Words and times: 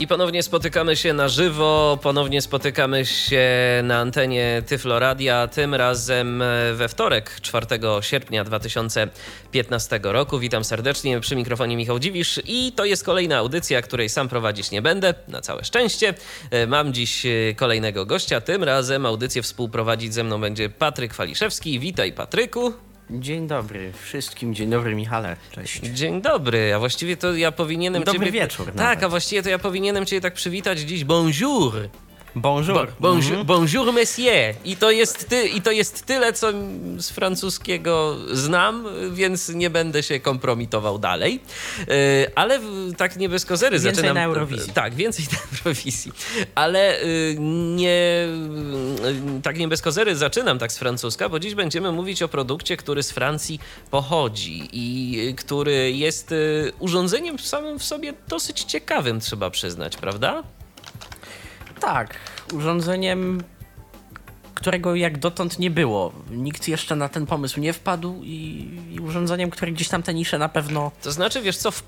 I 0.00 0.06
ponownie 0.06 0.42
spotykamy 0.42 0.96
się 0.96 1.12
na 1.12 1.28
żywo, 1.28 1.98
ponownie 2.02 2.42
spotykamy 2.42 3.06
się 3.06 3.46
na 3.82 3.98
antenie 3.98 4.62
Tyfloradia, 4.66 5.48
tym 5.48 5.74
razem 5.74 6.42
we 6.74 6.88
wtorek, 6.88 7.40
4 7.42 7.66
sierpnia 8.00 8.44
2015 8.44 10.00
roku. 10.02 10.38
Witam 10.38 10.64
serdecznie 10.64 11.20
przy 11.20 11.36
mikrofonie 11.36 11.76
Michał 11.76 11.98
Dziwisz 11.98 12.40
i 12.44 12.72
to 12.72 12.84
jest 12.84 13.04
kolejna 13.04 13.36
audycja, 13.36 13.82
której 13.82 14.08
sam 14.08 14.28
prowadzić 14.28 14.70
nie 14.70 14.82
będę, 14.82 15.14
na 15.28 15.40
całe 15.40 15.64
szczęście. 15.64 16.14
Mam 16.66 16.92
dziś 16.92 17.26
kolejnego 17.56 18.06
gościa, 18.06 18.40
tym 18.40 18.64
razem 18.64 19.06
audycję 19.06 19.42
współprowadzić 19.42 20.14
ze 20.14 20.24
mną 20.24 20.40
będzie 20.40 20.70
Patryk 20.70 21.14
Waliszewski. 21.14 21.80
Witaj 21.80 22.12
Patryku. 22.12 22.72
Dzień 23.10 23.46
dobry 23.46 23.92
wszystkim, 23.92 24.54
dzień 24.54 24.70
dobry 24.70 24.94
Michale, 24.94 25.36
cześć. 25.50 25.80
Dzień 25.82 26.22
dobry, 26.22 26.74
a 26.74 26.78
właściwie 26.78 27.16
to 27.16 27.36
ja 27.36 27.52
powinienem 27.52 28.04
Dobry 28.04 28.26
ciebie... 28.26 28.32
wieczór 28.40 28.66
Tak, 28.66 28.76
nawet. 28.76 29.02
a 29.02 29.08
właściwie 29.08 29.42
to 29.42 29.48
ja 29.48 29.58
powinienem 29.58 30.06
cię 30.06 30.20
tak 30.20 30.34
przywitać 30.34 30.78
dziś 30.78 31.04
bonjour. 31.04 31.88
Bonjour. 32.34 32.86
Bo, 33.00 33.08
bonjour, 33.10 33.32
Mhm. 33.38 33.46
bonjour 33.46 33.92
monsieur. 33.92 34.54
I 34.64 34.76
to, 34.76 34.90
jest 34.90 35.28
ty, 35.28 35.48
I 35.48 35.62
to 35.62 35.70
jest 35.70 36.06
tyle, 36.06 36.32
co 36.32 36.52
z 36.98 37.10
francuskiego 37.10 38.16
znam, 38.32 38.86
więc 39.12 39.48
nie 39.48 39.70
będę 39.70 40.02
się 40.02 40.20
kompromitował 40.20 40.98
dalej. 40.98 41.40
Yy, 41.78 41.86
ale 42.34 42.60
tak 42.96 43.16
nie 43.16 43.28
bez 43.28 43.44
kozery 43.44 43.78
Więcej 43.78 43.94
zaczynam... 43.94 44.14
na 44.14 44.24
Eurowizji. 44.24 44.72
Tak, 44.72 44.94
więcej 44.94 45.24
na 45.32 45.38
Eurowizji. 45.58 46.12
Ale 46.54 47.00
yy, 47.04 47.36
nie... 47.76 48.26
yy, 49.34 49.40
tak 49.42 49.58
nie 49.58 49.68
bez 49.68 49.82
kozery 49.82 50.16
zaczynam 50.16 50.58
tak 50.58 50.72
z 50.72 50.78
francuska, 50.78 51.28
bo 51.28 51.38
dziś 51.38 51.54
będziemy 51.54 51.92
mówić 51.92 52.22
o 52.22 52.28
produkcie, 52.28 52.76
który 52.76 53.02
z 53.02 53.10
Francji 53.10 53.60
pochodzi 53.90 54.68
i 54.72 55.34
który 55.36 55.92
jest 55.92 56.34
urządzeniem 56.78 57.38
samym 57.38 57.78
w 57.78 57.84
sobie 57.84 58.14
dosyć 58.28 58.62
ciekawym, 58.62 59.20
trzeba 59.20 59.50
przyznać, 59.50 59.96
prawda? 59.96 60.42
Tak, 61.80 62.14
urządzeniem, 62.54 63.42
którego 64.58 64.94
jak 64.94 65.18
dotąd 65.18 65.58
nie 65.58 65.70
było. 65.70 66.12
Nikt 66.30 66.68
jeszcze 66.68 66.96
na 66.96 67.08
ten 67.08 67.26
pomysł 67.26 67.60
nie 67.60 67.72
wpadł 67.72 68.20
i, 68.24 68.68
i 68.92 69.00
urządzeniem, 69.00 69.50
które 69.50 69.72
gdzieś 69.72 69.88
tam 69.88 70.02
te 70.02 70.14
nisze 70.14 70.38
na 70.38 70.48
pewno 70.48 70.92
To 71.02 71.12
znaczy, 71.12 71.42
wiesz 71.42 71.56
co, 71.56 71.70
w, 71.70 71.82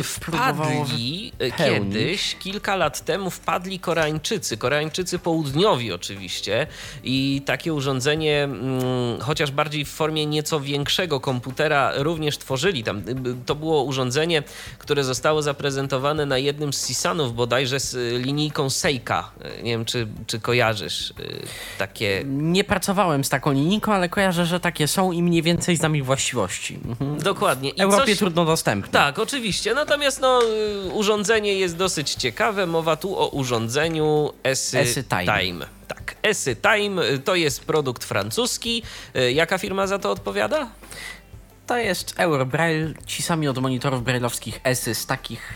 e, 0.00 0.02
wpadli 0.02 1.32
e, 1.38 1.50
kiedyś, 1.50 2.36
kilka 2.36 2.76
lat 2.76 3.04
temu 3.04 3.30
wpadli 3.30 3.78
Koreańczycy, 3.78 4.56
Koreańczycy 4.56 5.18
południowi 5.18 5.92
oczywiście 5.92 6.66
i 7.04 7.42
takie 7.46 7.74
urządzenie, 7.74 8.44
mm, 8.44 9.20
chociaż 9.20 9.50
bardziej 9.50 9.84
w 9.84 9.90
formie 9.90 10.26
nieco 10.26 10.60
większego 10.60 11.20
komputera 11.20 11.92
również 11.96 12.38
tworzyli 12.38 12.84
tam. 12.84 12.98
Y, 12.98 13.04
To 13.46 13.54
było 13.54 13.82
urządzenie, 13.82 14.42
które 14.78 15.04
zostało 15.04 15.42
zaprezentowane 15.42 16.26
na 16.26 16.38
jednym 16.38 16.72
z 16.72 16.86
Sisanów 16.86 17.34
bodajże 17.34 17.80
z 17.80 17.94
y, 17.94 18.18
linijką 18.18 18.70
Seika. 18.70 19.30
Y, 19.58 19.62
Nie 19.62 19.70
wiem, 19.70 19.84
czy, 19.84 20.06
czy 20.26 20.40
kojarzysz 20.40 21.10
y, 21.10 21.14
takie... 22.04 22.24
nie 22.26 22.64
pracowałem 22.64 23.24
z 23.24 23.28
taką 23.28 23.52
linijką, 23.52 23.92
ale 23.92 24.08
kojarzę, 24.08 24.46
że 24.46 24.60
takie 24.60 24.88
są 24.88 25.12
i 25.12 25.22
mniej 25.22 25.42
więcej 25.42 25.76
znam 25.76 25.96
ich 25.96 26.04
właściwości. 26.04 26.78
Mhm. 26.88 27.18
Dokładnie. 27.18 27.72
W 27.72 27.76
I 27.76 27.80
Europie 27.80 28.06
coś- 28.06 28.18
trudno 28.18 28.44
dostępne. 28.44 28.92
Tak, 28.92 29.18
oczywiście. 29.18 29.74
Natomiast 29.74 30.20
no, 30.20 30.40
y, 30.42 30.92
urządzenie 30.92 31.54
jest 31.54 31.76
dosyć 31.76 32.14
ciekawe. 32.14 32.66
Mowa 32.66 32.96
tu 32.96 33.18
o 33.18 33.28
urządzeniu 33.28 34.32
Esy, 34.42 34.78
Esy 34.78 35.04
Time. 35.04 35.66
Tak, 35.88 36.16
Esy 36.22 36.56
Time 36.56 37.02
y, 37.02 37.18
to 37.18 37.34
jest 37.34 37.64
produkt 37.64 38.04
francuski. 38.04 38.82
Y, 39.16 39.32
Jaka 39.32 39.58
firma 39.58 39.86
za 39.86 39.98
to 39.98 40.10
odpowiada? 40.10 40.68
To 41.66 41.76
jest 41.76 42.14
Eurobraille, 42.18 42.94
ci 43.06 43.22
sami 43.22 43.48
od 43.48 43.58
monitorów 43.58 44.04
brailleowskich 44.04 44.60
Esy 44.64 44.94
z 44.94 45.06
takich 45.06 45.54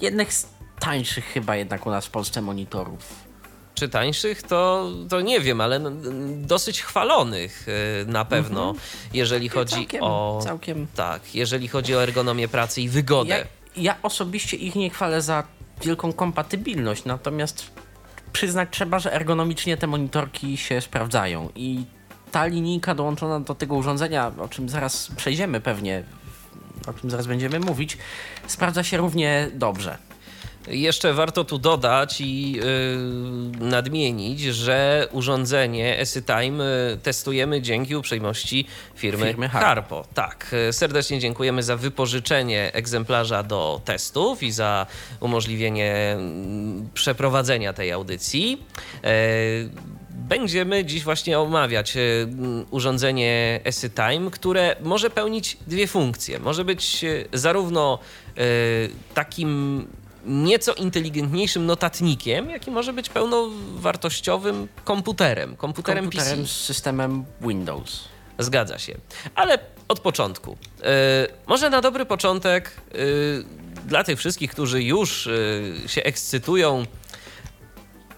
jednych 0.00 0.32
z 0.32 0.46
tańszych 0.80 1.24
chyba 1.24 1.56
jednak 1.56 1.86
u 1.86 1.90
nas 1.90 2.06
w 2.06 2.10
Polsce 2.10 2.42
monitorów. 2.42 3.27
Czy 3.78 3.88
tańszych, 3.88 4.42
to, 4.42 4.90
to 5.08 5.20
nie 5.20 5.40
wiem, 5.40 5.60
ale 5.60 5.80
dosyć 6.36 6.82
chwalonych 6.82 7.66
y, 7.68 8.06
na 8.06 8.24
pewno, 8.24 8.74
jeżeli 9.14 9.48
chodzi. 9.48 9.74
Całkiem, 9.74 10.02
o. 10.02 10.40
całkiem 10.44 10.86
Tak, 10.94 11.34
jeżeli 11.34 11.68
chodzi 11.68 11.94
o 11.94 12.02
ergonomię 12.02 12.48
pracy 12.48 12.82
i 12.82 12.88
wygodę. 12.88 13.38
Ja, 13.38 13.44
ja 13.82 13.96
osobiście 14.02 14.56
ich 14.56 14.74
nie 14.74 14.90
chwalę 14.90 15.22
za 15.22 15.44
wielką 15.82 16.12
kompatybilność, 16.12 17.04
natomiast 17.04 17.70
przyznać 18.32 18.68
trzeba, 18.72 18.98
że 18.98 19.12
ergonomicznie 19.12 19.76
te 19.76 19.86
monitorki 19.86 20.56
się 20.56 20.80
sprawdzają 20.80 21.48
i 21.54 21.84
ta 22.32 22.46
linijka 22.46 22.94
dołączona 22.94 23.40
do 23.40 23.54
tego 23.54 23.74
urządzenia, 23.74 24.32
o 24.38 24.48
czym 24.48 24.68
zaraz 24.68 25.08
przejdziemy 25.16 25.60
pewnie, 25.60 26.02
o 26.86 26.92
czym 26.92 27.10
zaraz 27.10 27.26
będziemy 27.26 27.60
mówić, 27.60 27.98
sprawdza 28.46 28.84
się 28.84 28.96
równie 28.96 29.50
dobrze. 29.54 30.07
Jeszcze 30.70 31.12
warto 31.12 31.44
tu 31.44 31.58
dodać 31.58 32.20
i 32.20 32.52
yy, 32.52 32.62
nadmienić, 33.60 34.40
że 34.40 35.08
urządzenie 35.12 35.98
EsyTime 35.98 36.64
y, 36.64 36.98
testujemy 37.02 37.62
dzięki 37.62 37.96
uprzejmości 37.96 38.66
firmy, 38.94 39.26
Firmy 39.26 39.48
Harpo. 39.48 39.66
Harpo. 39.66 40.04
Tak, 40.14 40.54
y, 40.68 40.72
serdecznie 40.72 41.18
dziękujemy 41.20 41.62
za 41.62 41.76
wypożyczenie 41.76 42.70
egzemplarza 42.72 43.42
do 43.42 43.80
testów 43.84 44.42
i 44.42 44.52
za 44.52 44.86
umożliwienie 45.20 45.94
mm, 45.94 46.88
przeprowadzenia 46.94 47.72
tej 47.72 47.92
audycji. 47.92 48.62
E, 49.04 49.08
Będziemy 50.10 50.84
dziś 50.84 51.04
właśnie 51.04 51.38
omawiać 51.38 51.96
y, 51.96 52.00
mm, 52.00 52.66
urządzenie 52.70 53.60
EsyTime, 53.64 54.30
które 54.30 54.76
może 54.80 55.10
pełnić 55.10 55.56
dwie 55.66 55.86
funkcje. 55.86 56.38
Może 56.38 56.64
być 56.64 57.04
zarówno 57.32 57.98
takim 59.14 59.86
nieco 60.28 60.74
inteligentniejszym 60.74 61.66
notatnikiem, 61.66 62.50
jak 62.50 62.66
i 62.66 62.70
może 62.70 62.92
być 62.92 63.08
pełnowartościowym 63.08 64.68
komputerem, 64.84 65.56
komputerem, 65.56 66.04
Komputerem 66.04 66.40
PC. 66.40 66.46
z 66.46 66.64
systemem 66.64 67.24
Windows. 67.40 68.04
Zgadza 68.38 68.78
się. 68.78 68.94
Ale 69.34 69.58
od 69.88 70.00
początku. 70.00 70.52
Y, 70.52 70.84
może 71.46 71.70
na 71.70 71.80
dobry 71.80 72.06
początek 72.06 72.80
y, 72.94 73.44
dla 73.86 74.04
tych 74.04 74.18
wszystkich, 74.18 74.50
którzy 74.50 74.82
już 74.82 75.26
y, 75.26 75.74
się 75.86 76.02
ekscytują 76.02 76.86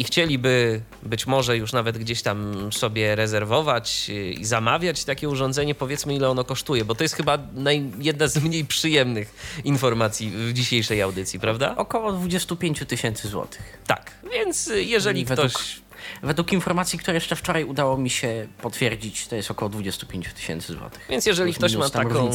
i 0.00 0.04
chcieliby 0.04 0.80
być 1.02 1.26
może 1.26 1.56
już 1.56 1.72
nawet 1.72 1.98
gdzieś 1.98 2.22
tam 2.22 2.68
sobie 2.72 3.14
rezerwować 3.16 4.06
y, 4.08 4.32
i 4.32 4.44
zamawiać 4.44 5.04
takie 5.04 5.28
urządzenie, 5.28 5.74
powiedzmy 5.74 6.14
ile 6.14 6.28
ono 6.28 6.44
kosztuje, 6.44 6.84
bo 6.84 6.94
to 6.94 7.04
jest 7.04 7.14
chyba 7.14 7.38
naj, 7.54 7.90
jedna 7.98 8.28
z 8.28 8.36
mniej 8.42 8.64
przyjemnych 8.64 9.34
informacji 9.64 10.30
w 10.30 10.52
dzisiejszej 10.52 11.02
audycji, 11.02 11.40
prawda? 11.40 11.76
Około 11.76 12.12
25 12.12 12.82
tysięcy 12.88 13.28
złotych. 13.28 13.78
Tak, 13.86 14.10
więc 14.32 14.68
y, 14.68 14.84
jeżeli 14.84 15.24
Według- 15.24 15.48
ktoś... 15.50 15.80
Według 16.22 16.52
informacji, 16.52 16.98
które 16.98 17.14
jeszcze 17.14 17.36
wczoraj 17.36 17.64
udało 17.64 17.96
mi 17.96 18.10
się 18.10 18.46
potwierdzić, 18.62 19.26
to 19.26 19.36
jest 19.36 19.50
około 19.50 19.68
25 19.68 20.28
tysięcy 20.34 20.72
złotych. 20.72 21.06
Więc 21.10 21.26
jeżeli 21.26 21.54
ktoś 21.54 21.76
ma 21.76 21.88
taką- 21.88 22.30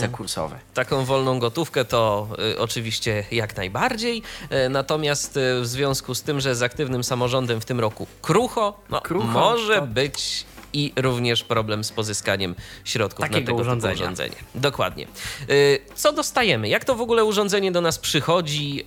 taką 0.74 1.06
wolną 1.06 1.40
gotówkę, 1.40 1.86
to 1.86 2.28
y, 2.54 2.60
oczywiście 2.60 3.24
jak 3.32 3.58
najbardziej. 3.58 4.22
Y, 4.66 4.70
natomiast 4.70 5.38
y, 5.38 5.62
w 5.62 5.68
związku 5.68 6.16
z 6.16 6.22
tym, 6.24 6.40
że 6.42 6.56
z 6.56 6.62
aktywnym 6.64 7.04
samorządem 7.04 7.62
w 7.62 7.66
tym 7.66 7.80
roku 7.80 8.08
krucho, 8.22 8.80
no, 8.90 9.02
Krucho, 9.02 9.28
może 9.28 9.76
to- 9.76 9.88
być 9.88 10.46
i 10.74 10.94
również 10.96 11.44
problem 11.44 11.84
z 11.84 11.92
pozyskaniem 11.92 12.56
środków 12.84 13.20
na 13.20 13.28
Takiego 13.28 13.46
tego 13.46 13.62
urządzenia. 13.62 13.94
typu 13.94 14.04
urządzenie. 14.04 14.36
Dokładnie. 14.56 15.08
Y, 15.50 15.80
Co 15.96 16.14
dostajemy? 16.14 16.70
Jak 16.70 16.86
to 16.86 16.96
w 16.96 17.02
ogóle 17.02 17.24
urządzenie 17.26 17.72
do 17.72 17.82
nas 17.82 18.00
przychodzi? 18.00 18.84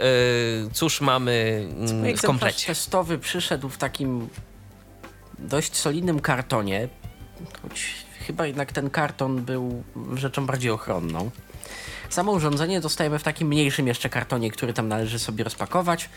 Y, 0.67 0.71
Cóż 0.73 1.01
mamy 1.01 1.67
mm, 1.79 2.17
w 2.17 2.23
komplecie? 2.23 2.67
testowy 2.67 3.19
przyszedł 3.19 3.69
w 3.69 3.79
takim 3.79 4.29
dość 5.39 5.77
solidnym 5.77 6.21
kartonie, 6.21 6.89
choć 7.63 7.95
chyba 8.27 8.47
jednak 8.47 8.73
ten 8.73 8.91
karton 8.91 9.45
był 9.45 9.83
rzeczą 10.15 10.47
bardziej 10.47 10.71
ochronną. 10.71 11.31
Samo 12.09 12.33
urządzenie 12.33 12.81
dostajemy 12.81 13.19
w 13.19 13.23
takim 13.23 13.49
mniejszym 13.49 13.87
jeszcze 13.87 14.09
kartonie, 14.09 14.51
który 14.51 14.73
tam 14.73 14.89
należy 14.89 15.19
sobie 15.19 15.45
rozpakować 15.45 16.09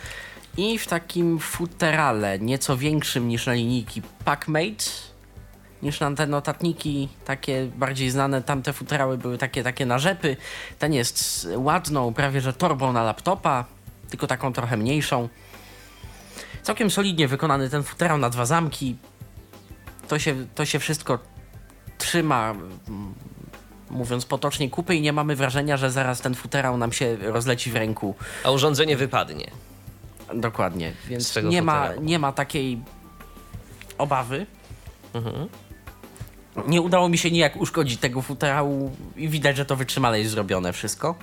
i 0.57 0.77
w 0.77 0.87
takim 0.87 1.39
futerale, 1.39 2.39
nieco 2.39 2.77
większym 2.77 3.27
niż 3.27 3.45
na 3.45 3.53
linijki 3.53 4.01
Packmate, 4.25 4.85
niż 5.83 5.99
na 5.99 6.15
te 6.15 6.27
notatniki 6.27 7.09
takie 7.25 7.65
bardziej 7.75 8.09
znane. 8.09 8.41
Tamte 8.41 8.73
futerały 8.73 9.17
były 9.17 9.37
takie, 9.37 9.63
takie 9.63 9.85
na 9.85 9.99
rzepy. 9.99 10.37
Ten 10.79 10.93
jest 10.93 11.47
ładną, 11.55 12.13
prawie 12.13 12.41
że 12.41 12.53
torbą 12.53 12.93
na 12.93 13.03
laptopa, 13.03 13.65
tylko 14.09 14.27
taką 14.27 14.53
trochę 14.53 14.77
mniejszą. 14.77 15.29
Całkiem 16.63 16.91
solidnie 16.91 17.27
wykonany 17.27 17.69
ten 17.69 17.83
futerał 17.83 18.17
na 18.17 18.29
dwa 18.29 18.45
zamki. 18.45 18.95
To 20.11 20.19
się, 20.19 20.35
to 20.55 20.65
się 20.65 20.79
wszystko 20.79 21.19
trzyma 21.97 22.55
mówiąc 23.89 24.25
potocznie, 24.25 24.69
kupy 24.69 24.95
i 24.95 25.01
nie 25.01 25.13
mamy 25.13 25.35
wrażenia, 25.35 25.77
że 25.77 25.91
zaraz 25.91 26.21
ten 26.21 26.35
futerał 26.35 26.77
nam 26.77 26.91
się 26.91 27.15
rozleci 27.15 27.71
w 27.71 27.75
ręku. 27.75 28.15
A 28.43 28.51
urządzenie 28.51 28.97
wypadnie. 28.97 29.51
Dokładnie, 30.33 30.93
więc 31.07 31.39
nie 31.43 31.61
ma, 31.61 31.89
nie 32.01 32.19
ma 32.19 32.31
takiej 32.31 32.81
obawy. 33.97 34.45
Nie 36.67 36.81
udało 36.81 37.09
mi 37.09 37.17
się 37.17 37.31
nijak 37.31 37.55
uszkodzić 37.55 37.99
tego 37.99 38.21
futerału 38.21 38.95
i 39.15 39.29
widać, 39.29 39.57
że 39.57 39.65
to 39.65 39.75
wytrzymale 39.75 40.19
jest 40.19 40.31
zrobione 40.31 40.73
wszystko. 40.73 41.15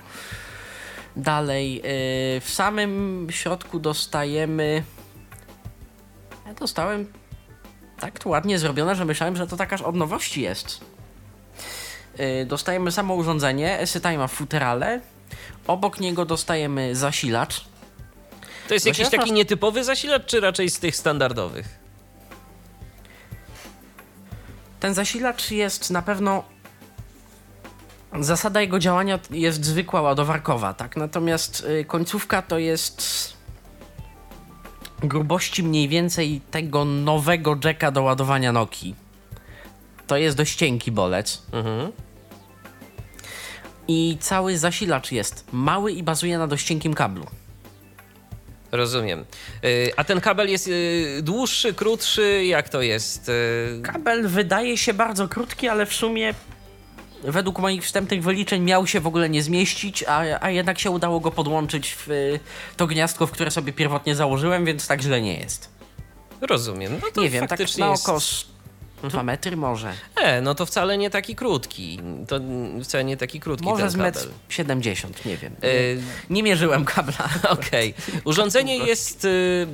Dalej, 1.15 1.75
yy, 1.75 1.81
w 2.41 2.49
samym 2.49 3.27
środku 3.31 3.79
dostajemy. 3.79 4.83
Ja 6.47 6.53
dostałem 6.53 7.18
tak 7.99 8.19
to 8.19 8.29
ładnie 8.29 8.59
zrobione, 8.59 8.95
że 8.95 9.05
myślałem, 9.05 9.35
że 9.35 9.47
to 9.47 9.57
tak 9.57 9.73
aż 9.73 9.81
od 9.81 9.95
nowości 9.95 10.41
jest. 10.41 10.79
Yy, 12.17 12.45
dostajemy 12.45 12.91
samo 12.91 13.13
urządzenie, 13.13 13.79
w 14.27 14.31
futerale. 14.31 15.01
Obok 15.67 15.99
niego 15.99 16.25
dostajemy 16.25 16.95
zasilacz. 16.95 17.65
To 18.67 18.73
jest 18.73 18.85
Właśnie 18.85 19.03
jakiś 19.03 19.13
ja 19.13 19.19
taki 19.19 19.33
nietypowy 19.33 19.83
zasilacz, 19.83 20.25
czy 20.25 20.39
raczej 20.39 20.69
z 20.69 20.79
tych 20.79 20.95
standardowych? 20.95 21.79
Ten 24.79 24.93
zasilacz 24.93 25.51
jest 25.51 25.91
na 25.91 26.01
pewno. 26.01 26.43
Zasada 28.19 28.61
jego 28.61 28.79
działania 28.79 29.19
jest 29.31 29.65
zwykła 29.65 30.01
ładowarkowa, 30.01 30.73
tak? 30.73 30.97
Natomiast 30.97 31.67
y, 31.81 31.85
końcówka 31.85 32.41
to 32.41 32.57
jest 32.57 33.38
grubości 35.03 35.63
mniej 35.63 35.87
więcej 35.87 36.41
tego 36.51 36.85
nowego 36.85 37.57
jacka 37.63 37.91
do 37.91 38.03
ładowania 38.03 38.51
Nokii. 38.51 38.95
To 40.07 40.17
jest 40.17 40.37
dość 40.37 40.55
cienki 40.55 40.91
bolec. 40.91 41.41
Mhm. 41.51 41.91
I 43.87 44.17
cały 44.19 44.57
zasilacz 44.57 45.11
jest 45.11 45.45
mały 45.51 45.91
i 45.91 46.03
bazuje 46.03 46.37
na 46.37 46.47
dość 46.47 46.65
cienkim 46.65 46.93
kablu. 46.93 47.25
Rozumiem. 48.71 49.25
Y, 49.63 49.91
A 49.97 50.03
ten 50.03 50.21
kabel 50.21 50.49
jest 50.49 50.67
y, 50.67 51.19
dłuższy, 51.23 51.73
krótszy? 51.73 52.45
Jak 52.45 52.69
to 52.69 52.81
jest? 52.81 53.29
Y, 53.29 53.81
Kabel 53.83 54.27
wydaje 54.27 54.77
się 54.77 54.93
bardzo 54.93 55.27
krótki, 55.27 55.67
ale 55.67 55.85
w 55.85 55.93
sumie 55.93 56.33
według 57.23 57.59
moich 57.59 57.83
wstępnych 57.83 58.23
wyliczeń 58.23 58.63
miał 58.63 58.87
się 58.87 58.99
w 58.99 59.07
ogóle 59.07 59.29
nie 59.29 59.43
zmieścić, 59.43 60.03
a, 60.03 60.23
a 60.41 60.49
jednak 60.49 60.79
się 60.79 60.91
udało 60.91 61.19
go 61.19 61.31
podłączyć 61.31 61.95
w 61.95 62.11
y, 62.11 62.39
to 62.77 62.87
gniazdko, 62.87 63.27
w 63.27 63.31
które 63.31 63.51
sobie 63.51 63.73
pierwotnie 63.73 64.15
założyłem, 64.15 64.65
więc 64.65 64.87
tak 64.87 65.01
źle 65.01 65.21
nie 65.21 65.39
jest. 65.39 65.69
Rozumiem. 66.41 66.99
No 67.01 67.07
to 67.13 67.21
nie 67.21 67.29
wiem, 67.29 67.47
tak 67.47 67.59
na 67.77 67.87
jest... 67.87 68.58
z 69.07 69.11
dwa 69.11 69.23
metry 69.23 69.57
może. 69.57 69.93
E, 70.15 70.41
no 70.41 70.55
to 70.55 70.65
wcale 70.65 70.97
nie 70.97 71.09
taki 71.09 71.35
krótki. 71.35 71.99
To 72.27 72.39
wcale 72.83 73.03
nie 73.03 73.17
taki 73.17 73.39
krótki 73.39 73.65
Może 73.65 73.83
ten 73.83 73.91
z 73.91 73.97
kabel. 73.97 74.33
70, 74.49 75.25
nie 75.25 75.37
wiem. 75.37 75.55
Y, 75.63 76.01
Nie 76.29 76.43
mierzyłem 76.43 76.85
kabla. 76.85 77.29
Okej. 77.49 77.93
Urządzenie 78.23 78.77
jest 78.91 79.25
y, 79.25 79.67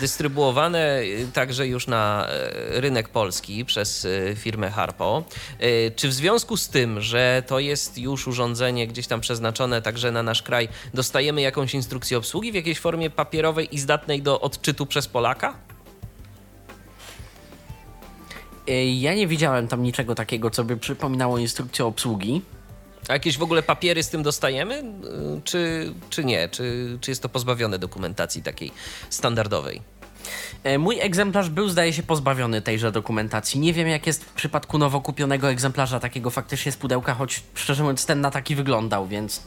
dystrybuowane 0.00 1.00
y, 1.02 1.26
także 1.32 1.66
już 1.66 1.86
na 1.86 2.26
y, 2.74 2.80
rynek 2.80 3.08
polski 3.08 3.64
przez 3.64 4.04
y, 4.04 4.36
firmę 4.38 4.70
Harpo. 4.70 5.24
Y, 5.62 5.92
czy 5.96 6.08
w 6.08 6.12
związku 6.12 6.56
z 6.56 6.68
tym, 6.68 7.00
że 7.00 7.42
to 7.46 7.58
jest 7.58 7.98
już 7.98 8.28
urządzenie 8.28 8.86
gdzieś 8.86 9.06
tam 9.06 9.20
przeznaczone 9.20 9.82
także 9.82 10.12
na 10.12 10.22
nasz 10.22 10.42
kraj, 10.42 10.68
dostajemy 10.94 11.40
jakąś 11.40 11.74
instrukcję 11.74 12.18
obsługi 12.18 12.52
w 12.52 12.54
jakiejś 12.54 12.78
formie 12.78 13.10
papierowej 13.10 13.74
i 13.74 13.78
zdatnej 13.78 14.22
do 14.22 14.40
odczytu 14.40 14.86
przez 14.86 15.08
Polaka? 15.08 15.54
Y, 18.70 18.84
Ja 18.84 19.14
nie 19.14 19.26
widziałem 19.26 19.68
tam 19.68 19.82
niczego 19.82 20.14
takiego, 20.14 20.50
co 20.50 20.64
by 20.64 20.76
przypominało 20.76 21.38
instrukcję 21.38 21.84
obsługi. 21.84 22.42
A 23.08 23.12
jakieś 23.12 23.38
w 23.38 23.42
ogóle 23.42 23.62
papiery 23.62 24.02
z 24.02 24.08
tym 24.08 24.22
dostajemy, 24.22 24.74
y, 24.78 25.40
czy, 25.44 25.92
czy 26.10 26.24
nie? 26.24 26.48
Czy, 26.48 26.98
czy 27.00 27.10
jest 27.10 27.22
to 27.22 27.28
pozbawione 27.28 27.78
dokumentacji 27.78 28.42
takiej 28.42 28.72
standardowej? 29.10 29.82
E, 30.64 30.78
Mój 30.78 31.00
egzemplarz 31.00 31.48
był, 31.50 31.68
zdaje 31.68 31.92
się, 31.92 32.02
pozbawiony 32.02 32.62
tejże 32.62 32.92
dokumentacji. 32.92 33.60
Nie 33.60 33.72
wiem, 33.72 33.88
jak 33.88 34.06
jest 34.06 34.24
w 34.24 34.32
przypadku 34.32 34.78
nowo 34.78 35.00
kupionego 35.00 35.50
egzemplarza 35.50 36.00
takiego 36.00 36.30
faktycznie 36.30 36.72
z 36.72 36.76
pudełka, 36.76 37.14
choć 37.14 37.42
szczerze 37.54 37.82
mówiąc 37.82 38.06
ten 38.06 38.20
na 38.20 38.30
taki 38.30 38.54
wyglądał, 38.56 39.06
więc 39.06 39.42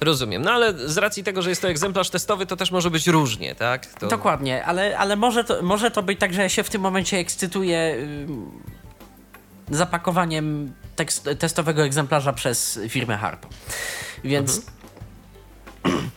Rozumiem, 0.00 0.42
no 0.42 0.50
ale 0.50 0.88
z 0.88 0.98
racji 0.98 1.24
tego, 1.24 1.42
że 1.42 1.50
jest 1.50 1.62
to 1.62 1.68
egzemplarz 1.68 2.10
testowy, 2.10 2.46
to 2.46 2.56
też 2.56 2.70
może 2.70 2.90
być 2.90 3.06
różnie, 3.06 3.54
tak? 3.54 3.86
To... 3.86 4.08
Dokładnie, 4.08 4.64
ale, 4.64 4.98
ale 4.98 5.16
może, 5.16 5.44
to, 5.44 5.62
może 5.62 5.90
to 5.90 6.02
być 6.02 6.20
tak, 6.20 6.34
że 6.34 6.42
ja 6.42 6.48
się 6.48 6.62
w 6.62 6.70
tym 6.70 6.82
momencie 6.82 7.16
ekscytuję 7.16 7.96
ym, 7.98 8.50
zapakowaniem 9.70 10.72
tekst, 10.96 11.28
testowego 11.38 11.82
egzemplarza 11.82 12.32
przez 12.32 12.80
firmę 12.88 13.16
Harpo. 13.16 13.48
Więc. 14.24 14.62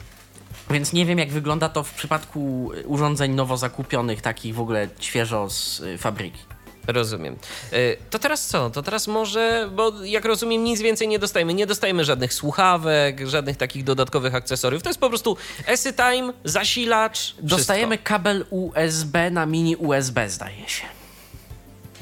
Więc 0.72 0.94
nie 0.94 1.06
wiem, 1.06 1.19
jak 1.19 1.31
wygląda 1.31 1.69
to 1.69 1.84
w 1.84 1.94
przypadku 1.94 2.72
urządzeń 2.86 3.31
nowo 3.31 3.57
zakupionych, 3.57 4.22
takich 4.22 4.56
w 4.56 4.60
ogóle 4.60 4.88
świeżo 5.00 5.50
z 5.50 5.80
y, 5.80 5.98
fabryki. 5.98 6.39
Rozumiem. 6.88 7.36
Y, 7.74 7.98
To 8.10 8.19
teraz 8.19 8.48
co? 8.48 8.69
To 8.69 8.81
teraz 8.83 9.07
może, 9.07 9.69
bo 9.75 10.04
jak 10.04 10.25
rozumiem, 10.25 10.63
nic 10.63 10.81
więcej 10.81 11.07
nie 11.07 11.19
dostajemy. 11.19 11.54
Nie 11.54 11.68
dostajemy 11.68 12.06
żadnych 12.06 12.33
słuchawek, 12.33 13.28
żadnych 13.28 13.57
takich 13.57 13.83
dodatkowych 13.83 14.36
akcesoriów. 14.36 14.83
To 14.83 14.89
jest 14.89 15.00
po 15.00 15.10
prostu 15.10 15.38
EsyTime, 15.68 16.33
zasilacz. 16.44 17.19
wszystko. 17.19 17.48
Dostajemy 17.48 17.98
kabel 17.98 18.45
USB 18.50 19.31
na 19.31 19.45
mini 19.45 19.75
USB, 19.75 20.30
zdaje 20.30 20.69
się. 20.69 20.86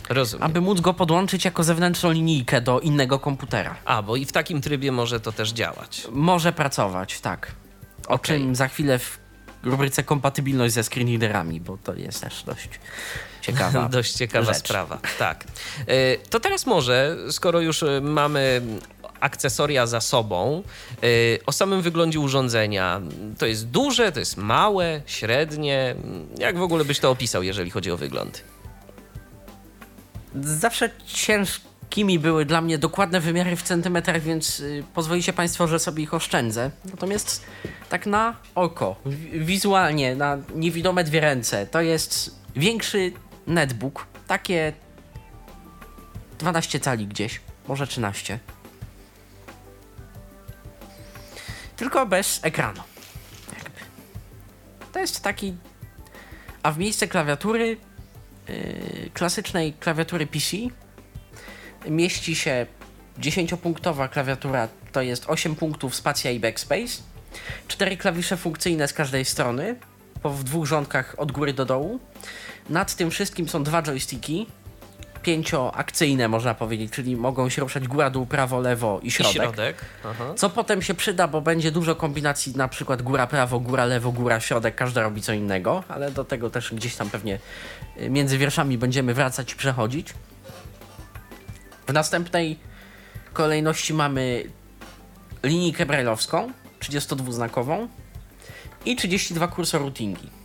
Rozumiem. 0.09 0.43
Aby 0.45 0.61
móc 0.61 0.81
go 0.81 0.93
podłączyć 0.93 1.45
jako 1.45 1.63
zewnętrzną 1.63 2.11
linijkę 2.11 2.61
do 2.61 2.79
innego 2.79 3.19
komputera. 3.19 3.75
A, 3.85 4.01
bo 4.01 4.15
i 4.15 4.25
w 4.25 4.31
takim 4.31 4.61
trybie 4.61 4.91
może 4.91 5.19
to 5.19 5.31
też 5.31 5.49
działać. 5.51 6.07
Może 6.11 6.53
pracować, 6.53 7.19
tak. 7.21 7.51
O 8.07 8.13
Okej. 8.13 8.39
czym 8.39 8.55
za 8.55 8.67
chwilę 8.67 8.99
w 8.99 9.19
rubryce 9.63 10.03
kompatybilność 10.03 10.73
ze 10.73 10.83
screenreaderami, 10.83 11.61
bo 11.61 11.77
to 11.83 11.93
jest 11.93 12.21
też 12.21 12.43
dość 12.43 12.69
ciekawa. 13.41 13.89
Dość 13.99 14.13
ciekawa 14.13 14.53
rzecz. 14.53 14.57
sprawa. 14.65 14.99
Tak. 15.19 15.43
Y, 15.89 16.19
To 16.29 16.39
teraz 16.39 16.65
może, 16.65 17.17
skoro 17.31 17.59
już 17.61 17.83
y, 17.83 18.01
mamy 18.01 18.61
akcesoria 19.19 19.87
za 19.87 20.01
sobą, 20.01 20.63
y, 21.03 21.39
o 21.45 21.51
samym 21.51 21.81
wyglądzie 21.81 22.19
urządzenia. 22.19 23.01
To 23.37 23.45
jest 23.45 23.67
duże, 23.67 24.11
to 24.11 24.19
jest 24.19 24.37
małe, 24.37 25.01
średnie. 25.05 25.95
Jak 26.37 26.57
w 26.57 26.61
ogóle 26.61 26.85
byś 26.85 26.99
to 26.99 27.11
opisał, 27.11 27.43
jeżeli 27.43 27.71
chodzi 27.71 27.91
o 27.91 27.97
wygląd? 27.97 28.43
Zawsze 30.41 30.89
ciężkimi 31.05 32.19
były 32.19 32.45
dla 32.45 32.61
mnie 32.61 32.77
dokładne 32.77 33.19
wymiary 33.19 33.55
w 33.55 33.63
centymetrach, 33.63 34.21
więc 34.21 34.59
y, 34.59 34.83
pozwolicie 34.93 35.33
Państwo, 35.33 35.67
że 35.67 35.79
sobie 35.79 36.03
ich 36.03 36.13
oszczędzę. 36.13 36.71
Natomiast 36.85 37.43
tak 37.89 38.05
na 38.05 38.35
oko, 38.55 38.95
wi- 39.05 39.39
wizualnie, 39.39 40.15
na 40.15 40.37
niewidome 40.55 41.03
dwie 41.03 41.19
ręce, 41.19 41.67
to 41.67 41.81
jest 41.81 42.35
większy 42.55 43.11
netbook, 43.49 44.07
takie 44.27 44.73
12 46.39 46.79
cali 46.79 47.07
gdzieś, 47.07 47.41
może 47.67 47.87
13. 47.87 48.39
Tylko 51.75 52.05
bez 52.05 52.39
ekranu. 52.43 52.81
Jakby. 53.53 53.79
To 54.91 54.99
jest 54.99 55.23
taki. 55.23 55.55
A 56.63 56.71
w 56.71 56.77
miejsce 56.77 57.07
klawiatury 57.07 57.77
yy, 58.47 59.09
klasycznej 59.13 59.73
klawiatury 59.73 60.27
PC 60.27 60.57
mieści 61.87 62.35
się 62.35 62.65
10-punktowa 63.19 64.09
klawiatura, 64.09 64.67
to 64.91 65.01
jest 65.01 65.25
8 65.27 65.55
punktów 65.55 65.95
spacja 65.95 66.31
i 66.31 66.39
backspace, 66.39 67.01
4 67.67 67.97
klawisze 67.97 68.37
funkcyjne 68.37 68.87
z 68.87 68.93
każdej 68.93 69.25
strony, 69.25 69.75
po 70.21 70.29
w 70.29 70.43
dwóch 70.43 70.65
rządkach 70.65 71.15
od 71.17 71.31
góry 71.31 71.53
do 71.53 71.65
dołu. 71.65 71.99
Nad 72.69 72.95
tym 72.95 73.11
wszystkim 73.11 73.49
są 73.49 73.63
dwa 73.63 73.81
joysticki, 73.81 74.47
pięcioakcyjne 75.21 76.27
można 76.27 76.55
powiedzieć, 76.55 76.91
czyli 76.91 77.15
mogą 77.15 77.49
się 77.49 77.61
ruszać 77.61 77.87
góra, 77.87 78.09
dół, 78.09 78.25
prawo, 78.25 78.59
lewo 78.59 78.99
i 79.03 79.11
środek. 79.11 79.33
I 79.33 79.35
środek. 79.35 79.85
Co 80.35 80.49
potem 80.49 80.81
się 80.81 80.93
przyda, 80.93 81.27
bo 81.27 81.41
będzie 81.41 81.71
dużo 81.71 81.95
kombinacji, 81.95 82.55
na 82.55 82.67
przykład 82.67 83.01
góra, 83.01 83.27
prawo, 83.27 83.59
góra, 83.59 83.85
lewo, 83.85 84.11
góra, 84.11 84.39
środek, 84.39 84.75
każda 84.75 85.01
robi 85.01 85.21
co 85.21 85.33
innego, 85.33 85.83
ale 85.87 86.11
do 86.11 86.23
tego 86.23 86.49
też 86.49 86.73
gdzieś 86.73 86.95
tam 86.95 87.09
pewnie 87.09 87.39
y, 88.01 88.09
między 88.09 88.37
wierszami 88.37 88.77
będziemy 88.77 89.13
wracać 89.13 89.53
i 89.53 89.55
przechodzić. 89.55 90.13
W 91.87 91.93
następnej 91.93 92.59
kolejności 93.33 93.93
mamy 93.93 94.43
linijkę 95.43 95.85
brailleowską, 95.85 96.51
32-znakową 96.79 97.87
i 98.85 98.95
32 98.95 99.47
kursor 99.47 99.81
routingi. 99.81 100.38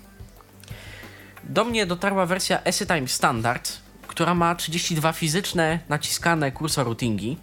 Do 1.48 1.64
mnie 1.64 1.86
dotarła 1.86 2.26
wersja 2.26 2.62
EsyTime 2.64 3.08
Standard, 3.08 3.72
która 4.06 4.34
ma 4.34 4.54
32 4.54 5.12
fizyczne, 5.12 5.78
naciskane 5.88 6.52
kursor 6.52 6.86
routingi. 6.86 7.36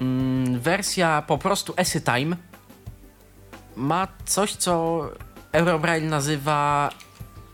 Mm, 0.00 0.60
wersja 0.60 1.22
po 1.26 1.38
prostu 1.38 1.74
EsyTime 1.76 2.36
ma 3.76 4.08
coś, 4.26 4.52
co 4.56 5.02
Eurobraille 5.52 6.08
nazywa 6.08 6.90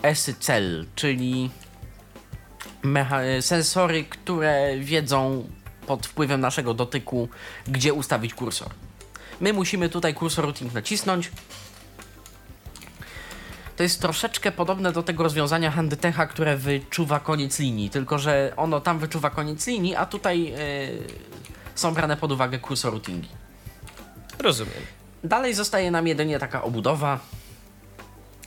EsyCell, 0.02 0.87
czyli 0.94 1.50
mecha- 2.85 3.42
sensory, 3.42 4.04
które 4.04 4.78
wiedzą 4.78 5.49
pod 5.87 6.06
wpływem 6.06 6.40
naszego 6.40 6.75
dotyku, 6.75 7.28
gdzie 7.66 7.92
ustawić 7.94 8.35
kursor. 8.35 8.68
My 9.40 9.52
musimy 9.52 9.88
tutaj 9.88 10.14
kursor 10.14 10.44
routing 10.44 10.75
nacisnąć. 10.75 11.30
To 13.80 13.84
jest 13.84 14.00
troszeczkę 14.00 14.52
podobne 14.52 14.92
do 14.92 15.02
tego 15.02 15.22
rozwiązania 15.22 15.70
Handytecha, 15.70 16.26
które 16.26 16.56
wyczuwa 16.56 17.20
koniec 17.20 17.58
linii, 17.58 17.90
tylko 17.90 18.18
że 18.18 18.52
ono 18.56 18.80
tam 18.80 18.99
wyczuwa 18.99 19.30
koniec 19.30 19.66
linii, 19.66 19.96
a 19.96 20.06
tutaj 20.06 20.42
yy, 20.42 20.54
są 21.75 21.94
brane 21.94 22.16
pod 22.16 22.32
uwagę 22.32 22.58
kursor 22.58 22.92
routingi. 22.92 23.28
Rozumiem. 24.38 24.75
Dalej 25.25 25.54
zostaje 25.54 25.90
nam 25.90 26.06
jedynie 26.06 26.38
taka 26.38 26.62
obudowa. 26.62 27.20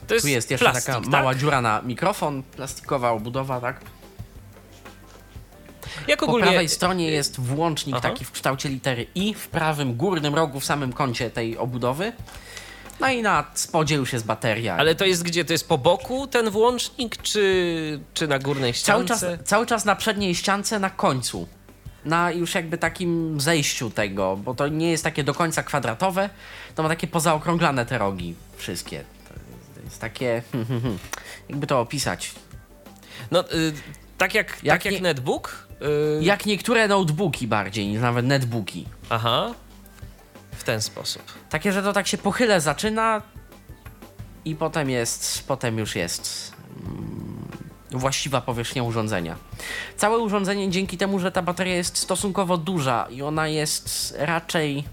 To 0.08 0.14
jest 0.14 0.26
Tu 0.26 0.30
jest 0.30 0.52
jeszcze 0.52 0.66
plastik, 0.66 0.86
taka 0.86 1.02
tak? 1.02 1.10
mała 1.10 1.36
dziura 1.36 1.62
na 1.62 1.82
mikrofon, 1.82 2.44
plastikowa 2.44 3.12
obudowa, 3.12 3.62
tak? 3.62 3.82
Jak 6.08 6.20
Po 6.20 6.26
ogólnie... 6.26 6.46
prawej 6.48 6.70
stronie 6.70 7.12
jest 7.12 7.40
włącznik 7.40 7.96
Aha. 7.96 8.10
taki 8.10 8.26
w 8.26 8.32
kształcie 8.32 8.70
litery 8.70 9.08
I, 9.16 9.34
w 9.34 9.48
prawym 9.48 9.96
górnym 9.96 10.36
rogu, 10.36 10.60
w 10.60 10.66
samym 10.66 10.94
kącie 10.94 11.30
tej 11.30 11.58
obudowy. 11.58 12.14
No 13.00 13.10
i 13.12 13.22
na 13.22 13.46
spodzie 13.54 13.96
już 13.96 14.14
jest 14.14 14.26
bateria. 14.26 14.76
Ale 14.78 14.96
to 14.96 15.06
jest 15.06 15.24
gdzie? 15.24 15.46
To 15.46 15.54
jest 15.54 15.68
po 15.68 15.78
boku 15.78 16.28
ten 16.28 16.50
włącznik, 16.50 17.18
czy, 17.18 18.00
czy 18.14 18.28
na 18.28 18.40
górnej 18.40 18.74
cały 18.74 19.04
ściance? 19.06 19.38
czas, 19.38 19.48
cały 19.48 19.66
czas 19.66 19.86
na 19.86 19.96
przedniej 19.96 20.36
ściance, 20.36 20.80
na 20.80 20.90
końcu. 20.90 21.48
Na 22.06 22.32
już 22.32 22.56
jakby 22.56 22.78
takim 22.78 23.42
zejściu 23.42 23.90
tego, 23.90 24.38
bo 24.38 24.56
to 24.56 24.68
nie 24.68 24.92
jest 24.92 25.04
takie 25.04 25.24
do 25.24 25.34
końca 25.34 25.64
kwadratowe, 25.64 26.30
to 26.76 26.84
ma 26.84 26.90
takie 26.90 27.08
pozaokrąglane 27.08 27.86
te 27.86 27.98
rogi 27.98 28.36
wszystkie. 28.58 29.04
To 29.28 29.34
jest, 29.34 29.76
to 29.76 29.82
jest 29.84 30.02
takie, 30.02 30.44
jakby 31.50 31.68
to 31.68 31.80
opisać. 31.80 32.32
No, 33.32 33.52
y, 33.54 33.74
tak 34.18 34.34
jak, 34.34 34.50
Jak 34.64 34.78
tak 34.78 34.86
jak 34.86 34.94
nie- 34.94 35.02
netbook? 35.02 35.68
Y, 36.20 36.24
Jak 36.24 36.46
niektóre 36.46 36.88
notebooki 36.88 37.48
bardziej 37.48 37.88
niż 37.88 38.02
nawet 38.02 38.26
netbooki. 38.26 38.86
Aha. 39.10 39.54
W 40.58 40.64
ten 40.64 40.82
sposób. 40.82 41.24
Takie, 41.50 41.72
że 41.72 41.84
to 41.84 41.94
tak 41.94 42.08
się 42.08 42.18
pochyle 42.18 42.62
zaczyna 42.62 43.22
i 44.46 44.56
potem 44.56 44.90
jest, 44.90 45.48
potem 45.48 45.78
już 45.78 45.96
jest 45.96 46.54
mm, 46.86 47.48
właściwa 47.92 48.42
powierzchnia 48.42 48.84
urządzenia. 48.84 49.36
Całe 49.98 50.18
urządzenie 50.18 50.70
dzięki 50.70 50.98
temu, 50.98 51.20
że 51.20 51.32
ta 51.32 51.42
bateria 51.42 51.76
jest 51.76 51.98
stosunkowo 51.98 52.58
duża 52.58 53.08
i 53.10 53.22
ona 53.22 53.48
jest 53.48 54.16
raczej 54.20 54.84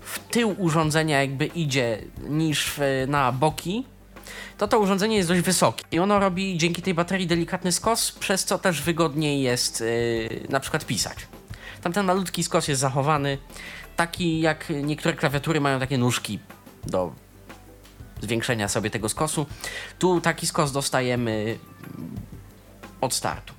w 0.00 0.18
tył 0.18 0.54
urządzenia 0.58 1.20
jakby 1.20 1.46
idzie 1.46 1.98
niż 2.28 2.80
na 3.08 3.32
boki, 3.32 3.86
to 4.58 4.68
to 4.68 4.78
urządzenie 4.78 5.16
jest 5.16 5.28
dość 5.28 5.40
wysokie 5.40 5.84
i 5.90 5.98
ono 5.98 6.18
robi 6.18 6.58
dzięki 6.58 6.82
tej 6.82 6.94
baterii 6.94 7.26
delikatny 7.26 7.72
skos, 7.72 8.12
przez 8.12 8.44
co 8.44 8.58
też 8.58 8.82
wygodniej 8.82 9.42
jest 9.42 9.80
yy, 9.80 10.46
na 10.48 10.60
przykład 10.60 10.86
pisać. 10.86 11.18
Tamten 11.84 12.06
malutki 12.06 12.44
skos 12.44 12.68
jest 12.68 12.80
zachowany, 12.80 13.38
taki 13.96 14.40
jak 14.40 14.72
niektóre 14.82 15.14
klawiatury 15.16 15.60
mają 15.60 15.80
takie 15.80 15.98
nóżki 15.98 16.38
do 16.86 17.12
zwiększenia 18.22 18.68
sobie 18.68 18.90
tego 18.90 19.08
skosu. 19.08 19.46
Tu 19.98 20.20
taki 20.20 20.46
skos 20.46 20.72
dostajemy 20.72 21.58
od 23.00 23.14
startu. 23.14 23.54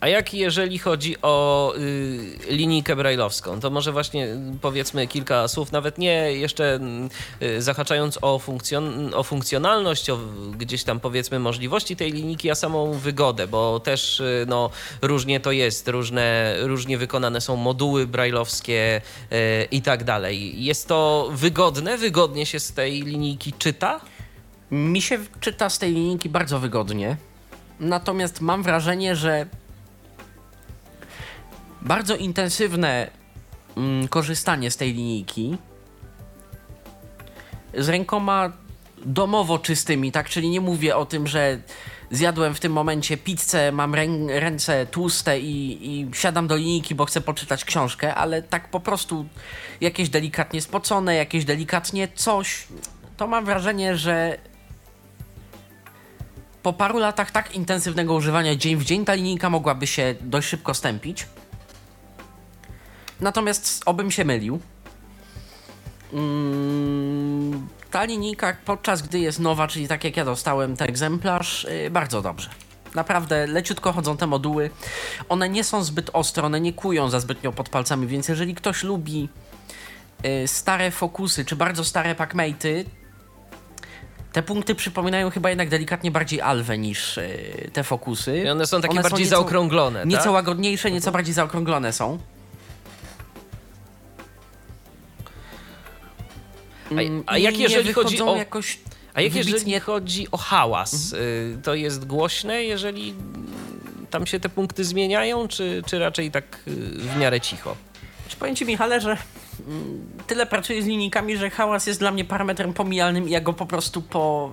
A 0.00 0.08
jak 0.08 0.34
jeżeli 0.34 0.78
chodzi 0.78 1.16
o 1.22 1.74
y, 1.76 2.38
linijkę 2.48 2.96
brajlowską, 2.96 3.60
to 3.60 3.70
może 3.70 3.92
właśnie 3.92 4.26
y, 4.26 4.38
powiedzmy 4.60 5.06
kilka 5.06 5.48
słów, 5.48 5.72
nawet 5.72 5.98
nie 5.98 6.32
jeszcze 6.32 6.80
y, 7.42 7.62
zahaczając 7.62 8.18
o, 8.22 8.38
funkcjon 8.38 9.14
o 9.14 9.22
funkcjonalność, 9.22 10.10
o 10.10 10.18
gdzieś 10.58 10.84
tam 10.84 11.00
powiedzmy 11.00 11.38
możliwości 11.38 11.96
tej 11.96 12.12
linijki, 12.12 12.50
a 12.50 12.54
samą 12.54 12.92
wygodę, 12.92 13.46
bo 13.46 13.80
też 13.80 14.20
y, 14.20 14.44
no, 14.48 14.70
różnie 15.02 15.40
to 15.40 15.52
jest, 15.52 15.88
różne, 15.88 16.54
różnie 16.60 16.98
wykonane 16.98 17.40
są 17.40 17.56
moduły 17.56 18.06
brajlowskie 18.06 19.00
y, 19.32 19.64
i 19.70 19.82
tak 19.82 20.04
dalej. 20.04 20.64
Jest 20.64 20.88
to 20.88 21.28
wygodne, 21.32 21.98
wygodnie 21.98 22.46
się 22.46 22.60
z 22.60 22.72
tej 22.72 23.02
linijki 23.02 23.52
czyta? 23.52 24.00
Mi 24.70 25.02
się 25.02 25.18
czyta 25.40 25.70
z 25.70 25.78
tej 25.78 25.92
linijki 25.92 26.28
bardzo 26.28 26.60
wygodnie, 26.60 27.16
natomiast 27.80 28.40
mam 28.40 28.62
wrażenie, 28.62 29.16
że 29.16 29.46
bardzo 31.82 32.16
intensywne 32.16 33.10
mm, 33.76 34.08
korzystanie 34.08 34.70
z 34.70 34.76
tej 34.76 34.94
linijki 34.94 35.58
z 37.74 37.88
rękoma 37.88 38.52
domowo 39.04 39.58
czystymi, 39.58 40.12
tak? 40.12 40.28
Czyli 40.28 40.50
nie 40.50 40.60
mówię 40.60 40.96
o 40.96 41.06
tym, 41.06 41.26
że 41.26 41.58
zjadłem 42.10 42.54
w 42.54 42.60
tym 42.60 42.72
momencie 42.72 43.16
pizzę, 43.16 43.72
mam 43.72 43.94
rę 43.94 44.06
ręce 44.28 44.86
tłuste 44.86 45.40
i, 45.40 45.78
i 45.90 46.10
siadam 46.14 46.46
do 46.46 46.56
linijki, 46.56 46.94
bo 46.94 47.04
chcę 47.04 47.20
poczytać 47.20 47.64
książkę, 47.64 48.14
ale 48.14 48.42
tak 48.42 48.68
po 48.68 48.80
prostu 48.80 49.26
jakieś 49.80 50.08
delikatnie 50.08 50.62
spocone, 50.62 51.14
jakieś 51.14 51.44
delikatnie 51.44 52.08
coś, 52.14 52.66
to 53.16 53.26
mam 53.26 53.44
wrażenie, 53.44 53.96
że 53.96 54.38
po 56.62 56.72
paru 56.72 56.98
latach 56.98 57.30
tak 57.30 57.54
intensywnego 57.54 58.14
używania 58.14 58.56
dzień 58.56 58.76
w 58.76 58.84
dzień 58.84 59.04
ta 59.04 59.14
linijka 59.14 59.50
mogłaby 59.50 59.86
się 59.86 60.14
dość 60.20 60.48
szybko 60.48 60.74
stępić. 60.74 61.26
Natomiast 63.20 63.82
obym 63.86 64.10
się 64.10 64.24
mylił. 64.24 64.60
Mm, 66.12 67.68
ta 67.90 68.04
linijka 68.04 68.56
podczas 68.64 69.02
gdy 69.02 69.18
jest 69.18 69.40
nowa, 69.40 69.68
czyli 69.68 69.88
tak 69.88 70.04
jak 70.04 70.16
ja 70.16 70.24
dostałem 70.24 70.76
ten 70.76 70.88
egzemplarz, 70.88 71.66
yy, 71.82 71.90
bardzo 71.90 72.22
dobrze. 72.22 72.50
Naprawdę 72.94 73.46
leciutko 73.46 73.92
chodzą 73.92 74.16
te 74.16 74.26
moduły. 74.26 74.70
One 75.28 75.48
nie 75.48 75.64
są 75.64 75.84
zbyt 75.84 76.10
ostre, 76.12 76.42
one 76.44 76.60
nie 76.60 76.72
kują 76.72 77.10
za 77.10 77.20
zbytnio 77.20 77.52
pod 77.52 77.68
palcami, 77.68 78.06
więc 78.06 78.28
jeżeli 78.28 78.54
ktoś 78.54 78.82
lubi 78.82 79.28
yy, 80.24 80.48
stare 80.48 80.90
fokusy 80.90 81.44
czy 81.44 81.56
bardzo 81.56 81.84
stare 81.84 82.14
packmate'y, 82.14 82.84
te 84.32 84.42
punkty 84.42 84.74
przypominają 84.74 85.30
chyba 85.30 85.48
jednak 85.48 85.68
delikatnie 85.68 86.10
bardziej 86.10 86.40
alwę 86.40 86.78
niż 86.78 87.16
yy, 87.16 87.70
te 87.72 87.84
fokusy. 87.84 88.38
I 88.38 88.48
one 88.48 88.66
są 88.66 88.80
takie 88.80 88.92
One 88.92 89.02
są 89.02 89.08
bardziej 89.08 89.26
nieco- 89.26 89.30
zaokrąglone, 89.30 90.06
Nieco 90.06 90.22
tak? 90.24 90.32
łagodniejsze, 90.32 90.90
nieco 90.90 91.12
bardziej 91.12 91.34
zaokrąglone 91.34 91.92
są. 91.92 92.18
A- 96.96 97.32
a 97.32 97.38
jak 97.38 97.58
jeżeli 97.58 97.92
chodzi 97.92 98.22
o- 98.22 98.36
Jakoś 98.36 98.78
A 99.14 99.20
jak 99.20 99.34
jeżeli 99.34 99.54
wybitnie- 99.54 99.80
chodzi 99.80 100.26
o 100.32 100.36
hałas, 100.36 101.12
y, 101.12 101.58
to 101.62 101.74
jest 101.74 102.06
głośne, 102.06 102.64
jeżeli 102.64 103.14
tam 104.10 104.26
się 104.26 104.40
te 104.40 104.48
punkty 104.48 104.84
zmieniają, 104.84 105.48
czy, 105.48 105.82
czy 105.86 105.98
raczej 105.98 106.30
tak 106.30 106.44
y, 106.68 106.70
w 106.98 107.16
miarę 107.16 107.40
cicho? 107.40 107.76
Czy 108.28 108.36
powiem 108.36 108.56
Ci, 108.56 108.64
Michale, 108.64 109.00
że 109.00 109.16
mm, 109.68 110.06
tyle 110.26 110.46
pracuję 110.46 110.82
z 110.82 110.86
linijkami, 110.86 111.36
że 111.36 111.50
hałas 111.50 111.86
jest 111.86 112.00
dla 112.00 112.10
mnie 112.10 112.24
parametrem 112.24 112.72
pomijalnym 112.72 113.28
i 113.28 113.30
ja 113.30 113.40
go 113.40 113.52
po 113.52 113.66
prostu 113.66 114.02
po... 114.02 114.50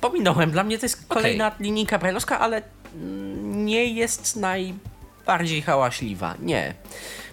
pominąłem. 0.00 0.50
Dla 0.50 0.64
mnie 0.64 0.78
to 0.78 0.84
jest 0.86 1.06
kolejna 1.08 1.52
linijka 1.60 1.98
brajlowska, 1.98 2.40
ale 2.40 2.62
mm, 2.94 3.64
nie 3.66 3.84
jest 3.84 4.36
najbardziej 4.36 5.62
hałaśliwa. 5.62 6.34
Nie. 6.42 6.74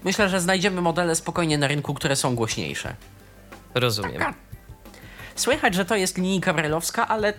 Myślę, 0.03 0.29
że 0.29 0.41
znajdziemy 0.41 0.81
modele 0.81 1.15
spokojnie 1.15 1.57
na 1.57 1.67
rynku, 1.67 1.93
które 1.93 2.15
są 2.15 2.35
głośniejsze. 2.35 2.95
Rozumiem. 3.75 4.19
Taka. 4.19 4.33
Słychać, 5.35 5.75
że 5.75 5.85
to 5.85 5.95
jest 5.95 6.17
linijka 6.17 6.53
brajlowska, 6.53 7.07
ale 7.07 7.33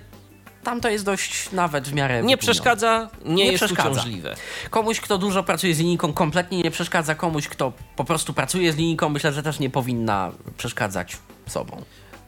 tam 0.64 0.80
to 0.80 0.88
jest 0.88 1.04
dość 1.04 1.52
nawet 1.52 1.88
w 1.88 1.92
miarę... 1.92 2.22
Nie 2.22 2.36
przeszkadza, 2.36 3.10
nie, 3.24 3.34
Nie 3.34 3.44
jest 3.44 3.64
przeszkadza. 3.64 3.90
uciążliwe. 3.90 4.34
Komuś, 4.70 5.00
kto 5.00 5.18
dużo 5.18 5.42
pracuje 5.42 5.74
z 5.74 5.78
linijką, 5.78 6.12
kompletnie 6.12 6.62
nie 6.62 6.70
przeszkadza. 6.70 7.14
Komuś, 7.14 7.48
kto 7.48 7.72
po 7.96 8.04
prostu 8.04 8.32
pracuje 8.32 8.72
z 8.72 8.76
linijką, 8.76 9.08
myślę, 9.08 9.32
że 9.32 9.42
też 9.42 9.58
nie 9.58 9.70
powinna 9.70 10.32
przeszkadzać 10.56 11.16
sobą. 11.46 11.82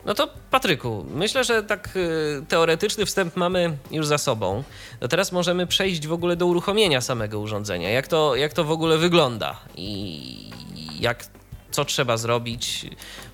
No 0.05 0.15
to 0.15 0.29
Patryku, 0.51 1.05
myślę, 1.15 1.45
że 1.45 1.63
tak 1.63 1.97
y, 1.97 2.45
teoretyczny 2.49 3.07
wstęp 3.07 3.37
mamy 3.37 3.77
już 3.91 4.07
za 4.07 4.19
sobą. 4.19 4.63
No 5.01 5.09
teraz 5.09 5.33
możemy 5.33 5.67
przejść 5.67 6.07
w 6.07 6.13
ogóle 6.13 6.37
do 6.37 6.47
uruchomienia 6.47 7.01
samego 7.01 7.41
urządzenia. 7.41 7.91
Jak 7.91 8.09
to, 8.09 8.37
jak 8.37 8.53
to 8.53 8.65
w 8.65 8.71
ogóle 8.71 8.99
wygląda 8.99 9.57
i 9.77 10.51
jak, 11.01 11.25
co 11.76 11.85
trzeba 11.85 12.16
zrobić. 12.16 12.87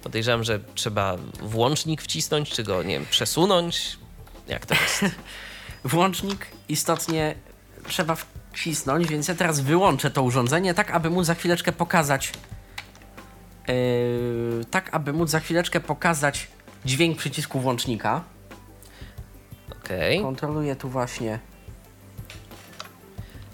Podejrzewam, 0.03 0.45
że 0.45 0.61
trzeba 0.75 1.17
włącznik 1.41 2.03
wcisnąć, 2.03 2.51
czy 2.51 2.63
go, 2.65 2.83
nie 2.83 2.95
wiem, 2.95 3.07
przesunąć. 3.11 3.99
Jak 4.49 4.67
to 4.67 4.75
jest? 4.75 5.05
Włącznik 5.85 6.47
istotnie 6.69 7.35
trzeba 7.89 8.17
wcisnąć, 8.53 9.09
więc 9.09 9.29
ja 9.29 9.35
teraz 9.35 9.61
wyłączę 9.61 10.11
to 10.11 10.23
urządzenie, 10.23 10.75
tak 10.75 10.91
aby 10.91 11.11
móc 11.11 11.27
za 11.27 11.35
chwileczkę 11.35 11.73
pokazać. 11.73 12.33
Yy, 13.69 14.65
tak, 14.71 14.95
aby 14.95 15.13
móc 15.13 15.31
za 15.31 15.41
chwileczkę 15.41 15.81
pokazać 15.81 16.49
dźwięk 16.85 17.19
przycisku 17.19 17.61
włącznika. 17.61 18.25
Okej. 19.85 20.23
Kontroluję 20.23 20.77
tu 20.77 20.89
właśnie. 20.89 21.39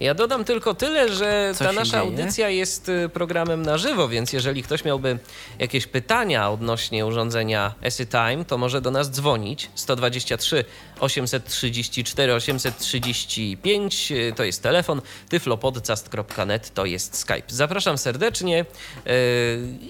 Ja 0.01 0.15
dodam 0.15 0.45
tylko 0.45 0.75
tyle, 0.75 1.09
że 1.15 1.53
Co 1.57 1.65
ta 1.65 1.73
nasza 1.73 1.85
dzieje? 1.91 2.03
audycja 2.03 2.49
jest 2.49 2.89
y, 2.89 3.09
programem 3.09 3.63
na 3.63 3.79
żywo, 3.79 4.09
więc 4.09 4.33
jeżeli 4.33 4.63
ktoś 4.63 4.85
miałby 4.85 5.19
jakieś 5.59 5.87
pytania 5.87 6.51
odnośnie 6.51 7.07
urządzenia 7.07 7.75
EsyTime, 7.83 8.45
to 8.45 8.59
może 8.59 8.81
do 8.81 8.91
nas 8.91 9.11
dzwonić 9.11 9.71
123 9.75 10.65
834 11.01 12.35
835 12.35 14.13
y, 14.13 14.33
to 14.37 14.45
jest 14.45 14.63
telefon, 14.63 15.01
tyflopodcast.net 15.29 16.75
to 16.75 16.85
jest 16.85 17.17
Skype. 17.17 17.43
Zapraszam 17.49 17.99
serdecznie. 17.99 18.65
Y, 19.07 19.09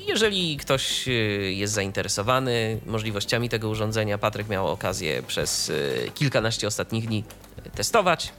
Jeżeli 0.07 0.57
ktoś 0.57 1.09
y, 1.09 1.13
jest 1.57 1.73
zainteresowany 1.73 2.81
możliwościami 2.87 3.49
tego 3.49 3.69
urządzenia, 3.69 4.19
Patryk 4.19 4.49
miał 4.49 4.69
okazję 4.69 5.23
przez 5.23 5.69
y, 5.69 6.11
kilkanaście 6.15 6.67
ostatnich 6.67 7.07
dni 7.07 7.25
testować 7.75 8.33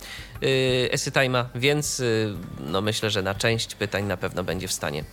y, 0.44 0.90
EsyTime'a, 0.94 1.46
więc 1.56 2.00
y, 2.00 2.34
no 2.60 2.82
myślę, 2.82 3.10
że 3.10 3.22
na 3.22 3.36
część 3.36 3.76
pytań 3.76 4.04
na 4.04 4.18
pewno 4.18 4.44
będzie 4.44 4.68
w 4.68 4.74
stanie 4.74 5.04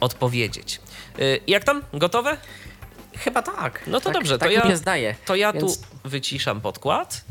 odpowiedzieć. 0.00 0.80
Y, 1.18 1.40
Jak 1.46 1.64
tam? 1.64 1.82
Gotowe? 1.92 2.36
Chyba 3.18 3.42
tak. 3.42 3.82
No 3.86 4.00
to 4.00 4.04
tak, 4.04 4.14
dobrze, 4.14 4.34
to 4.34 4.44
tak 4.44 4.52
ja- 4.52 4.64
mi 4.64 4.70
się 4.70 4.76
zdaje. 4.76 5.14
To 5.26 5.34
ja 5.34 5.52
Więc 5.52 5.80
tu 5.80 5.86
wyciszam 6.04 6.60
podkład. 6.60 7.24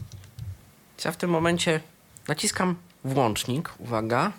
Ja 1.05 1.11
w 1.11 1.17
tym 1.17 1.29
momencie 1.29 1.79
naciskam 2.27 2.75
włącznik. 3.03 3.69
Uwaga. 3.79 4.31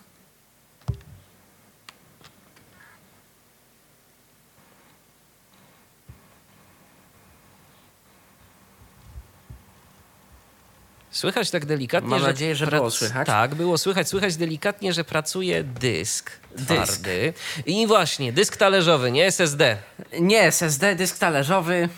Słychać 11.17 11.51
tak 11.51 11.67
delikatnie, 11.67 12.11
Mam 12.11 12.21
że... 12.21 12.27
nadzieję, 12.27 12.57
że 12.57 12.67
prac- 12.67 12.79
było 12.81 12.91
słychać. 12.91 13.27
Tak, 13.27 13.55
było 13.55 13.79
słychać. 13.79 14.09
Słychać 14.09 14.37
delikatnie, 14.37 14.93
że 14.93 15.05
pracuje 15.05 15.65
dysk 15.65 16.31
Dysk. 16.57 16.67
twardy. 16.93 17.33
I 17.67 17.87
właśnie, 17.87 18.33
dysk 18.33 18.57
talerzowy, 18.57 19.13
nie 19.13 19.27
SSD. 19.27 19.77
Nie 20.21 20.43
SSD, 20.43 20.97
dysk 20.97 21.19
talerzowy. 21.19 21.89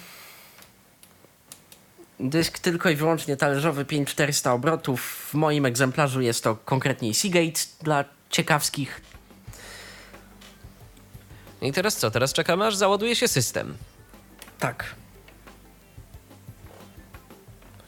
Dysk 2.20 2.58
tylko 2.58 2.90
i 2.90 2.96
wyłącznie 2.96 3.36
talerzowy 3.36 3.84
5400 3.84 4.52
obrotów. 4.52 5.28
W 5.30 5.34
moim 5.34 5.66
egzemplarzu 5.66 6.20
jest 6.20 6.44
to 6.44 6.56
konkretnie 6.56 7.14
Seagate 7.14 7.60
dla 7.82 8.04
ciekawskich. 8.30 9.00
I 11.62 11.72
teraz 11.72 11.96
co? 11.96 12.10
Teraz 12.10 12.32
czekamy, 12.32 12.66
aż 12.66 12.76
załaduje 12.76 13.16
się 13.16 13.28
system. 13.28 13.76
Tak. 14.58 14.94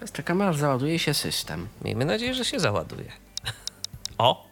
Teraz 0.01 0.13
czekamy 0.13 0.47
aż 0.47 0.57
załaduje 0.57 0.99
się 0.99 1.15
system. 1.15 1.69
Miejmy 1.85 2.05
nadzieję, 2.05 2.35
że 2.35 2.45
się 2.45 2.61
załaduje. 2.61 3.13
O! 4.19 4.47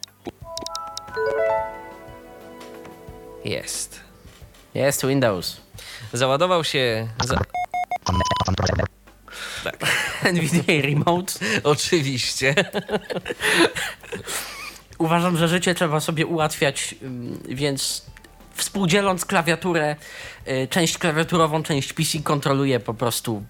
Jest. 3.45 4.01
Jest 4.75 5.07
Windows. 5.07 5.61
Załadował 6.13 6.65
się. 6.65 7.09
Za... 7.25 7.41
Tak, 9.65 9.77
NVDA 10.33 10.83
Remote. 10.83 11.33
oczywiście. 11.65 12.55
Uważam, 14.99 15.37
że 15.37 15.49
życie 15.49 15.75
trzeba 15.75 16.01
sobie 16.01 16.27
ułatwiać, 16.27 16.95
więc 17.49 18.07
współdzieląc 18.55 19.25
klawiaturę, 19.25 19.97
y, 20.49 20.69
część 20.71 20.99
klawiaturową, 20.99 21.63
część 21.63 21.93
PC 21.93 22.19
kontroluję 22.19 22.81
po 22.81 22.95
prostu 22.95 23.45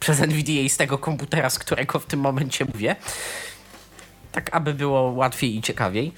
przez 0.00 0.20
NVDA 0.20 0.68
z 0.68 0.76
tego 0.76 0.98
komputera, 0.98 1.50
z 1.50 1.58
którego 1.58 1.98
w 1.98 2.06
tym 2.06 2.20
momencie 2.20 2.64
mówię. 2.64 2.96
Tak, 4.32 4.56
aby 4.56 4.74
było 4.74 5.02
łatwiej 5.02 5.56
i 5.56 5.62
ciekawiej. 5.62 6.12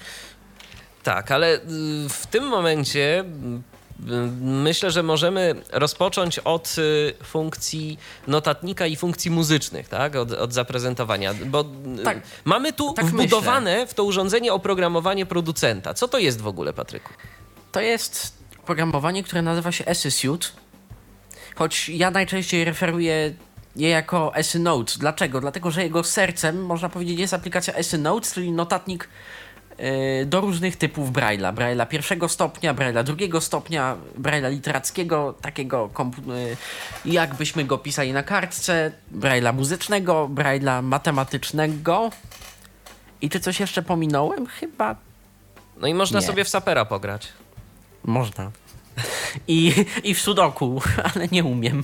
Tak, 1.03 1.31
ale 1.31 1.55
y, 1.55 1.59
w 2.09 2.27
tym 2.27 2.47
momencie 2.47 3.19
y, 3.19 4.11
myślę, 4.41 4.91
że 4.91 5.03
możemy 5.03 5.55
rozpocząć 5.71 6.39
od 6.39 6.75
y, 6.77 7.13
funkcji 7.23 7.99
notatnika 8.27 8.87
i 8.87 8.95
funkcji 8.95 9.31
muzycznych, 9.31 9.87
tak? 9.87 10.15
Od, 10.15 10.31
od 10.31 10.53
zaprezentowania. 10.53 11.33
Bo 11.33 11.65
Tak. 12.03 12.21
mamy 12.45 12.73
tu 12.73 12.93
Tak 12.93 13.05
wbudowane 13.05 13.87
w 13.87 13.93
to 13.93 14.03
urządzenie 14.03 14.53
oprogramowanie 14.53 15.25
producenta. 15.25 15.93
Co 15.93 16.07
to 16.07 16.17
jest 16.17 16.41
w 16.41 16.47
ogóle, 16.47 16.73
Patryku? 16.73 17.13
To 17.71 17.81
jest 17.81 18.37
programowanie, 18.65 19.23
które 19.23 19.41
nazywa 19.41 19.71
się 19.71 19.95
SysUte, 19.95 20.47
choć 21.55 21.89
ja 21.89 22.11
najczęściej 22.11 22.65
referuję 22.65 23.33
je 23.75 23.89
jako 23.89 24.31
SyNote. 24.41 24.93
Dlaczego? 24.97 25.41
Dlatego, 25.41 25.71
że 25.71 25.83
jego 25.83 26.03
sercem, 26.03 26.65
można 26.65 26.89
powiedzieć, 26.89 27.19
jest 27.19 27.33
aplikacja 27.33 27.83
SyNote, 27.83 28.31
czyli 28.31 28.51
notatnik 28.51 29.09
yy, 29.79 30.25
do 30.25 30.41
różnych 30.41 30.75
typów 30.75 31.11
Braille'a. 31.11 31.53
Braille'a 31.53 31.87
pierwszego 31.87 32.29
stopnia, 32.29 32.73
Braille'a 32.73 33.03
drugiego 33.03 33.41
stopnia, 33.41 33.97
Braille'a 34.19 34.51
literackiego, 34.51 35.33
takiego 35.41 35.89
yy, 37.05 37.13
jakbyśmy 37.13 37.63
go 37.65 37.77
pisali 37.77 38.13
na 38.13 38.23
kartce, 38.23 38.91
Braille'a 39.15 39.53
muzycznego, 39.53 40.29
Braille'a 40.33 40.83
matematycznego. 40.83 42.09
I 43.21 43.29
czy 43.29 43.39
coś 43.39 43.59
jeszcze 43.59 43.81
pominąłem? 43.81 44.47
Chyba 44.47 44.95
No 45.77 45.87
i 45.87 45.93
można 45.93 46.19
Nie. 46.19 46.25
sobie 46.25 46.43
w 46.43 46.49
sapera 46.49 46.85
pograć. 46.85 47.27
Można. 48.05 48.51
I, 49.47 49.85
I 50.03 50.13
w 50.13 50.21
sudoku, 50.21 50.81
ale 51.15 51.27
nie 51.27 51.43
umiem. 51.43 51.83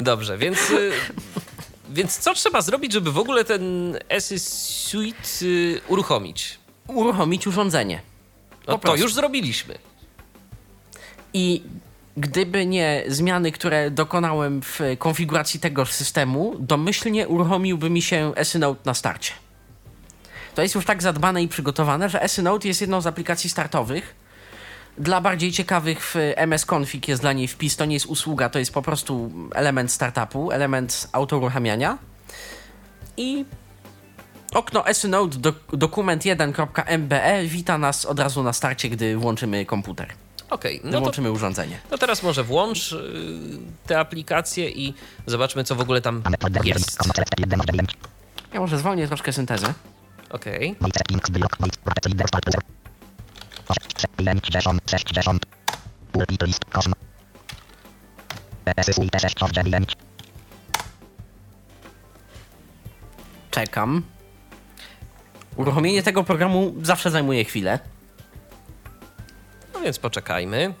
Dobrze, 0.00 0.38
więc, 0.38 0.70
y, 0.70 0.92
więc 1.90 2.18
co 2.18 2.34
trzeba 2.34 2.62
zrobić, 2.62 2.92
żeby 2.92 3.12
w 3.12 3.18
ogóle 3.18 3.44
ten 3.44 3.96
SY 4.18 4.38
Suite 4.38 5.28
uruchomić? 5.88 6.58
Uruchomić 6.86 7.46
urządzenie. 7.46 8.00
No 8.68 8.78
to 8.78 8.96
już 8.96 9.14
zrobiliśmy. 9.14 9.78
I 11.34 11.62
gdyby 12.16 12.66
nie 12.66 13.04
zmiany, 13.08 13.52
które 13.52 13.90
dokonałem 13.90 14.62
w 14.62 14.80
konfiguracji 14.98 15.60
tegoż 15.60 15.92
systemu, 15.92 16.56
domyślnie 16.58 17.28
uruchomiłby 17.28 17.90
mi 17.90 18.02
się 18.02 18.32
SyNote 18.42 18.80
na 18.84 18.94
starcie. 18.94 19.32
To 20.54 20.62
jest 20.62 20.74
już 20.74 20.84
tak 20.84 21.02
zadbane 21.02 21.42
i 21.42 21.48
przygotowane, 21.48 22.08
że 22.08 22.28
SyNote 22.28 22.68
jest 22.68 22.80
jedną 22.80 23.00
z 23.00 23.06
aplikacji 23.06 23.50
startowych. 23.50 24.14
Dla 24.98 25.20
bardziej 25.20 25.52
ciekawych 25.52 26.04
w 26.04 26.16
MS 26.36 26.66
Config 26.72 27.08
jest 27.08 27.22
dla 27.22 27.32
niej 27.32 27.48
wpis, 27.48 27.76
to 27.76 27.84
nie 27.84 27.94
jest 27.94 28.06
usługa, 28.06 28.48
to 28.48 28.58
jest 28.58 28.72
po 28.72 28.82
prostu 28.82 29.30
element 29.54 29.92
startupu, 29.92 30.50
element 30.50 31.08
autouruchamiania. 31.12 31.98
I 33.16 33.44
okno 34.52 34.84
SyNote 34.92 35.38
do, 35.38 35.52
dokument 35.72 36.22
1.mbe 36.22 37.44
wita 37.44 37.78
nas 37.78 38.04
od 38.04 38.20
razu 38.20 38.42
na 38.42 38.52
starcie, 38.52 38.88
gdy 38.88 39.16
włączymy 39.16 39.66
komputer, 39.66 40.08
Okej, 40.50 40.80
gdy 40.80 40.88
no 40.88 40.92
to 40.92 41.00
włączymy 41.00 41.30
urządzenie. 41.30 41.78
No 41.90 41.98
teraz 41.98 42.22
może 42.22 42.44
włącz 42.44 42.92
y, 42.92 42.98
tę 43.86 44.00
aplikację 44.00 44.70
i 44.70 44.94
zobaczmy, 45.26 45.64
co 45.64 45.74
w 45.74 45.80
ogóle 45.80 46.00
tam 46.00 46.22
jest. 46.64 46.98
Ja 48.54 48.60
może 48.60 48.78
zwolnię 48.78 49.06
troszkę 49.06 49.32
syntezę. 49.32 49.74
Okej. 50.30 50.76
Czekam. 63.50 64.02
Uruchomienie 65.56 66.02
tego 66.02 66.24
programu 66.24 66.74
zawsze 66.82 67.10
zajmuje 67.10 67.44
chwilę. 67.44 67.78
No 69.74 69.80
więc 69.80 69.98
poczekajmy. 69.98 70.74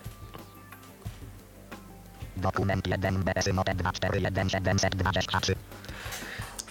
Dokument 2.36 2.86
1 2.86 3.24
BS 3.24 3.46
Note 3.54 3.74
241723. 3.74 5.54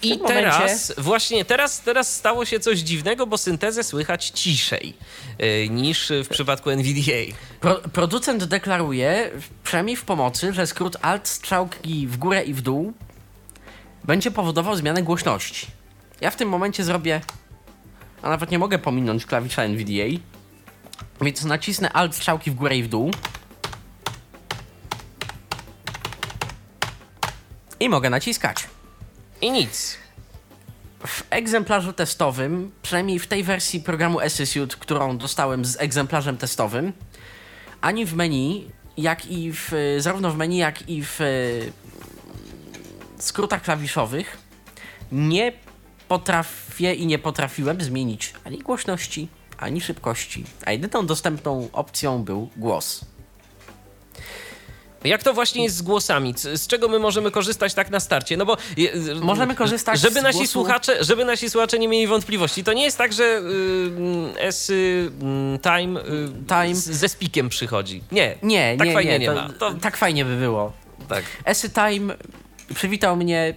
I 0.08 0.18
momencie- 0.18 0.34
teraz, 0.52 0.94
właśnie 0.98 1.46
teraz, 1.46 1.82
teraz 1.82 2.15
stało 2.15 2.46
się 2.46 2.60
coś 2.60 2.80
dziwnego, 2.80 3.28
bo 3.28 3.38
syntezę 3.38 3.84
słychać 3.84 4.30
ciszej 4.30 4.94
y, 5.44 5.70
niż 5.70 6.12
w 6.26 6.28
przypadku 6.30 6.70
NVDA. 6.70 7.36
Pro, 7.60 7.76
producent 7.76 8.44
deklaruje, 8.44 9.32
przynajmniej 9.63 9.96
w 9.96 10.04
pomocy, 10.06 10.54
że 10.54 10.68
skrót 10.68 10.98
Alt 11.02 11.28
strzałki 11.28 12.08
w 12.08 12.18
górę 12.18 12.44
i 12.44 12.54
w 12.54 12.62
dół 12.62 12.94
będzie 14.04 14.32
powodował 14.32 14.76
zmianę 14.76 15.04
głośności. 15.04 15.68
Ja 16.22 16.32
w 16.32 16.36
tym 16.36 16.50
momencie 16.50 16.84
zrobię, 16.84 17.22
a 18.22 18.30
nawet 18.30 18.52
nie 18.52 18.60
mogę 18.60 18.80
pominąć 18.80 19.26
klawisza 19.26 19.63
NVDA, 19.63 20.20
więc 21.22 21.44
nacisnę 21.44 21.94
Alt 21.94 22.15
strzałki 22.15 22.52
w 22.52 22.56
górę 22.56 22.78
i 22.78 22.84
w 22.84 22.88
dół. 22.88 23.12
I 27.80 27.89
mogę 27.89 28.10
naciskać. 28.10 28.68
I 29.45 29.51
nic. 29.51 29.97
W 31.08 31.23
egzemplarzu 31.29 31.93
testowym, 31.93 32.71
przynajmniej 32.81 33.19
w 33.19 33.27
tej 33.27 33.43
wersji 33.43 33.79
programu 33.79 34.19
SSUit, 34.29 34.75
którą 34.75 35.17
dostałem 35.17 35.65
z 35.65 35.81
egzemplarzem 35.81 36.38
testowym, 36.38 36.93
ani 37.81 38.05
w 38.05 38.13
menu, 38.13 38.71
jak 38.97 39.25
i 39.25 39.51
w, 39.53 39.71
zarówno 39.97 40.31
w 40.31 40.38
menu, 40.38 40.58
jak 40.58 40.89
i 40.89 41.03
w 41.03 41.21
e, 41.21 41.25
skrótach 43.17 43.62
klawiszowych 43.62 44.38
nie 45.12 45.53
potrafię 46.08 46.93
i 46.93 47.05
nie 47.05 47.19
potrafiłem 47.19 47.81
zmienić 47.81 48.34
ani 48.43 48.58
głośności, 48.58 49.27
ani 49.58 49.81
szybkości, 49.81 50.43
a 50.65 50.71
jedyną 50.71 51.05
dostępną 51.05 51.69
opcją 51.73 52.23
był 52.23 52.49
głos. 52.58 53.05
Jak 55.06 55.24
to 55.24 55.34
właśnie 55.34 55.63
jest 55.63 55.76
z 55.76 55.82
głosami? 55.82 56.34
Z 56.54 56.68
czego 56.68 56.88
my 56.88 57.00
możemy 57.00 57.32
korzystać 57.32 57.74
tak 57.74 57.89
na 57.89 58.00
starcie? 58.00 58.38
No 58.38 58.46
bo 58.46 58.58
Możemy 59.22 59.56
korzystać 59.56 60.00
żeby 60.00 60.22
nasi 60.22 60.39
głosu- 60.39 60.48
słuchacze, 60.48 61.04
żeby 61.04 61.26
nasi 61.26 61.50
słuchacze 61.50 61.80
nie 61.80 61.88
mieli 61.88 62.08
wątpliwości. 62.08 62.63
To 62.63 62.74
nie 62.74 62.84
jest 62.84 62.98
tak, 62.98 63.13
że 63.13 63.24
y, 63.24 64.39
S 64.39 64.70
y, 64.70 65.12
Time, 65.63 66.00
y, 66.02 66.30
Time. 66.48 66.76
z- 66.76 66.89
ze 66.89 67.10
spikiem 67.10 67.50
przychodzi. 67.50 68.04
Nie. 68.12 68.36
Nie, 68.44 68.76
tak 68.78 68.88
nie, 68.88 68.94
fajnie 68.94 69.12
nie, 69.12 69.20
nie 69.20 69.26
to, 69.28 69.34
ma. 69.36 69.50
To, 69.60 69.74
tak 69.74 69.98
fajnie 69.98 70.26
by 70.26 70.36
było. 70.38 70.74
tak. 71.10 71.24
Esy 71.46 71.70
Time 71.70 72.15
przywitał 72.76 73.15
mnie 73.18 73.54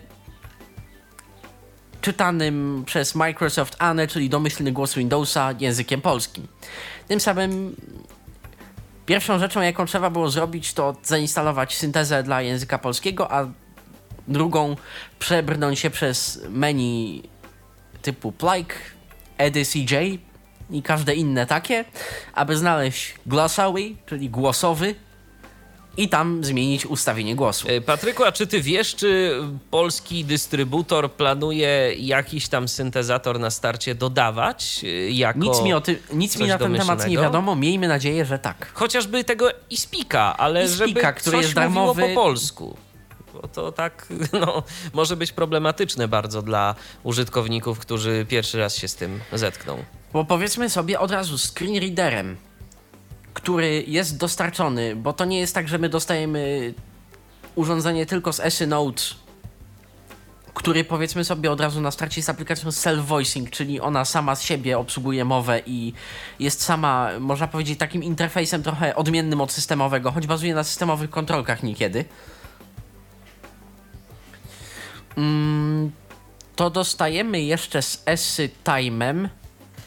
czytanym 2.00 2.82
przez 2.86 3.14
Microsoft 3.14 3.76
Anne, 3.78 4.06
czyli 4.06 4.28
domyślny 4.30 4.72
głos 4.72 4.94
Windowsa 4.94 5.54
językiem 5.60 6.00
polskim. 6.00 6.46
Tym 7.08 7.20
samym 7.20 7.76
pierwszą 9.08 9.38
rzeczą, 9.38 9.60
jaką 9.60 9.86
trzeba 9.86 10.10
było 10.10 10.30
zrobić, 10.30 10.72
to 10.72 10.96
zainstalować 11.02 11.76
syntezę 11.76 12.22
dla 12.22 12.42
języka 12.42 12.78
polskiego, 12.78 13.32
a 13.32 13.46
drugą 14.28 14.76
przebrnąć 15.18 15.78
się 15.78 15.90
przez 15.90 16.40
menu 16.48 17.22
typu 18.02 18.32
Plike, 18.32 18.74
Edy 19.38 19.64
CJ 19.64 19.94
i 20.70 20.82
każde 20.82 21.14
inne 21.14 21.46
takie, 21.46 21.84
aby 22.34 22.56
znaleźć 22.56 23.14
Glossary, 23.26 23.96
czyli 24.06 24.30
głosowy 24.30 24.94
i 25.98 26.08
tam 26.08 26.44
zmienić 26.44 26.86
ustawienie 26.86 27.36
głosu. 27.36 27.68
E, 27.68 27.80
Patryku, 27.80 28.24
a 28.24 28.32
czy 28.32 28.46
ty 28.46 28.60
wiesz, 28.62 28.94
czy 28.94 29.40
polski 29.70 30.24
dystrybutor 30.24 31.12
planuje 31.12 31.94
jakiś 31.98 32.48
tam 32.48 32.68
syntezator 32.68 33.40
na 33.40 33.50
starcie 33.50 33.94
dodawać? 33.94 34.80
y, 34.84 35.10
Jako 35.10 35.38
Nic 35.38 35.62
mi, 35.62 35.72
o 35.72 35.80
ty, 35.80 35.98
nic 36.12 36.38
mi 36.38 36.46
na 36.46 36.58
ten 36.58 36.74
temat 36.76 37.08
nie 37.08 37.18
wiadomo. 37.18 37.56
Miejmy 37.56 37.88
nadzieję, 37.88 38.24
że 38.24 38.38
tak. 38.38 38.70
Chociażby 38.74 39.24
tego 39.24 39.48
iSpeaka, 39.70 40.36
ale 40.36 40.64
iSpeaka, 40.64 40.86
żeby 40.88 41.20
który 41.20 41.36
coś 41.36 41.42
jest 41.44 41.54
darmowy. 41.54 42.02
po 42.02 42.14
polsku. 42.14 42.76
Bo 43.34 43.48
to 43.48 43.72
tak, 43.72 44.06
no, 44.40 44.62
może 44.92 45.16
być 45.16 45.32
problematyczne 45.32 46.08
bardzo 46.08 46.42
dla 46.42 46.74
użytkowników, 47.02 47.78
którzy 47.78 48.26
pierwszy 48.28 48.58
raz 48.58 48.76
się 48.76 48.88
z 48.88 48.94
tym 48.94 49.20
zetkną. 49.32 49.84
Bo 50.12 50.24
powiedzmy 50.24 50.70
sobie 50.70 51.00
od 51.00 51.10
razu 51.10 51.38
screen 51.38 51.80
readerem, 51.80 52.36
który 53.38 53.84
jest 53.86 54.16
dostarczony, 54.16 54.96
bo 54.96 55.12
to 55.12 55.24
nie 55.24 55.38
jest 55.38 55.54
tak, 55.54 55.68
że 55.68 55.78
my 55.78 55.88
dostajemy 55.88 56.74
urządzenie 57.54 58.06
tylko 58.06 58.32
z 58.32 58.40
Esy 58.40 58.66
Note, 58.66 59.02
który 60.54 60.84
powiedzmy 60.84 61.24
sobie 61.24 61.50
od 61.50 61.60
razu 61.60 61.80
na 61.80 61.90
starcie 61.90 62.18
jest 62.18 62.30
aplikacją 62.30 62.70
self-voicing, 62.70 63.50
czyli 63.50 63.80
ona 63.80 64.04
sama 64.04 64.34
z 64.34 64.42
siebie 64.42 64.78
obsługuje 64.78 65.24
mowę 65.24 65.62
i 65.66 65.92
jest 66.40 66.62
sama, 66.62 67.10
można 67.20 67.48
powiedzieć, 67.48 67.78
takim 67.78 68.02
interfejsem 68.02 68.62
trochę 68.62 68.96
odmiennym 68.96 69.40
od 69.40 69.52
systemowego, 69.52 70.12
choć 70.12 70.26
bazuje 70.26 70.54
na 70.54 70.64
systemowych 70.64 71.10
kontrolkach 71.10 71.62
niekiedy. 71.62 72.04
Mm, 75.16 75.90
to 76.56 76.70
dostajemy 76.70 77.42
jeszcze 77.42 77.82
z 77.82 78.02
Esy 78.06 78.50
Time'em 78.64 79.28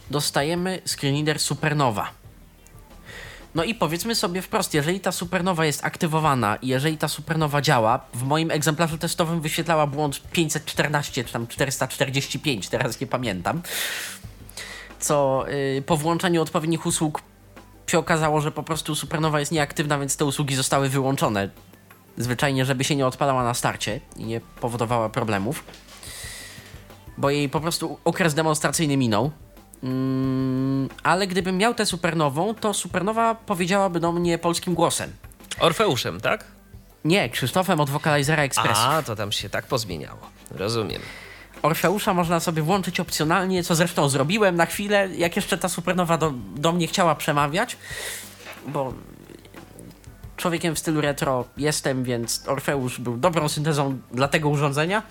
dostajemy 0.09 0.81
screen 0.85 1.15
reader 1.15 1.39
Supernowa. 1.39 2.20
No 3.55 3.63
i 3.63 3.75
powiedzmy 3.75 4.15
sobie 4.15 4.41
wprost, 4.41 4.73
jeżeli 4.73 4.99
ta 4.99 5.11
supernowa 5.11 5.65
jest 5.65 5.85
aktywowana 5.85 6.55
i 6.55 6.67
jeżeli 6.67 6.97
ta 6.97 7.07
supernowa 7.07 7.61
działa, 7.61 7.99
w 8.13 8.23
moim 8.23 8.51
egzemplarzu 8.51 8.97
testowym 8.97 9.41
wyświetlała 9.41 9.87
błąd 9.87 10.21
514 10.31 11.23
czy 11.23 11.33
tam 11.33 11.47
445, 11.47 12.69
teraz 12.69 13.01
nie 13.01 13.07
pamiętam, 13.07 13.61
co 14.99 15.45
yy, 15.75 15.81
po 15.81 15.97
włączeniu 15.97 16.41
odpowiednich 16.41 16.85
usług 16.85 17.21
się 17.91 17.99
okazało, 17.99 18.41
że 18.41 18.51
po 18.51 18.63
prostu 18.63 18.95
supernowa 18.95 19.39
jest 19.39 19.51
nieaktywna, 19.51 19.99
więc 19.99 20.17
te 20.17 20.25
usługi 20.25 20.55
zostały 20.55 20.89
wyłączone. 20.89 21.49
Zwyczajnie, 22.17 22.65
żeby 22.65 22.83
się 22.83 22.95
nie 22.95 23.07
odpalała 23.07 23.43
na 23.43 23.53
starcie 23.53 23.99
i 24.17 24.25
nie 24.25 24.41
powodowała 24.41 25.09
problemów. 25.09 25.63
Bo 27.17 27.29
jej 27.29 27.49
po 27.49 27.59
prostu 27.59 27.97
okres 28.05 28.33
demonstracyjny 28.33 28.97
minął. 28.97 29.31
Mm, 29.83 30.89
ale 31.03 31.27
gdybym 31.27 31.57
miał 31.57 31.73
tę 31.73 31.85
supernową, 31.85 32.55
to 32.55 32.73
supernowa 32.73 33.35
powiedziałaby 33.35 33.99
do 33.99 34.11
mnie 34.11 34.37
polskim 34.37 34.73
głosem. 34.73 35.11
Orfeuszem, 35.59 36.21
tak? 36.21 36.45
Nie, 37.05 37.29
Krzysztofem 37.29 37.79
od 37.79 37.89
Vocalizera 37.89 38.43
Express. 38.43 38.79
A, 38.81 39.03
to 39.03 39.15
tam 39.15 39.31
się 39.31 39.49
tak 39.49 39.65
pozmieniało. 39.65 40.19
Rozumiem. 40.51 41.01
Orfeusza 41.61 42.13
można 42.13 42.39
sobie 42.39 42.61
włączyć 42.61 42.99
opcjonalnie, 42.99 43.63
co 43.63 43.75
zresztą 43.75 44.09
zrobiłem 44.09 44.55
na 44.55 44.65
chwilę, 44.65 45.09
jak 45.15 45.35
jeszcze 45.35 45.57
ta 45.57 45.69
supernowa 45.69 46.17
do, 46.17 46.33
do 46.55 46.71
mnie 46.71 46.87
chciała 46.87 47.15
przemawiać, 47.15 47.77
bo 48.67 48.93
człowiekiem 50.37 50.75
w 50.75 50.79
stylu 50.79 51.01
retro 51.01 51.45
jestem, 51.57 52.03
więc 52.03 52.47
Orfeusz 52.47 52.99
był 52.99 53.17
dobrą 53.17 53.49
syntezą 53.49 53.99
dla 54.11 54.27
tego 54.27 54.49
urządzenia, 54.49 55.03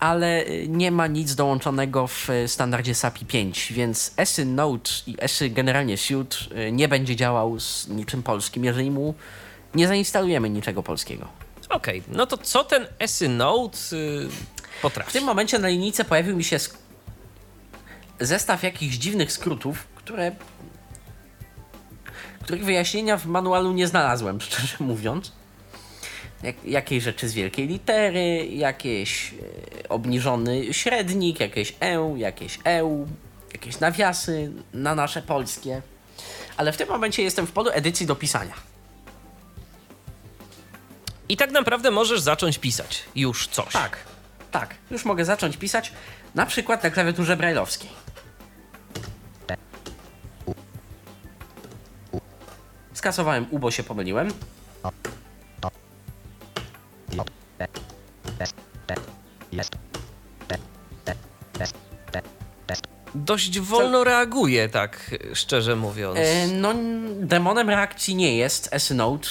ale 0.00 0.46
y, 0.46 0.66
nie 0.68 0.90
ma 0.90 1.06
nic 1.06 1.34
dołączonego 1.34 2.06
w 2.06 2.30
y, 2.30 2.48
standardzie 2.48 2.94
SAPI 2.94 3.26
5, 3.26 3.72
więc 3.72 4.12
Esy 4.16 4.44
Note 4.44 4.90
i 5.06 5.16
Esy 5.18 5.50
generalnie 5.50 5.96
Suite 5.96 6.36
y, 6.68 6.72
nie 6.72 6.88
będzie 6.88 7.16
działał 7.16 7.60
z 7.60 7.88
niczym 7.88 8.22
polskim, 8.22 8.64
jeżeli 8.64 8.90
mu 8.90 9.14
nie 9.74 9.88
zainstalujemy 9.88 10.50
niczego 10.50 10.82
polskiego. 10.82 11.28
Okej, 11.68 12.02
no 12.08 12.26
to 12.26 12.38
co 12.38 12.64
ten 12.64 12.86
Esy 12.98 13.28
Note 13.28 13.78
y, 13.92 14.28
W 14.78 14.80
potrafi? 14.82 15.12
tym 15.12 15.24
momencie 15.24 15.58
na 15.58 15.68
linijce 15.68 16.04
pojawił 16.04 16.36
mi 16.36 16.44
się 16.44 16.56
sk- 16.56 16.74
zestaw 18.20 18.62
jakichś 18.62 18.96
dziwnych 18.96 19.32
skrótów, 19.32 19.84
które 19.94 20.32
których 22.42 22.64
wyjaśnienia 22.64 23.16
w 23.16 23.26
manualu 23.26 23.72
nie 23.72 23.86
znalazłem, 23.86 24.40
szczerze 24.40 24.76
mówiąc. 24.80 25.32
Jak, 26.42 26.64
jakieś 26.64 27.02
rzeczy 27.02 27.28
z 27.28 27.34
wielkiej 27.34 27.66
litery, 27.66 28.46
jakieś 28.46 29.34
e, 29.84 29.88
obniżony 29.88 30.74
średnik, 30.74 31.40
jakieś 31.40 31.74
e, 31.80 32.18
jakieś 32.18 32.58
eu, 32.64 33.08
jakieś 33.52 33.80
nawiasy 33.80 34.52
na 34.74 34.94
nasze 34.94 35.22
polskie. 35.22 35.82
Ale 36.56 36.72
w 36.72 36.76
tym 36.76 36.88
momencie 36.88 37.22
jestem 37.22 37.46
w 37.46 37.52
polu 37.52 37.70
edycji 37.72 38.06
do 38.06 38.16
pisania. 38.16 38.54
I 41.28 41.36
tak 41.36 41.50
naprawdę 41.50 41.90
możesz 41.90 42.20
zacząć 42.20 42.58
pisać 42.58 43.04
już 43.14 43.48
coś. 43.48 43.72
Tak, 43.72 43.98
tak. 44.50 44.74
Już 44.90 45.04
mogę 45.04 45.24
zacząć 45.24 45.56
pisać, 45.56 45.92
na 46.34 46.46
przykład 46.46 46.82
na 46.84 46.90
klawiaturze 46.90 47.36
brajlowskiej. 47.36 47.90
Skasowałem 52.94 53.46
U, 53.50 53.58
bo 53.58 53.70
się 53.70 53.82
pomyliłem. 53.82 54.30
Dość 63.14 63.60
wolno 63.60 64.04
reaguje, 64.04 64.68
tak 64.68 65.16
szczerze 65.34 65.76
mówiąc. 65.76 66.18
E, 66.18 66.46
no, 66.46 66.74
demonem 67.20 67.70
reakcji 67.70 68.14
nie 68.14 68.36
jest 68.36 68.68
S-Note. 68.72 69.28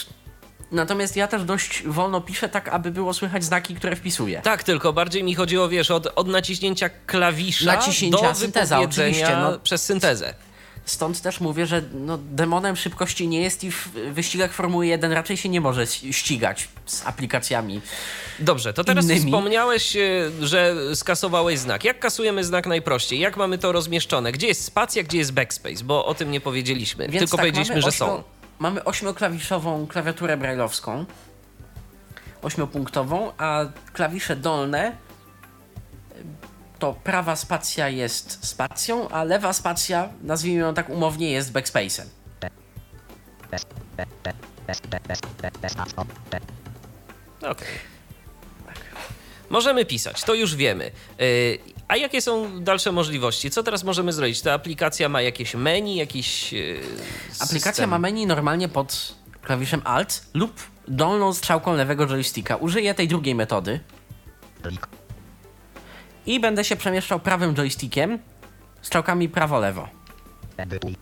Natomiast 0.72 1.16
ja 1.16 1.28
też 1.28 1.44
dość 1.44 1.84
wolno 1.86 2.22
piszę, 2.22 2.50
tak 2.50 2.70
aby 2.70 2.92
było 2.92 3.14
słychać 3.14 3.44
znaki, 3.44 3.76
które 3.76 3.96
wpisuję. 3.96 4.42
Tak, 4.42 4.64
tylko 4.64 4.94
bardziej 4.94 5.24
mi 5.24 5.36
chodziło, 5.36 5.70
wiesz, 5.70 5.92
od, 5.92 6.08
od 6.16 6.28
naciśnięcia 6.28 6.90
klawisza 7.06 7.66
Naciśnięcia, 7.66 8.30
do 8.30 8.36
synteza, 8.36 8.80
oczywiście, 8.80 9.38
no. 9.42 9.60
przez 9.60 9.86
syntezę. 9.86 10.34
Stąd 10.88 11.22
też 11.22 11.40
mówię, 11.40 11.66
że 11.66 11.82
no, 11.94 12.18
demonem 12.18 12.76
szybkości 12.76 13.28
nie 13.28 13.42
jest 13.42 13.64
i 13.64 13.72
w 13.72 13.88
wyścigach 13.90 14.54
Formuły 14.54 14.88
1 14.88 15.12
raczej 15.12 15.38
się 15.38 15.50
nie 15.50 15.62
może 15.62 15.88
ścigać 16.12 16.68
z 16.86 17.08
aplikacjami. 17.08 17.82
Dobrze, 18.40 18.74
to 18.74 18.84
teraz 18.84 19.06
Innymi? 19.06 19.22
wspomniałeś, 19.22 19.96
e, 19.96 20.32
że 20.42 20.76
skasowałeś 20.96 21.60
znak. 21.60 21.84
Jak 21.84 22.00
kasujemy 22.00 22.44
znak 22.44 22.68
najprościej? 22.68 23.20
Jak 23.20 23.38
mamy 23.38 23.58
to 23.58 23.72
rozmieszczone? 23.72 24.32
Gdzie 24.32 24.48
jest 24.48 24.64
spacja, 24.64 25.04
gdzie 25.04 25.18
jest 25.18 25.34
backspace? 25.34 25.84
Bo 25.84 26.06
o 26.06 26.14
tym 26.14 26.32
nie 26.32 26.42
powiedzieliśmy. 26.42 27.08
Więc 27.08 27.20
Tylko 27.20 27.38
tak, 27.38 27.46
powiedzieliśmy, 27.46 27.82
że 27.82 27.92
są. 27.92 28.24
Mamy 28.60 28.84
ośmioklawiszową 28.84 29.88
klawiaturę 29.88 30.38
brajlowską, 30.38 31.06
ośmiopunktową, 32.42 33.32
a 33.38 33.66
klawisze 33.94 34.36
dolne 34.36 35.07
to 36.80 36.94
prawa 36.94 37.36
spacja 37.36 37.90
jest 37.90 38.46
spacją, 38.48 39.10
a 39.10 39.24
lewa 39.24 39.54
spacja, 39.54 40.10
nazwijmy 40.22 40.60
ją 40.60 40.74
tak 40.74 40.90
umownie, 40.90 41.32
jest. 41.32 41.54
Te. 42.40 42.50
Okej. 47.42 47.68
Możemy 49.50 49.86
pisać, 49.86 50.24
to 50.24 50.34
już 50.34 50.56
wiemy. 50.56 50.92
Yy, 51.20 51.60
A 51.88 51.96
jakie 51.96 52.22
są 52.22 52.64
dalsze 52.64 52.92
możliwości? 52.92 53.50
Co 53.52 53.64
teraz 53.64 53.84
możemy 53.84 54.14
zrobić? 54.14 54.42
Ta 54.42 54.54
aplikacja 54.54 55.10
ma 55.10 55.22
jakieś 55.22 55.56
menu, 55.56 55.96
jakiś. 55.96 56.54
yy, 56.54 56.80
Aplikacja 57.40 57.72
system? 57.72 57.90
ma 57.90 58.00
menu 58.00 58.26
normalnie 58.28 58.70
pod 58.70 59.16
klawiszem 59.42 59.82
Alt 59.84 60.26
lub 60.34 60.62
dolną 60.88 61.34
strzałką 61.34 61.74
lewego 61.74 62.06
joysticka. 62.08 62.56
Użyję 62.56 62.94
tej 62.94 63.08
drugiej 63.08 63.36
metody. 63.36 63.80
I 66.28 66.40
będę 66.40 66.64
się 66.64 66.76
przemieszczał 66.76 67.20
prawym 67.20 67.56
joystickiem, 67.56 68.20
strzałkami 68.82 69.30
prawo-lewo. 69.30 69.88
Edytuj. 70.58 70.96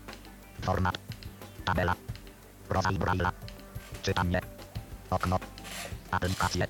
Format. 0.62 0.98
Tabela. 1.64 1.94
Rodzaj 2.68 2.94
Braille'a. 2.94 3.30
Czytanie. 4.02 4.40
Okno. 5.10 5.38
Aplikacje. 6.10 6.66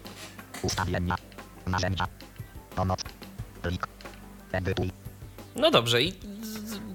Ustawienia. 0.62 1.16
Narzędzia. 1.66 2.06
Pomoc. 2.76 3.00
Plik. 3.62 3.86
Edytuj. 4.52 4.90
No 5.56 5.70
dobrze, 5.70 6.02
i 6.02 6.12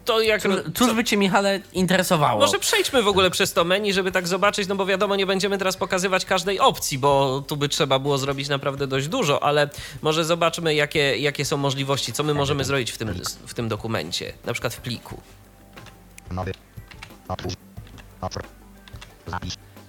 to 0.06 0.22
jak. 0.22 0.42
Cóż, 0.42 0.56
cóż 0.76 0.94
by 0.94 1.04
cię, 1.04 1.18
Michale, 1.18 1.60
interesowało? 1.74 2.40
Może 2.40 2.60
przejdźmy 2.60 3.04
w 3.04 3.08
ogóle 3.08 3.32
przez 3.32 3.54
to 3.54 3.64
menu, 3.64 3.94
żeby 3.94 4.12
tak 4.12 4.28
zobaczyć, 4.28 4.68
no 4.68 4.76
bo 4.76 4.86
wiadomo, 4.86 5.16
nie 5.16 5.26
będziemy 5.26 5.58
teraz 5.58 5.78
pokazywać 5.78 6.26
każdej 6.26 6.60
opcji, 6.60 6.98
bo 6.98 7.44
tu 7.48 7.58
by 7.58 7.70
trzeba 7.70 8.00
było 8.00 8.18
zrobić 8.18 8.50
naprawdę 8.50 8.88
dość 8.88 9.08
dużo, 9.08 9.44
ale 9.44 9.70
może 10.02 10.26
zobaczmy, 10.26 10.76
jakie, 10.76 11.18
jakie 11.18 11.46
są 11.46 11.58
możliwości, 11.58 12.14
co 12.14 12.24
my 12.24 12.34
możemy 12.34 12.64
zrobić 12.64 12.92
w 12.92 12.98
tym, 12.98 13.22
w 13.48 13.54
tym 13.54 13.70
dokumencie, 13.70 14.34
na 14.46 14.54
przykład 14.54 14.74
w 14.74 14.82
pliku. 14.82 15.22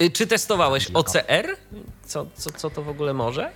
Y, 0.02 0.10
Czy 0.10 0.26
testowałeś 0.26 0.90
OCR? 0.94 1.56
Co, 2.06 2.26
co, 2.34 2.50
co 2.50 2.70
to 2.70 2.82
w 2.82 2.88
ogóle 2.88 3.14
może? 3.14 3.50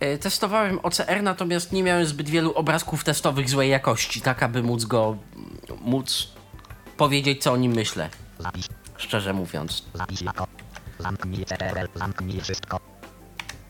E, 0.00 0.18
Testowałem 0.18 0.78
OCR, 0.82 1.22
natomiast 1.22 1.72
nie 1.72 1.82
miałem 1.82 2.06
zbyt 2.06 2.28
wielu 2.28 2.52
obrazków 2.52 3.04
testowych 3.04 3.50
złej 3.50 3.70
jakości, 3.70 4.20
tak 4.20 4.42
aby 4.42 4.62
móc 4.62 4.84
go, 4.84 5.16
móc 5.80 6.28
powiedzieć, 6.96 7.42
co 7.42 7.52
o 7.52 7.56
nim 7.56 7.72
myślę, 7.72 8.08
szczerze 8.96 9.32
mówiąc. 9.32 9.84
Jako. 10.20 10.46
Zamknij. 10.98 11.44
Zamknij 11.94 12.40
wszystko. 12.40 12.80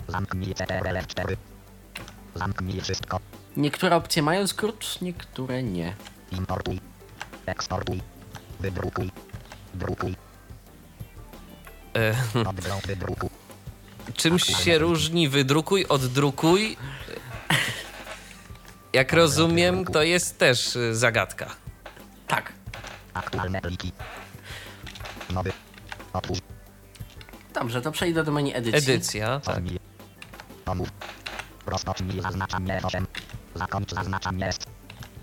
Zamknij 0.08 0.54
CTRL 0.54 0.96
F4. 0.96 1.36
Zamknij 2.34 2.80
wszystko. 2.80 3.20
Niektóre 3.56 3.96
opcje 3.96 4.22
mają 4.22 4.46
skrót, 4.46 4.98
niektóre 5.02 5.62
nie. 5.62 5.94
Importuj. 6.32 6.80
Eksportuj. 7.46 8.00
Wydrukuj. 8.60 9.10
Drukuj. 9.74 10.14
E, 11.96 12.14
Odwrot 12.48 12.86
wydruku. 12.90 13.30
czymś 14.14 14.42
się 14.44 14.78
różni 14.78 15.28
wydrukuj 15.28 15.86
od 15.86 16.06
drukuj? 16.06 16.76
Jak 18.92 19.12
rozumiem, 19.12 19.84
to 19.84 20.02
jest 20.02 20.38
też 20.38 20.76
y, 20.76 20.94
zagadka. 20.96 21.56
Tak. 22.28 22.52
Aktualne 23.14 23.60
pliki. 23.60 23.92
Nowy. 25.30 25.52
Otwórz. 26.12 26.38
Dobrze, 27.54 27.82
to 27.82 27.92
przejdę 27.92 28.24
do 28.24 28.32
menu 28.32 28.54
edycji. 28.54 28.92
Edycja, 28.92 29.40
tak. 29.40 29.62
Pomów. 30.64 30.88
Rozpocznij 31.66 32.20
zaznaczanie 32.22 32.80
8. 32.84 33.06
Zakończ 33.54 33.94
zaznaczanie 33.94 34.46
S. 34.48 34.58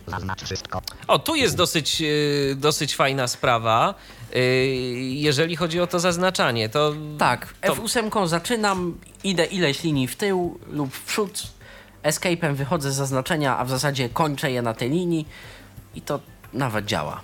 Zaznacz 0.07 0.43
wszystko. 0.43 0.81
O, 1.07 1.19
tu 1.19 1.35
jest 1.35 1.55
dosyć, 1.57 2.01
y, 2.01 2.55
dosyć 2.57 2.95
fajna 2.95 3.27
sprawa, 3.27 3.95
y, 4.35 4.39
jeżeli 4.99 5.55
chodzi 5.55 5.79
o 5.81 5.87
to 5.87 5.99
zaznaczanie. 5.99 6.69
To 6.69 6.93
Tak, 7.17 7.53
To- 7.61 7.73
F8 7.75 8.27
zaczynam, 8.27 8.97
idę 9.23 9.45
ileś 9.45 9.83
linii 9.83 10.07
w 10.07 10.15
tył 10.15 10.59
lub 10.67 10.93
w 10.93 11.01
przód, 11.05 11.43
escape'em 12.03 12.53
wychodzę 12.55 12.91
z 12.91 12.95
zaznaczenia, 12.95 13.57
a 13.57 13.65
w 13.65 13.69
zasadzie 13.69 14.09
kończę 14.09 14.51
je 14.51 14.61
na 14.61 14.73
tej 14.73 14.89
linii 14.89 15.27
i 15.95 16.01
to 16.01 16.19
nawet 16.53 16.85
działa. 16.85 17.21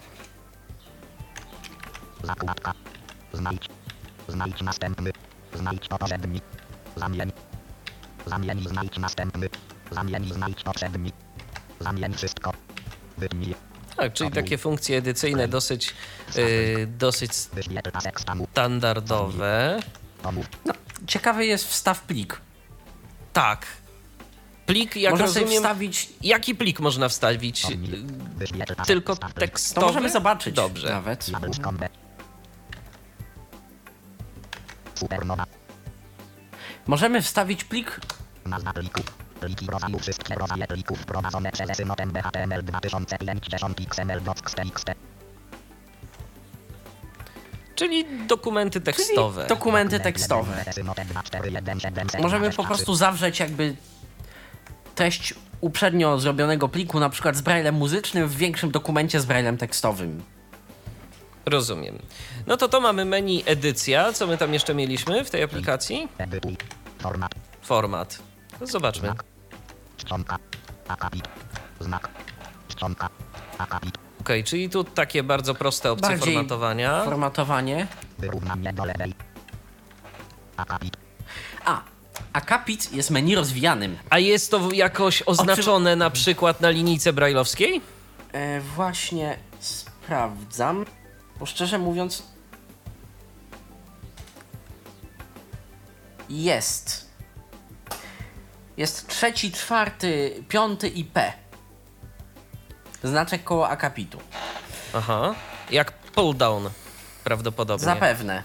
Zakładka. 2.24 2.74
Znajdź. 3.34 3.70
Znajdź 4.28 4.62
następny. 4.62 5.12
Znajdź 5.54 5.88
poprzedni. 5.88 6.42
Zamień. 6.96 7.32
Zamień 8.26 8.68
znajdź 8.70 8.98
następny. 8.98 9.50
Zamień 9.92 10.34
znajdź 10.34 10.64
poprzedni. 10.64 11.12
Zamień 11.80 12.14
wszystko. 12.14 12.54
Wytnij. 13.18 13.56
Tak, 13.98 14.14
czyli 14.14 14.32
takie 14.32 14.58
funkcje 14.58 14.98
edycyjne 14.98 15.48
dosyć, 15.48 15.94
y, 16.38 16.88
dosyć 16.98 17.32
standardowe. 18.52 19.80
No, 20.66 20.74
ciekawy 21.08 21.46
jest 21.46 21.68
wstaw 21.68 22.02
plik. 22.02 22.42
Tak. 23.34 23.66
Plik, 24.68 24.96
jak 24.96 25.12
Można 25.12 25.28
sobie 25.28 25.42
rozumiem, 25.42 25.64
wstawić, 25.64 26.10
jaki 26.22 26.56
plik 26.56 26.80
można 26.80 27.10
wstawić? 27.10 27.68
Tylko 28.88 29.16
stanu. 29.16 29.34
to 29.34 29.40
tekstowy? 29.40 29.88
możemy 29.88 30.10
zobaczyć 30.10 30.56
Dobrze. 30.56 30.90
nawet. 30.90 31.30
Możemy 36.88 37.22
wstawić 37.22 37.64
plik, 37.64 38.00
Nazwa 38.46 38.74
pliku. 38.74 39.02
Pliki 39.40 39.66
rodzaju 39.68 40.00
wszystkie 40.00 40.36
rodzaje 40.36 40.68
plików 40.68 41.06
prowadzone 41.06 41.52
przez 41.52 41.78
synotem 41.78 42.14
HTML 42.24 42.64
2050 42.64 43.82
XML 43.82 44.22
TXT. 44.56 44.92
Czyli 47.76 48.06
dokumenty 48.28 48.82
tekstowe. 48.82 49.42
czyli 49.42 49.50
dokumenty 49.50 50.00
tekstowe. 50.00 50.66
Możemy 52.22 52.50
po 52.52 52.64
prostu 52.64 52.96
zawrzeć 52.96 53.40
jakby 53.40 53.76
treść 54.98 55.34
uprzednio 55.62 56.20
zrobionego 56.20 56.70
pliku, 56.70 57.00
na 57.00 57.10
przykład 57.10 57.36
z 57.36 57.42
braillem 57.42 57.76
muzycznym, 57.76 58.28
w 58.28 58.36
większym 58.36 58.72
dokumencie 58.72 59.22
z 59.22 59.26
braillem 59.26 59.58
tekstowym. 59.58 60.24
Rozumiem. 61.46 62.00
No 62.48 62.58
to 62.58 62.68
to 62.68 62.82
mamy 62.82 63.06
menu 63.06 63.44
edycja. 63.46 64.14
Co 64.14 64.28
my 64.28 64.38
tam 64.38 64.54
jeszcze 64.54 64.74
mieliśmy 64.74 65.26
w 65.26 65.30
tej 65.30 65.44
aplikacji? 65.44 66.08
Format. 67.00 67.32
Format. 67.62 68.20
No 68.62 68.68
zobaczmy. 68.68 69.08
Znak. 69.08 69.24
Czcionka. 69.98 70.38
Akapit. 70.88 71.28
Znak. 71.80 72.10
Czcionka. 72.68 73.10
Akapit. 73.58 73.98
Okej, 74.22 74.44
czyli 74.44 74.70
tu 74.70 74.84
takie 74.84 75.24
bardzo 75.24 75.56
proste 75.56 75.92
opcje 75.92 76.10
Bardziej 76.10 76.34
formatowania. 76.34 77.04
Formatowanie. 77.04 77.88
Wyrównanie 78.20 78.74
do 78.74 78.86
lewej. 78.86 79.14
Akapit. 80.58 81.07
A, 82.34 82.38
akapit 82.38 82.94
jest 82.94 83.10
menu 83.10 83.36
rozwijanym. 83.36 83.98
A 84.10 84.20
jest 84.20 84.52
to 84.52 84.72
jakoś 84.72 85.24
oznaczone 85.26 85.96
na 85.96 86.10
przykład 86.10 86.62
na 86.62 86.70
linijce 86.70 87.14
brajlowskiej? 87.14 87.82
E, 88.32 88.62
właśnie 88.62 89.38
sprawdzam, 89.60 90.86
bo 91.40 91.46
szczerze 91.46 91.78
mówiąc 91.78 92.24
jest. 96.30 97.08
Jest 98.78 99.08
trzeci, 99.08 99.52
czwarty, 99.52 100.44
piąty 100.50 100.88
i 100.90 101.04
P. 101.06 101.34
Znaczek 103.04 103.44
koło 103.44 103.70
akapitu. 103.70 104.20
Aha. 104.94 105.36
Jak 105.72 105.94
pull 105.94 106.36
down 106.38 106.70
prawdopodobnie. 107.24 107.86
Zapewne. 107.86 108.44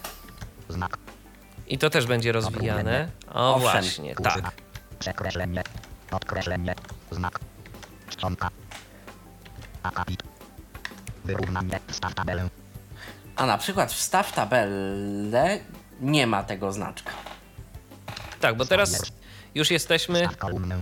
Znak. 0.68 0.98
I 1.72 1.78
to 1.78 1.90
też 1.90 2.06
będzie 2.06 2.32
rozwijane. 2.32 3.08
O 3.34 3.54
Owszem. 3.54 3.70
właśnie, 3.70 4.14
tak. 4.14 4.52
Przekreślenie. 4.98 5.62
Podkreślenie. 6.10 6.74
Znak. 7.10 7.38
Czcionka. 8.10 8.48
Akapit. 9.82 10.22
Wyrównanie. 11.24 11.80
Staw 11.90 12.14
tabelę. 12.14 12.48
A 13.36 13.46
na 13.46 13.58
przykład 13.58 13.92
wstaw 13.92 14.32
tabelę 14.32 15.58
nie 16.00 16.26
ma 16.26 16.42
tego 16.42 16.72
znaczka. 16.72 17.12
Tak, 18.40 18.56
bo 18.56 18.64
teraz 18.64 19.12
już 19.54 19.70
jesteśmy 19.70 20.18
Staw 20.18 20.36
kolumnę. 20.36 20.80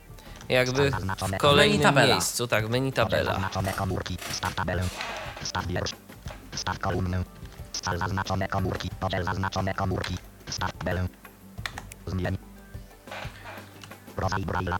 jakby 0.49 0.91
w 0.91 1.37
kolejnym 1.39 1.95
miejscu. 1.95 2.47
Tak, 2.47 2.67
w 2.67 2.71
menu 2.71 2.93
tabela. 2.93 3.33
Zaznaczone 3.33 3.73
komórki. 3.73 4.19
Staw 4.31 4.55
tabelę. 4.55 4.83
Staw 5.43 5.67
wiersz. 5.67 5.93
Staw 6.55 6.79
kolumnę. 6.79 7.25
Scal 7.73 7.99
zaznaczone 7.99 8.49
komórki. 8.49 8.91
Podziel 9.01 9.25
zaznaczone 9.25 9.75
komórki. 9.75 10.17
Zmień. 12.07 12.39
Rodzaj 14.17 14.43
Braille'a. 14.43 14.79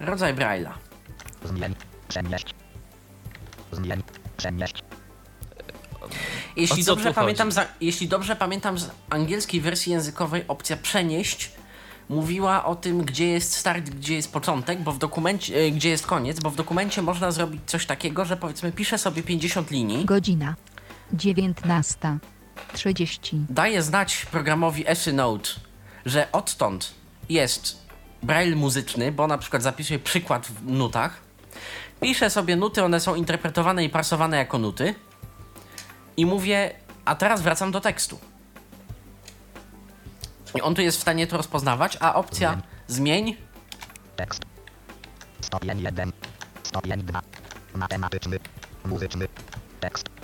Rodzaj 0.00 0.34
braille'a. 0.34 0.72
Zmień. 1.44 1.74
Przemieść. 2.08 2.54
Zmień. 3.72 4.02
Przemieść. 4.36 4.82
Jeśli 6.56 6.82
O 6.82 6.84
co 6.84 6.94
dobrze, 6.94 7.14
pamiętam 7.14 7.52
za, 7.52 7.66
jeśli 7.80 8.08
dobrze 8.08 8.36
pamiętam 8.36 8.78
z 8.78 8.90
angielskiej 9.10 9.60
wersji 9.60 9.92
językowej, 9.92 10.44
opcja 10.48 10.76
przenieść 10.76 11.52
mówiła 12.08 12.64
o 12.64 12.76
tym, 12.76 13.04
gdzie 13.04 13.26
jest 13.28 13.52
start, 13.52 13.90
gdzie 13.90 14.14
jest 14.14 14.32
początek, 14.32 14.82
bo 14.82 14.92
w 14.92 14.98
dokumencie, 14.98 15.56
e, 15.56 15.70
gdzie 15.70 15.88
jest 15.88 16.06
koniec, 16.06 16.40
bo 16.40 16.50
w 16.50 16.56
dokumencie 16.56 17.02
można 17.02 17.30
zrobić 17.30 17.60
coś 17.66 17.86
takiego, 17.86 18.24
że 18.24 18.36
powiedzmy 18.36 18.72
piszę 18.72 18.98
sobie 18.98 19.22
50 19.22 19.70
linii, 19.70 20.04
Godzina 20.04 20.54
19.30. 22.74 23.44
daję 23.50 23.82
znać 23.82 24.26
programowi 24.26 24.90
EsyNote, 24.90 25.50
że 26.06 26.32
odtąd 26.32 26.94
jest 27.28 27.78
braille 28.22 28.56
muzyczny, 28.56 29.12
bo 29.12 29.26
na 29.26 29.38
przykład 29.38 29.62
zapisuję 29.62 29.98
przykład 29.98 30.46
w 30.46 30.70
nutach, 30.70 31.20
piszę 32.00 32.30
sobie 32.30 32.56
nuty, 32.56 32.84
one 32.84 33.00
są 33.00 33.14
interpretowane 33.14 33.84
i 33.84 33.88
parsowane 33.88 34.36
jako 34.36 34.58
nuty 34.58 34.94
i 36.16 36.26
mówię, 36.26 36.74
a 37.04 37.14
teraz 37.14 37.42
wracam 37.42 37.72
do 37.72 37.80
tekstu. 37.80 38.18
I 40.54 40.60
on 40.60 40.74
tu 40.74 40.82
jest 40.82 40.98
w 40.98 41.00
stanie 41.00 41.26
to 41.26 41.36
rozpoznawać, 41.36 41.96
a 42.00 42.14
opcja 42.14 42.62
zmień 42.88 43.36
Tekst. 44.16 44.42
Stopień 45.40 45.80
1. 45.80 46.12
Stopień 46.62 47.02
2. 47.02 47.22
Matematyczny. 47.74 48.38
Muzyczny. 48.84 49.28
Tekst. 49.80 50.17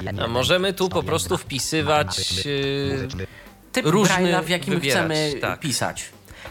A 0.00 0.02
1. 0.02 0.30
możemy 0.30 0.72
tu 0.72 0.88
po 0.88 1.02
prostu 1.02 1.28
2. 1.28 1.36
wpisywać, 1.36 2.44
yy. 2.44 3.26
Typ 3.72 3.86
Różny 3.86 4.42
w 4.42 4.48
jakim 4.48 4.74
wybierać, 4.74 4.98
chcemy 4.98 5.32
tak. 5.40 5.60
pisać. 5.60 6.04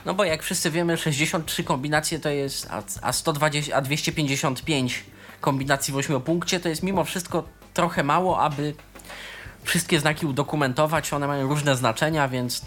No 0.06 0.14
bo 0.14 0.24
jak 0.24 0.44
wszyscy 0.44 0.72
wiemy, 0.72 0.98
63 0.98 1.64
kombinacje 1.64 2.20
to 2.20 2.30
jest, 2.30 2.68
a, 2.72 2.84
a 3.02 3.14
120, 3.14 3.76
a 3.76 3.82
255 3.82 5.04
kombinacji 5.42 5.94
w 5.94 5.98
8 5.98 6.22
punkcie 6.22 6.60
to 6.60 6.70
jest 6.70 6.84
mimo 6.84 7.04
wszystko 7.04 7.44
trochę 7.74 8.04
mało, 8.04 8.40
aby 8.40 8.74
wszystkie 9.64 10.00
znaki 10.00 10.26
udokumentować. 10.26 11.14
One 11.14 11.28
mają 11.28 11.48
różne 11.48 11.76
znaczenia, 11.76 12.28
więc 12.28 12.62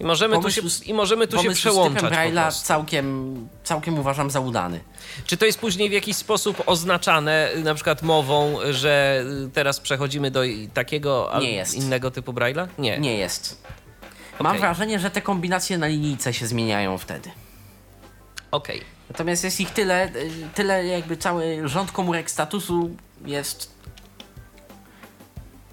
I 0.00 0.04
możemy 0.04 0.40
tu 0.42 0.50
się, 0.50 0.60
Pomysł 0.60 0.82
i 0.84 0.94
możemy 0.94 1.26
tu 1.26 1.36
się 1.36 1.42
pomysł 1.42 1.60
przełączać 1.60 2.12
Braille'a 2.12 2.62
całkiem, 2.62 3.48
całkiem 3.64 3.98
uważam 3.98 4.30
za 4.30 4.40
udany. 4.40 4.80
Czy 5.26 5.36
to 5.36 5.46
jest 5.46 5.58
później 5.58 5.88
w 5.88 5.92
jakiś 5.92 6.16
sposób 6.16 6.62
oznaczane, 6.66 7.50
na 7.64 7.74
przykład 7.74 8.02
mową, 8.02 8.56
że 8.70 9.24
teraz 9.52 9.80
przechodzimy 9.80 10.30
do 10.30 10.40
takiego 10.74 11.32
albo 11.32 11.46
Nie 11.46 11.52
jest. 11.52 11.74
innego 11.74 12.10
typu 12.10 12.32
Braille'a? 12.32 12.68
Nie. 12.78 12.98
Nie 12.98 13.16
jest. 13.18 13.62
Mam 14.40 14.58
wrażenie, 14.58 14.98
że 14.98 15.10
te 15.10 15.22
kombinacje 15.22 15.78
na 15.78 15.86
linijce 15.86 16.34
się 16.34 16.46
zmieniają 16.46 16.98
wtedy. 16.98 17.30
Okej. 18.50 18.80
Natomiast 19.10 19.44
jest 19.44 19.60
ich 19.60 19.70
tyle, 19.70 20.08
y, 20.08 20.30
tyle 20.54 20.86
jakby 20.86 21.16
cały 21.16 21.68
rząd 21.68 21.92
komórek 21.92 22.30
statusu 22.30 22.90
jest. 23.26 23.77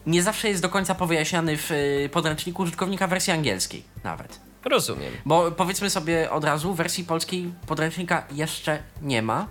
Nie 0.07 0.23
zawsze 0.23 0.49
jest 0.49 0.61
do 0.61 0.69
końca 0.69 0.95
powyjaśniany 0.95 1.57
w 1.57 1.71
y, 1.71 2.09
podręczniku 2.13 2.61
użytkownika 2.63 3.07
wersji 3.07 3.33
angielskiej 3.33 3.83
nawet. 4.03 4.39
Rozumiem. 4.65 5.13
Bo 5.25 5.51
powiedzmy 5.51 5.89
sobie 5.89 6.31
od 6.31 6.43
razu, 6.43 6.73
wersji 6.73 7.03
polskiej 7.03 7.53
podręcznika 7.67 8.23
jeszcze 8.31 8.79
nie 9.01 9.21
ma. 9.21 9.47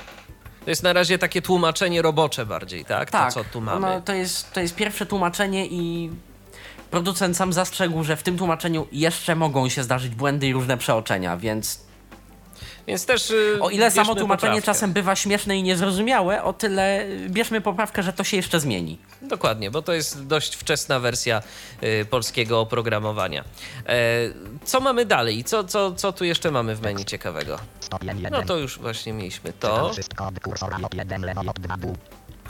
To 0.64 0.70
jest 0.70 0.82
na 0.82 0.92
razie 0.92 1.18
takie 1.18 1.42
tłumaczenie 1.42 2.02
robocze 2.02 2.46
bardziej, 2.46 2.84
tak? 2.84 3.10
Tak, 3.10 3.34
To, 3.34 3.44
co 3.44 3.50
tu 3.50 3.60
mamy. 3.60 3.80
No, 3.80 4.00
to, 4.00 4.12
jest, 4.12 4.52
to 4.52 4.60
jest 4.60 4.74
pierwsze 4.74 5.06
tłumaczenie 5.06 5.66
i 5.66 6.10
producent 6.90 7.36
sam 7.36 7.52
zastrzegł, 7.52 8.04
że 8.04 8.16
w 8.16 8.22
tym 8.22 8.38
tłumaczeniu 8.38 8.86
jeszcze 8.92 9.34
mogą 9.36 9.68
się 9.68 9.82
zdarzyć 9.82 10.14
błędy 10.14 10.46
i 10.46 10.52
różne 10.52 10.76
przeoczenia, 10.78 11.36
więc 11.36 11.80
Więc 12.86 13.06
też. 13.06 13.30
y, 13.30 13.58
O 13.60 13.70
ile 13.70 13.90
samo 13.90 14.14
tłumaczenie 14.14 14.52
poprawkę. 14.52 14.66
czasem 14.66 14.92
bywa 14.92 15.16
śmieszne 15.16 15.56
i 15.58 15.62
niezrozumiałe, 15.62 16.42
o 16.42 16.52
tyle 16.52 17.06
bierzmy 17.28 17.60
poprawkę, 17.60 18.02
że 18.02 18.12
to 18.12 18.24
się 18.24 18.36
jeszcze 18.36 18.60
zmieni. 18.60 18.98
Dokładnie, 19.22 19.70
bo 19.70 19.82
to 19.82 19.92
jest 19.92 20.26
dość 20.26 20.54
wczesna 20.54 21.00
wersja 21.00 21.42
y, 21.82 22.04
polskiego 22.10 22.60
oprogramowania. 22.60 23.44
E, 23.86 23.96
co 24.64 24.80
mamy 24.80 25.04
dalej? 25.06 25.44
Co, 25.44 25.64
co, 25.64 25.92
co 25.94 26.12
tu 26.12 26.24
jeszcze 26.24 26.50
mamy 26.50 26.74
w 26.76 26.80
menu 26.82 27.04
ciekawego? 27.04 27.58
Stopień 27.80 28.08
1. 28.20 28.32
No 28.32 28.42
to 28.42 28.56
już 28.56 28.78
właśnie 28.78 29.12
mieliśmy 29.12 29.52
to. 29.52 29.92
wszystko 29.92 30.26
od 30.26 30.40
kursora 30.40 30.78
J1 30.78 31.20
lewo 31.24 31.40
J2 31.40 31.78
dół. 31.78 31.96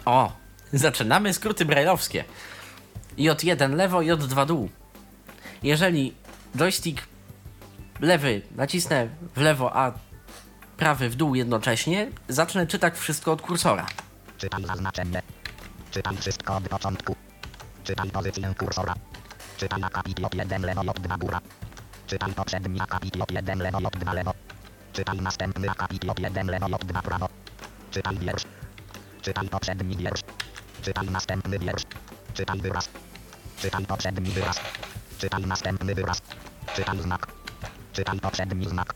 O, 0.05 0.33
zaczynamy 0.73 1.35
skróty 1.35 1.65
brajlowskie. 1.65 2.25
J1 3.19 3.75
lewo, 3.77 3.99
J2 3.99 4.47
dół. 4.47 4.69
Jeżeli 5.63 6.15
joystick 6.57 7.03
lewy 8.01 8.43
nacisnę 8.57 9.09
w 9.37 9.41
lewo, 9.41 9.77
a 9.77 9.93
prawy 10.85 11.11
w 11.11 11.17
dół 11.17 11.35
jednocześnie, 11.35 12.11
zacznę 12.29 12.67
czytać 12.67 12.95
wszystko 12.99 13.33
od 13.33 13.43
kursora. 13.43 13.87
Czytaj 14.39 14.65
zaznaczenie. 14.65 15.23
Czytaj 15.91 16.17
wszystko 16.17 16.57
od 16.57 16.69
początku. 16.69 17.17
Czytaj 17.85 18.11
pozycję 18.11 18.55
kursora. 18.59 18.95
Czytaj 19.57 19.83
akapit 19.83 20.21
J1 20.21 20.61
lewo 20.65 20.83
J2 20.83 21.19
góra. 21.19 21.41
Czytaj 22.07 22.33
poprzedni 22.33 22.81
akapit 22.81 23.17
J1 23.17 23.59
lewo 23.59 23.79
J2 23.79 24.15
lewo. 24.15 24.35
Czytaj 24.93 25.17
następny 25.17 25.71
akapit 25.71 26.05
J1 26.05 26.47
lewo 26.51 26.67
J2 26.67 27.03
prawo. 27.03 27.29
Czytaj 27.91 28.19
wiersz. 28.19 28.45
Czytaj 29.23 29.49
poprzedni 29.49 29.97
wiersz. 29.97 30.21
Czytaj 30.83 31.07
następny 31.07 31.59
wiersz. 31.59 31.83
Czytaj 32.35 32.61
wyraz. 32.61 32.89
Czytaj 33.61 33.87
poprzedni 33.87 34.31
wyraz. 34.31 34.61
Czytaj 35.19 35.43
następny 35.47 35.95
wyraz. 35.95 36.23
Czytaj 36.77 36.99
znak. 36.99 37.27
Czytaj 37.93 38.21
poprzedni 38.21 38.69
znak. 38.69 38.95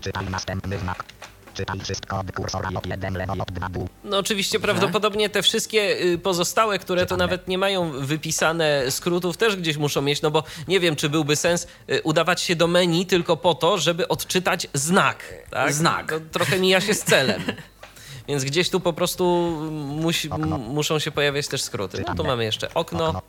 Czytaj 0.00 0.30
następny 0.30 0.78
znak. 0.78 1.15
Czytaj 1.56 1.80
wszystko 1.80 2.18
od 2.18 2.32
kursora 2.32 2.70
J1 2.70 3.16
lewo 3.16 3.32
J2 3.32 3.70
dół. 3.70 3.88
No 4.04 4.18
oczywiście 4.18 4.60
prawdopodobnie 4.60 5.28
te 5.28 5.42
wszystkie 5.42 6.00
y, 6.00 6.18
pozostałe, 6.18 6.78
które 6.78 7.06
to 7.06 7.16
nawet 7.16 7.48
nie 7.48 7.58
mają 7.58 7.90
wypisane 7.90 8.90
skrótów, 8.90 9.36
też 9.36 9.56
gdzieś 9.56 9.76
muszą 9.76 10.02
mieć, 10.02 10.22
no 10.22 10.30
bo 10.30 10.42
nie 10.68 10.80
wiem, 10.80 10.96
czy 10.96 11.08
byłby 11.08 11.36
sens 11.36 11.66
y, 11.90 12.02
udawać 12.02 12.40
się 12.40 12.56
do 12.56 12.66
menu 12.66 13.06
tylko 13.06 13.36
po 13.36 13.54
to, 13.54 13.78
żeby 13.78 14.08
odczytać 14.08 14.66
znak. 14.74 15.34
Tak? 15.50 15.72
Znak. 15.72 16.10
To 16.10 16.20
trochę 16.20 16.58
mija 16.58 16.80
się 16.80 16.94
z 16.94 17.04
celem. 17.04 17.42
Więc 18.28 18.44
gdzieś 18.44 18.70
tu 18.70 18.80
po 18.80 18.92
prostu 18.92 19.24
musi, 19.72 20.28
muszą 20.58 20.98
się 20.98 21.10
pojawiać 21.10 21.48
też 21.48 21.62
skróty. 21.62 22.04
No 22.08 22.14
tu 22.14 22.24
mamy 22.24 22.44
jeszcze 22.44 22.74
okno. 22.74 23.22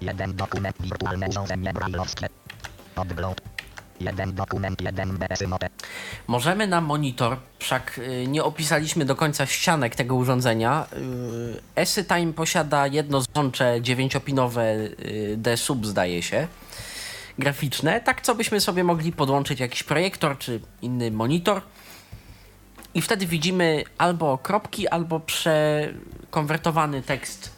Jeden 0.00 0.36
dokument 0.36 0.76
wirtualne 0.80 1.28
urządzenie 1.28 1.72
brajlowskie. 1.72 2.28
Odgląd. 2.96 3.53
Dokument. 4.32 4.82
Możemy 6.26 6.66
na 6.66 6.80
monitor, 6.80 7.36
wszak 7.58 7.98
y, 7.98 8.26
nie 8.28 8.44
opisaliśmy 8.44 9.04
do 9.04 9.16
końca 9.16 9.46
ścianek 9.46 9.96
tego 9.96 10.14
urządzenia. 10.14 10.86
Y, 10.92 11.60
EsyTime 11.74 12.32
posiada 12.32 12.86
jedno 12.86 13.20
złącze 13.20 13.80
9-pinowe 13.80 14.60
y, 14.60 15.34
D-Sub, 15.36 15.86
zdaje 15.86 16.22
się, 16.22 16.48
graficzne, 17.38 18.00
tak 18.00 18.22
co 18.22 18.34
byśmy 18.34 18.60
sobie 18.60 18.84
mogli 18.84 19.12
podłączyć 19.12 19.60
jakiś 19.60 19.82
projektor 19.82 20.38
czy 20.38 20.60
inny 20.82 21.10
monitor. 21.10 21.62
I 22.94 23.02
wtedy 23.02 23.26
widzimy 23.26 23.84
albo 23.98 24.38
kropki, 24.38 24.88
albo 24.88 25.20
przekonwertowany 25.20 27.02
tekst 27.02 27.50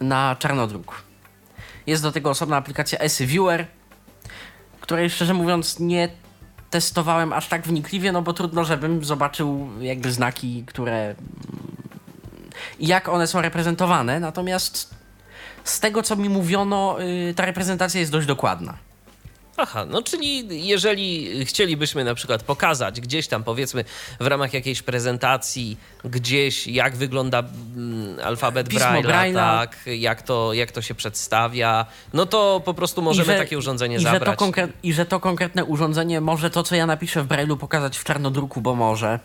na 0.00 0.36
czarnodruk. 0.38 1.02
Jest 1.86 2.02
do 2.02 2.12
tego 2.12 2.30
osobna 2.30 2.56
aplikacja 2.56 2.98
Esy 2.98 3.26
Viewer, 3.26 3.66
której 4.80 5.10
szczerze 5.10 5.34
mówiąc 5.34 5.78
nie 5.78 6.08
testowałem 6.70 7.32
aż 7.32 7.48
tak 7.48 7.62
wnikliwie, 7.62 8.12
no 8.12 8.22
bo 8.22 8.32
trudno, 8.32 8.64
żebym 8.64 9.04
zobaczył 9.04 9.68
jakby 9.80 10.12
znaki, 10.12 10.64
które. 10.66 11.14
jak 12.80 13.08
one 13.08 13.26
są 13.26 13.40
reprezentowane. 13.40 14.20
Natomiast 14.20 14.94
z 15.64 15.80
tego, 15.80 16.02
co 16.02 16.16
mi 16.16 16.28
mówiono, 16.28 16.96
y, 17.30 17.34
ta 17.34 17.44
reprezentacja 17.44 18.00
jest 18.00 18.12
dość 18.12 18.26
dokładna. 18.26 18.89
Aha, 19.56 19.84
no 19.84 20.02
czyli 20.02 20.66
jeżeli 20.68 21.44
chcielibyśmy 21.46 22.04
na 22.04 22.14
przykład 22.14 22.42
pokazać 22.42 23.00
gdzieś 23.00 23.28
tam 23.28 23.44
powiedzmy 23.44 23.84
w 24.20 24.26
ramach 24.26 24.54
jakiejś 24.54 24.82
prezentacji 24.82 25.76
gdzieś 26.04 26.66
jak 26.66 26.96
wygląda 26.96 27.38
mm, 27.38 28.16
alfabet 28.24 28.68
Braille'a, 28.68 29.02
Braille'a. 29.02 29.34
tak, 29.34 29.76
jak 29.86 30.22
to, 30.22 30.52
jak 30.52 30.72
to 30.72 30.82
się 30.82 30.94
przedstawia, 30.94 31.86
no 32.12 32.26
to 32.26 32.62
po 32.64 32.74
prostu 32.74 33.02
możemy 33.02 33.32
że- 33.32 33.38
takie 33.38 33.58
urządzenie 33.58 33.96
i 33.96 33.98
że, 33.98 34.04
to 34.06 34.12
zabrać. 34.12 34.38
konkre- 34.38 34.68
I 34.82 34.92
że 34.92 35.06
to 35.06 35.20
konkretne 35.20 35.64
urządzenie 35.64 36.20
może 36.20 36.50
to, 36.50 36.62
co 36.62 36.74
ja 36.76 36.86
napiszę 36.86 37.22
w 37.22 37.28
Braille'u, 37.28 37.56
pokazać 37.56 37.98
w 37.98 38.04
czarnodruku, 38.04 38.60
bo 38.60 38.74
może. 38.74 39.20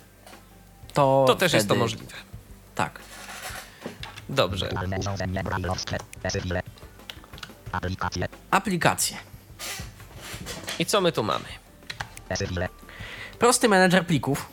To, 0.94 1.24
To 1.28 1.36
też 1.36 1.54
jest 1.54 1.68
to 1.68 1.74
wtedy- 1.74 1.80
możliwe. 1.84 2.14
Tak. 2.76 3.00
Dobrze. 4.30 4.70
Aplikacje. 7.72 8.28
Aplikacje. 8.52 9.18
I 10.80 10.86
co 10.86 11.02
my 11.02 11.12
tu 11.12 11.24
mamy? 11.24 11.46
Prosty 13.40 13.70
menedżer 13.70 14.06
plików. 14.06 14.50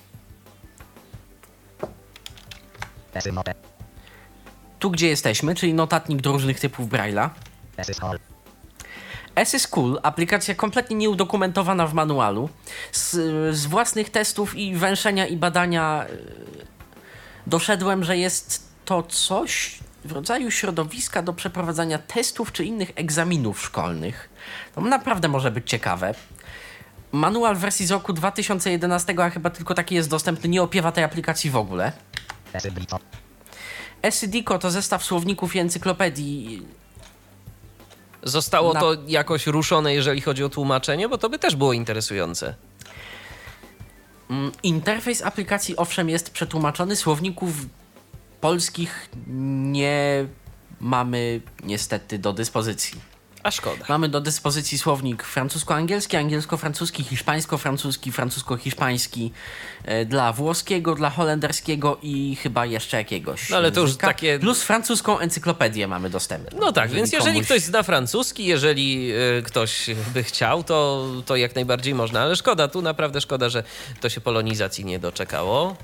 Tu, 4.79 4.91
gdzie 4.91 5.09
jesteśmy, 5.09 5.55
czyli 5.55 5.75
notatnik 5.75 6.21
do 6.21 6.33
różnych 6.33 6.61
typów 6.61 6.89
Braille'a. 6.89 7.31
Esy 7.77 7.95
hall. 7.95 8.19
S 9.35 9.55
is 9.55 9.67
Cool, 9.67 10.01
aplikacja 10.03 10.55
kompletnie 10.55 10.97
nieudokumentowana 10.97 11.87
w 11.87 11.95
manualu, 11.95 12.49
z, 12.93 13.11
z 13.57 13.67
własnych 13.67 14.11
testów 14.11 14.55
i 14.55 14.75
węszenia 14.75 15.27
i 15.27 15.37
badania 15.37 16.07
y, 16.11 16.67
doszedłem, 17.47 18.05
że 18.05 18.19
jest 18.19 18.69
to 18.85 19.03
coś 19.03 19.79
w 20.05 20.13
rodzaju 20.13 20.51
środowiska 20.51 21.23
do 21.23 21.33
przeprowadzania 21.33 21.99
testów 21.99 22.53
czy 22.53 22.65
innych 22.65 22.93
egzaminów 22.95 23.63
szkolnych. 23.63 24.29
To 24.75 24.81
naprawdę 24.81 25.29
może 25.29 25.51
być 25.51 25.71
ciekawe. 25.71 26.15
Manual 27.13 27.57
w 27.57 27.59
wersji 27.59 27.87
z 27.87 27.91
roku 27.91 28.13
2011, 28.13 29.15
a 29.19 29.31
chyba 29.31 29.51
tylko 29.51 29.75
taki 29.75 29.95
jest 29.95 30.11
dostępny, 30.11 30.49
nie 30.49 30.63
opiewa 30.63 30.93
tej 30.93 31.05
aplikacji 31.05 31.51
w 31.51 31.57
ogóle. 31.57 31.93
Esydico 34.03 34.59
to 34.59 34.71
zestaw 34.71 35.05
słowników 35.05 35.57
i 35.57 35.59
encyklopedii 35.59 36.63
Zostało 38.23 38.73
Na- 38.73 38.81
to 38.81 38.97
jakoś 39.07 39.47
ruszone, 39.47 39.95
jeżeli 39.95 40.21
chodzi 40.21 40.45
o 40.45 40.49
tłumaczenie, 40.49 41.09
bo 41.09 41.19
to 41.19 41.29
by 41.29 41.39
też 41.39 41.57
było 41.57 41.73
interesujące. 41.73 42.55
Mm, 44.31 44.53
Interfejs 44.63 45.23
aplikacji 45.23 45.77
owszem 45.77 46.09
jest 46.09 46.31
przetłumaczony, 46.31 46.97
słowników 46.97 47.55
polskich 48.41 49.09
nie 49.73 50.27
mamy 50.81 51.41
niestety 51.65 52.19
do 52.19 52.33
dyspozycji. 52.33 53.12
A 53.43 53.51
szkoda. 53.51 53.85
Mamy 53.89 54.09
do 54.09 54.21
dyspozycji 54.21 54.79
słownik 54.79 55.23
francusko-angielski, 55.23 56.17
angielsko-francuski, 56.17 57.05
hiszpańsko-francuski, 57.05 58.13
francusko-hiszpański 58.13 59.31
e, 59.85 60.05
dla 60.05 60.33
włoskiego, 60.33 60.95
dla 60.95 61.11
holenderskiego 61.11 61.99
i 62.03 62.37
chyba 62.43 62.67
jeszcze 62.67 62.97
jakiegoś. 62.97 63.51
No, 63.51 63.57
ale 63.57 63.73
to 63.73 63.81
już 63.81 63.89
języka. 63.91 64.07
takie- 64.07 64.39
Plus 64.39 64.63
francuską 64.63 65.19
encyklopedię 65.19 65.89
mamy 65.89 66.11
dostępną. 66.11 66.59
No 66.61 66.73
tak, 66.73 66.91
więc 66.91 67.13
jeżeli 67.13 67.33
komuś- 67.41 67.45
ktoś 67.45 67.61
zna 67.63 67.83
francuski, 67.83 68.47
jeżeli 68.47 69.13
y, 69.39 69.43
ktoś 69.43 69.87
by 70.15 70.23
chciał, 70.23 70.65
to, 70.65 71.07
to 71.27 71.37
jak 71.37 71.55
najbardziej 71.55 71.95
można, 71.95 72.21
ale 72.21 72.37
szkoda, 72.37 72.69
tu 72.69 72.83
naprawdę 72.83 73.21
szkoda, 73.21 73.49
że 73.49 73.63
to 74.01 74.09
się 74.09 74.21
polonizacji 74.21 74.85
nie 74.85 74.99
doczekało. 74.99 75.77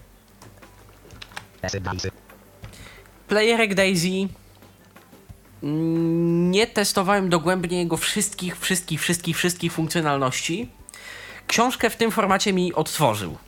Playerek 3.29 3.75
Daisy. 3.75 4.29
Nie 5.63 6.67
testowałem 6.67 7.29
dogłębnie 7.29 7.79
jego 7.79 7.97
wszystkich, 7.97 8.61
wszystkich, 8.61 9.01
wszystkich, 9.01 9.37
wszystkich 9.37 9.73
funkcjonalności. 9.73 10.69
Książkę 11.47 11.91
w 11.91 11.97
tym 11.97 12.11
formacie 12.11 12.53
mi 12.53 12.75
odtworzył 12.75 13.39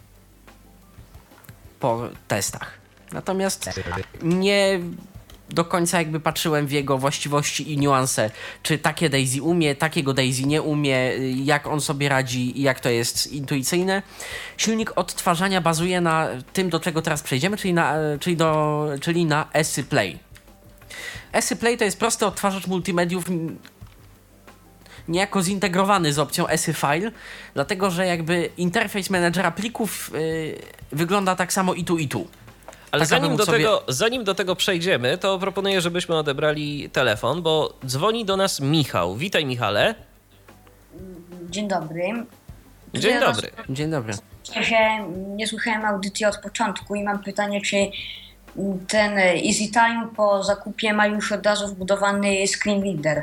po 1.80 2.08
testach. 2.28 2.80
Natomiast 3.12 3.70
nie 4.22 4.80
do 5.48 5.64
końca 5.64 5.98
jakby 5.98 6.20
patrzyłem 6.20 6.66
w 6.66 6.72
jego 6.72 6.98
właściwości 6.98 7.72
i 7.72 7.78
niuanse, 7.78 8.30
czy 8.62 8.78
takie 8.78 9.10
Daisy 9.10 9.42
umie, 9.42 9.74
takiego 9.74 10.14
Daisy 10.14 10.46
nie 10.46 10.62
umie, 10.62 10.96
jak 11.44 11.66
on 11.66 11.80
sobie 11.80 12.08
radzi 12.08 12.58
i 12.60 12.62
jak 12.62 12.80
to 12.80 12.90
jest 12.90 13.32
intuicyjne. 13.32 14.02
Silnik 14.56 14.92
odtwarzania 14.96 15.60
bazuje 15.60 16.00
na 16.00 16.28
tym, 16.52 16.70
do 16.70 16.80
czego 16.80 17.02
teraz 17.02 17.22
przejdziemy, 17.22 17.56
czyli 17.56 17.74
na, 17.74 17.94
czyli 18.20 18.36
do, 18.36 18.86
czyli 19.00 19.24
na 19.24 19.48
Esy 19.52 19.84
Play. 19.84 20.18
Esy 21.32 21.56
Play 21.56 21.78
to 21.78 21.84
jest 21.84 21.98
prosty 21.98 22.26
odtwarzacz 22.26 22.66
multimediów 22.66 23.24
niejako 25.08 25.42
zintegrowany 25.42 26.12
z 26.12 26.18
opcją 26.18 26.46
Esy 26.48 26.72
File, 26.74 27.10
dlatego 27.54 27.90
że 27.90 28.06
jakby 28.06 28.50
interfejs 28.56 29.10
menedżera 29.10 29.50
plików 29.50 30.10
y, 30.14 30.58
wygląda 30.92 31.36
tak 31.36 31.52
samo 31.52 31.74
i 31.74 31.84
tu 31.84 31.98
i 31.98 32.08
tu. 32.08 32.26
Ale 32.92 33.00
Tak, 33.00 33.08
zanim 33.08 33.36
do, 33.36 33.46
sobie- 33.46 33.58
tego, 33.58 33.82
zanim 33.88 34.24
do 34.24 34.34
tego 34.34 34.56
przejdziemy, 34.56 35.18
to 35.18 35.38
proponuję, 35.38 35.80
żebyśmy 35.80 36.16
odebrali 36.16 36.90
telefon, 36.90 37.42
bo 37.42 37.78
dzwoni 37.86 38.24
do 38.24 38.36
nas 38.36 38.60
Michał. 38.60 39.16
Witaj, 39.16 39.44
Michale. 39.46 39.94
Dzień 41.50 41.68
dobry. 41.68 42.02
Dzień 42.94 43.12
Ja 43.14 43.20
dobry. 43.20 43.50
Dzień 43.68 43.90
dobry. 43.90 44.12
na 44.56 44.62
się 44.62 44.78
nie 45.36 45.46
słuchałem 45.46 45.84
audycji 45.84 46.26
od 46.26 46.38
początku 46.38 46.94
i 46.94 47.02
mam 47.04 47.22
pytanie, 47.22 47.60
czy 47.60 47.76
ten 48.88 49.18
EasyTime 49.18 50.08
po 50.16 50.42
zakupie 50.44 50.92
ma 50.92 51.06
już 51.06 51.32
od 51.32 51.46
razu 51.46 51.68
wbudowany 51.68 52.46
screen 52.46 52.82
reader? 52.82 53.22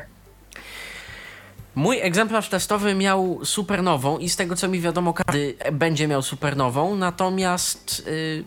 Mój 1.75 1.99
egzemplarz 2.01 2.49
testowy 2.49 2.95
miał 2.95 3.39
supernową 3.45 4.17
i 4.17 4.29
z 4.29 4.35
tego 4.35 4.55
co 4.55 4.67
mi 4.67 4.81
wiadomo, 4.81 5.13
każdy 5.13 5.55
będzie 5.71 6.07
miał 6.07 6.21
supernową, 6.21 6.95
natomiast 6.95 8.03
y, 8.07 8.43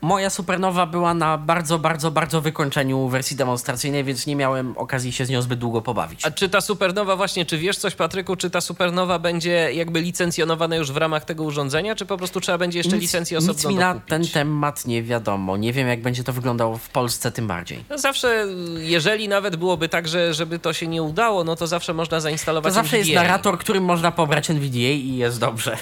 moja 0.00 0.30
supernowa 0.30 0.86
była 0.86 1.14
na 1.14 1.38
bardzo, 1.38 1.78
bardzo, 1.78 2.10
bardzo 2.10 2.40
wykończeniu 2.40 3.08
wersji 3.08 3.36
demonstracyjnej, 3.36 4.04
więc 4.04 4.26
nie 4.26 4.36
miałem 4.36 4.78
okazji 4.78 5.12
się 5.12 5.26
z 5.26 5.30
nią 5.30 5.42
zbyt 5.42 5.58
długo 5.58 5.82
pobawić. 5.82 6.24
A 6.24 6.30
czy 6.30 6.48
ta 6.48 6.60
supernowa 6.60 7.16
właśnie, 7.16 7.46
czy 7.46 7.58
wiesz 7.58 7.76
coś, 7.78 7.94
Patryku, 7.94 8.36
czy 8.36 8.50
ta 8.50 8.60
supernowa 8.60 9.18
będzie 9.18 9.50
jakby 9.74 10.00
licencjonowana 10.00 10.76
już 10.76 10.92
w 10.92 10.96
ramach 10.96 11.24
tego 11.24 11.44
urządzenia, 11.44 11.94
czy 11.94 12.06
po 12.06 12.16
prostu 12.16 12.40
trzeba 12.40 12.58
będzie 12.58 12.78
jeszcze 12.78 12.96
licencję 12.96 13.38
osobną 13.38 13.54
nic 13.54 13.64
mi 13.68 13.74
na 13.74 13.94
dokupić? 13.94 14.10
ten 14.10 14.26
temat 14.28 14.86
nie 14.86 15.02
wiadomo. 15.02 15.56
Nie 15.56 15.72
wiem, 15.72 15.88
jak 15.88 16.02
będzie 16.02 16.24
to 16.24 16.32
wyglądało 16.32 16.76
w 16.78 16.88
Polsce 16.88 17.32
tym 17.32 17.46
bardziej. 17.46 17.84
No 17.90 17.98
zawsze, 17.98 18.46
jeżeli 18.78 19.28
nawet 19.28 19.56
byłoby 19.56 19.88
tak, 19.88 20.08
że 20.08 20.34
żeby 20.34 20.58
to 20.58 20.72
się 20.72 20.86
nie 20.86 21.02
udało, 21.02 21.44
no 21.44 21.56
to 21.56 21.66
zawsze 21.66 21.94
można 21.94 22.16
To 22.16 22.20
zainstalować 22.20 22.72
zawsze 22.74 22.98
jest 22.98 23.10
NVDA. 23.10 23.22
narrator, 23.22 23.58
którym 23.58 23.84
można 23.84 24.12
pobrać 24.12 24.50
NVDA 24.50 24.78
i 24.78 25.16
jest 25.16 25.40
dobrze. 25.40 25.76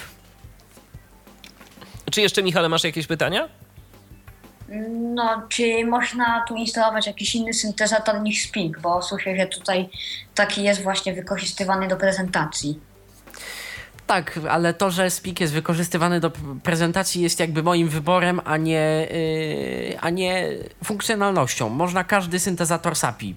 Czy 2.11 2.21
jeszcze, 2.21 2.43
Michale, 2.43 2.69
masz 2.69 2.85
jakieś 2.85 3.07
pytania? 3.07 3.49
No, 5.15 5.43
czy 5.49 5.87
można 5.87 6.45
tu 6.49 6.57
instalować 6.57 7.07
jakiś 7.07 7.35
inny 7.35 7.53
syntezator 7.53 8.23
niż 8.23 8.49
Speak, 8.49 8.81
bo 8.81 9.03
słyszę, 9.03 9.37
że 9.37 9.47
tutaj 9.47 9.89
taki 10.35 10.63
jest 10.63 10.83
właśnie 10.83 11.15
wykorzystywany 11.15 11.89
do 11.89 11.97
prezentacji. 11.97 12.81
Tak, 14.07 14.41
ale 14.51 14.75
to, 14.75 14.91
że 14.91 15.11
Speak 15.11 15.41
jest 15.41 15.53
wykorzystywany 15.53 16.21
do 16.21 16.31
prezentacji 16.63 17.23
jest 17.23 17.41
jakby 17.41 17.63
moim 17.63 17.89
wyborem, 17.89 18.41
a 18.45 18.57
nie, 18.57 19.09
yy, 19.91 20.01
a 20.01 20.11
nie 20.11 20.49
funkcjonalnością. 20.85 21.69
Można 21.69 22.05
każdy 22.05 22.39
syntezator 22.39 22.97
SAPI 22.97 23.35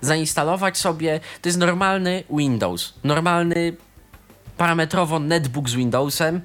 zainstalować 0.00 0.78
sobie. 0.78 1.20
To 1.42 1.48
jest 1.48 1.58
normalny 1.58 2.24
Windows, 2.30 2.94
normalny 3.04 3.72
parametrowo 4.56 5.18
netbook 5.18 5.68
z 5.68 5.74
Windowsem, 5.74 6.40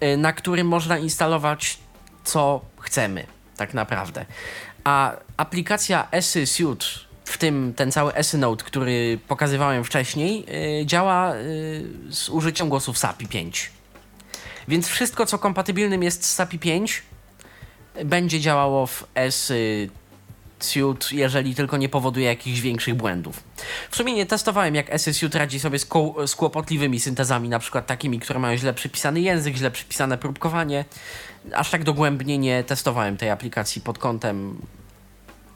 yy, 0.00 0.16
na 0.16 0.32
którym 0.32 0.68
można 0.68 0.98
instalować 0.98 1.78
co 2.24 2.60
chcemy, 2.84 3.26
tak 3.56 3.74
naprawdę. 3.74 4.26
A 4.84 5.12
aplikacja 5.36 6.08
Esy 6.10 6.46
Suite, 6.46 6.86
w 7.24 7.38
tym 7.38 7.72
ten 7.76 7.92
cały 7.92 8.14
Esy 8.14 8.38
Note, 8.38 8.64
który 8.64 9.18
pokazywałem 9.28 9.84
wcześniej, 9.84 10.46
yy, 10.78 10.86
działa 10.86 11.36
yy, 11.36 12.12
z 12.12 12.28
użyciem 12.28 12.68
głosów 12.68 12.98
SAPI 12.98 13.26
5. 13.26 13.70
Więc 14.68 14.88
wszystko, 14.88 15.26
co 15.26 15.38
kompatybilnym 15.38 16.02
jest 16.02 16.24
z 16.24 16.34
SAPI 16.34 16.58
5, 16.58 17.02
będzie 18.04 18.40
działało 18.40 18.86
w 18.86 19.04
Esy 19.14 19.88
Suite, 20.60 21.06
jeżeli 21.12 21.54
tylko 21.54 21.76
nie 21.76 21.88
powoduje 21.88 22.26
jakichś 22.26 22.60
większych 22.60 22.94
błędów. 22.94 23.42
W 23.90 23.96
sumie 23.96 24.12
nie 24.12 24.26
testowałem, 24.26 24.74
jak 24.74 24.90
Esy 24.90 25.14
Suite 25.14 25.38
radzi 25.38 25.60
sobie 25.60 25.78
z, 25.78 25.86
ko- 25.86 26.26
z 26.26 26.34
kłopotliwymi 26.34 27.00
syntezami, 27.00 27.48
na 27.48 27.58
przykład 27.58 27.86
takimi, 27.86 28.20
które 28.20 28.38
mają 28.38 28.56
źle 28.56 28.74
przypisany 28.74 29.20
język, 29.20 29.56
źle 29.56 29.70
przypisane 29.70 30.18
próbkowanie. 30.18 30.84
Aż 31.54 31.70
tak 31.70 31.84
dogłębnie 31.84 32.38
nie 32.38 32.64
testowałem 32.64 33.16
tej 33.16 33.30
aplikacji 33.30 33.82
pod 33.82 33.98
kątem 33.98 34.58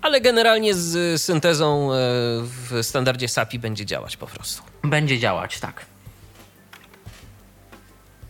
Ale 0.02 0.20
generalnie 0.20 0.74
z 0.74 1.22
syntezą 1.22 1.92
e, 1.92 1.96
w 2.42 2.78
standardzie 2.82 3.28
SAPI 3.28 3.58
będzie 3.58 3.86
działać 3.86 4.16
po 4.16 4.26
prostu. 4.26 4.62
będzie 4.82 5.18
działać, 5.18 5.60
tak. 5.60 5.86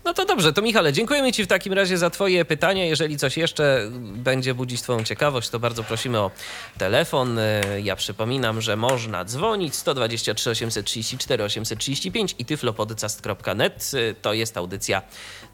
No 0.08 0.14
to 0.14 0.24
dobrze, 0.24 0.52
to 0.52 0.62
Michale, 0.62 0.92
dziękujemy 0.92 1.32
Ci 1.32 1.44
w 1.44 1.46
takim 1.46 1.72
razie 1.72 1.98
za 1.98 2.10
Twoje 2.10 2.44
pytania. 2.44 2.84
Jeżeli 2.84 3.16
coś 3.16 3.36
jeszcze 3.36 3.90
będzie 4.00 4.54
budzić 4.54 4.82
Twoją 4.82 5.04
ciekawość, 5.04 5.48
to 5.48 5.58
bardzo 5.58 5.84
prosimy 5.84 6.18
o 6.18 6.30
telefon. 6.78 7.38
E, 7.38 7.62
Ja 7.82 7.96
przypominam, 7.96 8.60
że 8.60 8.76
można 8.76 9.24
dzwonić 9.24 9.74
123 9.74 10.50
834 10.50 11.44
835 11.44 12.34
i 12.38 12.44
tyflopodcast.net. 12.44 13.90
E, 13.94 14.14
To 14.14 14.32
jest 14.32 14.56
audycja 14.56 15.02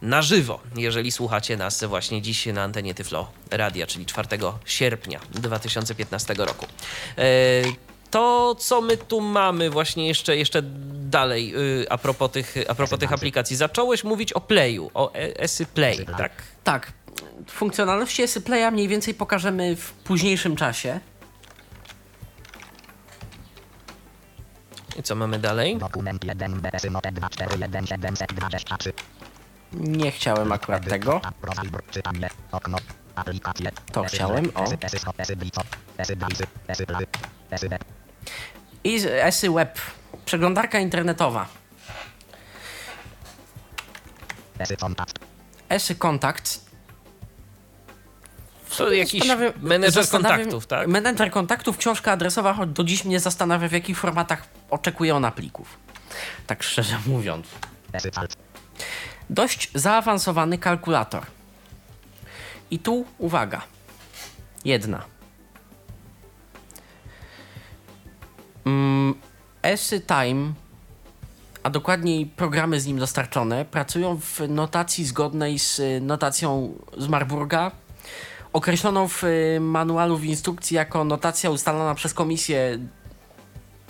na 0.03 0.23
żywo, 0.23 0.61
jeżeli 0.77 1.13
słuchacie 1.13 1.57
nas 1.57 1.85
właśnie 1.85 2.23
dziś 2.23 2.47
na 2.47 2.63
antenie 2.63 2.95
Tyflo 2.95 3.31
Radia, 3.51 3.87
czyli 3.87 4.07
4 4.07 4.29
sierpnia 4.65 5.21
2015 5.31 6.35
roku. 6.35 6.67
E, 7.19 7.63
To, 8.11 8.55
co 8.59 8.81
my 8.81 8.97
tu 8.97 9.21
mamy 9.21 9.71
właśnie 9.71 10.09
jeszcze, 10.09 10.37
jeszcze 10.37 10.63
dalej 11.15 11.55
y, 11.83 11.87
a 11.91 11.99
propos 11.99 12.31
tych, 12.31 12.55
a 12.69 12.75
propos 12.75 12.99
tych 12.99 13.13
aplikacji. 13.13 13.57
Zacząłeś 13.57 14.05
mówić 14.05 14.33
o 14.33 14.41
Playu, 14.41 14.91
o 14.95 15.13
e- 15.15 15.41
Esy 15.41 15.67
Play, 15.67 16.07
tak? 16.19 16.33
Tak. 16.65 16.93
Funkcjonalności 17.47 18.23
Esy 18.23 18.41
Playa 18.41 18.71
mniej 18.71 18.89
więcej 18.89 19.15
pokażemy 19.15 19.77
w 19.77 19.93
późniejszym 19.93 20.57
czasie. 20.57 21.01
I 24.99 25.03
co 25.03 25.15
mamy 25.15 25.39
dalej? 25.39 25.77
Dokument 25.77 26.25
1 26.25 26.61
BS 26.61 26.85
Note 26.91 27.13
241723. 27.13 28.93
Nie 29.73 30.11
chciałem 30.11 30.53
akurat 30.53 30.89
tego. 30.89 31.21
To 33.93 34.05
chciałem, 34.05 34.51
o. 34.55 34.65
I 38.85 39.01
Esy 39.07 39.51
Web. 39.51 39.81
Przeglądarka 40.25 40.79
internetowa. 40.79 41.49
Esy 44.59 44.77
Kontakt. 44.77 45.19
Esy 45.69 45.95
Kontakt. 45.95 46.61
To 48.77 48.93
jakiś 48.93 49.23
menedżer 49.63 50.09
kontaktów, 50.09 50.67
tak? 50.67 50.89
Menedżer 50.89 51.31
kontaktów, 51.31 51.77
książka 51.77 52.13
adresowa, 52.13 52.55
choć 52.55 52.71
do 52.71 52.85
dziś 52.85 53.05
mnie 53.05 53.21
zastanawia, 53.21 53.69
w 53.69 53.73
jakich 53.73 53.99
formatach 53.99 54.49
oczekuje 54.71 55.17
ona 55.17 55.31
plików. 55.31 55.79
Tak 56.47 56.63
szczerze 56.63 56.99
mówiąc. 57.07 57.47
Alt. 58.15 58.37
Dość 59.31 59.71
zaawansowany 59.75 60.59
kalkulator. 60.59 61.27
I 62.71 62.79
tu 62.79 63.07
uwaga. 63.19 63.63
Jedna. 64.65 65.14
Mm, 68.65 69.15
Esy 69.63 70.01
Time, 70.01 70.53
a 71.63 71.71
dokładniej 71.71 72.27
programy 72.27 72.81
z 72.81 72.87
nim 72.87 72.99
dostarczone, 72.99 73.65
pracują 73.65 74.21
w 74.21 74.41
notacji 74.49 75.05
zgodnej 75.05 75.59
z 75.59 75.79
y, 75.79 76.01
notacją 76.01 76.75
z 76.99 77.09
Marburga, 77.09 77.71
określoną 78.53 79.09
w 79.09 79.25
y, 79.25 79.59
manualu 79.61 80.17
w 80.17 80.25
instrukcji 80.25 80.77
jako 80.77 81.05
notacja 81.05 81.51
ustalona 81.51 81.95
przez 81.95 82.15
komisję 82.15 82.79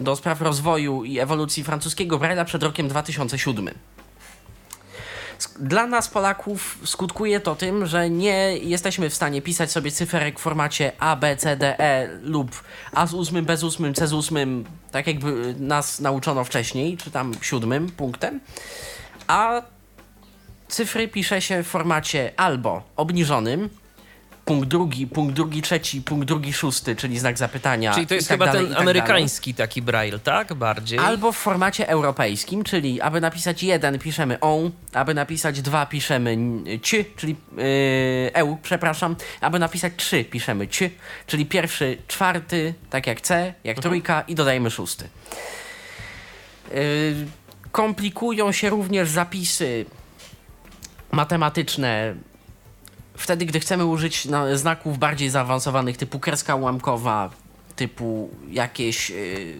do 0.00 0.16
spraw 0.16 0.40
rozwoju 0.40 1.04
i 1.04 1.18
ewolucji 1.18 1.64
francuskiego 1.64 2.18
Braille'a 2.18 2.44
przed 2.44 2.62
rokiem 2.62 2.88
2007. 2.88 3.93
Dla 5.58 5.86
nas, 5.86 6.08
Polaków, 6.08 6.78
skutkuje 6.84 7.40
to 7.40 7.56
tym, 7.56 7.86
że 7.86 8.10
nie 8.10 8.58
jesteśmy 8.58 9.10
w 9.10 9.14
stanie 9.14 9.42
pisać 9.42 9.72
sobie 9.72 9.90
cyferek 9.90 10.38
w 10.38 10.42
formacie 10.42 10.92
A, 10.98 11.16
B, 11.16 11.36
C, 11.36 11.56
D, 11.56 11.78
E 11.78 12.08
lub 12.22 12.62
A 12.92 13.06
z 13.06 13.14
ósmym, 13.14 13.44
B 13.44 13.56
z 13.56 13.64
ósmym, 13.64 13.94
C 13.94 14.06
z 14.06 14.12
ósmym, 14.12 14.64
tak 14.90 15.06
jakby 15.06 15.54
nas 15.58 16.00
nauczono 16.00 16.44
wcześniej, 16.44 16.96
czy 16.96 17.10
tam 17.10 17.34
siódmym 17.40 17.90
punktem, 17.90 18.40
a 19.26 19.62
cyfry 20.68 21.08
pisze 21.08 21.40
się 21.40 21.62
w 21.62 21.66
formacie 21.66 22.32
albo 22.36 22.82
obniżonym, 22.96 23.70
punkt 24.44 24.68
drugi, 24.68 25.06
punkt 25.06 25.34
drugi 25.34 25.62
trzeci, 25.62 26.02
punkt 26.02 26.28
drugi 26.28 26.52
szósty, 26.52 26.96
czyli 26.96 27.18
znak 27.18 27.38
zapytania. 27.38 27.94
Czyli 27.94 28.06
to 28.06 28.14
jest 28.14 28.28
tak 28.28 28.34
chyba 28.38 28.46
dalej, 28.46 28.60
ten 28.60 28.74
tak 28.74 28.84
dalej. 28.84 29.00
amerykański 29.00 29.54
taki 29.54 29.82
braille, 29.82 30.18
tak? 30.18 30.54
Bardziej. 30.54 30.98
Albo 30.98 31.32
w 31.32 31.36
formacie 31.36 31.88
europejskim, 31.88 32.64
czyli 32.64 33.00
aby 33.00 33.20
napisać 33.20 33.62
jeden 33.62 33.98
piszemy 33.98 34.40
on, 34.40 34.70
aby 34.92 35.14
napisać 35.14 35.62
dwa 35.62 35.86
piszemy 35.86 36.38
ci, 36.82 37.04
czyli 37.16 37.36
yy, 37.56 37.64
eu, 38.34 38.56
przepraszam, 38.62 39.16
aby 39.40 39.58
napisać 39.58 39.92
trzy 39.96 40.24
piszemy 40.24 40.68
ci, 40.68 40.90
czyli 41.26 41.46
pierwszy, 41.46 41.98
czwarty, 42.08 42.74
tak 42.90 43.06
jak 43.06 43.20
C, 43.20 43.54
jak 43.64 43.78
trójka 43.78 44.20
i 44.28 44.34
dodajemy 44.34 44.70
szósty. 44.70 45.08
Yy, 46.74 46.80
komplikują 47.72 48.52
się 48.52 48.70
również 48.70 49.08
zapisy 49.08 49.86
matematyczne 51.12 52.14
wtedy, 53.16 53.46
gdy 53.46 53.60
chcemy 53.60 53.84
użyć 53.84 54.24
na, 54.24 54.56
znaków 54.56 54.98
bardziej 54.98 55.30
zaawansowanych 55.30 55.96
typu 55.96 56.18
kreska 56.18 56.54
ułamkowa, 56.54 57.30
typu 57.76 58.30
jakieś 58.50 59.10
yy, 59.10 59.56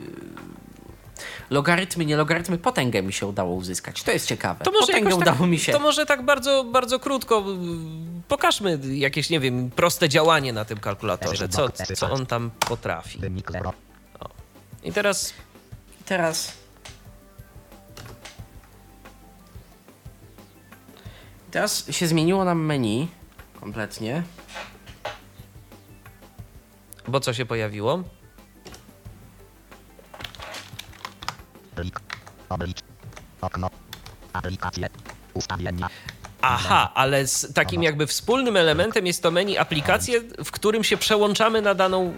logarytmy, 1.50 2.04
nie 2.04 2.16
logarytmy, 2.16 2.58
potęgę 2.58 3.02
mi 3.02 3.12
się 3.12 3.26
udało 3.26 3.54
uzyskać. 3.54 4.02
To 4.02 4.12
jest 4.12 4.26
ciekawe. 4.26 4.64
To 4.64 4.70
może, 4.70 4.86
potęgę 4.86 5.10
tak, 5.10 5.18
udało 5.18 5.46
mi 5.46 5.58
się. 5.58 5.72
to 5.72 5.80
może 5.80 6.06
tak 6.06 6.22
bardzo, 6.22 6.64
bardzo 6.64 6.98
krótko 6.98 7.38
y, 7.38 8.22
pokażmy 8.28 8.78
jakieś, 8.92 9.30
nie 9.30 9.40
wiem, 9.40 9.70
proste 9.70 10.08
działanie 10.08 10.52
na 10.52 10.64
tym 10.64 10.78
kalkulatorze. 10.78 11.48
Co, 11.48 11.68
co 11.96 12.10
on 12.10 12.26
tam 12.26 12.50
potrafi. 12.68 13.20
0. 13.52 13.72
I 14.84 14.92
teraz 14.92 15.34
Teraz. 16.04 16.52
Teraz 21.50 21.90
się 21.90 22.06
zmieniło 22.06 22.44
nam 22.44 22.64
menu 22.64 23.08
kompletnie. 23.64 24.22
Bo 27.08 27.20
co 27.20 27.34
się 27.34 27.46
pojawiło? 27.46 28.02
Plik. 31.74 32.00
Oblicz. 32.48 32.80
Okno. 33.40 33.70
Aplikacje. 34.32 34.88
Ustawienia. 35.34 35.88
Aha, 36.46 36.90
ale 36.94 37.26
z 37.26 37.52
takim 37.54 37.82
jakby 37.82 38.06
wspólnym 38.06 38.56
elementem 38.56 39.06
jest 39.06 39.22
to 39.22 39.30
menu 39.30 39.58
aplikacje, 39.58 40.20
w 40.44 40.50
którym 40.50 40.84
się 40.84 40.96
przełączamy 40.96 41.62
na, 41.62 41.74
daną, 41.74 42.12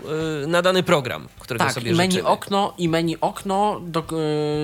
y, 0.45 0.47
na 0.47 0.63
dany 0.63 0.83
program, 0.83 1.29
którego 1.39 1.65
Tak, 1.65 1.75
sobie 1.75 1.91
i 1.91 1.95
menu 1.95 2.13
życzymy. 2.13 2.29
okno, 2.29 2.75
i 2.79 2.89
menu 2.89 3.17
okno, 3.21 3.81
do, 3.81 4.01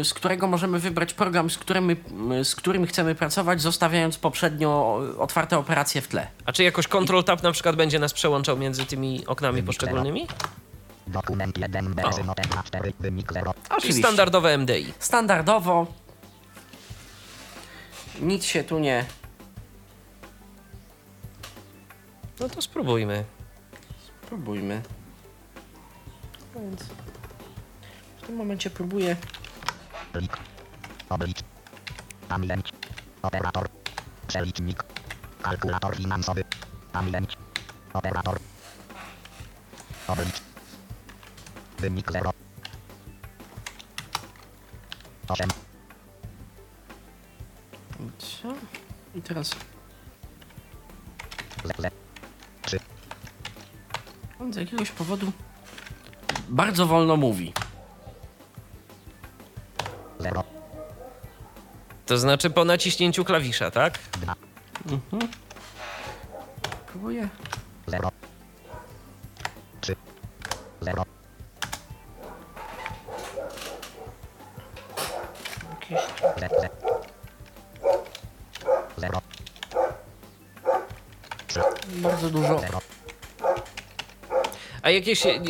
y, 0.00 0.04
z 0.04 0.14
którego 0.14 0.46
możemy 0.46 0.78
wybrać 0.78 1.14
program, 1.14 1.50
z 1.50 1.58
którym, 1.58 1.90
y, 1.90 2.44
z 2.44 2.54
którym 2.54 2.86
chcemy 2.86 3.14
pracować, 3.14 3.60
zostawiając 3.62 4.18
poprzednio 4.18 5.00
otwarte 5.18 5.58
operacje 5.58 6.00
w 6.00 6.08
tle. 6.08 6.26
A 6.46 6.52
czy 6.52 6.62
jakoś 6.64 6.88
Control 6.88 7.24
Tab 7.24 7.42
na 7.42 7.52
przykład 7.52 7.76
będzie 7.76 7.98
nas 7.98 8.12
przełączał 8.12 8.56
między 8.56 8.86
tymi 8.86 9.26
oknami 9.26 9.54
Wynik 9.54 9.66
poszczególnymi? 9.66 10.26
Dokument 11.06 11.58
1 11.58 11.94
bez 11.94 12.24
notek 12.26 12.46
4. 12.64 12.92
Wynik 13.00 13.32
0. 13.32 13.52
Czyli 13.54 13.76
Oczywiście. 13.76 14.02
standardowe 14.02 14.58
MDI. 14.58 14.92
Standardowo. 14.98 15.86
Nic 18.20 18.44
się 18.44 18.64
tu 18.64 18.78
nie. 18.78 19.04
No 22.42 22.48
to 22.48 22.62
spróbujmy. 22.62 23.24
Spróbujmy. 24.22 24.82
No 26.54 26.60
Więc 26.60 26.82
w 28.16 28.26
tym 28.26 28.36
momencie 28.36 28.70
próbuję. 28.70 29.16
Plik. 30.12 30.36
Oblicz. 31.08 31.38
Pamięć. 32.28 32.72
Operator. 33.22 33.68
Przelicznik. 34.28 34.84
Kalkulator 35.42 35.96
finansowy. 35.96 36.44
Pamięć. 36.92 37.36
Operator. 37.92 38.38
Oblicz. 40.08 40.42
Wynik 41.78 42.12
0. 42.12 42.30
8. 45.28 45.48
Co? 48.18 48.54
I 49.14 49.22
teraz 49.22 49.50
Z, 51.64 51.76
z. 51.78 52.01
3. 54.42 54.44
on 54.44 54.52
z 54.52 54.56
jakiegoś 54.56 54.90
powodu 54.90 55.32
bardzo 56.48 56.86
wolno 56.86 57.16
mówi. 57.16 57.52
0. 60.18 60.44
To 62.06 62.18
znaczy 62.18 62.50
po 62.50 62.64
naciśnięciu 62.64 63.24
klawisza, 63.24 63.70
tak? 63.70 63.98
2. 64.20 64.34
Próbuję. 66.86 67.28
0. 67.86 68.10
3. 69.80 69.96
0. 70.80 71.04
Jakieś... 75.70 76.00
Z, 76.00 76.50
z. 76.50 76.68
0. 79.00 79.20
3. 81.46 81.60
Bardzo 81.86 82.30
dużo. 82.30 82.81
0. 84.82 84.86
A 84.86 84.90
jakieś, 84.90 85.26
y, 85.26 85.40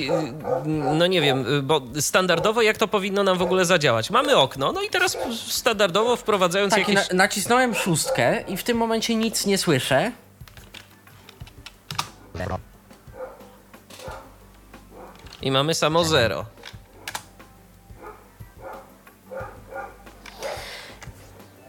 no 0.66 1.06
nie 1.06 1.20
wiem, 1.20 1.46
y, 1.54 1.62
bo 1.62 1.80
standardowo 2.00 2.62
jak 2.62 2.76
to 2.76 2.88
powinno 2.88 3.24
nam 3.24 3.38
w 3.38 3.42
ogóle 3.42 3.64
zadziałać? 3.64 4.10
Mamy 4.10 4.36
okno, 4.36 4.72
no 4.72 4.82
i 4.82 4.88
teraz 4.88 5.18
standardowo 5.46 6.16
wprowadzając 6.16 6.74
Tak, 6.74 6.88
jakieś... 6.88 7.10
na, 7.10 7.16
nacisnąłem 7.16 7.74
szóstkę 7.74 8.44
i 8.48 8.56
w 8.56 8.62
tym 8.62 8.76
momencie 8.76 9.14
nic 9.14 9.46
nie 9.46 9.58
słyszę. 9.58 10.12
0. 12.34 12.58
I 15.42 15.50
mamy 15.50 15.74
samo 15.74 16.04
zero. 16.04 16.44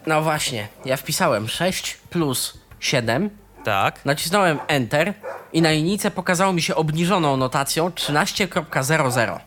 No 0.05 0.22
właśnie, 0.22 0.68
ja 0.86 0.97
wpisałem 0.97 1.47
6 1.47 1.97
plus 2.09 2.53
7, 2.80 3.30
Tak. 3.64 4.05
nacisnąłem 4.05 4.59
Enter 4.68 5.14
i 5.53 5.61
na 5.61 5.72
linijce 5.72 6.11
pokazało 6.11 6.53
mi 6.53 6.61
się 6.61 6.76
obniżoną 6.76 7.38
notacją 7.38 7.89
13.00. 7.89 9.39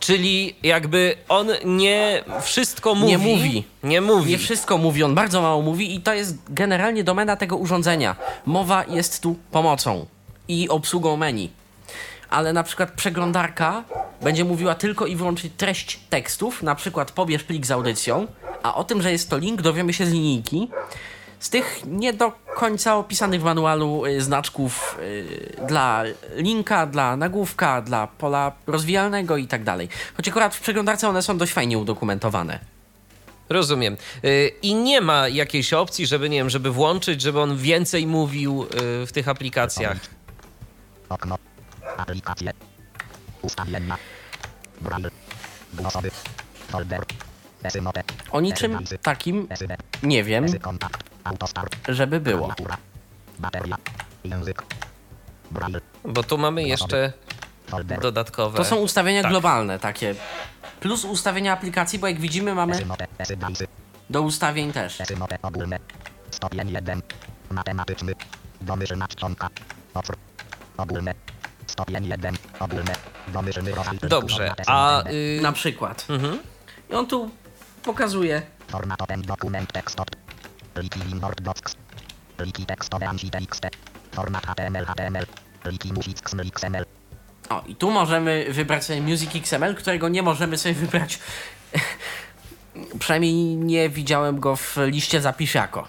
Czyli 0.00 0.56
jakby 0.62 1.16
on 1.28 1.48
nie 1.64 2.24
wszystko 2.42 2.94
mówi. 2.94 3.12
Nie 3.12 3.18
mówi. 3.18 3.64
Nie 3.82 4.00
mówi. 4.00 4.30
Nie 4.30 4.38
wszystko 4.38 4.78
mówi, 4.78 5.04
on 5.04 5.14
bardzo 5.14 5.42
mało 5.42 5.62
mówi 5.62 5.94
i 5.94 6.00
to 6.00 6.14
jest 6.14 6.36
generalnie 6.48 7.04
domena 7.04 7.36
tego 7.36 7.56
urządzenia. 7.56 8.16
Mowa 8.46 8.84
jest 8.88 9.22
tu 9.22 9.36
pomocą 9.50 10.06
i 10.48 10.68
obsługą 10.68 11.16
menu. 11.16 11.50
Ale 12.30 12.52
na 12.52 12.62
przykład 12.62 12.92
przeglądarka 12.92 13.84
będzie 14.22 14.44
mówiła 14.44 14.74
tylko 14.74 15.06
i 15.06 15.16
wyłącznie 15.16 15.50
treść 15.56 16.00
tekstów, 16.10 16.62
na 16.62 16.74
przykład 16.74 17.10
pobierz 17.10 17.44
plik 17.44 17.66
z 17.66 17.70
audycją, 17.70 18.26
a 18.62 18.74
o 18.74 18.84
tym, 18.84 19.02
że 19.02 19.12
jest 19.12 19.30
to 19.30 19.38
link, 19.38 19.62
dowiemy 19.62 19.92
się 19.92 20.06
z 20.06 20.12
linijki. 20.12 20.68
Z 21.40 21.50
tych 21.50 21.82
nie 21.86 22.12
do 22.12 22.32
końca 22.54 22.96
opisanych 22.96 23.40
w 23.40 23.44
manualu 23.44 24.06
y, 24.06 24.20
znaczków 24.20 24.98
y, 25.00 25.56
dla 25.68 26.02
linka, 26.36 26.86
dla 26.86 27.16
nagłówka, 27.16 27.82
dla 27.82 28.06
pola 28.06 28.52
rozwijalnego 28.66 29.36
i 29.36 29.46
tak 29.46 29.64
dalej. 29.64 29.88
Choć 30.16 30.28
akurat 30.28 30.54
w 30.54 30.60
przeglądarce 30.60 31.08
one 31.08 31.22
są 31.22 31.38
dość 31.38 31.52
fajnie 31.52 31.78
udokumentowane. 31.78 32.58
Rozumiem. 33.48 33.96
Y, 34.24 34.52
I 34.62 34.74
nie 34.74 35.00
ma 35.00 35.28
jakiejś 35.28 35.72
opcji, 35.72 36.06
żeby, 36.06 36.28
nie 36.28 36.36
wiem, 36.36 36.50
żeby 36.50 36.70
włączyć, 36.70 37.22
żeby 37.22 37.40
on 37.40 37.56
więcej 37.56 38.06
mówił 38.06 38.66
w 39.06 39.08
tych 39.12 39.28
aplikacjach. 39.28 39.98
Okno. 41.08 41.38
Aplikacje. 41.96 42.52
Ustawienia. 43.42 43.98
Braille. 44.80 45.10
Głosowy. 45.74 46.10
Folder. 46.68 47.04
O 48.30 48.40
niczym 48.40 48.78
takim 49.02 49.48
nie 50.02 50.24
wiem. 50.24 50.46
Żeby 51.88 52.20
było. 52.20 52.54
Bo 56.04 56.22
tu 56.22 56.38
mamy 56.38 56.62
jeszcze 56.62 57.12
dodatkowe. 58.02 58.56
To 58.56 58.64
są 58.64 58.76
ustawienia 58.76 59.22
Tak. 59.22 59.30
globalne 59.30 59.78
takie. 59.78 60.14
Plus 60.80 61.04
ustawienia 61.04 61.52
aplikacji, 61.52 61.98
bo 61.98 62.06
jak 62.06 62.20
widzimy 62.20 62.54
mamy 62.54 62.78
do 64.10 64.22
ustawień 64.22 64.72
też. 64.72 64.98
Ogólne. 65.42 65.78
Stopień 66.30 66.70
1. 66.70 67.02
Matematyczny. 67.50 68.12
Domyślna 68.60 69.08
czcionka. 69.08 69.48
Otwór. 69.94 70.16
Ogólne. 70.76 71.14
Stopień 71.66 72.06
1. 72.06 72.36
Ogólne. 72.60 72.92
Domyślny 73.28 73.74
rodzaj 73.74 73.98
Dobrze, 73.98 74.54
a 74.66 75.02
y, 75.10 75.38
Na 75.42 75.52
przykład. 75.52 76.06
mhm. 76.08 76.38
I 76.90 76.94
on 76.94 77.06
tu 77.06 77.30
pokazuje 77.82 78.42
Format 78.68 79.02
open 79.02 79.22
dokument 79.22 79.72
tekstowy. 79.72 80.10
Pliki 80.74 81.00
docs. 81.42 81.76
Pliki 82.36 82.66
tekstowe 82.66 83.08
anti.txt. 83.08 83.66
Format 84.12 84.46
HTML 84.46 84.86
HTML. 84.86 85.26
Pliki 85.62 85.92
music 85.92 86.18
XML. 86.54 86.84
O, 87.48 87.62
i 87.66 87.76
tu 87.76 87.90
możemy 87.90 88.46
wybrać 88.50 88.84
sobie 88.84 89.02
Music 89.02 89.30
XML, 89.36 89.74
którego 89.74 90.08
nie 90.08 90.22
możemy 90.22 90.58
sobie 90.58 90.74
wybrać. 90.74 91.18
Przynajmniej 93.00 93.34
nie 93.56 93.88
widziałem 93.88 94.40
go 94.40 94.56
w 94.56 94.76
liście 94.86 95.20
zapisz 95.20 95.54
jako. 95.54 95.88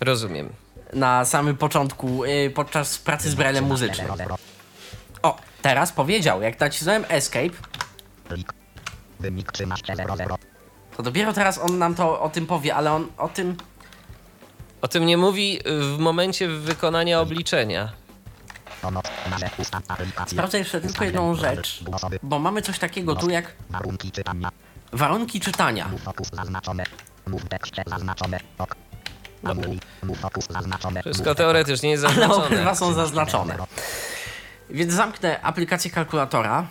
rozumiem. 0.00 0.48
Na 0.92 1.24
samym 1.24 1.56
początku, 1.56 2.24
y, 2.24 2.50
podczas 2.54 2.98
pracy 2.98 3.30
z 3.30 3.34
Braille'em 3.34 3.62
muzycznym. 3.62 4.06
00. 4.16 4.36
O, 5.22 5.38
teraz 5.62 5.92
powiedział, 5.92 6.42
jak 6.42 6.60
nacisnąłem 6.60 7.04
Escape, 7.08 7.50
Plik. 8.28 8.52
Wynik 9.20 9.52
1300. 9.52 10.36
to 10.98 11.02
dopiero 11.02 11.32
teraz 11.32 11.58
on 11.58 11.78
nam 11.78 11.94
to 11.94 12.20
o 12.20 12.28
tym 12.28 12.46
powie, 12.46 12.74
ale 12.74 12.92
on 12.92 13.06
o 13.18 13.28
tym. 13.28 13.56
O 14.82 14.88
tym 14.88 15.06
nie 15.06 15.16
mówi 15.16 15.58
w 15.66 15.98
momencie 15.98 16.48
wykonania 16.48 17.20
obliczenia. 17.20 17.92
Sprawdzę 20.26 20.58
jeszcze 20.58 20.80
tylko 20.80 21.04
jedną 21.04 21.34
rzecz, 21.34 21.84
bo 22.22 22.38
mamy 22.38 22.62
coś 22.62 22.78
takiego 22.78 23.16
tu 23.16 23.30
jak 23.30 23.52
Warunki 23.70 24.12
czytania. 24.12 24.50
warunki 24.92 25.40
czytania. 25.40 25.90
Wszystko 31.04 31.34
teoretycznie 31.34 31.90
jest 31.90 32.04
Ale 32.04 32.14
zaznaczone. 32.14 32.46
obydwa 32.46 32.74
są 32.74 32.92
zaznaczone. 32.92 33.56
Więc 34.70 34.92
zamknę 34.92 35.40
aplikację 35.42 35.90
kalkulatora. 35.90 36.66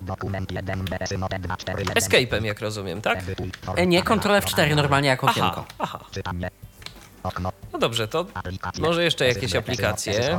Dokument 0.00 0.52
1 0.52 0.84
BS 0.84 1.10
note 1.18 1.38
241. 1.38 1.94
Escape'em, 1.94 2.44
jak 2.44 2.60
rozumiem, 2.60 3.00
tak? 3.02 3.18
E, 3.76 3.86
nie, 3.86 4.02
Ctrl 4.02 4.32
F4 4.32 4.76
normalnie 4.76 5.08
jako 5.08 5.28
Aha, 5.28 5.40
okienko. 5.40 5.64
aha. 5.78 6.00
Okno. 7.22 7.52
No 7.72 7.78
dobrze, 7.78 8.08
to 8.08 8.26
Aplikacje. 8.34 8.82
może 8.82 9.04
jeszcze 9.04 9.26
jakieś 9.28 9.54
aplikacje. 9.54 10.38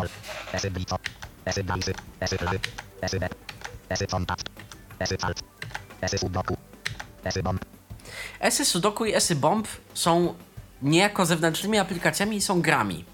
Esy 8.39 8.66
Sudoku 8.66 9.05
i 9.05 9.14
Esy 9.14 9.36
Bomb 9.36 9.68
są 9.93 10.34
niejako 10.82 11.26
zewnętrznymi 11.26 11.78
aplikacjami 11.78 12.36
i 12.38 12.41
są 12.41 12.62
grami. 12.62 13.05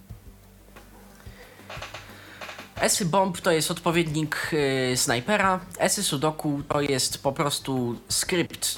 Esy 2.79 3.05
Bomb 3.05 3.41
to 3.41 3.51
jest 3.51 3.71
odpowiednik 3.71 4.49
yy, 4.89 4.97
snajpera, 4.97 5.59
Esy 5.79 6.03
Sudoku 6.03 6.61
to 6.67 6.81
jest 6.81 7.23
po 7.23 7.31
prostu 7.31 7.99
skrypt 8.09 8.77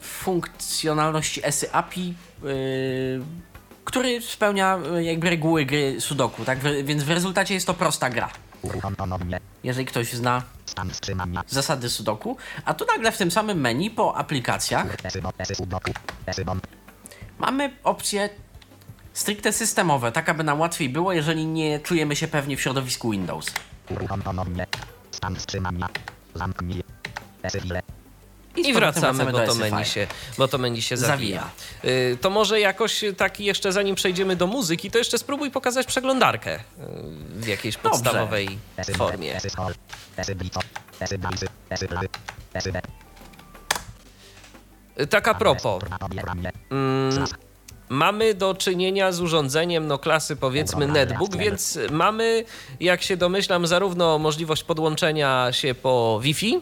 funkcjonalności 0.00 1.46
Esy 1.46 1.72
API, 1.72 2.14
yy, 2.42 3.22
który 3.84 4.20
spełnia 4.20 4.78
yy, 4.92 5.04
jakby 5.04 5.30
reguły 5.30 5.64
gry 5.64 6.00
Sudoku, 6.00 6.44
tak? 6.44 6.58
W, 6.58 6.84
więc 6.84 7.02
w 7.02 7.10
rezultacie 7.10 7.54
jest 7.54 7.66
to 7.66 7.74
prosta 7.74 8.10
gra. 8.10 8.30
Jeżeli 9.64 9.86
ktoś 9.86 10.12
zna 10.12 10.42
zasady 11.48 11.88
Sudoku, 11.90 12.36
a 12.64 12.74
tu 12.74 12.84
nagle 12.86 13.12
w 13.12 13.18
tym 13.18 13.30
samym 13.30 13.60
menu 13.60 13.90
po 13.90 14.16
aplikacjach. 14.16 14.86
Mamy 17.38 17.76
opcje 17.84 18.28
stricte 19.12 19.52
systemowe, 19.52 20.12
tak 20.12 20.28
aby 20.28 20.44
nam 20.44 20.60
łatwiej 20.60 20.88
było, 20.88 21.12
jeżeli 21.12 21.46
nie 21.46 21.80
czujemy 21.80 22.16
się 22.16 22.28
pewnie 22.28 22.56
w 22.56 22.60
środowisku 22.60 23.10
Windows. 23.10 23.46
Uruchom 23.90 24.22
ponownie. 24.22 24.66
Stan 25.10 25.36
wstrzymania. 25.36 25.88
Zamknij. 26.34 26.82
I 28.56 28.74
wracamy, 28.74 29.24
bo 29.32 29.46
to, 29.46 29.54
menu 29.54 29.84
się, 29.84 30.06
bo 30.38 30.48
to 30.48 30.58
menu 30.58 30.82
się 30.82 30.96
zawija. 30.96 31.50
Zawija. 31.82 32.10
Y, 32.12 32.16
To 32.20 32.30
może 32.30 32.60
jakoś 32.60 33.04
taki 33.16 33.44
jeszcze 33.44 33.72
zanim 33.72 33.94
przejdziemy 33.94 34.36
do 34.36 34.46
muzyki, 34.46 34.90
to 34.90 34.98
jeszcze 34.98 35.18
spróbuj 35.18 35.50
pokazać 35.50 35.86
przeglądarkę 35.86 36.56
y, 36.56 36.62
w 37.34 37.46
jakiejś 37.46 37.76
Dobrze. 37.76 37.90
podstawowej 37.90 38.58
formie. 38.96 39.40
Y, 45.00 45.06
Tak 45.06 45.28
a 45.28 45.34
propos, 45.34 45.82
mm, 46.70 47.26
mamy 47.90 48.34
do 48.34 48.54
czynienia 48.54 49.12
z 49.12 49.20
urządzeniem 49.20 49.86
no 49.86 49.98
klasy 49.98 50.36
powiedzmy 50.36 50.86
netbook, 50.86 51.36
więc 51.36 51.78
mamy, 51.90 52.44
jak 52.80 53.02
się 53.02 53.16
domyślam, 53.16 53.66
zarówno 53.66 54.18
możliwość 54.18 54.64
podłączenia 54.64 55.48
się 55.52 55.74
po 55.74 56.20
Wi-Fi, 56.22 56.56
y, 56.56 56.60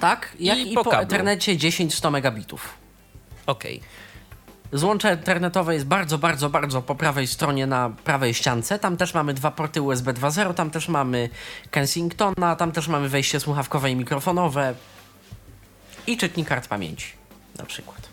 Tak, 0.00 0.32
jak 0.40 0.58
I 0.58 0.72
i, 0.72 0.74
po 0.74 0.84
kablu. 0.84 1.00
Ethernecie 1.00 1.56
10-100 1.56 2.10
megabitów. 2.10 2.74
okej, 3.46 3.80
Złącze 4.72 5.14
internetowe 5.14 5.74
jest 5.74 5.86
bardzo, 5.86 6.18
bardzo, 6.18 6.50
bardzo 6.50 6.82
po 6.82 6.94
prawej 6.94 7.26
stronie 7.26 7.66
na 7.66 7.90
prawej 8.04 8.34
ściance. 8.34 8.78
Tam 8.78 8.96
też 8.96 9.14
mamy 9.14 9.34
dwa 9.34 9.50
porty 9.50 9.82
USB 9.82 10.12
2.0, 10.12 10.54
tam 10.54 10.70
też 10.70 10.88
mamy 10.88 11.28
Kensingtona, 11.70 12.56
tam 12.56 12.72
też 12.72 12.88
mamy 12.88 13.08
wejście 13.08 13.40
słuchawkowe 13.40 13.90
i 13.90 13.96
mikrofonowe 13.96 14.74
i 16.06 16.16
czytnik 16.16 16.48
kart 16.48 16.68
pamięci 16.68 17.12
na 17.58 17.64
przykład. 17.64 18.09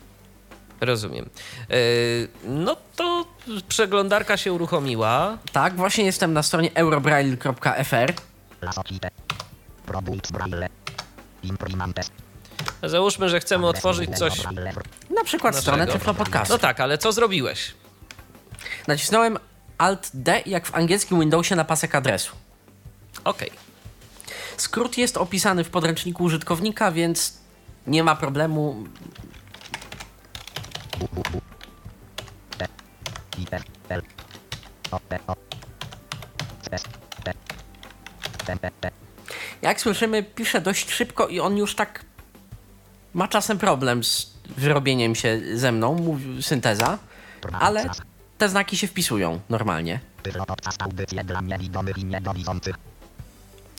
Rozumiem. 0.82 1.30
Y, 1.72 2.28
No 2.44 2.76
to 2.96 3.26
przeglądarka 3.68 4.38
się 4.38 4.54
uruchomiła. 4.54 5.38
Tak, 5.52 5.76
właśnie 5.76 6.06
jestem 6.06 6.34
na 6.34 6.44
stronie 6.44 6.70
eurobraille.fr. 6.76 8.14
Załóżmy, 12.84 13.30
że 13.30 13.40
chcemy 13.40 13.68
otworzyć 13.68 14.18
coś. 14.18 14.44
Na 15.16 15.24
przykład 15.24 15.56
stronę 15.56 15.78
Naszego. 15.86 16.00
Tyflo 16.00 16.14
Podcastu. 16.14 16.54
No 16.54 16.60
tak, 16.60 16.80
ale 16.80 16.98
co 16.98 17.12
zrobiłeś? 17.12 17.74
Nacisnąłem 18.88 19.38
Alt 19.78 20.10
D 20.14 20.42
jak 20.46 20.66
w 20.68 20.76
angielskim 20.76 21.20
Windowsie 21.20 21.56
na 21.56 21.66
pasek 21.66 21.96
adresu. 21.96 22.36
Okej. 23.24 23.52
Skrót 24.58 24.98
jest 24.98 25.18
opisany 25.18 25.64
w 25.64 25.70
podręczniku 25.70 26.24
użytkownika, 26.24 26.92
więc 26.92 27.38
nie 27.88 28.04
ma 28.04 28.16
problemu. 28.16 28.84
Jak 39.62 39.82
słyszymy, 39.82 40.24
pisze 40.24 40.62
dość 40.62 40.92
szybko 40.92 41.28
i 41.28 41.40
on 41.40 41.58
już 41.58 41.76
tak 41.76 42.06
ma 43.14 43.28
czasem 43.28 43.58
problem 43.58 44.04
z 44.04 44.34
wyrobieniem 44.58 45.16
się 45.16 45.42
ze 45.54 45.72
mną, 45.72 45.96
mówi 45.96 46.44
synteza, 46.44 46.98
ale 47.60 47.86
te 48.38 48.50
znaki 48.50 48.78
się 48.78 48.88
wpisują 48.88 49.40
normalnie. 49.50 50.00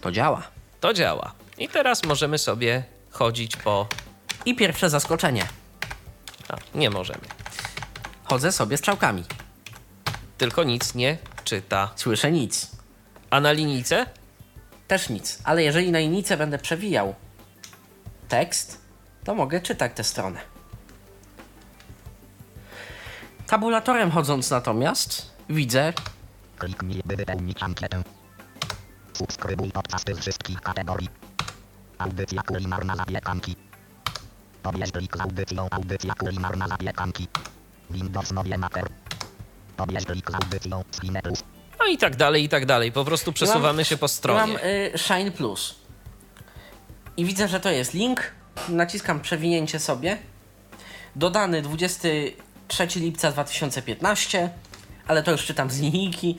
To 0.00 0.12
działa. 0.12 0.42
To 0.80 0.94
działa. 0.94 1.32
I 1.58 1.68
teraz 1.68 2.04
możemy 2.04 2.38
sobie 2.38 2.84
chodzić 3.10 3.56
po. 3.56 3.86
I 4.44 4.54
pierwsze 4.54 4.90
zaskoczenie. 4.90 5.46
A, 6.48 6.78
nie 6.78 6.90
możemy. 6.90 7.20
Chodzę 8.24 8.52
sobie 8.52 8.76
strzałkami. 8.76 9.24
Tylko 10.38 10.64
nic 10.64 10.94
nie 10.94 11.18
czyta. 11.44 11.90
Słyszę 11.96 12.32
nic. 12.32 12.70
A 13.30 13.40
na 13.40 13.52
linijce? 13.52 14.06
Też 14.88 15.08
nic. 15.08 15.38
Ale 15.44 15.62
jeżeli 15.62 15.92
na 15.92 15.98
linijce 15.98 16.36
będę 16.36 16.58
przewijał 16.58 17.14
tekst, 18.28 18.80
to 19.24 19.34
mogę 19.34 19.60
czytać 19.60 19.92
tę 19.94 20.04
stronę. 20.04 20.40
Tabulatorem 23.46 24.10
chodząc 24.10 24.50
natomiast 24.50 25.30
widzę 25.48 25.92
Kliknij, 26.58 27.02
by 27.04 27.16
wypełnić 27.16 27.62
ankietę. 27.62 28.02
Subskrybuj 29.12 29.70
podcasty 29.70 30.14
z 30.14 30.18
wszystkich 30.18 30.60
kategorii. 30.60 31.08
Audycja 31.98 32.42
kulinarna 32.42 32.96
zapiekanki. 32.96 33.67
Pobierz 34.62 34.92
plik 34.92 35.16
z 35.16 35.20
audycją 35.20 35.68
audycja 35.70 36.14
kulinarna 36.14 36.68
zapiekanki. 36.68 37.28
Windows 37.90 38.32
Maker. 38.58 38.86
Pobierz 39.76 40.04
plik 40.04 40.30
z 40.30 40.34
audycją 40.34 40.84
Cine 41.00 41.22
Plus. 41.22 41.42
No 41.80 41.86
i 41.86 41.98
tak 41.98 42.16
dalej, 42.16 42.44
i 42.44 42.48
tak 42.48 42.66
dalej. 42.66 42.92
Po 42.92 43.04
prostu 43.04 43.32
przesuwamy 43.32 43.84
się 43.84 43.96
po 43.96 44.04
Mam 44.04 44.08
stronie. 44.08 44.64
y, 44.94 44.98
Shine 44.98 45.30
Plus. 45.30 45.74
I 47.16 47.24
widzę, 47.24 47.48
że 47.48 47.60
to 47.60 47.70
jest 47.70 47.94
link. 47.94 48.32
Naciskam 48.68 49.20
przewinięcie 49.20 49.80
sobie. 49.80 50.18
Dodany 51.16 51.62
23 51.62 52.86
lipca 52.96 53.32
2015, 53.32 54.50
ale 55.06 55.22
to 55.22 55.30
już 55.30 55.44
czytam 55.46 55.70
z 55.70 55.80
linijki. 55.80 56.38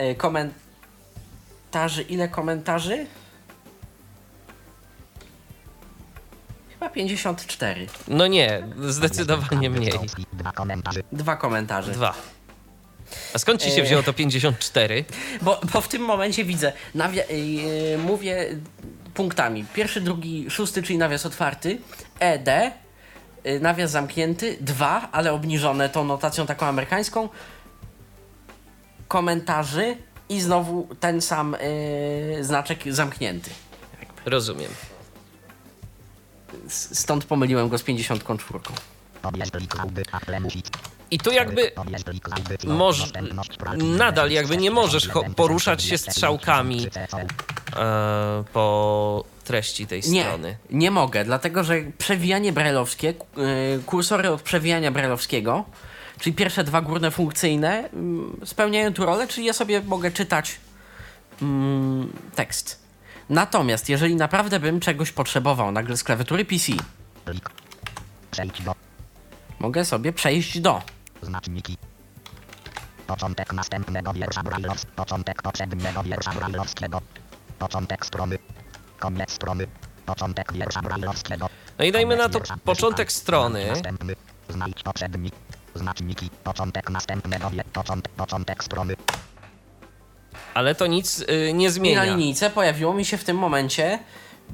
Y, 0.00 0.14
komentarzy. 0.14 2.02
Ile 2.08 2.28
komentarzy? 2.28 3.06
Chyba 6.78 6.88
54. 6.90 7.86
No 8.08 8.26
nie, 8.26 8.62
zdecydowanie 8.88 9.70
mniej. 9.70 9.92
Dwa 10.32 10.52
komentarze. 10.52 11.00
Dwa 11.12 11.36
komentarze. 11.36 11.92
Dwa. 11.92 12.14
A 13.34 13.38
skąd 13.38 13.62
ci 13.62 13.70
się 13.70 13.82
E. 13.82 13.84
wzięło 13.84 14.02
to 14.02 14.12
54? 14.12 15.04
Bo, 15.42 15.60
bo 15.72 15.80
w 15.80 15.88
tym 15.88 16.02
momencie 16.02 16.44
widzę, 16.44 16.72
nawia- 16.94 17.30
yy, 17.32 17.98
mówię 17.98 18.46
punktami. 19.14 19.64
Pierwszy, 19.74 20.00
drugi, 20.00 20.50
szósty, 20.50 20.82
czyli 20.82 20.98
nawias 20.98 21.26
otwarty, 21.26 21.78
ED, 22.20 22.48
yy, 23.44 23.60
nawias 23.60 23.90
zamknięty, 23.90 24.56
dwa, 24.60 25.08
ale 25.12 25.32
obniżone 25.32 25.88
tą 25.88 26.04
notacją 26.04 26.46
taką 26.46 26.66
amerykańską, 26.66 27.28
komentarzy 29.08 29.96
i 30.28 30.40
znowu 30.40 30.88
ten 31.00 31.20
sam 31.20 31.56
yy, 32.36 32.44
znaczek 32.44 32.78
zamknięty. 32.94 33.50
Rozumiem. 34.26 34.70
Stąd 36.68 37.24
pomyliłem 37.24 37.68
go 37.68 37.78
z 37.78 37.82
54. 37.82 38.58
Pobierz 39.22 39.50
plik 39.50 39.80
audyt, 39.80 40.08
Apple 40.14 40.40
Music. 40.40 40.66
I 41.10 41.18
tu 41.18 41.30
jakby 41.32 41.72
Moż- 42.66 43.12
nadal 43.98 44.30
jakby 44.30 44.56
nie 44.56 44.70
możesz 44.70 45.08
poruszać 45.36 45.82
się 45.82 45.98
strzałkami. 45.98 46.86
e, 47.76 48.44
po 48.52 49.24
treści 49.44 49.86
tej 49.86 50.02
Nie, 50.08 50.22
strony. 50.24 50.56
nie 50.70 50.90
mogę, 50.90 51.24
dlatego 51.24 51.64
że 51.64 51.74
przewijanie 51.98 52.52
brajlowskie, 52.52 53.06
yy, 53.36 53.82
kursory 53.86 54.30
od 54.30 54.42
przewijania 54.42 54.90
brajlowskiego, 54.90 55.64
czyli 56.20 56.36
pierwsze 56.36 56.64
dwa 56.64 56.80
górne 56.80 57.10
funkcyjne, 57.10 57.88
mm, 57.92 58.40
spełniają 58.44 58.92
tu 58.94 59.06
rolę, 59.06 59.28
czyli 59.28 59.46
ja 59.46 59.52
sobie 59.52 59.80
mogę 59.82 60.10
czytać 60.10 60.56
mm, 61.42 62.12
tekst. 62.34 62.78
Natomiast 63.30 63.88
jeżeli 63.88 64.16
naprawdę 64.16 64.60
bym 64.60 64.80
czegoś 64.80 65.12
potrzebował 65.12 65.72
nagle 65.72 65.96
z 65.96 66.04
klawiatury 66.04 66.44
PC, 66.44 66.72
mogę 69.58 69.84
sobie 69.84 70.12
przejść 70.12 70.60
do. 70.60 70.82
znaczniki. 71.22 71.76
Początek 73.06 73.52
następnego 73.52 74.12
wiersza. 74.12 74.42
Początek 74.96 75.42
poprzedniego 75.42 76.02
wiersza 76.02 76.32
Brajlowskiego. 76.32 77.00
Początek 77.58 78.06
strony. 78.06 78.38
Koniec 78.98 79.30
strony. 79.32 79.66
Początek 80.06 80.52
wiersza 80.52 80.82
Brajlowskiego. 80.82 81.48
No 81.78 81.84
i 81.84 81.92
dajmy 81.92 82.16
na 82.16 82.28
to 82.28 82.38
wiersza. 82.38 82.56
początek 82.64 83.12
strony. 83.12 83.66
Następny. 83.68 84.14
Znajdź 84.48 84.82
poprzedni. 84.82 85.32
Znaczniki. 85.74 86.30
Początek 86.44 86.90
następnego 86.90 87.50
wie. 87.50 87.64
Początek, 87.64 88.12
początek 88.12 88.64
strony. 88.64 88.94
Ale 90.58 90.74
to 90.74 90.86
nic 90.86 91.20
y, 91.20 91.52
nie 91.54 91.64
I 91.64 91.68
na 91.68 91.70
zmienia. 91.70 92.04
linijce 92.04 92.50
pojawiło 92.50 92.94
mi 92.94 93.04
się 93.04 93.16
w 93.16 93.24
tym 93.24 93.36
momencie 93.36 93.98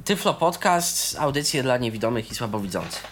Tyflo 0.03 0.33
Podcast, 0.33 1.17
audycje 1.19 1.63
dla 1.63 1.77
niewidomych 1.77 2.31
i 2.31 2.35
słabowidzących. 2.35 3.03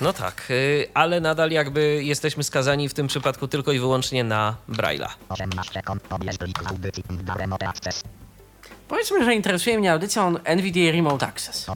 No 0.00 0.12
tak, 0.12 0.46
y, 0.50 0.88
ale 0.94 1.20
nadal 1.20 1.50
jakby 1.50 2.04
jesteśmy 2.04 2.44
skazani 2.44 2.88
w 2.88 2.94
tym 2.94 3.06
przypadku 3.06 3.48
tylko 3.48 3.72
i 3.72 3.78
wyłącznie 3.78 4.24
na 4.24 4.56
Braille'a. 4.68 5.08
18 5.28 5.72
sekund. 5.72 6.02
Pobierz 6.02 6.38
plik 6.38 6.62
z 6.62 6.66
audycji. 6.66 7.04
w 7.08 7.36
Remote 7.36 7.68
Access. 7.68 8.02
Powiedzmy, 8.88 9.24
że 9.24 9.34
interesuje 9.34 9.78
mnie 9.78 9.92
audycją 9.92 10.38
NVDA 10.44 10.92
Remote 10.92 11.26
Access. 11.26 11.66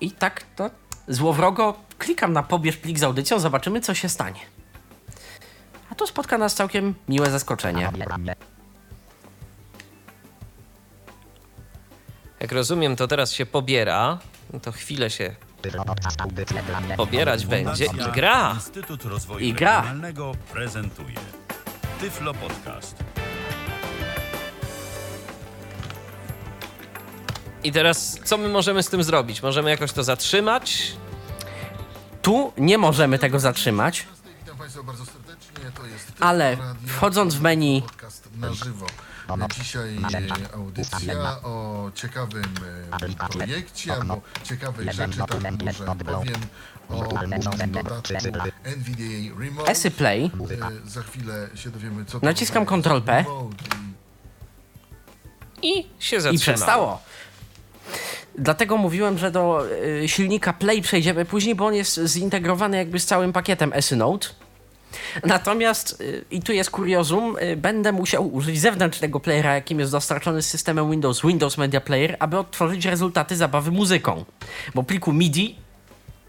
I 0.00 0.10
tak 0.10 0.44
to 0.56 0.70
złowrogo 1.10 1.74
klikam 1.98 2.32
na 2.32 2.42
pobierz 2.42 2.76
plik 2.76 2.98
z 2.98 3.02
audycją, 3.02 3.38
zobaczymy 3.38 3.80
co 3.80 3.94
się 3.94 4.08
stanie. 4.08 4.40
A 5.90 5.94
tu 5.94 6.06
spotka 6.06 6.38
nas 6.38 6.54
całkiem 6.54 6.94
miłe 7.08 7.30
zaskoczenie. 7.30 7.90
Jak 12.40 12.52
rozumiem, 12.52 12.96
to 12.96 13.08
teraz 13.08 13.32
się 13.32 13.46
pobiera. 13.46 14.18
No 14.52 14.60
to 14.60 14.72
chwilę 14.72 15.10
się 15.10 15.34
pobierać 16.96 17.46
będzie 17.46 17.84
i 17.84 18.12
gra. 18.14 18.52
Instytut 18.54 19.04
Rozwoju 19.04 19.40
I 19.40 19.52
gra. 19.52 19.84
Tyflo 22.00 22.34
Podcast. 22.34 23.04
I 27.64 27.72
teraz 27.72 28.18
co 28.24 28.38
my 28.38 28.48
możemy 28.48 28.82
z 28.82 28.88
tym 28.88 29.02
zrobić? 29.02 29.42
Możemy 29.42 29.70
jakoś 29.70 29.92
to 29.92 30.04
zatrzymać? 30.04 30.92
Tu 32.22 32.52
nie 32.58 32.78
możemy 32.78 33.18
tego 33.18 33.40
zatrzymać, 33.40 34.06
Witam 34.40 34.56
Państwa 34.58 34.82
bardzo 34.82 35.04
serdecznie. 35.06 35.70
To 35.74 35.86
jest 35.86 36.12
Ale 36.20 36.56
wchodząc 36.86 37.34
w 37.34 37.42
menu- 37.42 37.82
podcast 37.82 38.28
na 38.36 38.52
żywo. 38.54 38.86
Dzisiaj 39.62 39.96
e, 39.96 40.54
audycja 40.54 41.14
o 41.42 41.90
ciekawym 41.94 42.44
e, 43.22 43.28
projekcie 43.28 43.92
albo 43.92 44.20
ciekawej 44.44 44.92
rzeczy, 44.92 45.18
tak 45.18 45.62
może 45.64 45.84
powiem 45.84 46.40
o 46.88 46.94
dodatku 46.94 48.14
NVDA 48.64 49.40
Remote. 49.40 49.70
Esy 49.70 49.90
Play. 49.90 50.24
E, 50.24 50.88
Za 50.90 51.02
chwilę 51.02 51.48
się 51.54 51.70
dowiemy 51.70 52.04
co 52.04 52.20
to 52.20 52.26
Naciskam 52.26 52.66
Ctrl 52.66 53.00
P. 53.02 53.24
I 55.62 55.78
I 55.78 55.86
się 55.98 56.16
i 56.16 56.20
zatrzymało. 56.20 56.38
przestało. 56.56 57.02
Dlatego 58.38 58.76
mówiłem, 58.76 59.18
że 59.18 59.30
do 59.30 59.66
y, 60.02 60.08
silnika 60.08 60.52
Play 60.52 60.82
przejdziemy 60.82 61.24
później, 61.24 61.54
bo 61.54 61.66
on 61.66 61.74
jest 61.74 62.00
zintegrowany 62.06 62.76
jakby 62.76 63.00
z 63.00 63.06
całym 63.06 63.32
pakietem 63.32 63.72
Esynote. 63.72 64.28
Natomiast, 65.24 66.00
y, 66.00 66.24
i 66.30 66.42
tu 66.42 66.52
jest 66.52 66.70
kuriozum, 66.70 67.36
y, 67.38 67.56
będę 67.56 67.92
musiał 67.92 68.34
użyć 68.34 68.60
zewnętrznego 68.60 69.20
playera, 69.20 69.54
jakim 69.54 69.80
jest 69.80 69.92
dostarczony 69.92 70.42
z 70.42 70.46
systemem 70.46 70.90
Windows, 70.90 71.22
Windows 71.22 71.58
Media 71.58 71.80
Player, 71.80 72.16
aby 72.18 72.38
odtworzyć 72.38 72.84
rezultaty 72.84 73.36
zabawy 73.36 73.70
muzyką. 73.70 74.24
Bo 74.74 74.82
pliku 74.82 75.12
MIDI 75.12 75.56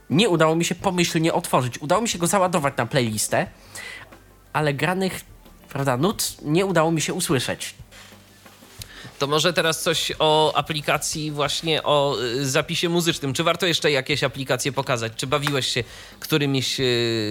nie 0.10 0.30
udało 0.30 0.56
mi 0.56 0.66
się 0.66 0.76
pomyślnie 0.76 1.34
otworzyć. 1.34 1.82
Udało 1.82 2.02
mi 2.02 2.10
się 2.10 2.20
go 2.20 2.28
załadować 2.28 2.78
na 2.78 2.86
playlistę, 2.86 3.48
ale 4.54 4.74
granych, 4.74 5.22
prawda, 5.70 5.98
nut 5.98 6.38
nie 6.42 6.66
udało 6.66 6.92
mi 6.92 7.02
się 7.02 7.14
usłyszeć. 7.14 7.76
To 9.22 9.28
może 9.28 9.54
teraz 9.54 9.82
coś 9.82 10.12
o 10.20 10.54
aplikacji 10.56 11.32
właśnie 11.32 11.84
o 11.84 12.16
y, 12.22 12.50
zapisie 12.50 12.90
muzycznym. 12.90 13.34
Czy 13.34 13.44
warto 13.44 13.66
jeszcze 13.66 13.92
jakieś 13.92 14.24
aplikacje 14.24 14.72
pokazać? 14.72 15.14
Czy 15.16 15.28
bawiłeś 15.28 15.68
się 15.68 15.84
którymiś 16.20 16.80
y, 16.80 16.84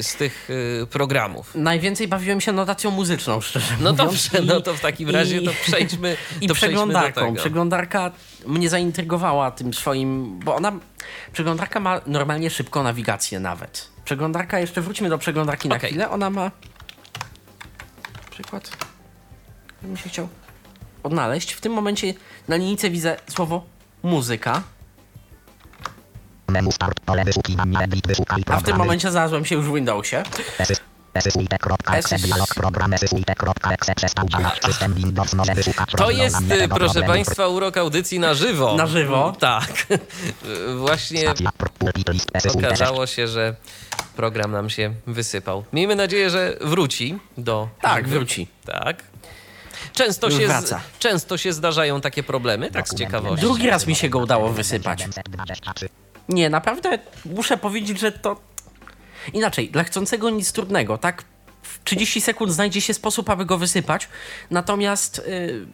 z 0.02 0.14
tych 0.14 0.50
y, 0.50 0.86
programów? 0.90 1.54
Najwięcej 1.54 2.08
bawiłem 2.08 2.40
się 2.40 2.52
notacją 2.52 2.90
muzyczną, 2.90 3.40
szczerze 3.40 3.74
No 3.80 3.90
mówiąc. 3.92 3.96
dobrze, 4.30 4.38
I- 4.44 4.46
no 4.46 4.60
to 4.60 4.74
w 4.74 4.80
takim 4.80 5.10
razie 5.10 5.42
to 5.42 5.50
przejdźmy, 5.62 6.16
I 6.40 6.46
to 6.48 6.54
przejdźmy 6.54 6.78
do 6.78 6.88
przeglądarką. 6.88 7.34
Przeglądarka 7.34 8.10
mnie 8.46 8.68
zaintrygowała 8.70 9.50
tym 9.50 9.74
swoim, 9.74 10.38
bo 10.38 10.54
ona, 10.56 10.72
przeglądarka 11.32 11.80
ma 11.80 12.00
normalnie 12.06 12.50
szybką 12.50 12.82
nawigację 12.82 13.40
nawet. 13.40 13.88
Przeglądarka, 14.04 14.58
jeszcze 14.60 14.80
wróćmy 14.80 15.08
do 15.08 15.18
przeglądarki 15.18 15.68
na 15.68 15.76
Okej. 15.76 15.90
chwilę, 15.90 16.10
ona 16.10 16.30
ma 16.30 16.50
przykład, 18.30 18.70
bym 19.82 19.96
się 19.96 20.08
chciał 20.08 20.28
odnaleźć. 21.02 21.52
W 21.52 21.60
tym 21.60 21.72
momencie 21.72 22.14
na 22.48 22.56
linijce 22.56 22.90
widzę 22.90 23.16
słowo 23.28 23.64
muzyka, 24.02 24.62
Menu 26.50 26.72
start. 26.72 27.00
Pole 27.00 27.24
wyszukiwania. 27.24 27.80
Edit. 27.80 28.06
Wyszukaj 28.06 28.42
a 28.46 28.60
w 28.60 28.62
tym 28.62 28.76
momencie 28.76 29.10
znalazłem 29.10 29.44
się 29.44 29.54
już 29.54 29.66
w 29.66 29.74
Windowsie. 29.74 30.22
To 35.96 36.10
jest, 36.10 36.36
proszę. 36.74 37.02
Państwa, 37.02 37.48
urok 37.48 37.76
audycji 37.76 38.18
na 38.18 38.34
żywo. 38.34 38.76
Na 38.76 38.86
żywo. 38.86 39.36
Tak. 39.38 39.86
Właśnie 40.78 41.34
okazało 42.54 43.06
się, 43.06 43.28
że 43.28 43.56
program 44.16 44.52
nam 44.52 44.70
się 44.70 44.94
wysypał. 45.06 45.64
Miejmy 45.72 45.96
nadzieję, 45.96 46.30
że 46.30 46.56
wróci 46.60 47.18
do. 47.38 47.68
Tak, 47.80 48.08
wróci. 48.08 48.48
Tak. 48.64 49.09
Często 49.92 50.30
się, 50.30 50.48
z, 50.48 50.74
często 50.98 51.38
się 51.38 51.52
zdarzają 51.52 52.00
takie 52.00 52.22
problemy, 52.22 52.70
tak 52.70 52.88
z 52.88 52.94
ciekawości. 52.94 53.46
Drugi 53.46 53.70
raz 53.70 53.86
mi 53.86 53.94
się 53.94 54.08
go 54.08 54.18
udało 54.18 54.48
wysypać. 54.48 55.00
723. 55.00 55.88
Nie, 56.28 56.50
naprawdę 56.50 56.98
muszę 57.24 57.56
powiedzieć, 57.56 58.00
że 58.00 58.12
to. 58.12 58.40
Inaczej, 59.32 59.70
dla 59.70 59.84
chcącego 59.84 60.30
nic 60.30 60.52
trudnego, 60.52 60.98
tak? 60.98 61.24
W 61.62 61.84
30 61.84 62.20
sekund 62.20 62.52
znajdzie 62.52 62.80
się 62.80 62.94
sposób, 62.94 63.30
aby 63.30 63.44
go 63.44 63.58
wysypać. 63.58 64.08
Natomiast 64.50 65.18
y, 65.18 65.66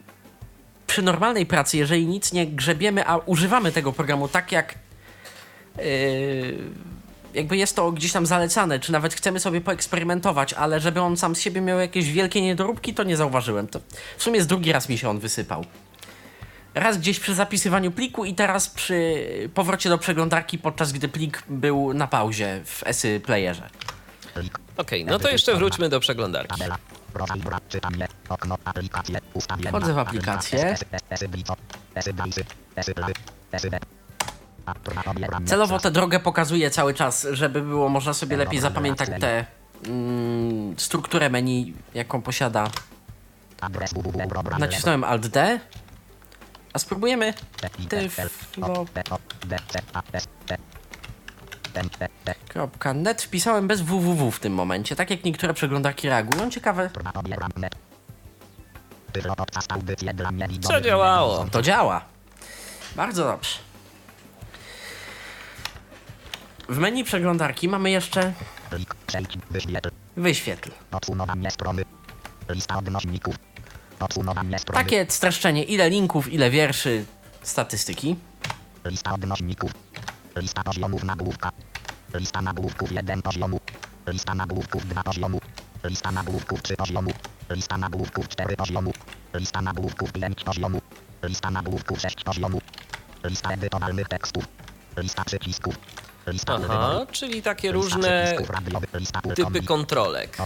przy 0.87 1.01
normalnej 1.01 1.45
pracy, 1.45 1.77
jeżeli 1.77 2.07
nic 2.07 2.33
nie 2.33 2.47
grzebiemy, 2.47 3.07
a 3.07 3.17
używamy 3.17 3.71
tego 3.71 3.93
programu 3.93 4.27
tak 4.27 4.51
jak. 4.51 4.75
y, 5.79 6.57
jakby 7.37 7.57
jest 7.57 7.75
to 7.75 7.91
gdzieś 7.91 8.11
tam 8.11 8.25
zalecane, 8.25 8.79
czy 8.79 8.91
nawet 8.91 9.13
chcemy 9.13 9.39
sobie 9.39 9.61
poeksperymentować, 9.61 10.53
ale 10.53 10.79
żeby 10.79 11.01
on 11.01 11.17
sam 11.17 11.35
z 11.35 11.41
siebie 11.41 11.61
miał 11.61 11.79
jakieś 11.79 12.11
wielkie 12.11 12.41
niedoróbki, 12.41 12.93
to 12.93 13.03
nie 13.03 13.17
zauważyłem. 13.17 13.67
To 13.67 13.79
w 14.17 14.23
sumie 14.23 14.41
z 14.41 14.47
drugi 14.47 14.71
raz 14.71 14.89
mi 14.89 14.97
się 14.97 15.09
on 15.09 15.19
wysypał. 15.19 15.65
Raz 16.73 16.97
gdzieś 16.97 17.19
przy 17.19 17.35
zapisywaniu 17.35 17.91
pliku 17.91 18.25
i 18.25 18.35
teraz 18.35 18.69
przy 18.69 19.25
powrocie 19.53 19.89
do 19.89 19.97
przeglądarki, 19.97 20.57
podczas 20.57 20.91
gdy 20.91 21.07
plik 21.07 21.43
był 21.49 21.93
na 21.93 22.07
pauzie 22.07 22.61
w 22.65 22.83
ESY 22.87 23.21
playerze. 23.25 23.69
Okej, 24.77 25.05
no 25.05 25.19
to 25.19 25.29
jeszcze 25.29 25.55
wróćmy 25.55 25.89
do 25.89 25.99
przeglądarki. 25.99 26.61
Wchodzę 29.67 29.93
w 29.93 29.97
aplikację. 29.99 30.75
Celowo 35.45 35.79
tę 35.79 35.91
drogę 35.91 36.19
pokazuję 36.19 36.69
cały 36.69 36.93
czas, 36.93 37.27
żeby 37.31 37.61
było 37.61 37.89
można 37.89 38.13
sobie 38.13 38.37
lepiej 38.37 38.59
zapamiętać 38.59 39.09
tę 39.21 39.45
mm, 39.85 40.79
strukturę 40.79 41.29
menu, 41.29 41.73
jaką 41.93 42.21
posiada. 42.21 42.67
Nacisnąłem 44.59 45.03
Alt 45.03 45.27
D, 45.27 45.59
a 46.73 46.79
spróbujemy 46.79 47.33
tyflo.net. 52.53 53.21
Wpisałem 53.21 53.67
bez 53.67 53.81
www 53.81 54.31
w 54.31 54.39
tym 54.39 54.53
momencie, 54.53 54.95
tak 54.95 55.09
jak 55.09 55.23
niektóre 55.23 55.53
przeglądarki 55.53 56.09
reagują. 56.09 56.49
Ciekawe, 56.51 56.89
Zadziałało. 60.67 61.45
to 61.51 61.61
działa. 61.61 62.01
Bardzo 62.95 63.23
dobrze. 63.23 63.66
W 66.69 66.77
menu 66.77 67.03
przeglądarki 67.03 67.69
mamy 67.69 67.91
jeszcze 67.91 68.33
wyświetl. 69.51 69.89
wyświetl. 70.17 70.71
Podsumowanie 70.91 71.51
strony. 71.51 71.83
Lista 72.49 72.77
odnośników. 72.77 73.35
Podsumowanie 73.99 74.59
strony. 74.59 74.83
Takie 74.83 75.05
streszczenie, 75.09 75.63
ile 75.63 75.89
linków, 75.89 76.33
ile 76.33 76.49
wierszy, 76.49 77.05
statystyki. 77.41 78.15
Lista 78.85 79.13
odnośników. 79.13 79.71
Lista 80.35 80.63
poziomów 80.63 81.03
nagłówka. 81.03 81.51
Lista 82.13 82.41
nagłówków 82.41 82.91
1 82.91 83.21
poziomu. 83.21 83.59
Lista 84.07 84.35
nagłówków 84.35 84.87
2 84.87 85.03
poziomu. 85.03 85.41
Lista 85.83 86.11
nagłówków 86.11 86.61
3 86.61 86.75
poziomu. 86.75 87.11
Lista 87.49 87.77
nagłówków 87.77 88.27
4 88.27 88.55
poziomu. 88.55 88.91
Lista 89.33 89.61
nagłówków 89.61 90.11
5 90.11 90.43
poziomu. 90.43 90.81
Lista 91.23 91.51
nagłówków 91.51 92.01
6 92.01 92.23
poziomu. 92.23 92.61
Lista 93.23 93.51
edytowalnych 93.51 94.07
tekstów. 94.07 94.47
Lista 94.97 95.25
przycisków. 95.25 95.75
Aha, 96.69 97.05
czyli 97.11 97.41
takie 97.41 97.71
różne 97.71 98.35
typy 99.35 99.61
kontrolek. 99.63 100.37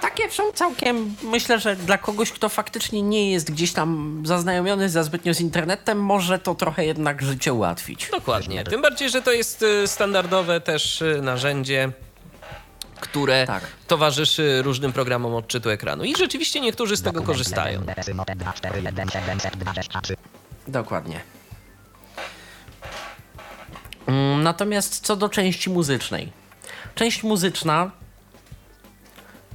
Takie 0.00 0.30
są 0.30 0.52
całkiem, 0.52 1.14
myślę, 1.22 1.60
że 1.60 1.76
dla 1.76 1.98
kogoś, 1.98 2.32
kto 2.32 2.48
faktycznie 2.48 3.02
nie 3.02 3.32
jest 3.32 3.50
gdzieś 3.50 3.72
tam 3.72 4.22
zaznajomiony 4.26 4.88
za 4.88 5.02
zbytnio 5.02 5.34
z 5.34 5.40
internetem, 5.40 5.98
może 6.02 6.38
to 6.38 6.54
trochę 6.54 6.84
jednak 6.84 7.22
życie 7.22 7.52
ułatwić. 7.52 8.08
Dokładnie. 8.10 8.64
Tym 8.64 8.82
bardziej, 8.82 9.10
że 9.10 9.22
to 9.22 9.32
jest 9.32 9.62
y, 9.62 9.86
standardowe 9.86 10.60
też 10.60 11.02
y, 11.02 11.20
narzędzie, 11.22 11.92
które 13.00 13.46
Tak. 13.46 13.62
towarzyszy 13.86 14.62
różnym 14.62 14.92
programom 14.92 15.34
odczytu 15.34 15.70
ekranu. 15.70 16.04
I 16.04 16.16
rzeczywiście 16.16 16.60
niektórzy 16.60 16.96
z 16.96 17.02
tego 17.02 17.22
korzystają. 17.22 17.80
DSy 17.96 18.14
note 18.14 18.36
241723. 18.36 20.16
Dokładnie. 20.68 21.20
Mm, 24.06 24.42
Natomiast 24.42 25.00
co 25.00 25.16
do 25.16 25.28
części 25.28 25.70
muzycznej. 25.70 26.32
Część 26.94 27.22
muzyczna, 27.22 27.90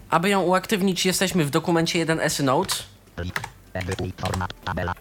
aby 0.09 0.29
ją 0.29 0.41
uaktywnić, 0.41 1.05
jesteśmy 1.05 1.45
w 1.45 1.49
dokumencie 1.49 1.99
1 1.99 2.19
S 2.19 2.39
Note. 2.39 2.75
Plik. 3.15 3.41
Edytuj 3.73 4.13
format 4.17 4.65
tabela. 4.65 4.93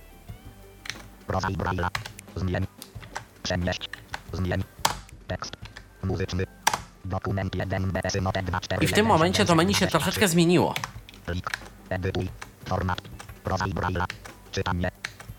Rodzaj 1.28 1.52
Braille'a. 1.52 1.88
Zmień. 2.36 2.66
Przemieść. 3.42 3.88
Zmień. 4.32 4.64
Tekst. 5.28 5.52
Muzyczny. 6.02 6.46
Dokument 7.04 7.54
1 7.54 7.90
BS 7.92 8.14
note 8.22 8.42
24 8.42 8.84
I 8.84 8.88
w 8.88 8.92
tym 8.92 9.06
momencie 9.06 9.44
to 9.44 9.54
menu 9.54 9.74
się 9.74 9.86
troszeczkę 9.86 10.28
zmieniło. 10.28 10.74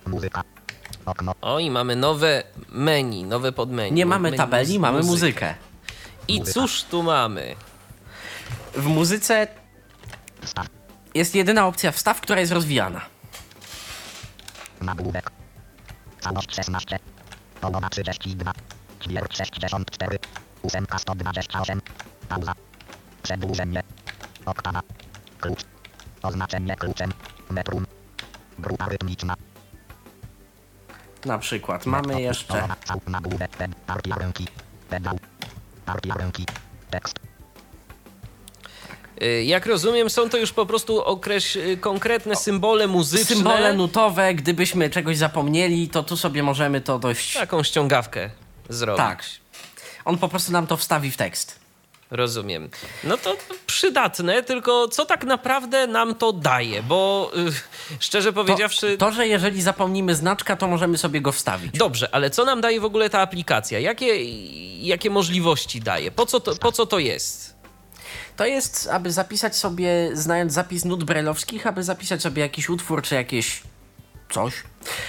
Muzyka. 0.08 0.44
Okno. 1.06 1.36
O, 1.42 1.60
i 1.60 1.72
mamy 1.72 1.96
nowe 1.96 2.44
menu, 2.70 3.24
nowe 3.24 3.52
podmenu. 3.52 3.96
Nie 3.96 4.06
mamy 4.06 4.24
Menu 4.32 4.38
tabeli, 4.38 4.80
mamy 4.80 5.04
muzykę. 5.04 5.56
I 6.28 6.42
cóż 6.42 6.84
tu 6.84 7.04
mamy? 7.04 7.56
W 8.74 8.86
muzyce 8.88 9.48
jest 11.14 11.36
jedyna 11.36 11.68
opcja 11.68 11.92
wstaw, 11.92 12.22
która 12.22 12.40
jest 12.40 12.52
rozwijana. 12.52 13.02
Nagłówek. 14.82 15.32
Całość 16.22 16.56
16. 16.56 17.00
Połowa 17.62 17.90
32. 17.90 18.54
Ćwierć 19.04 19.38
64. 19.38 20.20
Ósemka 20.62 20.98
128. 21.00 21.82
Pauza. 22.30 22.54
Przedłużenie. 23.24 23.84
Oktawa. 24.46 24.82
Klucz. 25.40 25.60
Oznaczenie 26.24 26.76
kluczem. 26.76 27.14
Metrum. 27.50 27.86
Grupa 28.60 28.86
rytmiczna. 28.86 29.36
Na 31.26 31.38
przykład 31.38 31.86
mamy 31.86 32.22
jeszcze. 32.22 32.68
Y, 39.22 39.44
Jak 39.44 39.66
rozumiem, 39.66 40.10
są 40.10 40.30
to 40.30 40.38
już 40.38 40.54
po 40.54 40.66
prostu 40.66 41.04
okreś... 41.04 41.58
y, 41.58 41.78
konkretne 41.82 42.36
symbole 42.36 42.88
muzyczne. 42.88 43.36
symbole 43.36 43.74
nutowe. 43.74 44.34
Gdybyśmy 44.34 44.90
czegoś 44.90 45.18
zapomnieli, 45.18 45.90
to 45.90 46.04
tu 46.04 46.18
sobie 46.18 46.44
możemy 46.44 46.82
to 46.82 47.00
dość... 47.00 47.34
Taką 47.34 47.64
ściągawkę 47.64 48.30
zrobić. 48.70 48.98
Tak. 48.98 49.24
On 50.06 50.18
po 50.18 50.28
prostu 50.30 50.52
nam 50.52 50.68
to 50.68 50.78
wstawi 50.78 51.12
w 51.12 51.18
tekst. 51.18 51.65
Rozumiem. 52.16 52.70
No 53.04 53.18
to 53.18 53.38
przydatne, 53.68 54.44
tylko 54.44 54.88
co 54.88 55.06
tak 55.06 55.24
naprawdę 55.24 55.88
nam 55.88 56.16
to 56.16 56.34
daje? 56.34 56.84
Bo 56.84 57.32
y, 57.38 57.52
szczerze 58.00 58.30
To, 58.30 58.34
powiedziawszy. 58.34 58.98
to, 58.98 59.12
że 59.12 59.28
jeżeli 59.28 59.62
zapomnimy 59.62 60.16
znaczka, 60.16 60.56
to 60.56 60.68
możemy 60.68 60.98
sobie 60.98 61.22
go 61.22 61.32
wstawić. 61.32 61.78
Dobrze, 61.78 62.10
ale 62.16 62.30
co 62.30 62.46
nam 62.46 62.62
daje 62.62 62.80
w 62.80 62.86
ogóle 62.86 63.10
ta 63.10 63.20
aplikacja? 63.22 63.80
Jakie, 63.80 64.24
jakie 64.88 65.10
możliwości 65.10 65.82
daje? 65.82 66.12
Po 66.12 66.26
co, 66.26 66.40
to, 66.40 66.56
po 66.56 66.72
co 66.72 66.86
to 66.86 67.00
jest? 67.00 67.56
To 68.38 68.46
jest, 68.46 68.90
aby 68.92 69.12
zapisać 69.12 69.56
sobie, 69.56 70.10
znając 70.14 70.54
zapis 70.54 70.86
nut 70.86 71.04
brajlowskich, 71.04 71.68
aby 71.68 71.84
zapisać 71.84 72.22
sobie 72.22 72.42
jakiś 72.42 72.70
utwór 72.70 73.02
czy 73.02 73.16
jakieś 73.16 73.62
coś, 74.30 74.54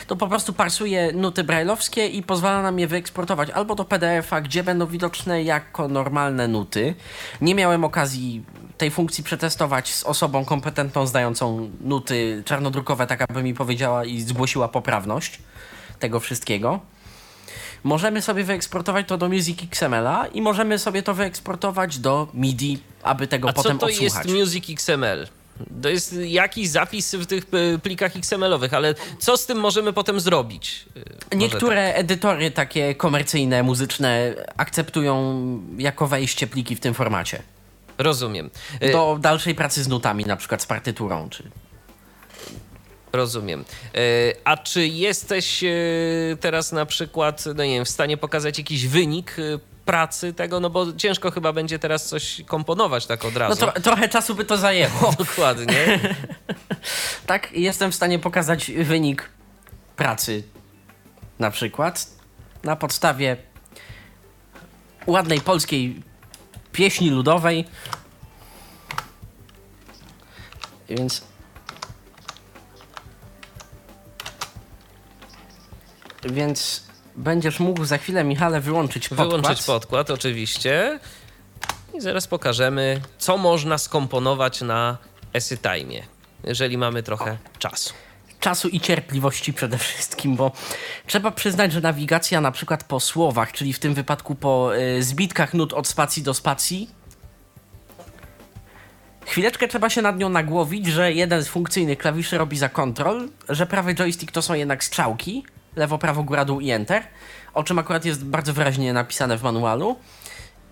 to 0.06 0.16
po 0.16 0.28
prostu 0.28 0.52
parsuje 0.52 1.12
nuty 1.12 1.44
brajlowskie 1.44 2.06
i 2.06 2.22
pozwala 2.22 2.62
nam 2.62 2.78
je 2.78 2.86
wyeksportować 2.86 3.50
albo 3.50 3.74
do 3.74 3.84
PDF-a, 3.84 4.40
gdzie 4.40 4.62
będą 4.62 4.86
widoczne 4.86 5.42
jako 5.42 5.88
normalne 5.88 6.48
nuty. 6.48 6.94
Nie 7.40 7.54
miałem 7.54 7.84
okazji 7.84 8.44
tej 8.78 8.90
funkcji 8.90 9.24
przetestować 9.24 9.94
z 9.94 10.04
osobą 10.04 10.44
kompetentną, 10.44 11.06
zdającą 11.06 11.70
nuty 11.80 12.42
czarnodrukowe, 12.44 13.06
tak 13.06 13.22
aby 13.30 13.42
mi 13.42 13.54
powiedziała 13.54 14.04
i 14.04 14.20
zgłosiła 14.20 14.68
poprawność 14.68 15.38
tego 15.98 16.20
wszystkiego. 16.20 16.80
Możemy 17.84 18.22
sobie 18.22 18.44
wyeksportować 18.44 19.08
to 19.08 19.18
do 19.18 19.28
Music 19.28 19.58
XML-a 19.62 20.26
i 20.26 20.42
możemy 20.42 20.78
sobie 20.78 21.02
to 21.02 21.14
wyeksportować 21.14 21.98
do 21.98 22.28
MIDI, 22.34 22.78
aby 23.02 23.26
tego 23.26 23.48
A 23.48 23.52
co 23.52 23.62
potem 23.62 23.78
to 23.78 23.86
odsłuchać. 23.86 24.26
jest 24.26 24.38
Music 24.38 24.70
XML? 24.70 25.26
To 25.82 25.88
jest 25.88 26.14
jakiś 26.24 26.68
zapis 26.68 27.14
w 27.14 27.26
tych 27.26 27.44
y, 27.74 27.78
plikach 27.78 28.16
XML-owych, 28.16 28.74
ale 28.74 28.94
co 29.18 29.36
z 29.36 29.46
tym 29.46 29.58
możemy 29.58 29.92
potem 29.92 30.20
zrobić? 30.20 30.84
Y, 30.96 31.00
może 31.00 31.36
Niektóre 31.36 31.94
edytory 31.94 32.50
takie 32.50 32.94
komercyjne, 32.94 33.62
muzyczne 33.62 34.34
akceptują 34.56 35.36
jako 35.78 36.06
wejście 36.06 36.46
pliki 36.46 36.76
w 36.76 36.80
tym 36.80 36.94
formacie. 36.94 37.36
Tak. 37.36 37.46
Rozumiem. 37.98 38.50
Y, 38.82 38.92
Do 38.92 39.18
dalszej 39.20 39.54
pracy 39.54 39.82
z 39.82 39.88
nutami, 39.88 40.24
na 40.24 40.36
przykład 40.36 40.62
z 40.62 40.66
partyturą. 40.66 41.28
Czy... 41.30 41.42
Rozumiem. 43.12 43.64
E, 43.94 43.98
A 44.44 44.56
czy 44.56 44.86
jesteś 44.86 45.64
e, 45.64 45.70
teraz 46.40 46.72
na 46.72 46.86
przykład, 46.86 47.44
no 47.46 47.64
nie 47.64 47.74
wiem, 47.74 47.84
w 47.84 47.88
stanie 47.88 48.16
pokazać 48.16 48.58
jakiś 48.58 48.86
wynik 48.86 49.36
e, 49.38 49.75
pracy 49.86 50.32
tego? 50.34 50.60
No 50.60 50.70
bo 50.70 50.92
ciężko 50.92 51.30
chyba 51.30 51.52
będzie 51.52 51.78
teraz 51.78 52.06
coś 52.08 52.42
komponować 52.46 53.06
tak 53.06 53.24
od 53.24 53.34
No 53.34 53.40
razu. 53.40 53.56
tro, 53.56 53.72
trochę 53.72 54.08
czasu 54.08 54.34
by 54.34 54.44
to 54.44 54.56
zajęło. 54.56 55.12
Dokładnie. 55.18 56.00
tak, 57.26 57.52
jestem 57.52 57.92
w 57.92 57.94
stanie 57.94 58.18
pokazać 58.18 58.70
wynik 58.70 59.30
pracy 59.96 60.42
na 61.38 61.50
przykład 61.50 62.06
na 62.64 62.76
podstawie 62.76 63.36
ładnej 65.06 65.40
polskiej 65.40 66.02
pieśni 66.72 67.10
ludowej. 67.10 67.64
Więc 70.88 71.22
Więc 76.24 76.85
będziesz 77.16 77.60
mógł 77.60 77.84
za 77.84 77.98
chwilę, 77.98 78.24
Michale, 78.24 78.60
wyłączyć 78.60 79.08
podkład. 79.08 79.28
Wyłączyć 79.28 79.62
podkład, 79.62 80.10
oczywiście. 80.10 81.00
I 81.94 82.00
zaraz 82.00 82.26
pokażemy, 82.26 83.00
co 83.18 83.36
można 83.36 83.78
skomponować 83.78 84.60
na 84.60 84.98
EsyTime, 85.32 86.02
jeżeli 86.44 86.78
mamy 86.78 87.02
trochę 87.02 87.38
czasu. 87.58 87.94
czasu 88.40 88.68
i 88.68 88.80
cierpliwości 88.80 89.52
przede 89.52 89.78
wszystkim, 89.78 90.36
bo 90.36 90.52
trzeba 91.06 91.30
przyznać, 91.30 91.72
że 91.72 91.80
nawigacja 91.80 92.40
na 92.40 92.52
przykład 92.52 92.84
po 92.84 93.00
słowach, 93.00 93.52
czyli 93.52 93.72
w 93.72 93.78
tym 93.78 93.94
wypadku 93.94 94.34
po 94.34 94.76
y, 94.76 95.02
zbitkach 95.02 95.54
nut 95.54 95.72
od 95.72 95.88
spacji 95.88 96.22
do 96.22 96.34
spacji, 96.34 96.90
chwileczkę 99.26 99.68
trzeba 99.68 99.90
się 99.90 100.02
nad 100.02 100.18
nią 100.18 100.28
nagłowić, 100.28 100.86
że 100.86 101.12
jeden 101.12 101.42
z 101.42 101.48
funkcyjnych 101.48 101.98
klawiszy 101.98 102.38
robi 102.38 102.58
za 102.58 102.68
kontrol, 102.68 103.28
że 103.48 103.66
prawy 103.66 103.94
joystick 103.94 104.32
to 104.32 104.42
są 104.42 104.54
jednak 104.54 104.84
strzałki, 104.84 105.44
lewo, 105.76 105.98
prawo, 105.98 106.22
góra, 106.22 106.44
dół 106.44 106.60
i 106.60 106.70
enter, 106.70 107.02
o 107.54 107.64
czym 107.64 107.78
akurat 107.78 108.04
jest 108.04 108.24
bardzo 108.24 108.52
wyraźnie 108.52 108.92
napisane 108.92 109.38
w 109.38 109.42
manualu. 109.42 109.96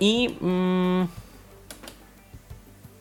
I, 0.01 0.37
mm, 0.43 1.09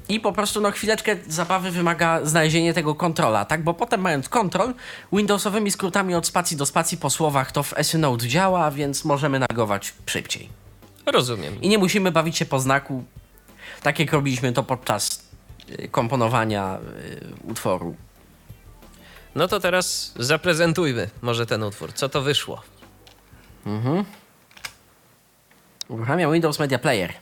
i 0.10 0.20
po 0.20 0.34
prostu 0.34 0.62
no, 0.62 0.72
chwileczkę 0.72 1.16
zabawy 1.28 1.72
wymaga 1.72 2.26
znalezienie 2.26 2.74
tego 2.74 2.96
kontrola, 2.96 3.46
tak? 3.46 3.64
Bo 3.64 3.74
potem 3.74 4.02
mając 4.02 4.30
kontrol, 4.30 4.74
Windowsowymi 5.14 5.72
skrótami 5.72 6.16
od 6.16 6.28
spacji 6.28 6.58
do 6.58 6.66
spacji 6.66 6.98
po 6.98 7.10
słowach 7.10 7.52
to 7.52 7.64
w 7.64 7.74
Synode 7.82 8.28
działa, 8.28 8.72
więc 8.72 9.06
możemy 9.06 9.40
nagować 9.40 9.94
szybciej. 10.06 10.50
Rozumiem. 11.06 11.62
I 11.62 11.70
nie 11.70 11.78
musimy 11.78 12.12
bawić 12.12 12.38
się 12.38 12.46
po 12.46 12.60
znaku, 12.60 13.04
tak 13.84 14.00
jak 14.00 14.14
robiliśmy 14.14 14.54
to 14.54 14.64
podczas 14.64 15.28
y, 15.70 15.88
komponowania 15.88 16.78
y, 16.78 17.50
utworu. 17.52 17.96
No 19.36 19.48
to 19.48 19.60
teraz 19.60 20.14
zaprezentujmy 20.20 21.10
może 21.22 21.46
ten 21.46 21.64
utwór. 21.64 21.94
Co 21.94 22.10
to 22.10 22.22
wyszło? 22.22 22.62
Uruchamiam 25.88 26.34
Windows 26.34 26.60
Media 26.60 26.80
Player. 26.80 27.14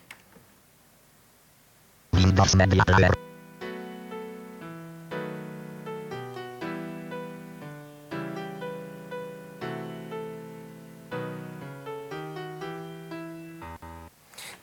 Windows 2.14 2.56
Media 2.56 2.84
Player. 2.86 3.14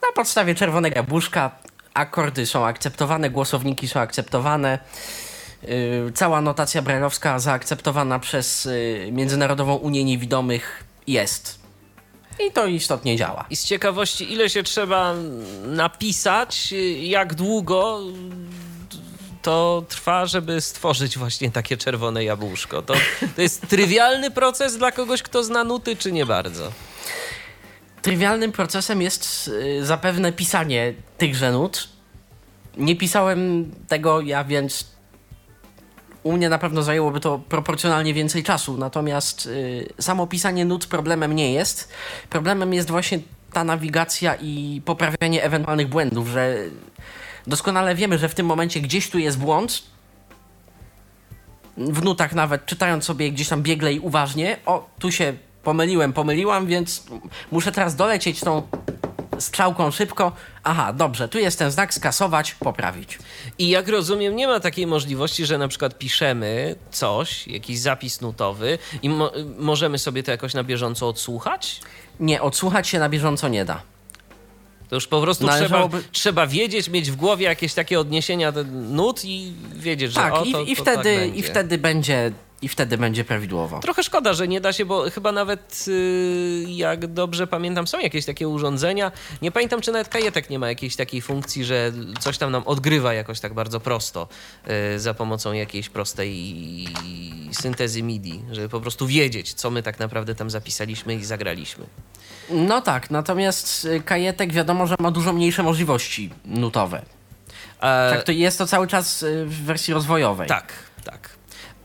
Na 0.02 0.12
podstawie 0.14 0.54
czerwonego 0.54 0.96
jabłuszka 0.96 1.50
akordy 1.94 2.46
są 2.46 2.66
akceptowane, 2.66 3.30
głosowniki 3.30 3.88
są 3.88 4.00
akceptowane. 4.00 4.78
Yy, 5.62 6.12
cała 6.14 6.40
notacja 6.40 6.82
brajlowska 6.82 7.38
zaakceptowana 7.38 8.18
przez 8.18 8.64
yy, 8.64 9.12
Międzynarodową 9.12 9.74
Unię 9.74 10.04
Niewidomych 10.04 10.84
jest. 11.06 11.58
I 12.48 12.52
to 12.52 12.66
istotnie 12.66 13.16
działa. 13.16 13.44
I 13.50 13.56
z 13.56 13.64
ciekawości, 13.64 14.32
ile 14.32 14.50
się 14.50 14.62
trzeba 14.62 15.14
napisać, 15.66 16.74
jak 17.00 17.34
długo 17.34 18.00
to 19.42 19.84
trwa, 19.88 20.26
żeby 20.26 20.60
stworzyć 20.60 21.18
właśnie 21.18 21.50
takie 21.50 21.76
czerwone 21.76 22.24
jabłuszko? 22.24 22.82
To, 22.82 22.94
to 23.36 23.42
jest 23.42 23.68
trywialny 23.68 24.30
proces 24.30 24.76
dla 24.76 24.92
kogoś, 24.92 25.22
kto 25.22 25.44
zna 25.44 25.64
nuty, 25.64 25.96
czy 25.96 26.12
nie 26.12 26.26
bardzo? 26.26 26.72
Trywialnym 28.02 28.52
procesem 28.52 29.02
jest 29.02 29.48
y, 29.48 29.86
zapewne 29.86 30.32
pisanie 30.32 30.94
tychże 31.18 31.52
nut. 31.52 31.88
Nie 32.76 32.96
pisałem 32.96 33.70
tego 33.88 34.20
ja, 34.20 34.44
więc 34.44 34.86
u 36.22 36.32
mnie 36.32 36.48
na 36.48 36.58
pewno 36.58 36.82
zajęłoby 36.82 37.20
to 37.20 37.38
proporcjonalnie 37.38 38.14
więcej 38.14 38.42
czasu. 38.42 38.76
Natomiast 38.76 39.46
y, 39.46 39.92
samo 40.00 40.26
pisanie 40.26 40.64
nut 40.64 40.86
problemem 40.86 41.32
nie 41.32 41.52
jest. 41.52 41.88
Problemem 42.30 42.74
jest 42.74 42.90
właśnie 42.90 43.20
ta 43.52 43.64
nawigacja 43.64 44.34
i 44.34 44.82
poprawianie 44.84 45.42
ewentualnych 45.42 45.88
błędów, 45.88 46.28
że 46.28 46.56
doskonale 47.46 47.94
wiemy, 47.94 48.18
że 48.18 48.28
w 48.28 48.34
tym 48.34 48.46
momencie 48.46 48.80
gdzieś 48.80 49.10
tu 49.10 49.18
jest 49.18 49.38
błąd. 49.38 49.82
W 51.76 52.02
nutach 52.04 52.34
nawet, 52.34 52.66
czytając 52.66 53.04
sobie 53.04 53.32
gdzieś 53.32 53.48
tam 53.48 53.62
biegle 53.62 53.92
i 53.92 54.00
uważnie, 54.00 54.56
o, 54.66 54.90
tu 54.98 55.12
się 55.12 55.34
pomyliłem, 55.62 56.12
pomyliłam, 56.12 56.66
więc 56.66 57.06
muszę 57.52 57.72
teraz 57.72 57.96
dolecieć 57.96 58.40
tą 58.40 58.62
strzałką 59.40 59.90
szybko. 59.90 60.32
Aha, 60.64 60.92
dobrze, 60.92 61.28
tu 61.28 61.38
jest 61.38 61.58
ten 61.58 61.70
znak, 61.70 61.94
skasować, 61.94 62.54
poprawić. 62.54 63.18
I 63.58 63.68
jak 63.68 63.88
rozumiem, 63.88 64.36
nie 64.36 64.46
ma 64.46 64.60
takiej 64.60 64.86
możliwości, 64.86 65.46
że 65.46 65.58
na 65.58 65.68
przykład 65.68 65.98
piszemy 65.98 66.74
coś, 66.90 67.46
jakiś 67.48 67.78
zapis 67.78 68.20
nutowy 68.20 68.78
i 69.02 69.08
mo- 69.08 69.32
możemy 69.58 69.98
sobie 69.98 70.22
to 70.22 70.30
jakoś 70.30 70.54
na 70.54 70.64
bieżąco 70.64 71.08
odsłuchać? 71.08 71.80
Nie, 72.20 72.42
odsłuchać 72.42 72.88
się 72.88 72.98
na 72.98 73.08
bieżąco 73.08 73.48
nie 73.48 73.64
da. 73.64 73.82
To 74.88 74.94
już 74.94 75.06
po 75.06 75.20
prostu 75.20 75.44
trzeba, 75.44 75.58
Należałoby- 75.60 76.02
trzeba 76.12 76.46
wiedzieć, 76.46 76.88
mieć 76.88 77.10
w 77.10 77.16
głowie 77.16 77.44
jakieś 77.46 77.74
takie 77.74 78.00
odniesienia 78.00 78.52
nut 78.72 79.24
i 79.24 79.52
wiedzieć, 79.74 80.12
że 80.12 80.20
Tak, 80.20 80.34
o, 80.34 80.44
i, 80.44 80.52
to, 80.52 80.60
i, 80.62 80.76
to 80.76 80.82
wtedy, 80.82 80.96
tak 80.96 81.18
będzie. 81.20 81.38
i 81.38 81.42
wtedy 81.42 81.78
będzie 81.78 82.32
i 82.62 82.68
wtedy 82.68 82.98
będzie 82.98 83.24
prawidłowo. 83.24 83.80
Trochę 83.80 84.02
szkoda, 84.02 84.32
że 84.32 84.48
nie 84.48 84.60
da 84.60 84.72
się, 84.72 84.84
bo 84.84 85.10
chyba 85.10 85.32
nawet, 85.32 85.84
y, 85.88 86.64
jak 86.68 87.06
dobrze 87.06 87.46
pamiętam, 87.46 87.86
są 87.86 87.98
jakieś 87.98 88.24
takie 88.24 88.48
urządzenia. 88.48 89.12
Nie 89.42 89.52
pamiętam, 89.52 89.80
czy 89.80 89.92
nawet 89.92 90.08
kajetek 90.08 90.50
nie 90.50 90.58
ma 90.58 90.68
jakiejś 90.68 90.96
takiej 90.96 91.22
funkcji, 91.22 91.64
że 91.64 91.92
coś 92.20 92.38
tam 92.38 92.52
nam 92.52 92.62
odgrywa 92.66 93.14
jakoś 93.14 93.40
tak 93.40 93.54
bardzo 93.54 93.80
prosto 93.80 94.28
y, 94.94 95.00
za 95.00 95.14
pomocą 95.14 95.52
jakiejś 95.52 95.88
prostej 95.88 96.58
syntezy 97.52 98.02
MIDI, 98.02 98.42
żeby 98.52 98.68
po 98.68 98.80
prostu 98.80 99.06
wiedzieć, 99.06 99.54
co 99.54 99.70
my 99.70 99.82
tak 99.82 99.98
naprawdę 99.98 100.34
tam 100.34 100.50
zapisaliśmy 100.50 101.14
i 101.14 101.24
zagraliśmy. 101.24 101.86
No 102.50 102.80
tak, 102.80 103.10
natomiast 103.10 103.84
y, 103.84 104.00
kajetek 104.00 104.52
wiadomo, 104.52 104.86
że 104.86 104.96
ma 104.98 105.10
dużo 105.10 105.32
mniejsze 105.32 105.62
możliwości 105.62 106.30
nutowe. 106.44 107.02
A, 107.80 108.10
Tak, 108.10 108.22
to 108.22 108.32
jest 108.32 108.58
to 108.58 108.66
cały 108.66 108.86
czas 108.86 109.22
y, 109.22 109.44
w 109.46 109.64
wersji 109.64 109.94
rozwojowej. 109.94 110.48
Tak. 110.48 110.87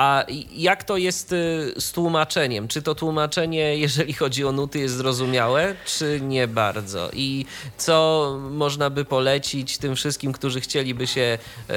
A 0.03 0.25
jak 0.55 0.83
to 0.83 0.97
jest 0.97 1.31
y, 1.31 1.73
z 1.79 1.91
tłumaczeniem? 1.91 2.67
Czy 2.67 2.81
to 2.81 2.95
tłumaczenie, 2.95 3.77
jeżeli 3.77 4.13
chodzi 4.13 4.45
o 4.45 4.51
nuty, 4.51 4.79
jest 4.79 4.95
zrozumiałe, 4.95 5.75
czy 5.85 6.19
nie 6.21 6.47
bardzo? 6.47 7.09
I 7.13 7.45
co 7.77 8.37
można 8.51 8.89
by 8.89 9.05
polecić 9.05 9.77
tym 9.77 9.95
wszystkim, 9.95 10.31
którzy 10.33 10.61
chcieliby 10.61 11.07
się 11.07 11.37
y, 11.69 11.73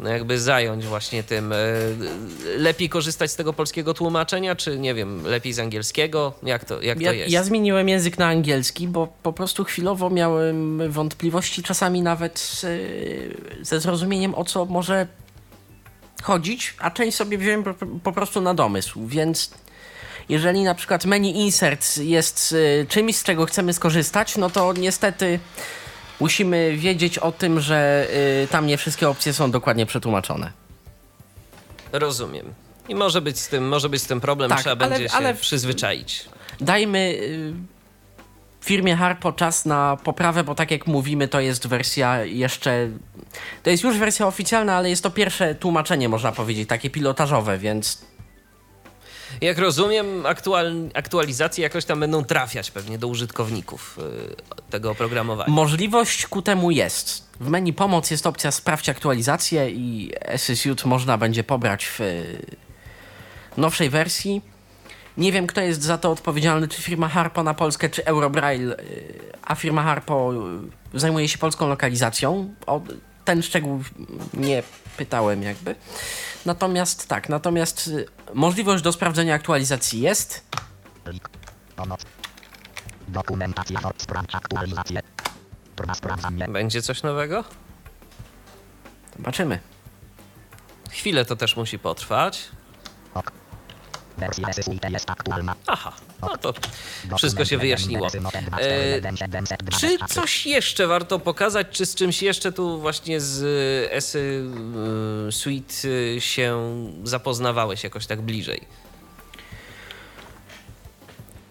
no 0.00 0.08
jakby 0.10 0.40
zająć 0.40 0.86
właśnie 0.86 1.22
tym? 1.22 1.52
y, 1.52 1.56
Lepiej 2.58 2.88
korzystać 2.88 3.30
z 3.30 3.36
tego 3.36 3.52
polskiego 3.52 3.94
tłumaczenia, 3.94 4.56
czy 4.56 4.78
nie 4.78 4.94
wiem, 4.94 5.26
lepiej 5.26 5.52
z 5.52 5.58
angielskiego? 5.58 6.32
Jak 6.42 6.64
to, 6.64 6.82
jak 6.82 7.00
Ja, 7.00 7.10
to 7.10 7.14
jest? 7.14 7.30
ja 7.32 7.42
zmieniłem 7.44 7.88
język 7.88 8.18
na 8.18 8.26
angielski, 8.26 8.88
bo 8.88 9.08
po 9.22 9.32
prostu 9.32 9.64
chwilowo 9.64 10.10
miałem 10.10 10.90
wątpliwości, 10.92 11.62
czasami 11.62 12.02
nawet 12.02 12.60
y, 12.64 13.36
ze 13.62 13.80
zrozumieniem, 13.80 14.34
o 14.34 14.44
co 14.44 14.64
może 14.64 15.06
chodzić, 16.30 16.74
a 16.78 16.90
część 16.90 17.16
sobie 17.16 17.38
wziąłem 17.38 17.64
po, 17.64 17.74
po 18.04 18.12
prostu 18.12 18.40
na 18.40 18.54
domysł, 18.54 19.06
więc 19.06 19.50
jeżeli 20.28 20.62
na 20.62 20.74
przykład 20.74 21.04
menu 21.04 21.30
insert 21.36 21.96
jest 21.98 22.52
y, 22.52 22.86
czymś, 22.88 23.16
z 23.16 23.22
czego 23.22 23.46
chcemy 23.46 23.72
skorzystać, 23.72 24.36
no 24.36 24.50
to 24.50 24.72
niestety 24.72 25.38
musimy 26.20 26.76
wiedzieć 26.76 27.18
o 27.18 27.32
tym, 27.32 27.60
że 27.60 28.06
y, 28.44 28.48
tam 28.48 28.66
nie 28.66 28.76
wszystkie 28.76 29.08
opcje 29.08 29.32
są 29.32 29.50
dokładnie 29.50 29.86
przetłumaczone. 29.86 30.52
Rozumiem. 31.92 32.54
I 32.88 32.94
może 32.94 33.20
być 33.20 33.38
z 33.40 33.48
tym, 33.48 33.68
może 33.68 33.88
być 33.88 34.02
z 34.02 34.06
tym 34.06 34.20
problem, 34.20 34.50
Tak, 34.50 34.60
trzeba 34.60 34.84
ale- 34.84 34.90
będzie 34.94 35.08
się 35.08 35.14
ale- 35.16 35.34
przyzwyczaić. 35.34 36.24
Dajmy 36.60 36.98
y, 36.98 37.52
firmie 38.66 38.96
Harpo 38.96 39.32
czas 39.32 39.66
na 39.66 39.96
poprawę, 40.04 40.44
bo 40.44 40.54
tak 40.54 40.70
jak 40.70 40.86
mówimy, 40.86 41.28
to 41.28 41.40
jest 41.40 41.66
wersja 41.66 42.24
jeszcze. 42.24 42.88
To 43.62 43.70
jest 43.70 43.82
już 43.82 43.98
wersja 43.98 44.26
oficjalna, 44.26 44.76
ale 44.76 44.90
jest 44.90 45.02
to 45.02 45.10
pierwsze 45.10 45.54
tłumaczenie, 45.54 46.08
można 46.08 46.32
powiedzieć, 46.32 46.68
takie 46.68 46.90
pilotażowe, 46.90 47.58
więc 47.58 48.06
Jak 49.40 49.58
rozumiem, 49.58 50.26
aktual, 50.26 50.74
aktualizacje 50.94 51.62
jakoś 51.62 51.84
tam 51.84 52.00
będą 52.00 52.24
trafiać 52.24 52.70
pewnie 52.70 52.98
do 52.98 53.08
użytkowników 53.08 53.98
y, 53.98 54.70
tego 54.70 54.90
oprogramowania. 54.90 55.52
możliwość 55.52 56.26
ku 56.26 56.42
temu 56.42 56.70
jest. 56.70 57.26
W 57.40 57.48
menu 57.48 57.72
pomoc 57.72 58.10
jest 58.10 58.26
opcja 58.26 58.50
sprawdź 58.50 58.88
aktualizację 58.88 59.70
i 59.70 60.12
SSUT 60.36 60.84
można 60.84 61.18
będzie 61.18 61.44
pobrać 61.44 61.86
w 61.86 62.00
y, 62.00 62.56
nowszej 63.56 63.90
wersji. 63.90 64.42
Nie 65.16 65.32
wiem, 65.32 65.46
kto 65.46 65.60
jest 65.60 65.82
za 65.82 65.98
to 65.98 66.10
odpowiedzialny, 66.10 66.68
czy 66.68 66.82
firma 66.82 67.08
Harpo 67.08 67.42
na 67.42 67.54
Polskę, 67.54 67.88
czy 67.88 68.04
Eurobraille, 68.04 68.76
a 69.42 69.54
firma 69.54 69.82
Harpo 69.82 70.32
y, 70.94 71.00
zajmuje 71.00 71.28
się 71.28 71.38
polską 71.38 71.68
lokalizacją. 71.68 72.54
O 72.66 72.80
ten 73.24 73.42
szczegół 73.42 73.82
nie 74.34 74.62
pytałem 74.96 75.42
jakby. 75.42 75.74
Natomiast 76.46 77.08
tak, 77.08 77.28
natomiast 77.28 77.88
y, 77.88 78.06
możliwość 78.34 78.84
do 78.84 78.92
sprawdzenia 78.92 79.34
aktualizacji 79.34 80.00
jest. 80.00 80.44
Dokumentacja. 83.08 83.80
Sprawdź 83.96 84.34
aktualizację. 84.34 85.00
Będzie 86.48 86.82
coś 86.82 87.02
nowego? 87.02 87.44
Zobaczymy. 89.16 89.58
Chwilę 90.90 91.24
to 91.24 91.36
też 91.36 91.56
musi 91.56 91.78
potrwać. 91.78 92.48
Ok. 93.14 93.32
Wersja 93.34 93.34
SSUT 93.34 93.34
jest 93.34 93.74
aktualna. 93.74 94.05
Aha, 95.66 95.92
no 96.22 96.38
to 96.38 96.54
wszystko 97.16 97.44
się 97.44 97.58
wyjaśniło. 97.58 98.08
E, 98.58 99.00
czy 99.80 99.98
coś 100.08 100.46
jeszcze 100.46 100.86
warto 100.86 101.18
pokazać, 101.18 101.66
czy 101.70 101.86
z 101.86 101.94
czymś 101.94 102.22
jeszcze 102.22 102.52
tu 102.52 102.80
właśnie 102.80 103.20
z 103.20 103.42
Esy 103.92 104.44
y, 105.28 105.32
Suite 105.32 105.74
y, 105.84 106.20
się 106.20 106.74
zapoznawałeś 107.04 107.84
jakoś 107.84 108.06
tak 108.06 108.22
bliżej? 108.22 108.66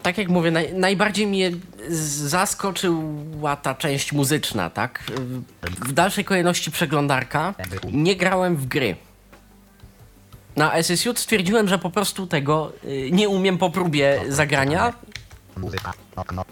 tak 0.05 0.18
jak 0.18 0.30
mówię, 0.30 0.51
naj, 0.51 0.74
najbardziej 0.74 1.28
mnie 1.28 1.51
zaskoczyła 1.89 3.55
ta 3.55 3.76
część 3.76 4.11
muzyczna, 4.11 4.70
tak? 4.70 5.03
W 5.61 5.91
dalszej 5.91 6.26
kolejności 6.26 6.72
przeglądarka. 6.72 7.53
Nie 7.91 8.16
grałem 8.16 8.55
w 8.57 8.66
gry. 8.66 8.95
Na 10.56 10.74
SSJ 10.74 11.10
stwierdziłem, 11.16 11.68
że 11.68 11.80
po 11.80 11.89
prostu 11.89 12.28
tego 12.28 12.72
y, 12.84 13.10
nie 13.12 13.30
umiem 13.30 13.58
po 13.58 13.70
próbie 13.70 14.22
zagrania. 14.30 14.93
Muzyka. 15.58 15.93
Okno. 16.16 16.45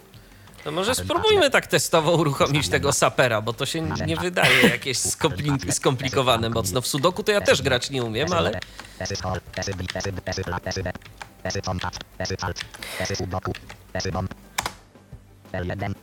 No 0.66 0.72
może 0.72 0.96
spróbujmy 0.96 1.50
tak 1.50 1.68
testowo 1.68 2.12
uruchomić 2.12 2.70
tego 2.70 2.94
sapera, 2.94 3.42
bo 3.42 3.54
to 3.54 3.66
się 3.66 3.82
nie 3.82 4.16
wydaje 4.18 4.62
jakieś 4.70 4.98
skompli- 4.98 5.72
skomplikowane 5.72 6.50
mocno. 6.50 6.82
W 6.82 6.88
sudoku 6.88 7.24
to 7.24 7.32
ja 7.32 7.42
też 7.42 7.62
grać 7.62 7.90
nie 7.90 8.04
umiem, 8.04 8.34
ale 8.34 8.60
Esy 9.00 9.16
hall. 9.16 9.40
Esy 9.56 9.74
bli. 9.76 9.88
Esy 9.96 10.12
b. 10.14 10.22
Esy 10.26 10.42
la. 10.48 10.60
Esy 10.66 10.84
b. 10.84 10.92
Esy 11.44 11.62
contact. 11.62 12.00
Esy 12.20 12.36
alt. 12.42 12.60
Esy 13.00 13.16
sudoku. 13.16 13.52
Esy 13.94 14.12
bomb. 14.12 14.34
L1. 15.54 15.94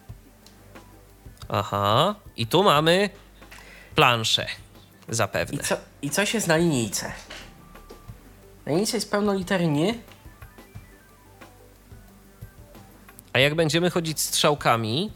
aha. 1.48 2.14
I 2.36 2.46
tu 2.46 2.62
mamy 2.62 3.10
planszę. 3.94 4.46
I 5.08 5.14
Zapewne. 5.14 5.62
co, 5.62 5.76
I 6.02 6.10
coś 6.10 6.34
jest 6.34 6.46
na 6.46 6.56
linijce. 6.56 7.12
Na 8.66 8.72
linijce 8.72 8.96
jest 8.96 9.10
pełno 9.10 9.34
litery 9.34 9.66
nie. 9.68 9.94
A 13.32 13.38
jak 13.38 13.54
będziemy 13.54 13.90
chodzić 13.90 14.20
strzałkami, 14.20 15.12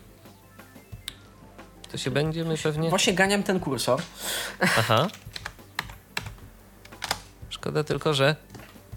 to 1.92 1.99
się 1.99 2.11
będziemy 2.11 2.59
pewnie... 2.59 2.90
Właśnie 2.90 3.14
ganiam 3.14 3.42
ten 3.42 3.61
kursor. 3.61 4.03
Aha. 4.61 5.09
Szkoda 7.51 7.84
tylko, 7.84 8.14
że 8.14 8.36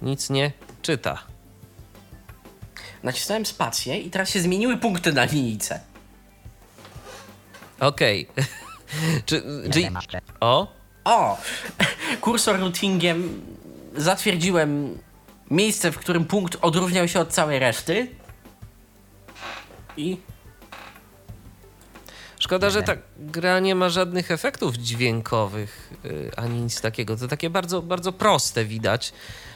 nic 0.02 0.30
nie 0.30 0.52
czyta. 0.82 1.24
Nacisnąłem 3.04 3.46
spację 3.46 4.00
i 4.00 4.10
teraz 4.10 4.30
się 4.30 4.40
zmieniły 4.42 4.78
punkty 4.78 5.14
na 5.14 5.26
linijce. 5.26 5.80
Okej. 7.80 8.28
Czy, 9.26 9.44
czy... 9.72 9.92
Masz. 9.92 10.08
O, 10.40 10.78
O! 11.08 11.38
Kursor 12.22 12.60
routingiem 12.60 13.42
zatwierdziłem 13.98 14.98
miejsce, 15.52 15.92
w 15.92 15.98
którym 15.98 16.26
punkt 16.26 16.58
odróżniał 16.62 17.08
się 17.08 17.20
od 17.20 17.30
całej 17.30 17.60
reszty. 17.60 18.08
I 19.98 20.18
Szkoda, 22.40 22.70
że 22.70 22.84
ta 22.84 22.94
gra 23.20 23.60
nie 23.60 23.76
ma 23.76 23.90
żadnych 23.90 24.32
efektów 24.32 24.76
dźwiękowych 24.76 25.94
y, 26.06 26.32
ani 26.36 26.62
nic 26.62 26.82
takiego. 26.82 27.18
To 27.18 27.28
takie 27.28 27.50
bardzo, 27.50 27.82
bardzo 27.82 28.12
proste 28.12 28.66
widać. 28.66 29.14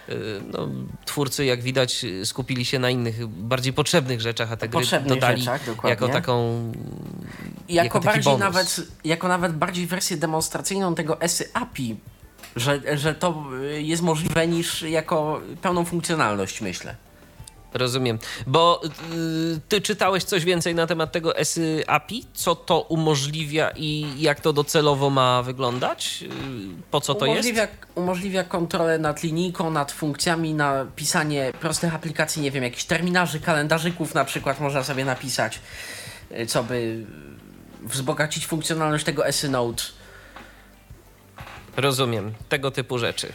Y, 0.09 0.41
No, 0.51 0.67
twórcy, 1.05 1.45
jak 1.45 1.61
widać, 1.61 2.05
skupili 2.23 2.65
się 2.65 2.79
na 2.79 2.89
innych, 2.89 3.27
bardziej 3.27 3.73
potrzebnych 3.73 4.21
rzeczach, 4.21 4.51
a 4.51 4.57
te 4.57 4.67
gry 4.69 4.79
Potrzebnych 4.79 5.13
dodali 5.13 5.39
rzeczach, 5.41 5.65
dokładnie. 5.65 5.89
jako 5.89 6.09
taką. 6.09 6.61
jako, 7.69 7.83
Jako 7.83 7.99
bardziej 7.99 8.23
bonus. 8.23 8.39
nawet, 8.39 8.81
jako 9.03 9.27
nawet 9.27 9.53
bardziej 9.53 9.87
wersję 9.87 10.17
demonstracyjną 10.17 10.95
tego 10.95 11.21
ESY 11.21 11.49
API, 11.53 11.95
że, 12.55 12.97
że 12.97 13.15
to 13.15 13.43
jest 13.77 14.01
możliwe 14.01 14.47
niż 14.47 14.81
jako 14.81 15.41
pełną 15.61 15.85
funkcjonalność, 15.85 16.61
myślę. 16.61 16.95
Rozumiem. 17.73 18.19
Bo 18.47 18.81
y, 18.85 19.59
ty 19.69 19.81
czytałeś 19.81 20.23
coś 20.23 20.45
więcej 20.45 20.75
na 20.75 20.87
temat 20.87 21.11
tego 21.11 21.37
ESY 21.37 21.83
API? 21.87 22.25
Co 22.33 22.55
to 22.55 22.81
umożliwia 22.81 23.71
i 23.75 24.13
jak 24.17 24.41
to 24.41 24.53
docelowo 24.53 25.09
ma 25.09 25.43
wyglądać? 25.43 26.23
Y, 26.23 26.29
Po 26.91 27.01
co 27.01 27.15
to 27.15 27.25
jest? 27.25 27.35
umożliwia, 27.35 27.67
umożliwia 27.95 28.43
kontrolę 28.43 28.99
nad 28.99 29.23
linijką, 29.23 29.71
nad 29.71 29.91
funkcjami, 29.91 30.53
na 30.53 30.85
pisanie 30.95 31.51
prostych 31.59 31.95
aplikacji, 31.95 32.41
nie 32.41 32.51
wiem, 32.51 32.63
jakichś 32.63 32.83
terminarzy, 32.83 33.39
kalendarzyków 33.39 34.13
na 34.13 34.25
przykład 34.25 34.59
można 34.59 34.83
sobie 34.83 35.05
napisać, 35.05 35.59
y, 36.31 36.45
co 36.45 36.63
by 36.63 37.05
wzbogacić 37.81 38.47
funkcjonalność 38.47 39.05
tego 39.05 39.27
ESY 39.27 39.49
Note. 39.49 39.83
Rozumiem. 41.77 42.33
Tego 42.49 42.71
typu 42.71 42.97
rzeczy. 42.97 43.33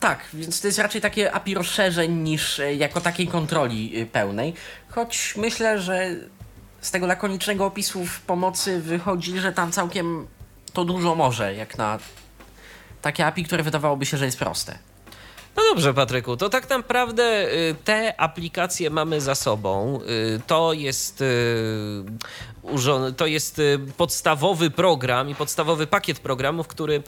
Tak, 0.00 0.24
więc 0.34 0.60
to 0.60 0.66
jest 0.68 0.78
raczej 0.78 1.00
takie 1.00 1.32
API 1.32 1.54
rozszerzeń 1.54 2.12
niż 2.12 2.60
e, 2.60 2.74
jako 2.74 3.00
takiej 3.00 3.28
kontroli 3.28 4.00
e, 4.00 4.06
pełnej. 4.06 4.54
Choć 4.88 5.34
myślę, 5.36 5.80
że 5.80 6.10
z 6.80 6.90
tego 6.90 7.06
lakonicznego 7.06 7.66
opisu 7.66 8.06
w 8.06 8.20
pomocy 8.20 8.80
wychodzi, 8.80 9.38
że 9.38 9.52
tam 9.52 9.72
całkiem 9.72 10.26
to 10.72 10.84
dużo 10.84 11.14
może, 11.14 11.54
jak 11.54 11.78
na 11.78 11.98
takie 13.02 13.26
API, 13.26 13.44
które 13.44 13.62
wydawałoby 13.62 14.06
się, 14.06 14.16
że 14.16 14.24
jest 14.24 14.38
proste. 14.38 14.78
No 15.56 15.62
dobrze, 15.70 15.94
Patryku, 15.94 16.36
to 16.36 16.48
tak 16.48 16.70
naprawdę 16.70 17.52
y, 17.52 17.74
te 17.84 18.20
aplikacje 18.20 18.90
mamy 18.90 19.20
za 19.20 19.34
sobą. 19.34 20.00
Y, 20.36 20.40
To 20.46 20.72
jest, 20.72 21.20
y, 21.20 22.04
to 23.16 23.26
jest 23.26 23.60
podstawowy 23.96 24.70
program 24.70 25.30
i 25.30 25.34
podstawowy 25.34 25.86
pakiet 25.86 26.20
programów, 26.20 26.68
który 26.68 27.02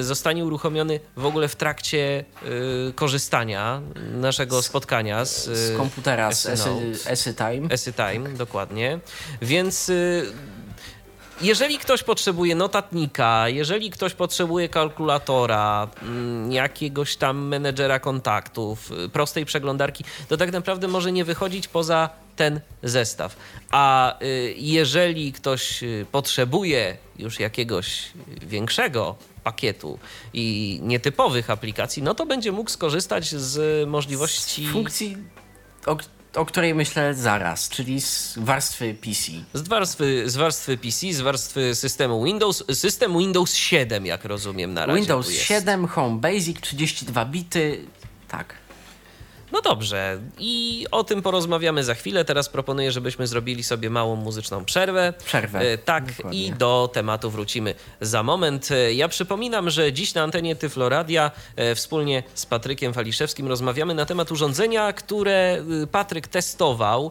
zostanie 0.00 0.44
uruchomiony 0.44 1.00
w 1.16 1.26
ogóle 1.26 1.48
w 1.48 1.56
trakcie 1.56 2.24
korzystania 2.94 3.82
naszego 4.12 4.62
spotkania 4.62 5.24
z, 5.24 5.44
Z 5.44 5.76
komputera, 5.76 6.32
z 6.32 6.46
Esy 7.06 7.34
Time. 7.34 7.68
Esy 7.70 7.92
Time, 7.92 8.28
dokładnie. 8.28 9.00
Więc 9.42 9.90
jeżeli 11.40 11.78
ktoś 11.78 12.02
potrzebuje 12.02 12.54
notatnika, 12.54 13.48
jeżeli 13.48 13.90
ktoś 13.90 14.14
potrzebuje 14.14 14.68
kalkulatora, 14.68 15.88
mm, 16.02 16.52
jakiegoś 16.52 17.16
tam 17.16 17.46
menedżera 17.46 17.98
kontaktów, 17.98 18.92
y, 18.92 19.08
prostej 19.08 19.44
przeglądarki, 19.44 20.04
to 20.28 20.36
tak 20.36 20.52
naprawdę 20.52 20.88
może 20.88 21.12
nie 21.12 21.24
wychodzić 21.24 21.68
poza 21.68 22.10
ten 22.36 22.60
zestaw. 22.82 23.36
A 23.70 24.14
y, 24.22 24.54
jeżeli 24.56 25.32
ktoś 25.32 25.82
y, 25.82 26.06
potrzebuje 26.12 26.96
już 27.18 27.40
jakiegoś 27.40 28.12
większego 28.42 29.16
pakietu 29.44 29.98
i 30.34 30.78
nietypowych 30.82 31.50
aplikacji, 31.50 32.02
no 32.02 32.14
to 32.14 32.26
będzie 32.26 32.52
mógł 32.52 32.70
skorzystać 32.70 33.28
z 33.28 33.88
możliwości 33.88 34.66
Funkcji, 34.66 35.16
o, 35.86 35.96
o 36.34 36.44
której 36.44 36.74
myślę 36.74 37.14
zaraz, 37.14 37.68
czyli 37.68 38.00
z 38.00 38.34
warstwy 38.36 38.94
PC. 38.94 39.32
Z 39.54 39.68
warstwy, 39.68 40.30
z 40.30 40.36
warstwy 40.36 40.76
PC, 40.78 41.12
z 41.12 41.20
warstwy 41.20 41.74
systemu 41.74 42.24
Windows, 42.24 42.64
system 42.72 43.18
Windows 43.18 43.54
7, 43.54 44.06
jak 44.06 44.24
rozumiem 44.24 44.74
na 44.74 44.86
razie. 44.86 45.00
Windows 45.00 45.26
tu 45.26 45.32
jest. 45.32 45.44
7, 45.44 45.86
Home 45.86 46.18
Basic, 46.18 46.60
32 46.60 47.24
bity, 47.24 47.84
tak. 48.28 48.54
No 49.52 49.60
dobrze, 49.60 50.18
i 50.38 50.86
o 50.90 51.04
tym 51.04 51.22
porozmawiamy 51.22 51.84
za 51.84 51.94
chwilę. 51.94 52.24
Teraz 52.24 52.48
proponuję, 52.48 52.92
żebyśmy 52.92 53.26
zrobili 53.26 53.62
sobie 53.62 53.90
małą 53.90 54.16
muzyczną 54.16 54.64
przerwę. 54.64 55.12
Przerwę, 55.24 55.60
E, 55.60 55.78
Tak, 55.78 56.16
dokładnie. 56.16 56.46
i 56.46 56.52
do 56.52 56.90
tematu 56.92 57.30
wrócimy 57.30 57.74
za 58.00 58.22
moment. 58.22 58.70
E, 58.70 58.92
Ja 58.94 59.08
przypominam, 59.08 59.70
że 59.70 59.92
dziś 59.92 60.14
na 60.14 60.22
antenie 60.22 60.56
Tyfloradia 60.56 61.30
e, 61.56 61.74
wspólnie 61.74 62.22
z 62.34 62.46
Patrykiem 62.46 62.92
Waliszewskim 62.92 63.48
rozmawiamy 63.48 63.94
na 63.94 64.06
temat 64.06 64.32
urządzenia, 64.32 64.92
które 64.92 65.62
y, 65.82 65.86
Patryk 65.86 66.28
testował 66.28 67.10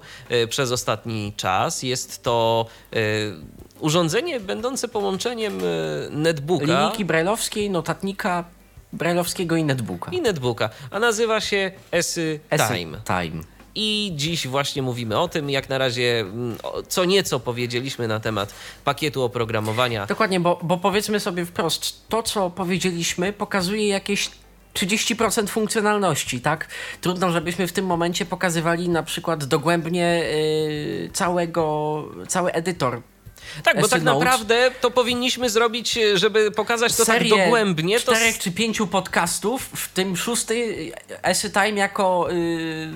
przez 0.49 0.71
ostatni 0.71 1.33
czas. 1.37 1.83
Jest 1.83 2.23
to 2.23 2.65
urządzenie 3.79 4.39
będące 4.39 4.87
połączeniem 4.87 5.61
netbooka. 6.09 6.65
Linijki 6.65 7.05
brajlowskiej, 7.05 7.69
notatnika 7.69 8.43
brajlowskiego 8.93 9.55
i 9.55 9.63
netbooka. 9.63 10.11
i 10.11 10.21
netbooka, 10.21 10.69
a 10.91 10.99
nazywa 10.99 11.41
się 11.41 11.71
Esy 11.91 12.39
Time. 12.49 12.97
Time. 13.05 13.43
I 13.75 14.11
dziś 14.15 14.47
właśnie 14.47 14.81
mówimy 14.81 15.19
o 15.19 15.27
tym, 15.27 15.49
jak 15.49 15.69
na 15.69 15.77
razie 15.77 16.19
mm, 16.19 16.57
co 16.87 17.05
nieco 17.05 17.39
powiedzieliśmy 17.39 18.07
na 18.07 18.19
temat 18.19 18.53
pakietu 18.83 19.23
oprogramowania. 19.23 20.05
Dokładnie, 20.05 20.39
bo, 20.39 20.59
bo 20.63 20.77
powiedzmy 20.77 21.19
sobie 21.19 21.45
wprost, 21.45 22.09
to 22.09 22.23
co 22.23 22.49
powiedzieliśmy 22.49 23.33
pokazuje 23.33 23.87
jakieś 23.87 24.29
30% 24.73 25.47
funkcjonalności, 25.47 26.41
tak? 26.41 26.67
Trudno, 27.01 27.31
żebyśmy 27.31 27.67
w 27.67 27.73
tym 27.73 27.85
momencie 27.85 28.25
pokazywali 28.25 28.89
na 28.89 29.03
przykład 29.03 29.45
dogłębnie 29.45 30.23
yy, 31.01 31.09
całego, 31.13 32.05
cały 32.27 32.51
edytor. 32.51 33.01
Tak, 33.63 33.75
bo 33.81 33.87
tak 33.87 34.01
naprawdę 34.15 34.71
to 34.81 34.91
powinniśmy 34.91 35.49
zrobić, 35.49 35.97
e, 35.97 36.17
żeby 36.17 36.51
pokazać 36.51 36.95
to 36.95 37.05
tak 37.05 37.15
dogłębnie. 37.29 37.99
To 37.99 38.11
czterech 38.13 38.35
s- 38.35 38.41
czy 38.41 38.51
pięciu 38.51 38.87
podcastów, 38.87 39.61
w 39.75 39.87
tym 39.93 40.17
szósty 40.17 40.75
Esy 41.23 41.49
Time 41.51 41.71
jako 41.73 42.27
yy, 42.29 42.89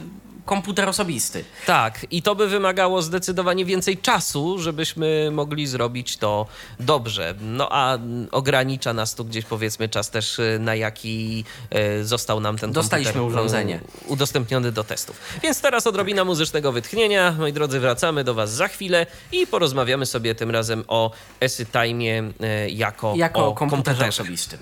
komputer 0.45 0.89
osobisty. 0.89 1.43
tak, 1.65 2.05
i 2.11 2.21
to 2.21 2.35
by 2.35 2.47
wymagało 2.47 3.01
zdecydowanie 3.01 3.65
więcej 3.65 3.97
czasu, 3.97 4.59
żebyśmy 4.59 5.29
mogli 5.31 5.67
zrobić 5.67 6.17
to 6.17 6.45
dobrze. 6.79 7.35
No 7.41 7.69
a 7.71 7.95
mm, 7.95 8.27
ogranicza 8.31 8.93
nas 8.93 9.15
tu 9.15 9.25
gdzieś 9.25 9.45
powiedzmy 9.45 9.89
czas 9.89 10.09
też, 10.09 10.39
e, 10.39 10.59
na 10.59 10.75
jaki 10.75 11.43
e, 11.69 12.03
został 12.03 12.39
nam 12.39 12.57
ten 12.57 12.71
Dostaliśmy 12.71 13.13
komputer, 13.13 13.39
e, 13.39 13.41
urządzenie. 13.41 13.79
udostępniony 14.07 14.71
do 14.71 14.83
testów. 14.83 15.19
Więc 15.43 15.61
teraz 15.61 15.87
odrobina 15.87 16.25
muzycznego 16.25 16.71
wytchnienia. 16.71 17.35
Moi 17.39 17.53
drodzy, 17.53 17.79
wracamy 17.79 18.23
do 18.23 18.33
Was 18.33 18.51
za 18.53 18.67
chwilę 18.67 19.05
i 19.31 19.47
porozmawiamy 19.47 20.05
sobie 20.05 20.35
tym 20.35 20.51
razem 20.51 20.83
o 20.87 21.11
Esy 21.39 21.65
Time 21.65 22.03
e, 22.39 22.69
jako, 22.69 23.13
Jako 23.15 23.47
o 23.47 23.53
komputerze 23.53 23.83
komputerze. 23.93 24.07
osobistym. 24.23 24.59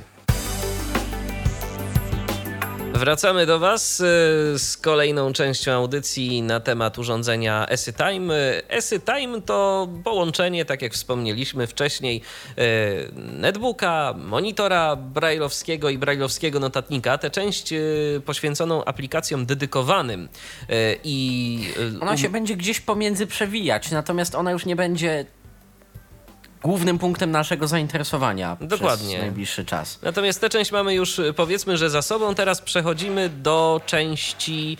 Wracamy 2.94 3.46
do 3.46 3.60
Was 3.60 4.00
y, 4.00 4.04
z 4.60 4.78
kolejną 4.82 5.34
częścią 5.34 5.72
audycji 5.72 6.42
na 6.42 6.60
temat 6.60 6.98
urządzenia 6.98 7.66
EsyTime. 7.70 8.34
EsyTime 8.68 9.42
to 9.42 9.88
połączenie, 10.04 10.66
tak 10.66 10.82
jak 10.82 10.94
wspomnieliśmy 10.94 11.68
wcześniej, 11.68 12.22
y, 12.58 12.62
netbooka, 13.16 14.14
monitora 14.18 14.96
brailleowskiego 14.96 15.90
i 15.90 15.98
brailleowskiego 15.98 16.60
notatnika. 16.60 17.18
Tę 17.18 17.30
część 17.30 17.74
y, 17.74 18.22
poświęconą 18.26 18.86
aplikacjom 18.86 19.46
dedykowanym 19.46 20.30
i... 21.04 21.60
Ona 22.02 22.18
się 22.18 22.30
będzie 22.30 22.56
gdzieś 22.56 22.80
pomiędzy 22.80 23.28
przewijać, 23.28 23.92
natomiast 23.92 24.36
ona 24.36 24.52
już 24.52 24.66
nie 24.66 24.76
będzie 24.76 25.26
głównym 26.64 27.00
punktem 27.00 27.32
naszego 27.32 27.68
zainteresowania 27.68 28.58
Dokładnie. 28.62 29.08
przez 29.08 29.22
najbliższy 29.22 29.66
czas. 29.66 30.00
Natomiast 30.02 30.42
tę 30.42 30.50
część 30.50 30.72
mamy 30.72 30.94
już 30.94 31.22
powiedzmy, 31.36 31.78
że 31.78 31.90
za 31.90 32.02
sobą. 32.02 32.36
Teraz 32.36 32.62
przechodzimy 32.62 33.30
do 33.30 33.82
części 33.86 34.78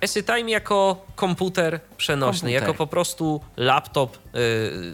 EsyTime 0.00 0.50
jako 0.50 1.06
komputer 1.16 1.80
przenośny, 1.96 2.40
Komputer. 2.40 2.62
jako 2.62 2.74
po 2.74 2.86
prostu 2.86 3.40
laptop, 3.56 4.16
y, 4.16 4.20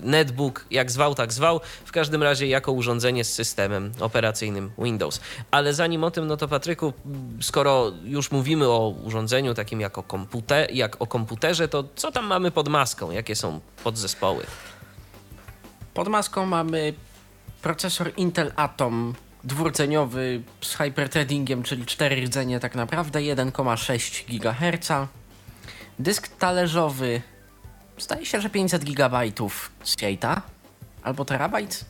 netbook, 0.03 0.67
jak 0.71 0.91
zwał, 0.91 1.15
tak 1.15 1.33
zwał. 1.33 1.61
W 1.85 1.93
każdym 1.93 2.23
razie 2.23 2.47
jako 2.47 2.73
urządzenie 2.73 3.25
z 3.25 3.33
systemem 3.33 3.93
operacyjnym 4.01 4.71
Windows. 4.79 5.21
Ale 5.51 5.75
zanim 5.75 6.05
o 6.05 6.11
tym, 6.11 6.27
no 6.27 6.37
to 6.37 6.49
Patryku, 6.49 6.93
skoro 7.41 7.93
już 8.05 8.31
mówimy 8.31 8.69
o 8.69 8.95
urządzeniu 9.05 9.55
takim 9.55 9.81
jako 9.81 10.03
komputer, 10.03 10.71
jak 10.73 11.03
o 11.03 11.07
komputerze, 11.07 11.69
to 11.69 11.85
co 11.97 12.13
tam 12.13 12.27
mamy 12.27 12.51
pod 12.51 12.69
maską? 12.69 13.11
Jakie 13.11 13.37
są 13.37 13.61
podzespoły? 13.85 14.45
Pod 15.97 16.09
maską 16.09 16.47
mamy 16.47 16.95
procesor 17.63 18.13
Intel 18.17 18.53
Atom 18.57 19.15
dwurdzeniowy 19.45 20.43
z 20.61 20.75
hyperthreadingiem, 20.75 21.63
czyli 21.63 21.87
4 21.87 22.25
rdzenie 22.25 22.61
tak 22.61 22.75
naprawdę, 22.75 23.21
1,6 23.21 24.25
GHz. 24.27 25.09
Dysk 25.99 26.29
talerzowy, 26.29 27.23
zdaje 27.99 28.27
się, 28.27 28.41
że 28.41 28.51
500 28.51 28.85
GB 28.85 29.21
z 29.85 30.01
siejta, 30.01 30.43
albo 31.03 31.25
terabajt. 31.25 31.85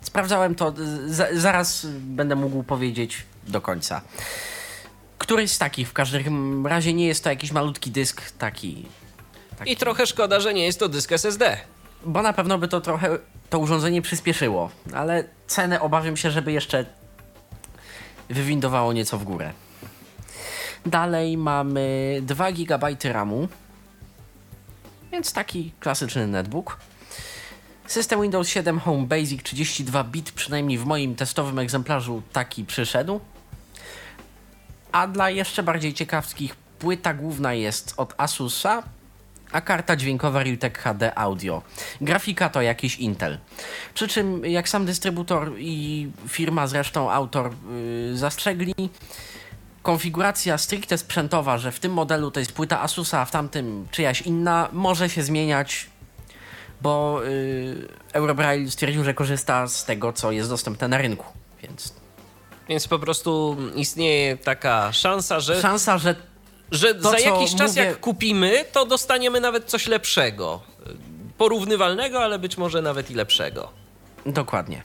Sprawdzałem 0.00 0.54
to, 0.54 0.74
za, 1.06 1.26
zaraz 1.32 1.86
będę 2.00 2.36
mógł 2.36 2.62
powiedzieć 2.62 3.26
do 3.46 3.60
końca. 3.60 4.00
Któryś 5.18 5.50
z 5.50 5.58
takich, 5.58 5.88
w 5.88 5.92
każdym 5.92 6.66
razie 6.66 6.92
nie 6.92 7.06
jest 7.06 7.24
to 7.24 7.30
jakiś 7.30 7.52
malutki 7.52 7.90
dysk 7.90 8.30
taki 8.38 8.86
I 9.66 9.76
trochę 9.76 10.06
szkoda, 10.06 10.40
że 10.40 10.54
nie 10.54 10.64
jest 10.64 10.78
to 10.78 10.88
dysk 10.88 11.12
SSD. 11.12 11.58
Bo 12.04 12.22
na 12.22 12.32
pewno 12.32 12.58
by 12.58 12.68
to 12.68 12.80
trochę 12.80 13.18
to 13.50 13.58
urządzenie 13.58 14.02
przyspieszyło, 14.02 14.70
ale 14.94 15.24
cenę 15.46 15.80
obawiam 15.80 16.16
się, 16.16 16.30
żeby 16.30 16.52
jeszcze 16.52 16.84
wywindowało 18.28 18.92
nieco 18.92 19.18
w 19.18 19.24
górę. 19.24 19.52
Dalej 20.86 21.36
mamy 21.36 22.18
2 22.22 22.52
GB 22.52 22.96
RAMu, 23.04 23.48
więc 25.12 25.32
taki 25.32 25.72
klasyczny 25.80 26.26
netbook. 26.26 26.78
System 27.86 28.22
Windows 28.22 28.48
7 28.48 28.80
Home 28.80 29.06
Basic 29.06 29.42
32 29.42 30.04
bit, 30.04 30.32
przynajmniej 30.32 30.78
w 30.78 30.86
moim 30.86 31.14
testowym 31.14 31.58
egzemplarzu 31.58 32.22
taki 32.32 32.64
przyszedł. 32.64 33.20
A 34.92 35.06
dla 35.06 35.30
jeszcze 35.30 35.62
bardziej 35.62 35.94
ciekawskich, 35.94 36.56
płyta 36.56 37.14
główna 37.14 37.54
jest 37.54 37.94
od 37.96 38.14
Asusa, 38.16 38.82
a 39.52 39.60
karta 39.60 39.96
dźwiękowa 39.96 40.42
Realtek 40.42 40.78
HD 40.78 41.18
Audio. 41.18 41.62
Grafika 42.00 42.48
to 42.48 42.62
jakiś 42.62 42.96
Intel. 42.96 43.38
Przy 43.94 44.08
czym, 44.08 44.44
jak 44.44 44.68
sam 44.68 44.86
dystrybutor 44.86 45.52
i 45.58 46.08
firma, 46.28 46.66
zresztą 46.66 47.10
autor, 47.10 47.50
yy, 48.10 48.16
zastrzegli, 48.18 48.74
konfiguracja 49.82 50.58
stricte 50.58 50.98
sprzętowa, 50.98 51.58
że 51.58 51.72
w 51.72 51.80
tym 51.80 51.92
modelu 51.92 52.30
to 52.30 52.40
jest 52.40 52.52
płyta 52.52 52.80
Asusa, 52.80 53.20
a 53.20 53.24
w 53.24 53.30
tamtym 53.30 53.86
czyjaś 53.90 54.22
inna, 54.22 54.68
może 54.72 55.10
się 55.10 55.22
zmieniać, 55.22 55.86
bo 56.82 57.20
yy, 57.22 57.88
Eurobraille 58.12 58.70
stwierdził, 58.70 59.04
że 59.04 59.14
korzysta 59.14 59.68
z 59.68 59.84
tego, 59.84 60.12
co 60.12 60.32
jest 60.32 60.48
dostępne 60.48 60.88
na 60.88 60.98
rynku. 60.98 61.26
Więc 61.62 61.94
Więc 62.68 62.88
po 62.88 62.98
prostu 62.98 63.56
istnieje 63.76 64.36
taka 64.36 64.92
szansa, 64.92 65.40
że 65.40 65.62
szansa, 65.62 65.98
że 65.98 66.29
że 66.70 66.94
To, 66.94 67.10
za 67.10 67.18
jakiś 67.18 67.54
czas 67.54 67.70
mówię- 67.70 67.82
jak 67.84 68.00
kupimy, 68.00 68.64
to 68.72 68.86
dostaniemy 68.86 69.40
nawet 69.40 69.64
coś 69.64 69.86
lepszego. 69.86 70.60
Porównywalnego, 71.38 72.20
ale 72.24 72.38
być 72.38 72.58
może 72.58 72.82
nawet 72.82 73.10
i 73.10 73.14
lepszego. 73.14 73.70
dokładnie. 74.26 74.82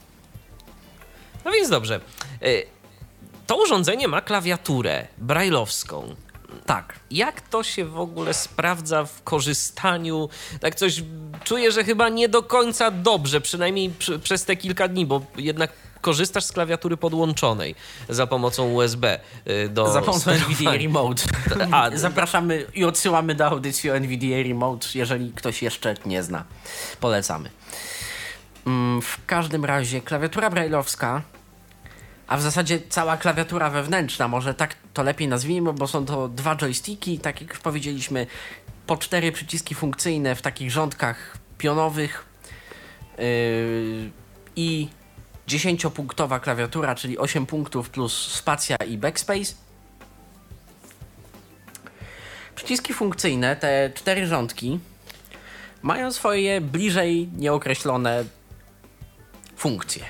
No 1.44 1.50
więc 1.52 1.68
dobrze. 1.68 2.00
Y, 2.42 2.66
To 3.46 3.56
urządzenie 3.62 4.08
ma 4.08 4.20
klawiaturę 4.20 5.06
brailleowską. 5.18 6.14
Tak. 6.66 6.94
Jak 7.10 7.40
to 7.40 7.62
się 7.62 7.84
w 7.84 7.98
ogóle 7.98 8.34
sprawdza 8.34 9.04
w 9.04 9.22
korzystaniu? 9.22 10.28
Tak 10.60 10.74
coś 10.74 11.02
czuję, 11.44 11.72
że 11.72 11.84
chyba 11.84 12.08
nie 12.08 12.28
do 12.28 12.42
końca 12.42 12.90
dobrze, 12.90 13.40
przynajmniej 13.40 13.90
przy, 13.90 14.18
przez 14.18 14.44
te 14.44 14.56
kilka 14.56 14.88
dni, 14.88 15.06
bo 15.06 15.20
jednak 15.36 15.70
korzystasz 16.06 16.44
z 16.44 16.52
klawiatury 16.52 16.96
podłączonej 16.96 17.74
za 18.08 18.26
pomocą 18.26 18.72
USB 18.72 19.20
y, 19.48 19.68
do 19.68 19.92
Za 19.92 20.02
pomocą. 20.02 20.30
NVDA 20.30 20.72
Remote. 20.72 21.22
A, 21.72 21.90
Zapraszamy 21.96 22.66
i 22.74 22.84
odsyłamy 22.84 23.34
do 23.34 23.46
audycji 23.46 23.90
o 23.90 23.96
NVDA 23.96 24.42
Remote, 24.48 24.86
jeżeli 24.94 25.32
ktoś 25.32 25.62
jeszcze 25.62 25.94
nie 26.06 26.22
zna. 26.22 26.44
Polecamy. 27.00 27.50
Mm, 28.66 29.02
W 29.02 29.26
każdym 29.26 29.64
razie 29.64 30.00
klawiatura 30.00 30.50
brailleowska, 30.50 31.22
a 32.26 32.36
w 32.36 32.42
zasadzie 32.42 32.80
cała 32.88 33.16
klawiatura 33.16 33.70
wewnętrzna, 33.70 34.28
może 34.28 34.54
tak 34.54 34.74
to 34.94 35.02
lepiej 35.02 35.28
nazwijmy, 35.28 35.72
bo 35.72 35.86
są 35.86 36.06
to 36.06 36.28
dwa 36.28 36.56
joysticki, 36.56 37.18
tak 37.18 37.40
jak 37.40 37.50
już 37.50 37.58
powiedzieliśmy, 37.58 38.26
po 38.86 38.96
cztery 38.96 39.32
przyciski 39.32 39.74
funkcyjne 39.74 40.34
w 40.34 40.42
takich 40.42 40.70
rządkach 40.70 41.38
pionowych 41.58 42.24
yy, 43.18 43.24
i 44.56 44.88
10-punktowa 45.48 46.40
klawiatura, 46.40 46.94
czyli 46.94 47.18
8 47.18 47.46
punktów 47.46 47.90
plus 47.90 48.32
spacja 48.32 48.76
i 48.76 48.98
backspace. 48.98 49.54
Przyciski 52.54 52.94
funkcyjne, 52.94 53.56
te 53.56 53.90
cztery 53.94 54.26
rządki, 54.26 54.78
mają 55.82 56.12
swoje 56.12 56.60
bliżej 56.60 57.28
nieokreślone 57.36 58.24
funkcje. 59.56 60.04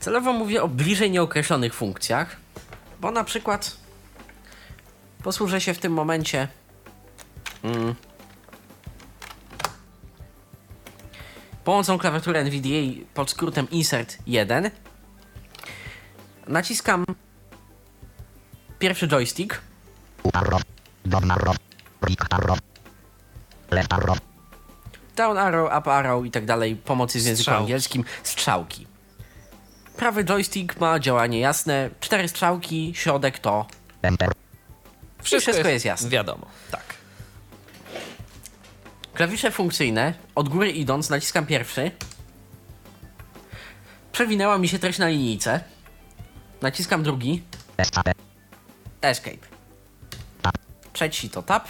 Celowo 0.00 0.32
mówię 0.32 0.62
o 0.62 0.68
bliżej 0.68 1.10
nieokreślonych 1.10 1.74
funkcjach, 1.74 2.36
bo 3.00 3.10
na 3.10 3.24
przykład 3.24 3.76
posłużę 5.22 5.60
się 5.60 5.74
w 5.74 5.78
tym 5.78 5.92
momencie 5.92 6.48
mm, 7.62 7.94
pomocą 11.64 11.98
klawiatury 11.98 12.38
NVDA 12.38 13.04
pod 13.14 13.30
skrótem 13.30 13.70
Insert 13.70 14.18
1. 14.26 14.70
Naciskam 16.48 17.04
pierwszy 18.78 19.08
joystick. 19.08 19.60
Down 25.16 25.38
arrow. 25.38 25.70
Up 25.78 25.92
arrow 25.92 26.26
i 26.26 26.30
tak 26.30 26.44
dalej, 26.44 26.76
pomocy 26.76 27.20
w 27.20 27.26
języku 27.26 27.50
angielskim, 27.50 28.04
strzałki. 28.22 28.86
Prawy 29.96 30.24
joystick 30.24 30.80
ma 30.80 30.98
działanie 30.98 31.40
jasne, 31.40 31.90
cztery 32.00 32.28
strzałki, 32.28 32.92
środek 32.96 33.38
to 33.38 33.66
Enter. 34.02 34.32
wszystko 35.22 35.68
jest 35.68 35.84
jasne. 35.84 36.08
Wiadomo, 36.10 36.46
tak. 36.70 36.93
Klawisze 39.14 39.50
funkcyjne, 39.50 40.14
od 40.34 40.48
góry 40.48 40.70
idąc, 40.70 41.10
naciskam 41.10 41.46
pierwszy. 41.46 41.90
Przewinęła 44.12 44.58
mi 44.58 44.68
się 44.68 44.78
treść 44.78 44.98
na 44.98 45.08
linijce. 45.08 45.60
Naciskam 46.62 47.02
drugi. 47.02 47.42
Escape. 49.00 49.46
Trzeci 50.92 51.30
to 51.30 51.42
tab. 51.42 51.68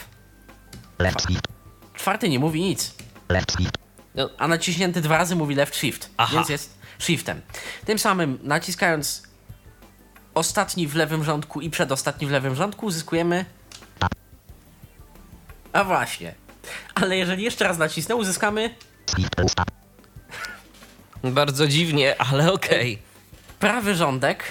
Czwarty 1.94 2.28
nie 2.28 2.38
mówi 2.38 2.60
nic. 2.60 2.94
No, 4.14 4.30
A 4.38 4.48
naciśnięty 4.48 5.00
dwa 5.00 5.18
razy 5.18 5.36
mówi 5.36 5.54
left 5.54 5.76
shift. 5.76 6.10
Aha. 6.16 6.36
Więc 6.36 6.48
jest 6.48 6.78
shiftem. 6.98 7.40
Tym 7.84 7.98
samym 7.98 8.38
naciskając 8.42 9.22
ostatni 10.34 10.86
w 10.86 10.94
lewym 10.94 11.24
rządku 11.24 11.60
i 11.60 11.70
przedostatni 11.70 12.26
w 12.26 12.30
lewym 12.30 12.54
rządku 12.54 12.86
uzyskujemy... 12.86 13.44
A 15.72 15.84
właśnie. 15.84 16.34
Ale 16.94 17.16
jeżeli 17.16 17.42
jeszcze 17.42 17.64
raz 17.64 17.78
nacisnę, 17.78 18.16
uzyskamy 18.16 18.74
bardzo 21.22 21.68
dziwnie, 21.68 22.20
ale 22.20 22.52
okej. 22.52 22.98
prawy 23.58 23.94
rządek, 23.94 24.44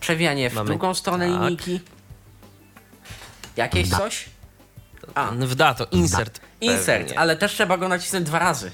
przewijanie 0.00 0.50
w 0.50 0.54
Mamy- 0.54 0.66
drugą 0.66 0.94
stronę 0.94 1.30
tak. 1.30 1.40
linijki, 1.40 1.80
jakieś 3.56 3.90
coś, 3.90 4.24
A. 5.14 5.30
W 5.30 5.54
dato, 5.54 5.84
insert. 5.84 6.40
insert, 6.60 6.86
pewnie. 7.02 7.18
ale 7.18 7.36
też 7.36 7.52
trzeba 7.52 7.78
go 7.78 7.88
nacisnąć 7.88 8.26
dwa 8.26 8.38
razy. 8.38 8.70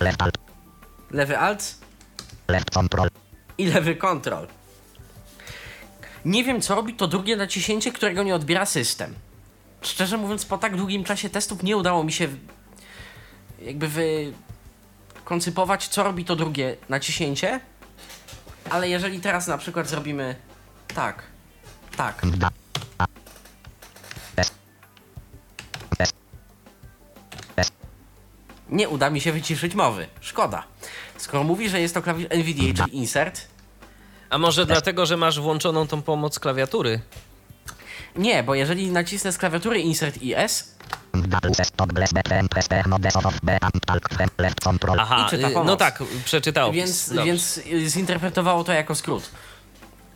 Left 0.00 0.22
alt. 0.22 0.38
Lewy 1.10 1.38
alt 1.38 1.74
Left 2.48 2.70
control. 2.70 3.08
i 3.58 3.66
lewy 3.66 3.96
control. 3.96 4.46
Nie 6.24 6.44
wiem, 6.44 6.60
co 6.60 6.74
robi 6.74 6.94
to 6.94 7.06
drugie 7.08 7.36
naciśnięcie, 7.36 7.92
którego 7.92 8.22
nie 8.22 8.34
odbiera 8.34 8.66
system. 8.66 9.14
Szczerze 9.86 10.16
mówiąc, 10.16 10.44
po 10.44 10.58
tak 10.58 10.76
długim 10.76 11.04
czasie 11.04 11.30
testów 11.30 11.62
nie 11.62 11.76
udało 11.76 12.04
mi 12.04 12.12
się 12.12 12.28
jakby 13.62 13.88
wykoncypować, 15.14 15.88
co 15.88 16.02
robi 16.02 16.24
to 16.24 16.36
drugie 16.36 16.76
naciśnięcie. 16.88 17.60
Ale 18.70 18.88
jeżeli 18.88 19.20
teraz 19.20 19.46
na 19.46 19.58
przykład 19.58 19.88
zrobimy 19.88 20.36
tak, 20.94 21.22
tak, 21.96 22.22
nie 28.74 28.88
uda 28.88 29.10
mi 29.10 29.20
się 29.20 29.32
wyciszyć 29.32 29.74
mowy. 29.74 30.06
Szkoda. 30.20 30.64
Skoro 31.16 31.44
mówi, 31.44 31.68
że 31.68 31.80
jest 31.80 31.94
to 31.94 32.02
klawisz 32.02 32.26
NVDA, 32.30 32.84
czyli 32.84 32.96
insert, 32.96 33.48
A 34.30 34.38
może 34.38 34.66
dlatego, 34.66 35.06
że 35.06 35.16
masz 35.16 35.40
włączoną 35.40 35.86
tą 35.86 36.02
pomoc 36.02 36.38
klawiatury? 36.38 37.00
Nie, 38.16 38.42
bo 38.42 38.54
jeżeli 38.54 38.90
nacisnę 38.90 39.32
z 39.32 39.38
klawiatury 39.38 39.80
insert 39.80 40.22
i 40.22 40.34
S, 40.34 40.74
no. 44.96 45.02
Aha, 45.02 45.26
czyta 45.30 45.48
y, 45.48 45.52
pomoc. 45.52 45.66
no 45.66 45.76
tak, 45.76 46.02
przeczytał. 46.24 46.72
więc, 46.72 47.08
Dobrze. 47.08 47.24
więc 47.24 47.60
zinterpretowało 47.86 48.64
to 48.64 48.72
jako 48.72 48.94
skrót. 48.94 49.30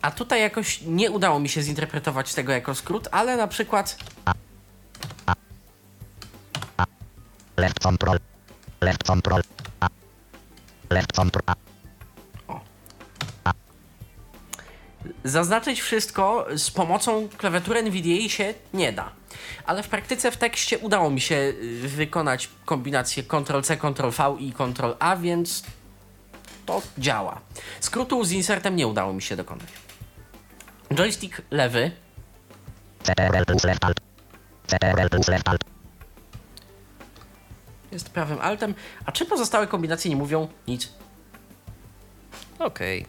A 0.01 0.11
tutaj 0.11 0.41
jakoś 0.41 0.81
nie 0.81 1.11
udało 1.11 1.39
mi 1.39 1.49
się 1.49 1.61
zinterpretować 1.63 2.33
tego 2.33 2.51
jako 2.51 2.75
skrót, 2.75 3.07
ale 3.11 3.37
na 3.37 3.47
przykład 3.47 3.97
Left 7.57 7.79
control. 7.79 8.17
Left 8.81 9.03
control. 9.03 9.41
Left 10.89 11.13
control. 11.13 11.68
Zaznaczyć 15.23 15.81
wszystko 15.81 16.45
z 16.55 16.71
pomocą 16.71 17.29
klawiatury 17.37 17.79
NVDA 17.79 18.29
się 18.29 18.53
nie 18.73 18.93
da. 18.93 19.11
Ale 19.65 19.83
w 19.83 19.87
praktyce 19.87 20.31
w 20.31 20.37
tekście 20.37 20.77
udało 20.77 21.09
mi 21.09 21.21
się 21.21 21.35
y, 21.35 21.87
wykonać 21.87 22.49
kombinację 22.65 23.23
Ctrl-C, 23.23 23.77
Ctrl-V 23.77 24.35
i 24.39 24.53
Ctrl-A, 24.53 25.17
więc 25.17 25.63
to 26.65 26.81
działa. 26.97 27.41
Skrótu 27.79 28.23
z 28.23 28.31
insertem 28.31 28.75
nie 28.75 28.87
udało 28.87 29.13
mi 29.13 29.21
się 29.21 29.35
dokonać. 29.35 29.67
Joystick 30.93 31.41
lewy 31.51 31.91
jest 37.91 38.09
prawym 38.09 38.37
altem, 38.41 38.73
a 39.05 39.11
czy 39.11 39.25
pozostałe 39.25 39.67
kombinacje 39.67 40.11
nie 40.11 40.17
mówią 40.17 40.47
nic? 40.67 40.93
Okej. 42.59 43.05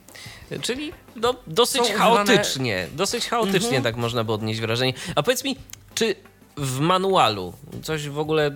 Czyli 0.62 0.92
no, 1.16 1.34
dosyć 1.46 1.86
Są 1.86 1.94
chaotycznie, 1.98 2.86
dosyć 2.92 3.28
chaotycznie 3.28 3.76
Mhm. 3.76 3.82
tak 3.82 3.96
można 3.96 4.24
by 4.24 4.32
odnieść 4.32 4.60
wrażenie. 4.60 4.92
A 5.14 5.22
powiedz 5.22 5.44
mi, 5.44 5.56
czy 5.94 6.14
w 6.56 6.78
manualu 6.80 7.52
coś 7.82 8.08
w 8.08 8.18
ogóle 8.18 8.50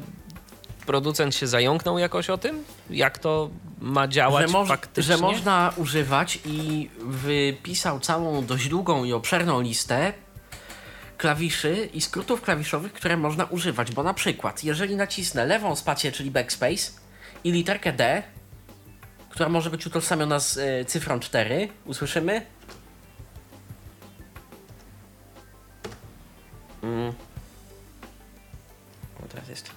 producent 0.87 1.35
się 1.35 1.47
zająknął 1.47 1.99
jakoś 1.99 2.31
o 2.31 2.39
tym? 2.39 2.65
Jak 2.91 3.19
to 3.19 3.51
ma 3.81 4.09
działać 4.09 4.47
że, 4.51 4.53
moż- 4.53 4.69
faktycznie? 4.69 5.17
że 5.17 5.23
można 5.23 5.73
używać 5.77 6.39
i 6.45 6.91
wypisał 7.01 8.01
całą 8.01 8.47
dość 8.47 8.69
długą 8.69 9.05
i 9.05 9.13
obszerną 9.13 9.61
listę 9.61 10.13
klawiszy 11.19 11.89
i 11.95 12.01
skrótów 12.01 12.43
klawiszowych, 12.43 12.93
które 12.93 13.17
można 13.17 13.45
używać, 13.45 13.93
bo 13.93 14.03
na 14.03 14.15
przykład, 14.15 14.65
jeżeli 14.65 14.97
nacisnę 14.97 15.47
lewą 15.47 15.77
spację, 15.77 16.13
czyli 16.13 16.31
backspace 16.31 16.91
i 17.45 17.53
literkę 17.53 17.93
D, 17.93 18.23
która 19.35 19.49
może 19.49 19.71
być 19.71 19.87
utożsamiona 19.87 20.41
z 20.41 20.57
y, 20.57 20.85
cyfrą 20.85 21.21
4, 21.21 21.69
usłyszymy? 21.85 22.47
Mm. 26.83 27.13
O, 29.25 29.29
teraz 29.29 29.49
jest. 29.49 29.71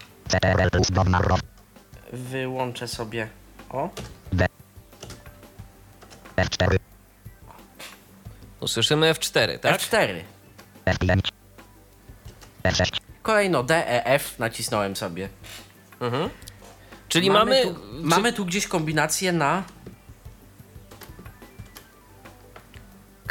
Wyłączę 2.14 2.88
sobie. 2.88 3.28
O, 3.70 3.90
F4. 6.38 6.76
Usłyszymy 8.60 9.14
F4, 9.14 9.60
tak? 9.60 9.82
F4. 9.82 10.22
F5. 10.86 11.20
F6. 12.64 13.00
Kolejno 13.22 13.64
D, 13.64 13.88
E, 13.88 14.06
F 14.06 14.40
nacisnąłem 14.40 14.96
sobie. 14.96 15.30
Czyli 17.10 17.32
mamy... 17.32 17.64
tu, 17.64 17.74
czy- 17.74 17.80
mamy 18.02 18.34
tu 18.34 18.46
gdzieś 18.46 18.68
kombinację 18.68 19.32
na 19.32 19.64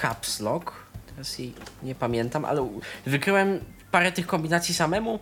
caps 0.01 0.41
lock. 0.41 0.73
Teraz 1.07 1.39
jej 1.39 1.55
nie 1.83 1.95
pamiętam, 1.95 2.45
ale 2.45 2.69
wykryłem 3.07 3.61
parę 3.91 4.13
tych 4.13 4.27
kombinacji 4.27 4.75
samemu. 4.75 5.19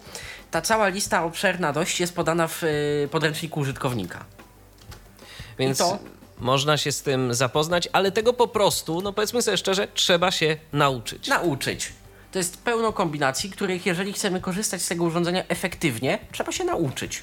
Ta 0.51 0.61
cała 0.63 0.89
lista 0.89 1.25
obszerna 1.25 1.73
dość 1.73 2.01
jest 2.01 2.15
podana 2.15 2.49
w 2.49 2.63
y, 2.65 3.09
podręczniku 3.11 3.61
użytkownika. 3.61 4.25
Więc 5.59 5.79
I 5.79 5.83
to? 5.83 5.99
można 6.39 6.77
się 6.77 6.93
z 6.93 7.03
tym 7.03 7.35
zapoznać, 7.35 7.89
ale 7.93 8.13
tego 8.13 8.33
po 8.33 8.49
prostu, 8.49 9.01
no 9.01 9.13
powiedzmy 9.13 9.43
sobie 9.43 9.57
szczerze, 9.57 9.89
trzeba 9.95 10.31
się 10.31 10.57
nauczyć. 10.73 11.29
Nauczyć. 11.29 11.93
To 12.33 12.39
jest 12.39 12.63
pełno 12.63 12.93
kombinacji, 12.93 13.51
których 13.51 13.87
jeżeli 13.87 14.13
chcemy 14.13 14.41
korzystać 14.41 14.83
z 14.83 14.89
tego 14.89 15.05
urządzenia 15.05 15.45
efektywnie, 15.49 16.19
trzeba 16.33 16.53
się 16.53 16.65
nauczyć. 16.65 17.23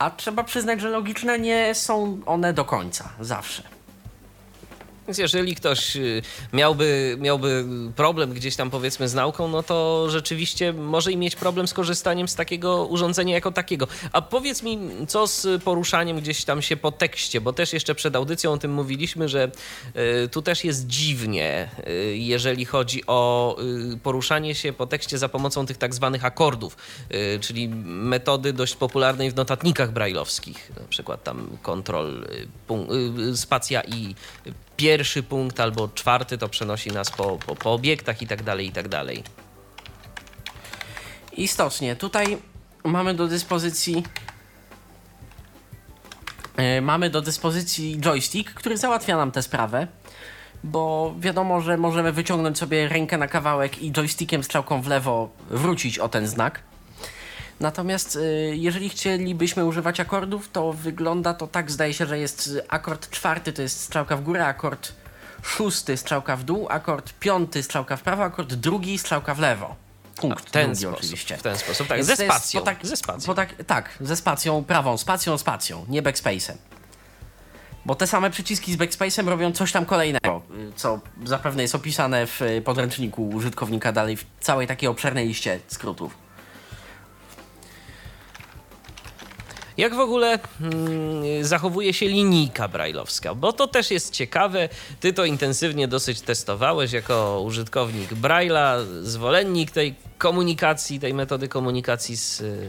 A 0.00 0.10
trzeba 0.10 0.44
przyznać, 0.44 0.80
że 0.80 0.88
logiczne 0.90 1.38
nie 1.38 1.74
są 1.74 2.20
one 2.26 2.52
do 2.52 2.64
końca, 2.64 3.08
zawsze. 3.20 3.62
Więc 5.06 5.18
jeżeli 5.18 5.54
ktoś 5.54 5.96
y, 5.96 6.22
miałby, 6.52 7.16
miałby 7.20 7.64
problem 7.96 8.32
gdzieś 8.32 8.56
tam 8.56 8.70
powiedzmy 8.70 9.08
z 9.08 9.14
nauką, 9.14 9.48
no 9.48 9.62
to 9.62 10.06
rzeczywiście 10.10 10.72
może 10.72 11.12
i 11.12 11.16
mieć 11.16 11.36
problem 11.36 11.68
z 11.68 11.74
korzystaniem 11.74 12.28
z 12.28 12.34
takiego 12.34 12.86
urządzenia 12.86 13.34
jako 13.34 13.52
takiego. 13.52 13.88
A 14.12 14.22
powiedz 14.22 14.62
mi, 14.62 14.78
co 15.08 15.26
z 15.26 15.62
poruszaniem 15.62 16.20
gdzieś 16.20 16.44
tam 16.44 16.62
się 16.62 16.76
po 16.76 16.92
tekście, 16.92 17.40
bo 17.40 17.52
też 17.52 17.72
jeszcze 17.72 17.94
przed 17.94 18.16
audycją 18.16 18.52
o 18.52 18.58
tym 18.58 18.72
mówiliśmy, 18.72 19.28
że 19.28 19.50
y, 20.24 20.28
tu 20.28 20.42
też 20.42 20.64
jest 20.64 20.86
dziwnie, 20.86 21.70
y, 21.88 22.16
jeżeli 22.16 22.64
chodzi 22.64 23.06
o 23.06 23.56
poruszanie 24.02 24.54
się 24.54 24.72
po 24.72 24.86
tekście 24.86 25.18
za 25.18 25.28
pomocą 25.28 25.66
tych 25.66 25.76
tak 25.76 25.94
zwanych 25.94 26.24
akordów, 26.24 26.76
czyli 27.40 27.68
metody 27.84 28.52
dość 28.52 28.76
popularnej 28.76 29.30
w 29.30 29.36
notatnikach 29.36 29.92
brajlowskich, 29.92 30.70
na 30.80 30.86
przykład 30.88 31.24
tam 31.24 31.58
kontrol, 31.62 32.26
spacja 33.34 33.82
i 33.82 34.14
pierwszy 34.80 35.22
punkt 35.22 35.60
albo 35.60 35.88
czwarty 35.88 36.38
to 36.38 36.48
przenosi 36.48 36.90
nas 36.90 37.10
po, 37.10 37.36
po, 37.36 37.56
po 37.56 37.72
obiektach 37.72 38.22
i 38.22 38.26
tak 38.26 38.42
dalej, 38.42 38.66
i 38.66 38.72
tak 38.72 38.88
dalej. 38.88 39.22
Istotnie, 41.32 41.96
tutaj 41.96 42.38
mamy 42.84 43.14
do 43.14 43.28
dyspozycji 43.28 44.02
e, 46.56 46.80
mamy 46.80 47.10
do 47.10 47.20
dyspozycji 47.20 47.98
joystick, 48.00 48.54
który 48.54 48.76
załatwia 48.76 49.16
nam 49.16 49.32
tę 49.32 49.42
sprawę, 49.42 49.86
bo 50.64 51.14
wiadomo, 51.18 51.60
że 51.60 51.76
możemy 51.76 52.12
wyciągnąć 52.12 52.58
sobie 52.58 52.88
rękę 52.88 53.18
na 53.18 53.28
kawałek 53.28 53.82
i 53.82 53.92
joystickiem 53.92 54.44
strzałką 54.44 54.82
w 54.82 54.88
lewo 54.88 55.30
wrócić 55.50 55.98
o 55.98 56.08
ten 56.08 56.26
znak. 56.26 56.69
Natomiast 57.60 58.16
e, 58.16 58.20
jeżeli 58.56 58.88
chcielibyśmy 58.88 59.64
używać 59.64 60.00
akordów, 60.00 60.50
to 60.52 60.72
wygląda 60.72 61.34
to 61.34 61.46
tak, 61.46 61.70
zdaje 61.70 61.94
się, 61.94 62.06
że 62.06 62.18
jest 62.18 62.50
akord 62.68 63.10
czwarty 63.10 63.52
to 63.52 63.62
jest 63.62 63.80
strzałka 63.80 64.16
w 64.16 64.22
górę, 64.22 64.46
akord 64.46 64.92
szósty 65.42 65.96
strzałka 65.96 66.36
w 66.36 66.44
dół, 66.44 66.66
akord 66.70 67.12
piąty 67.12 67.62
strzałka 67.62 67.96
w 67.96 68.02
prawo, 68.02 68.24
akord 68.24 68.54
drugi 68.54 68.98
strzałka 68.98 69.34
w 69.34 69.38
lewo. 69.38 69.76
Punkt 70.16 70.50
ten 70.50 70.64
drugi 70.64 70.80
sposób, 70.80 70.98
oczywiście. 70.98 71.36
w 71.36 71.42
ten 71.42 71.58
sposób, 71.58 71.88
tak, 71.88 71.96
Więc 71.96 72.06
ze 72.08 72.16
spacją, 72.16 72.62
tak, 72.62 72.86
ze 72.86 72.96
spacją. 72.96 73.34
Tak, 73.34 73.54
tak, 73.66 73.90
ze 74.00 74.16
spacją 74.16 74.64
prawą, 74.64 74.98
spacją, 74.98 75.38
spacją, 75.38 75.86
nie 75.88 76.02
backspace'em. 76.02 76.54
Bo 77.84 77.94
te 77.94 78.06
same 78.06 78.30
przyciski 78.30 78.72
z 78.72 78.76
backspace'em 78.76 79.28
robią 79.28 79.52
coś 79.52 79.72
tam 79.72 79.86
kolejnego, 79.86 80.42
y, 80.50 80.72
co 80.76 81.00
zapewne 81.24 81.62
jest 81.62 81.74
opisane 81.74 82.26
w 82.26 82.42
y, 82.42 82.62
podręczniku 82.62 83.28
użytkownika 83.28 83.92
dalej 83.92 84.16
w 84.16 84.24
całej 84.40 84.66
takiej 84.66 84.88
obszernej 84.88 85.28
liście 85.28 85.60
skrótów. 85.66 86.29
Jak 89.80 89.94
w 89.94 89.98
ogóle 90.00 90.38
mm, 90.60 91.44
zachowuje 91.44 91.92
się 91.94 92.06
linijka 92.06 92.68
brajlowska? 92.68 93.34
Bo 93.34 93.52
to 93.52 93.66
też 93.66 93.90
jest 93.90 94.12
ciekawe. 94.12 94.68
Ty 95.00 95.12
to 95.12 95.24
intensywnie 95.24 95.88
dosyć 95.88 96.20
testowałeś 96.20 96.92
jako 96.92 97.42
użytkownik 97.46 98.10
Braille'a, 98.12 98.84
zwolennik 99.02 99.70
tej 99.70 99.94
komunikacji, 100.18 101.00
tej 101.00 101.14
metody 101.14 101.48
komunikacji 101.48 102.16
z 102.16 102.40
y, 102.40 102.68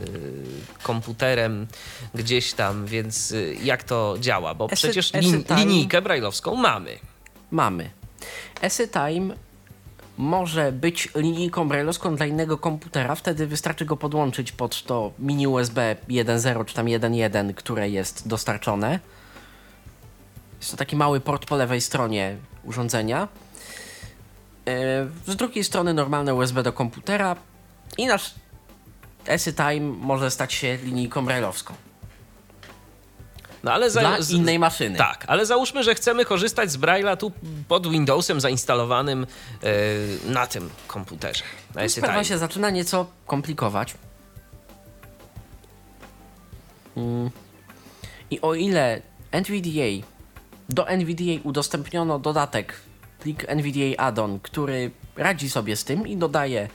komputerem 0.84 1.68
gdzieś 2.16 2.54
tam, 2.54 2.86
więc 2.86 3.32
y, 3.32 3.58
jak 3.64 3.84
to 3.84 4.16
działa? 4.20 4.56
Bo 4.56 4.66
Esy- 4.66 4.74
przecież 4.76 5.10
esy 5.16 5.20
lin, 5.20 5.44
time- 5.44 5.60
linijkę 5.60 6.02
brajlowską 6.02 6.56
mamy. 6.56 7.00
Mamy. 7.52 7.90
EsyTime 8.62 9.36
może 10.22 10.72
być 10.72 11.10
linijką 11.16 11.68
brailleowską 11.68 12.16
dla 12.16 12.26
innego 12.26 12.58
komputera, 12.58 13.16
wtedy 13.16 13.48
wystarczy 13.48 13.86
go 13.86 13.98
podłączyć 13.98 14.52
pod 14.52 14.84
to 14.84 15.12
mini 15.20 15.48
USB 15.48 15.96
1.0 16.10 16.66
czy 16.66 16.76
tam 16.76 16.86
1.1, 16.86 17.54
które 17.54 17.90
jest 17.90 18.28
dostarczone. 18.28 19.00
Jest 20.60 20.72
to 20.72 20.78
taki 20.78 20.96
mały 20.96 21.20
port 21.20 21.46
po 21.46 21.56
lewej 21.56 21.82
stronie 21.82 22.38
urządzenia. 22.64 23.28
z 25.28 25.36
drugiej 25.36 25.64
strony 25.64 25.94
normalne 25.94 26.36
USB 26.36 26.64
do 26.64 26.74
komputera 26.74 27.36
i 27.98 28.08
nasz 28.08 28.34
EsyTime 29.26 29.80
może 29.80 30.32
stać 30.32 30.54
się 30.54 30.78
linijką 30.84 31.26
brailleowską. 31.26 31.74
No 33.64 33.74
ale 33.74 33.90
za, 33.90 34.00
Dla 34.00 34.22
z- 34.22 34.32
innej 34.32 34.60
maszyny. 34.60 34.98
Tak, 34.98 35.26
ale 35.28 35.46
załóżmy, 35.46 35.84
że 35.84 35.96
chcemy 35.96 36.26
korzystać 36.26 36.72
z 36.72 36.78
Braille'a 36.78 37.18
tu 37.18 37.32
pod 37.68 37.88
Windowsem 37.88 38.42
zainstalowanym 38.42 39.28
e, 39.64 39.68
na 40.32 40.48
tym 40.48 40.70
komputerze. 40.88 41.44
Na 41.76 41.90
Sprawa 41.90 42.24
się 42.24 42.38
zaczyna 42.38 42.70
nieco 42.70 43.06
komplikować. 43.28 43.94
Mm. 46.98 47.30
I 48.32 48.42
o 48.42 48.54
ile 48.56 49.02
NVDA 49.32 50.08
do 50.70 50.88
NVDA 50.88 51.42
udostępniono 51.44 52.20
dodatek, 52.20 52.74
plik 53.20 53.46
NVDA 53.50 53.98
add-on, 54.04 54.40
który 54.40 54.92
radzi 55.16 55.50
sobie 55.50 55.76
z 55.76 55.84
tym 55.84 56.08
i 56.08 56.18
dodaje 56.18 56.70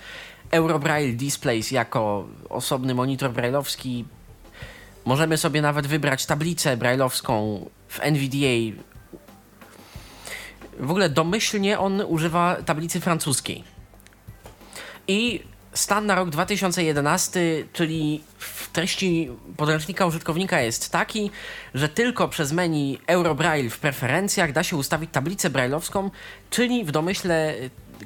Eurobraille 0.50 1.12
Displays 1.16 1.70
jako 1.70 2.28
osobny 2.48 2.94
monitor 2.94 3.32
brailleowski. 3.32 4.04
Możemy 5.06 5.36
sobie 5.36 5.62
nawet 5.62 5.86
wybrać 5.86 6.26
tablicę 6.26 6.76
brailleowską 6.76 7.64
w 7.88 8.00
NVDA. 8.00 8.82
W 10.80 10.90
ogóle 10.90 11.08
domyślnie 11.08 11.78
on 11.78 12.00
używa 12.00 12.56
tablicy 12.64 13.00
francuskiej. 13.00 13.64
I 15.08 15.42
stan 15.72 16.06
na 16.06 16.14
rok 16.14 16.30
2011, 16.30 17.40
czyli 17.72 18.24
w 18.38 18.70
treści 18.72 19.30
podręcznika 19.56 20.06
użytkownika 20.06 20.60
jest 20.60 20.92
taki, 20.92 21.30
że 21.74 21.88
tylko 21.88 22.28
przez 22.28 22.52
menu 22.52 22.98
Eurobraille 23.06 23.70
w 23.70 23.78
preferencjach 23.78 24.52
da 24.52 24.62
się 24.62 24.76
ustawić 24.76 25.10
tablicę 25.10 25.50
brailleowską, 25.50 26.10
czyli 26.50 26.84
w 26.84 26.90
domyśle 26.90 27.54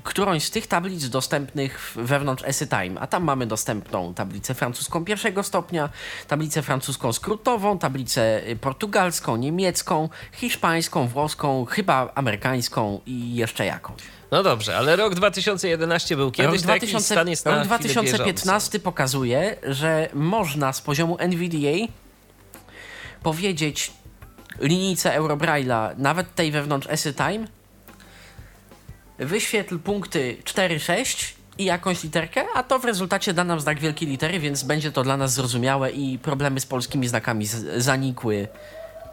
którąś 0.03 0.45
z 0.45 0.51
tych 0.51 0.67
tablic 0.67 1.09
dostępnych 1.09 1.93
wewnątrz 1.97 2.45
EsyTime. 2.47 3.01
A 3.01 3.07
tam 3.07 3.25
mamy 3.25 3.47
dostępną 3.47 4.15
tablicę 4.15 4.55
francuską 4.55 5.05
pierwszego 5.05 5.43
stopnia, 5.43 5.89
tablicę 6.29 6.63
francuską 6.63 7.13
skrótową, 7.13 7.79
tablicę 7.79 8.49
y, 8.49 8.57
portugalską, 8.57 9.37
niemiecką, 9.37 10.09
hiszpańską, 10.33 11.09
włoską, 11.09 11.65
chyba 11.65 12.13
amerykańską 12.15 13.01
i 13.07 13.35
jeszcze 13.35 13.67
jakąś. 13.67 14.03
No 14.31 14.43
dobrze, 14.43 14.77
ale 14.77 14.97
rok 14.97 15.15
2011 15.15 16.17
był 16.17 16.31
kiedyś, 16.31 16.63
to 16.63 16.71
jakiś 16.71 17.03
stan 17.03 17.29
jest 17.29 17.45
na 17.45 17.51
rok 17.51 17.61
chwilę 17.61 17.95
2015 17.95 18.81
pokazuje, 18.81 19.57
że 19.63 20.09
można 20.15 20.73
z 20.73 20.81
poziomu 20.81 21.17
NVDA 21.19 21.93
powiedzieć 23.23 23.93
linijce 24.61 25.21
Eurobraille'a, 25.21 25.95
nawet 25.99 26.35
tej 26.35 26.53
wewnątrz 26.53 26.89
EsyTime, 26.91 27.47
wyświetl 29.21 29.79
punkty 29.79 30.37
4-6 30.45 31.33
i 31.59 31.65
jakąś 31.65 32.03
literkę, 32.05 32.45
a 32.55 32.63
to 32.63 32.79
w 32.79 32.85
rezultacie 32.85 33.33
da 33.35 33.45
nam 33.45 33.61
znak 33.61 33.81
wielkiej 33.81 34.09
litery, 34.09 34.39
więc 34.41 34.63
będzie 34.63 34.93
to 34.93 35.03
dla 35.03 35.17
nas 35.17 35.33
zrozumiałe 35.33 35.91
i 35.91 36.19
problemy 36.19 36.61
z 36.61 36.67
polskimi 36.67 37.09
znakami 37.09 37.47
z- 37.47 37.83
zanikły. 37.85 38.49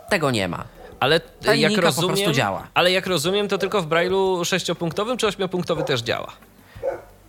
Tego 0.10 0.32
nie 0.32 0.48
ma. 0.48 0.64
Ale 1.00 1.20
Ta 1.20 1.26
jak 1.46 1.56
linijka 1.56 1.82
po 1.82 1.86
rozumiem, 1.88 2.16
prostu 2.16 2.32
działa. 2.32 2.68
Ale 2.74 2.92
jak 2.92 3.08
rozumiem, 3.08 3.48
to 3.48 3.58
tylko 3.58 3.82
w 3.82 3.88
Braille'u 3.88 4.46
sześciopunktowym 4.46 5.18
czy 5.18 5.28
ośmiopunktowy 5.28 5.84
też 5.84 6.02
działa? 6.02 6.32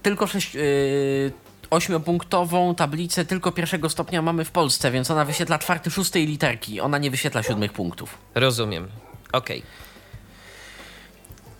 tylko 0.03 0.27
sześć, 0.27 0.55
yy, 0.55 1.33
ośmiopunktową 1.71 2.75
tablicę 2.75 3.25
tylko 3.25 3.53
pierwszego 3.53 3.91
stopnia 3.91 4.23
mamy 4.23 4.45
w 4.45 4.51
Polsce, 4.51 4.91
więc 4.91 5.11
ona 5.11 5.25
wyświetla 5.25 5.59
czwarty, 5.59 5.91
szóstej 5.91 6.27
literki. 6.27 6.81
Ona 6.81 6.99
nie 6.99 7.11
wyświetla 7.11 7.43
siódmych 7.43 7.73
punktów. 7.73 8.19
Rozumiem. 8.35 8.89
Okej. 9.33 9.63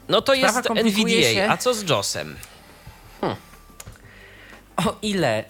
No 0.09 0.23
to 0.23 0.37
Sprawa 0.37 0.59
jest 0.59 0.71
NVDA, 0.71 1.33
się. 1.35 1.47
a 1.51 1.57
co 1.57 1.75
z 1.75 1.89
JOSem? 1.91 2.37
O 4.77 4.97
ile 5.03 5.45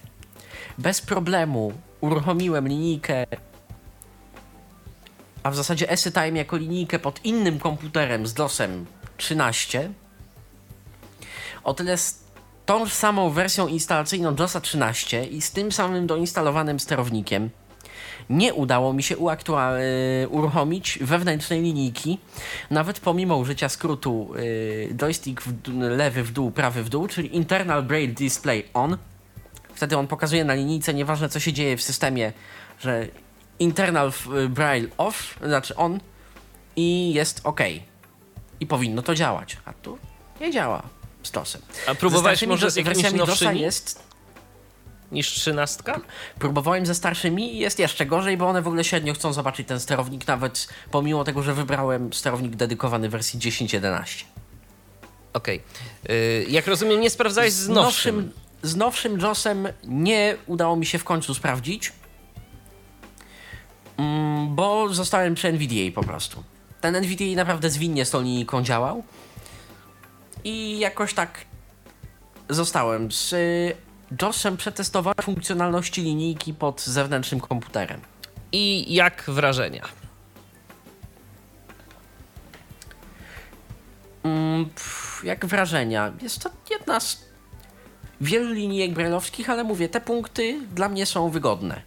bez 0.78 1.00
problemu 1.00 1.72
uruchomiłem 2.00 2.68
linijkę, 2.68 3.26
a 5.42 5.50
w 5.50 5.56
zasadzie 5.56 5.90
EsyTime 5.90 6.38
jako 6.38 6.56
linijkę 6.56 6.98
pod 6.98 7.24
innym 7.24 7.58
komputerem 7.58 8.26
z 8.26 8.34
DOSem 8.34 8.86
13, 9.16 9.90
o 11.64 11.74
tyle 11.74 11.96
z 11.96 12.20
tą 12.66 12.88
samą 12.88 13.30
wersją 13.30 13.68
instalacyjną 13.68 14.34
DOSa 14.34 14.60
13 14.60 15.24
i 15.24 15.42
z 15.42 15.50
tym 15.50 15.72
samym 15.72 16.06
doinstalowanym 16.06 16.80
sterownikiem 16.80 17.50
nie 18.30 18.54
udało 18.54 18.92
mi 18.92 19.02
się 19.02 19.14
y, 19.14 20.28
uruchomić 20.28 20.98
wewnętrznej 21.02 21.62
linijki, 21.62 22.18
nawet 22.70 23.00
pomimo 23.00 23.36
użycia 23.36 23.68
skrótu 23.68 24.34
y, 24.36 24.94
joystick 24.96 25.42
w 25.42 25.68
lewy 25.78 26.22
w 26.22 26.30
dół, 26.30 26.50
prawy 26.50 26.84
w 26.84 26.88
dół, 26.88 27.08
czyli 27.08 27.36
Internal 27.36 27.82
Braille 27.82 28.14
Display 28.14 28.64
On. 28.74 28.98
Wtedy 29.74 29.96
on 29.96 30.06
pokazuje 30.06 30.44
na 30.44 30.54
linijce, 30.54 30.94
nieważne 30.94 31.28
co 31.28 31.40
się 31.40 31.52
dzieje 31.52 31.76
w 31.76 31.82
systemie, 31.82 32.32
że 32.80 33.08
Internal 33.58 34.12
y, 34.44 34.48
Braille 34.48 34.88
Off, 34.98 35.38
znaczy 35.42 35.76
on 35.76 36.00
i 36.76 37.12
jest 37.14 37.40
OK. 37.44 37.60
I 38.60 38.66
powinno 38.66 39.02
to 39.02 39.14
działać. 39.14 39.56
A 39.64 39.72
tu 39.72 39.98
nie 40.40 40.50
działa 40.50 40.82
z 41.22 41.30
DOSem. 41.30 41.62
A 41.86 41.94
próbowałeś 41.94 42.46
może 42.46 42.70
z 42.70 42.76
jakimiś 42.76 42.96
wersjami 42.96 43.18
nowszymi 43.18 43.60
jest 43.60 44.07
niż 45.12 45.30
trzynastka? 45.30 46.00
Próbowałem 46.38 46.86
ze 46.86 46.94
starszymi 46.94 47.54
i 47.54 47.58
jest 47.58 47.78
jeszcze 47.78 48.06
gorzej, 48.06 48.36
bo 48.36 48.48
one 48.48 48.62
w 48.62 48.66
ogóle 48.66 48.84
średnio 48.84 49.14
chcą 49.14 49.32
zobaczyć 49.32 49.68
ten 49.68 49.80
sterownik, 49.80 50.26
nawet 50.26 50.68
pomimo 50.90 51.24
tego, 51.24 51.42
że 51.42 51.54
wybrałem 51.54 52.12
sterownik 52.12 52.56
dedykowany 52.56 53.08
wersji 53.08 53.40
10.11. 53.40 54.24
Okej. 55.32 55.62
Y, 56.10 56.46
Jak 56.48 56.66
rozumiem, 56.66 57.00
nie 57.00 57.10
sprawdzałeś 57.10 57.52
z 57.52 57.68
nowszym. 57.68 58.32
z 58.62 58.76
nowszym 58.76 59.20
JOSem 59.20 59.68
nie 59.84 60.36
udało 60.46 60.76
mi 60.76 60.86
się 60.86 60.98
w 60.98 61.04
końcu 61.04 61.34
sprawdzić, 61.34 61.92
mm, 63.96 64.54
bo 64.54 64.94
zostałem 64.94 65.34
przy 65.34 65.48
NVDA 65.48 65.92
po 65.94 66.02
prostu. 66.04 66.42
Ten 66.80 66.96
NVDA 66.96 67.24
naprawdę 67.36 67.70
zwinnie 67.70 68.04
z 68.04 68.10
tą 68.10 68.22
linijką 68.22 68.62
działał 68.62 69.02
i 70.44 70.78
jakoś 70.78 71.14
tak 71.14 71.44
zostałem. 72.48 73.12
Z 73.12 73.34
JOSem 74.22 74.56
przetestowałem 74.56 75.14
funkcjonalności 75.22 76.02
linijki 76.02 76.54
pod 76.54 76.82
zewnętrznym 76.82 77.40
komputerem. 77.40 78.00
I 78.52 78.94
jak 78.94 79.24
wrażenia? 79.28 79.88
Mm, 84.22 84.64
pff, 84.66 85.24
jak 85.24 85.46
wrażenia? 85.46 86.12
Jest 86.22 86.42
to 86.42 86.50
jedna 86.70 87.00
z 87.00 87.24
wielu 88.20 88.52
linijek 88.52 88.92
brajlowskich, 88.92 89.50
ale 89.50 89.64
mówię, 89.64 89.88
te 89.88 90.00
punkty 90.00 90.60
dla 90.74 90.88
mnie 90.88 91.06
są 91.06 91.30
wygodne. 91.30 91.82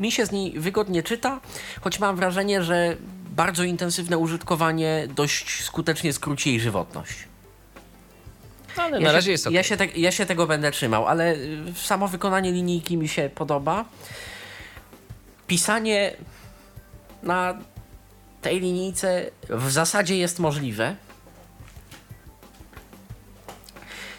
Mi 0.00 0.12
się 0.12 0.26
z 0.26 0.32
niej 0.32 0.60
wygodnie 0.60 1.02
czyta, 1.02 1.40
choć 1.80 1.98
mam 1.98 2.16
wrażenie, 2.16 2.62
że 2.62 2.96
bardzo 3.30 3.64
intensywne 3.64 4.18
użytkowanie 4.18 5.08
dość 5.14 5.64
skutecznie 5.64 6.12
skróci 6.12 6.50
jej 6.50 6.60
żywotność. 6.60 7.27
Ale 8.76 8.96
Ja 8.96 9.02
na 9.04 9.08
się, 9.08 9.12
razie 9.14 9.30
jest 9.30 9.46
ok. 9.46 9.52
ja, 9.52 9.62
się 9.62 9.76
te, 9.76 9.86
ja 9.86 10.12
się 10.12 10.26
tego 10.26 10.46
będę 10.46 10.70
trzymał, 10.70 11.06
ale 11.06 11.34
y, 11.34 11.58
samo 11.76 12.08
wykonanie 12.08 12.52
linijki 12.52 12.96
mi 12.96 13.08
się 13.08 13.30
podoba. 13.34 13.84
Pisanie 15.46 16.12
na 17.22 17.58
tej 18.42 18.60
linijce 18.60 19.30
w 19.48 19.70
zasadzie 19.70 20.18
jest 20.18 20.38
możliwe. 20.38 20.96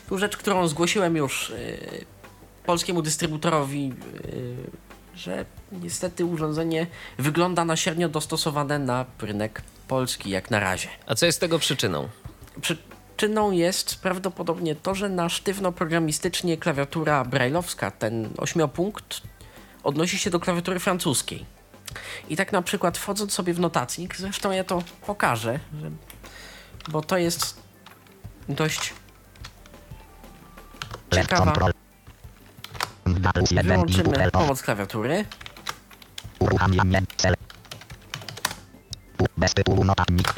Tu 0.10 0.18
rzecz, 0.18 0.38
którą 0.38 0.68
zgłosiłem 0.68 1.16
już 1.16 1.50
y, 1.50 2.06
polskiemu 2.66 3.02
dystrybutorowi, 3.02 3.94
y, 4.26 4.56
że 5.16 5.46
niestety 5.72 6.26
urządzenie 6.26 6.88
wygląda 7.18 7.66
na 7.66 7.76
średnio 7.76 8.10
dostosowane 8.10 8.80
na 8.80 9.06
rynek 9.22 9.62
polski, 9.88 10.30
jak 10.30 10.52
na 10.52 10.60
razie. 10.60 10.88
A 11.06 11.16
co 11.16 11.26
jest 11.26 11.40
tego 11.40 11.60
przyczyną? 11.60 12.10
Przyczyną 13.20 13.52
jest 13.52 14.02
prawdopodobnie 14.02 14.76
to, 14.76 14.96
że 14.96 15.10
na 15.10 15.30
sztywno 15.30 15.72
programistycznie 15.72 16.58
klawiatura 16.58 17.26
brailleowska, 17.26 17.92
ten 17.92 18.30
ośmiopunkt, 18.38 19.22
odnosi 19.84 20.20
się 20.20 20.30
do 20.30 20.40
klawiatury 20.40 20.80
francuskiej. 20.80 21.46
I 22.30 22.36
tak 22.36 22.52
na 22.52 22.62
przykład 22.62 22.98
wchodząc 22.98 23.34
sobie 23.34 23.54
w 23.54 23.60
notacnik, 23.60 24.16
zresztą 24.16 24.52
ja 24.52 24.64
to 24.64 24.84
pokażę, 25.06 25.60
bo 26.90 27.02
to 27.02 27.18
jest 27.18 27.62
dość 28.50 28.94
ciekawa. 31.12 31.46
control. 31.46 31.72
W 33.06 33.32
plus 33.32 33.52
1 33.52 33.68
Wyłączymy 33.68 34.32
pomoc 34.32 34.62
klawiatury. 34.62 35.26
Uruchamianie 36.40 37.02
cel. 37.18 37.36
Bez 39.38 39.54
tytułu 39.54 39.84
notatnik. 39.84 40.34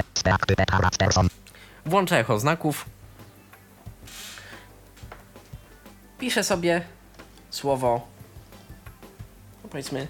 Harald 0.71 0.97
Person. 0.97 1.40
Włączę 1.85 2.19
echo 2.19 2.39
znaków. 2.39 2.85
Piszę 6.19 6.43
sobie 6.43 6.81
słowo, 7.49 8.07
no 9.63 9.69
powiedzmy, 9.69 10.07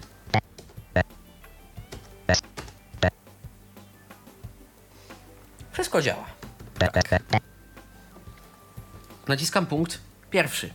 wszystko 5.72 6.02
działa. 6.02 6.24
T, 6.78 6.88
T, 6.88 7.02
T, 7.02 7.20
T. 7.20 7.38
Naciskam 9.28 9.66
punkt 9.66 9.98
pierwszy. 10.30 10.70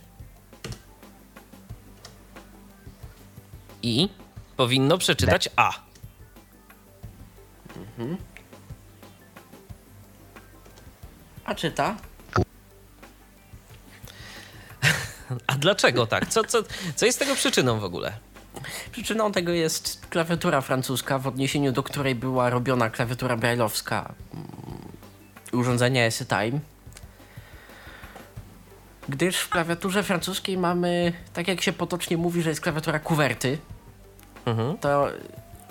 I 3.82 4.08
powinno 4.56 4.98
przeczytać 4.98 5.48
A. 5.56 5.72
A 11.48 11.54
czyta? 11.54 11.96
A 15.46 15.54
dlaczego 15.54 16.06
tak? 16.06 16.26
Co, 16.26 16.44
co, 16.44 16.58
co 16.96 17.06
jest 17.06 17.18
tego 17.18 17.34
przyczyną 17.34 17.80
w 17.80 17.84
ogóle? 17.84 18.12
Przyczyną 18.92 19.32
tego 19.32 19.52
jest 19.52 20.06
klawiatura 20.10 20.60
francuska, 20.60 21.18
w 21.18 21.26
odniesieniu 21.26 21.72
do 21.72 21.82
której 21.82 22.14
była 22.14 22.50
robiona 22.50 22.90
klawiatura 22.90 23.36
brajlowska 23.36 24.14
mm, 24.34 24.46
urządzenia 25.52 26.06
ESY 26.06 26.26
Time. 26.26 26.60
Gdyż 29.08 29.36
w 29.36 29.48
klawiaturze 29.48 30.02
francuskiej 30.02 30.58
mamy, 30.58 31.12
tak 31.32 31.48
jak 31.48 31.60
się 31.60 31.72
potocznie 31.72 32.16
mówi, 32.16 32.42
że 32.42 32.50
jest 32.50 32.60
klawiatura 32.60 32.98
kuwerty, 32.98 33.58
to 34.80 35.08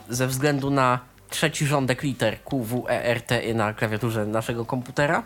ze 0.09 0.27
względu 0.27 0.69
na 0.69 0.99
trzeci 1.29 1.65
rządek 1.65 2.03
liter 2.03 2.43
Q, 2.43 2.63
W, 2.63 2.85
E, 2.89 3.05
R, 3.05 3.21
T 3.21 3.43
y 3.43 3.53
na 3.53 3.73
klawiaturze 3.73 4.25
naszego 4.25 4.65
komputera, 4.65 5.23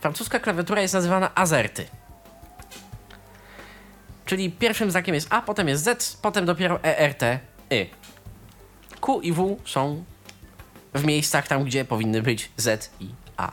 francuska 0.00 0.40
klawiatura 0.40 0.82
jest 0.82 0.94
nazywana 0.94 1.34
azerty. 1.34 1.86
Czyli 4.26 4.50
pierwszym 4.50 4.90
znakiem 4.90 5.14
jest 5.14 5.26
A, 5.30 5.42
potem 5.42 5.68
jest 5.68 5.84
Z, 5.84 6.16
potem 6.22 6.46
dopiero 6.46 6.84
E, 6.84 6.98
R, 6.98 7.14
T, 7.14 7.38
Y. 7.70 7.86
Q 9.00 9.20
i 9.20 9.32
W 9.32 9.56
są 9.64 10.04
w 10.94 11.04
miejscach 11.04 11.48
tam, 11.48 11.64
gdzie 11.64 11.84
powinny 11.84 12.22
być 12.22 12.50
Z 12.56 12.90
i 13.00 13.08
A. 13.36 13.52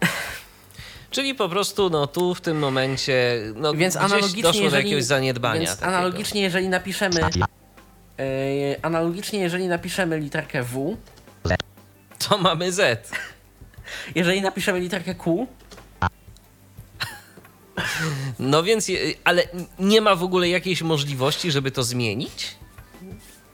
Czyli 1.10 1.34
po 1.34 1.48
prostu 1.48 1.90
no 1.90 2.06
tu 2.06 2.34
w 2.34 2.40
tym 2.40 2.58
momencie 2.58 3.40
no, 3.54 3.74
Więc 3.74 3.94
gdzieś 3.94 4.04
analogicznie, 4.04 4.42
doszło 4.42 4.60
do 4.60 4.64
jeżeli, 4.64 4.84
jakiegoś 4.84 5.04
zaniedbania. 5.04 5.60
Więc 5.60 5.70
takiego. 5.70 5.86
analogicznie, 5.88 6.40
jeżeli 6.40 6.68
napiszemy 6.68 7.20
analogicznie, 8.82 9.40
jeżeli 9.40 9.68
napiszemy 9.68 10.20
literkę 10.20 10.62
W, 10.62 10.96
To 12.18 12.38
mamy 12.38 12.72
Z. 12.72 13.10
jeżeli 14.14 14.42
napiszemy 14.42 14.80
literkę 14.80 15.14
Q, 15.14 15.46
No 18.38 18.62
więc, 18.62 18.90
ale 19.24 19.42
nie 19.78 20.00
ma 20.00 20.14
w 20.14 20.22
ogóle 20.22 20.48
jakiejś 20.48 20.82
możliwości, 20.82 21.50
żeby 21.50 21.70
to 21.70 21.82
zmienić? 21.82 22.56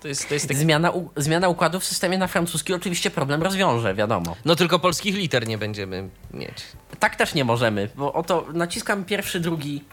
To 0.01 0.09
jest, 0.09 0.29
to 0.29 0.35
jest 0.35 0.49
tak... 0.49 0.57
zmiana, 0.57 0.91
u, 0.91 1.11
zmiana 1.17 1.49
układu 1.49 1.81
w 1.81 1.85
systemie 1.85 2.19
na 2.19 2.27
francuski 2.27 2.75
oczywiście 2.75 3.11
problem 3.11 3.43
rozwiąże, 3.43 3.95
wiadomo. 3.95 4.37
No 4.45 4.57
tylko 4.57 4.79
polskich 4.79 5.17
liter 5.17 5.47
nie 5.47 5.59
będziemy 5.59 6.09
mieć. 6.31 6.55
Tak 6.99 7.17
też 7.17 7.35
nie 7.35 7.45
możemy, 7.45 7.89
bo 7.95 8.13
oto 8.13 8.47
naciskam 8.53 9.05
pierwszy, 9.05 9.41
drugi, 9.41 9.85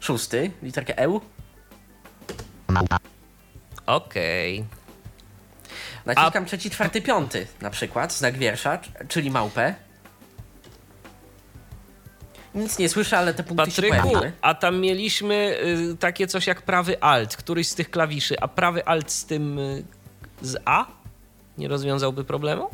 szósty, 0.00 0.50
literkę 0.62 0.98
E, 0.98 1.20
Okej. 3.94 4.64
naciskam 6.06 6.44
trzeci, 6.44 6.70
czwarty, 6.70 7.02
piąty 7.02 7.46
na 7.60 7.70
przykład, 7.70 8.12
znak 8.12 8.38
wiersza, 8.38 8.78
czyli 9.08 9.30
małpę. 9.30 9.74
Nic 12.54 12.78
nie 12.78 12.88
słyszę, 12.88 13.18
ale 13.18 13.34
te 13.34 13.42
punkty 13.42 13.70
się 13.70 13.82
Patryku, 13.82 14.08
pojawiły. 14.08 14.32
a 14.42 14.54
tam 14.54 14.80
mieliśmy 14.80 15.34
y, 15.92 15.96
takie 15.96 16.26
coś 16.26 16.46
jak 16.46 16.62
prawy 16.62 17.02
alt, 17.02 17.36
któryś 17.36 17.68
z 17.68 17.74
tych 17.74 17.90
klawiszy, 17.90 18.40
a 18.40 18.48
prawy 18.48 18.86
alt 18.86 19.12
z 19.12 19.24
tym 19.24 19.58
y, 19.58 19.84
z 20.42 20.56
A 20.64 20.86
nie 21.58 21.68
rozwiązałby 21.68 22.24
problemu? 22.24 22.70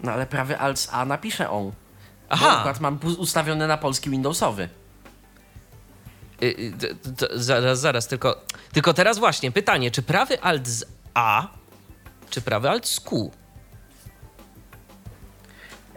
No 0.00 0.12
ale 0.12 0.26
prawy 0.26 0.58
alt 0.58 0.78
z 0.78 0.88
A 0.92 1.04
napiszę 1.04 1.50
on. 1.50 1.64
Bo 1.64 1.74
Aha, 2.28 2.58
układ 2.60 2.80
mam 2.80 2.98
ustawiony 3.18 3.66
na 3.66 3.76
polski 3.78 4.10
Windowsowy. 4.10 4.68
Y, 6.42 6.46
y, 6.46 6.72
to- 7.16 7.26
to- 7.26 7.38
zaraz, 7.38 7.80
zaraz, 7.80 8.08
tylko, 8.08 8.44
tylko 8.72 8.94
teraz 8.94 9.18
właśnie 9.18 9.52
pytanie, 9.52 9.90
czy 9.90 10.02
prawy 10.02 10.40
alt 10.42 10.68
z 10.68 10.84
A, 11.14 11.48
czy 12.30 12.40
prawy 12.40 12.70
alt 12.70 12.86
z 12.88 13.00
Q? 13.00 13.30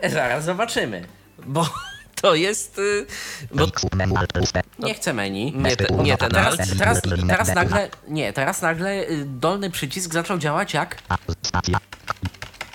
Zaraz 0.09 0.43
zobaczymy. 0.45 1.05
Bo 1.45 1.69
to 2.21 2.35
jest... 2.35 2.79
y, 2.79 3.05
Bo 3.51 3.67
T. 3.67 4.61
Nie 4.79 4.93
chcę 4.93 5.13
menu. 5.13 5.53
nie, 5.55 5.75
te, 5.75 5.95
nie 5.95 6.17
ten 6.17 6.29
Teraz, 6.31 6.59
alt. 6.59 6.77
teraz, 6.79 7.01
teraz 7.27 7.55
nagle, 7.55 7.89
nie, 8.07 8.33
teraz 8.33 8.61
nagle 8.61 8.91
y, 9.09 9.25
dolny 9.25 9.69
przycisk 9.69 10.13
zaczął 10.13 10.37
działać 10.37 10.73
jak 10.73 10.97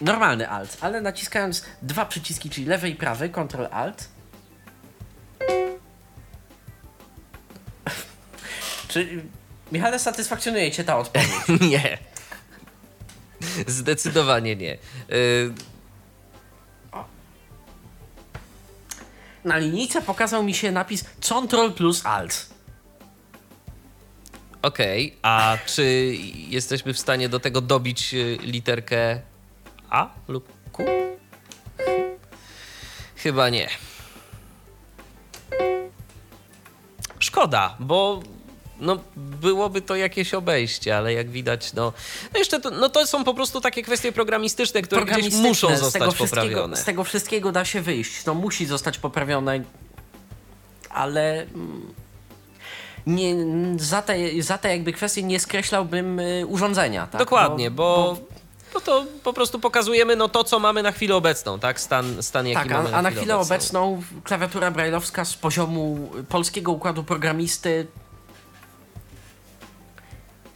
normalny 0.00 0.48
alt, 0.48 0.76
ale 0.80 1.00
naciskając 1.00 1.64
dwa 1.82 2.06
przyciski, 2.06 2.50
czyli 2.50 2.66
lewy 2.66 2.88
i 2.88 2.94
prawy, 2.96 3.28
Ctrl 3.30 3.66
Alt. 3.70 4.08
Czy 8.92 9.24
Michale 9.72 9.98
satysfakcjonuje 9.98 10.70
cię 10.70 10.84
ta 10.84 10.98
odpowiedź? 10.98 11.60
Nie. 11.70 11.98
Zdecydowanie 13.66 14.56
nie. 14.56 14.78
Y, 15.12 15.52
Na 19.44 19.58
linijce 19.58 20.02
pokazał 20.02 20.42
mi 20.42 20.54
się 20.54 20.72
napis 20.72 21.04
Ctrl 21.20 21.70
plus 21.72 22.06
Alt. 22.06 22.46
Okej, 24.62 25.16
a 25.22 25.58
czy 25.66 26.14
jesteśmy 26.48 26.94
w 26.94 26.98
stanie 26.98 27.28
do 27.28 27.40
tego 27.40 27.60
dobić 27.60 28.14
y, 28.14 28.38
literkę 28.42 29.20
A 29.90 30.08
lub 30.28 30.48
Q? 30.72 30.84
Chyba 33.16 33.48
nie. 33.48 33.68
Szkoda, 37.18 37.76
bo 37.80 38.22
no, 38.82 38.98
byłoby 39.16 39.82
to 39.82 39.96
jakieś 39.96 40.34
obejście, 40.34 40.96
ale 40.96 41.12
jak 41.12 41.30
widać, 41.30 41.72
no, 41.72 41.92
no 42.32 42.38
jeszcze 42.38 42.60
to, 42.60 42.70
no 42.70 42.88
to 42.88 43.06
są 43.06 43.24
po 43.24 43.34
prostu 43.34 43.60
takie 43.60 43.82
kwestie 43.82 44.12
programistyczne, 44.12 44.82
które 44.82 45.00
gdzieś 45.04 45.14
Programistyczne, 45.14 45.48
muszą 45.48 45.88
z 45.88 45.92
tego 45.92 46.04
zostać 46.10 46.30
poprawione. 46.30 46.76
Z 46.76 46.84
tego 46.84 47.04
wszystkiego 47.04 47.52
da 47.52 47.64
się 47.64 47.80
wyjść. 47.80 48.22
To 48.22 48.34
musi 48.34 48.66
zostać 48.66 48.98
poprawione, 48.98 49.60
ale 50.90 51.42
mm, 51.42 51.94
nie, 53.06 53.34
za, 53.76 54.02
te, 54.02 54.42
za 54.42 54.58
te 54.58 54.68
jakby 54.68 54.92
kwestie 54.92 55.22
nie 55.22 55.40
skreślałbym 55.40 56.20
y, 56.20 56.46
urządzenia. 56.46 57.06
Tak? 57.06 57.18
Dokładnie, 57.18 57.70
bo, 57.70 58.16
bo 58.74 58.80
to 58.80 59.04
po 59.22 59.32
prostu 59.32 59.60
pokazujemy 59.60 60.16
no, 60.16 60.28
to, 60.28 60.44
co 60.44 60.58
mamy 60.58 60.82
na 60.82 60.92
chwilę 60.92 61.16
obecną, 61.16 61.58
tak? 61.58 61.80
Stan, 61.80 62.22
stan 62.22 62.46
jaki 62.46 62.68
Tak, 62.68 62.78
mamy 62.78 62.94
a, 62.94 62.98
a 62.98 63.02
na 63.02 63.10
chwilę 63.10 63.38
obecną 63.38 64.02
klawiatura 64.24 64.70
brajlowska 64.70 65.24
z 65.24 65.34
poziomu 65.34 66.10
polskiego 66.28 66.72
układu 66.72 67.04
programisty. 67.04 67.86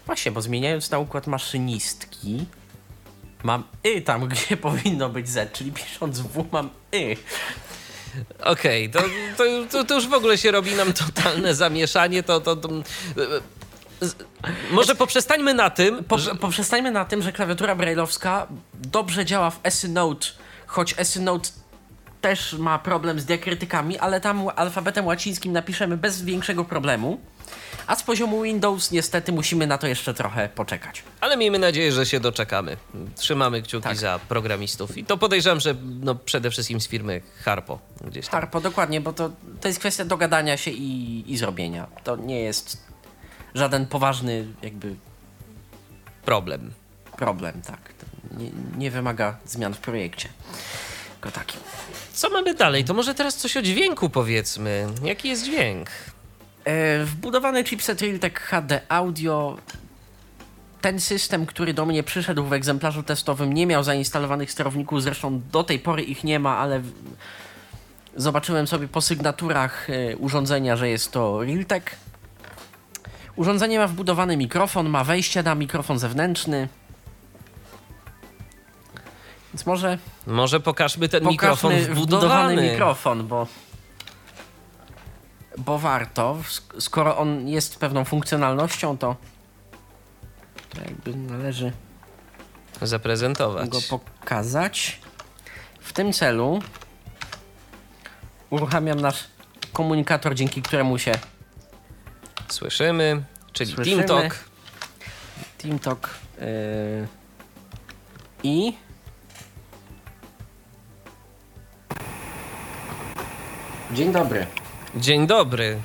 Właśnie, 0.07 0.33
bo 0.33 0.43
zmieniając 0.43 0.91
na 0.91 0.99
układ 0.99 1.27
maszynistki, 1.27 2.47
mam 3.43 3.65
y 3.87 4.03
tam, 4.03 4.27
gdzie 4.29 4.57
powinno 4.57 5.09
być 5.09 5.29
z, 5.29 5.53
czyli 5.53 5.73
pisząc 5.73 6.21
w 6.21 6.53
mam 6.53 6.71
y. 6.95 7.17
Okej, 8.45 8.91
to, 8.91 9.01
to, 9.37 9.45
to, 9.71 9.85
to 9.85 9.95
już 9.95 10.09
w 10.09 10.13
ogóle 10.13 10.39
się 10.39 10.51
robi 10.51 10.75
nam 10.75 10.93
totalne 10.93 11.55
zamieszanie, 11.55 12.23
to... 12.23 12.41
to, 12.41 12.57
to 12.57 12.69
może 14.71 14.95
poprzestańmy 14.95 15.55
na 15.55 15.71
tym, 15.71 16.05
Po, 16.05 16.19
że, 16.19 16.35
poprzestańmy 16.35 16.91
na 16.91 17.05
tym, 17.05 17.23
że 17.23 17.33
klawiatura 17.33 17.75
brajlowska 17.75 18.47
dobrze 18.75 19.25
działa 19.25 19.51
w 19.51 19.61
EsyNote, 19.63 20.27
choć 20.67 20.95
EsyNote 20.99 21.49
też 22.21 22.53
ma 22.53 22.79
problem 22.79 23.21
z 23.21 23.25
diakrytykami, 23.25 23.99
ale 23.99 24.21
tam 24.21 24.49
alfabetem 24.57 25.07
łacińskim 25.07 25.53
napiszemy 25.53 25.97
bez 25.97 26.23
większego 26.23 26.65
problemu. 26.65 27.21
A 27.87 27.97
z 27.97 28.03
poziomu 28.03 28.43
Windows 28.43 28.91
niestety 28.91 29.33
musimy 29.33 29.67
na 29.67 29.79
to 29.79 29.87
jeszcze 29.87 30.15
trochę 30.15 30.49
poczekać. 30.49 31.03
ale 31.21 31.37
miejmy 31.37 31.59
nadzieję, 31.59 31.93
że 31.93 32.07
się 32.07 32.21
doczekamy. 32.21 32.77
Trzymamy 33.17 33.63
kciuki 33.63 33.85
Tak. 33.85 33.97
za 33.97 34.21
programistów 34.29 34.99
i 34.99 35.05
to 35.05 35.17
podejrzewam, 35.19 35.61
że 35.61 35.75
no, 36.01 36.15
przede 36.15 36.51
wszystkim 36.51 36.81
z 36.81 36.89
firmy 36.89 37.21
Harpo 37.45 37.79
gdzieś 38.05 38.29
tam. 38.29 38.41
Harpo, 38.41 38.61
dokładnie, 38.61 39.01
bo 39.01 39.13
to, 39.13 39.31
to 39.61 39.69
jest 39.69 39.81
kwestia 39.81 40.05
dogadania 40.05 40.57
się 40.57 40.71
i, 40.71 41.25
i 41.33 41.37
zrobienia. 41.37 41.87
To 42.05 42.17
nie 42.17 42.41
jest 42.41 42.79
żaden 43.55 43.87
poważny 43.87 44.47
jakby 44.63 44.95
Problem. 46.25 46.73
problem, 47.17 47.63
tak. 47.63 47.81
Nie, 48.39 48.51
nie 48.79 48.91
wymaga 48.91 49.37
zmian 49.47 49.75
w 49.75 49.79
projekcie. 49.79 50.29
Tylko 51.13 51.31
taki. 51.31 51.59
Co 52.13 52.31
mamy 52.31 52.55
dalej? 52.55 52.85
To 52.85 52.95
może 52.95 53.15
teraz 53.15 53.37
coś 53.37 53.57
o 53.57 53.63
dźwięku 53.63 54.11
powiedzmy. 54.11 54.87
Jaki 55.03 55.29
jest 55.29 55.45
dźwięk? 55.45 55.91
E, 56.67 57.05
wbudowany 57.05 57.65
chipset 57.65 58.01
Realtek 58.03 58.41
HD 58.41 58.81
Audio. 58.89 59.57
Ten 60.81 61.01
system, 61.01 61.47
który 61.47 61.75
do 61.75 61.87
mnie 61.87 62.03
przyszedł 62.03 62.45
w 62.45 62.53
egzemplarzu 62.53 63.03
testowym, 63.03 63.53
nie 63.53 63.67
miał 63.67 63.83
zainstalowanych 63.85 64.53
sterowników, 64.53 65.03
zresztą 65.03 65.41
do 65.53 65.65
tej 65.65 65.79
pory 65.79 66.03
ich 66.03 66.25
nie 66.25 66.39
ma, 66.39 66.59
ale 66.59 66.81
zobaczyłem 68.17 68.67
sobie 68.67 68.89
po 68.89 69.01
sygnaturach 69.01 69.91
e, 69.91 70.17
urządzenia, 70.17 70.77
że 70.77 70.89
jest 70.89 71.13
to 71.13 71.43
Realtek. 71.45 71.97
Urządzenie 73.37 73.79
ma 73.79 73.87
wbudowany 73.87 74.37
mikrofon, 74.37 74.89
ma 74.89 75.05
wejście 75.05 75.43
na 75.43 75.55
mikrofon 75.55 75.99
zewnętrzny. 75.99 76.69
Więc 79.55 79.67
może 79.67 79.99
Może 80.27 80.61
pokażmy 80.61 81.09
ten 81.09 81.23
pokażmy 81.25 81.33
mikrofon 81.33 81.73
wbudowany 81.95 81.97
wbudowany. 82.55 82.71
mikrofon, 82.71 83.27
bo 83.27 83.47
bo 85.57 85.79
warto. 85.79 86.37
Sk- 86.43 86.81
Skoro 86.81 87.17
on 87.19 87.49
jest 87.49 87.79
pewną 87.79 88.05
funkcjonalnością, 88.05 88.99
to, 88.99 89.17
to 90.75 90.81
jakby 90.81 91.15
należy 91.17 91.73
Zaprezentować. 92.83 93.69
go 93.69 93.79
pokazać. 93.91 95.01
W 95.81 95.93
tym 95.93 96.13
celu 96.13 96.61
uruchamiam 98.51 99.01
nasz 99.01 99.25
komunikator, 99.73 100.35
dzięki 100.35 100.63
któremu 100.63 100.99
się 100.99 101.13
Słyszymy, 102.49 103.23
czyli 103.53 103.73
Słyszymy. 103.73 104.05
TeamTalk. 104.05 104.45
TeamTalk 105.59 106.11
yy, 106.41 106.47
i 108.43 108.73
Dzień 113.93 114.13
dobry. 114.13 114.47
Dzień 114.97 115.27
dobry. 115.27 115.79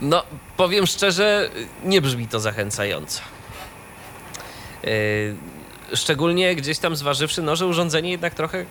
No, 0.00 0.22
powiem 0.56 0.86
szczerze, 0.86 1.50
nie 1.84 2.00
brzmi 2.00 2.28
to 2.28 2.40
zachęcająco. 2.40 3.20
Yy, 4.84 5.36
Szczególnie 5.94 6.54
gdzieś 6.56 6.78
tam 6.78 6.96
zważywszy, 6.96 7.42
no, 7.42 7.56
że 7.56 7.66
urządzenie 7.66 8.10
jednak 8.10 8.34
trochę, 8.34 8.64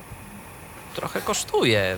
trochę 0.96 1.22
kosztuje. 1.22 1.98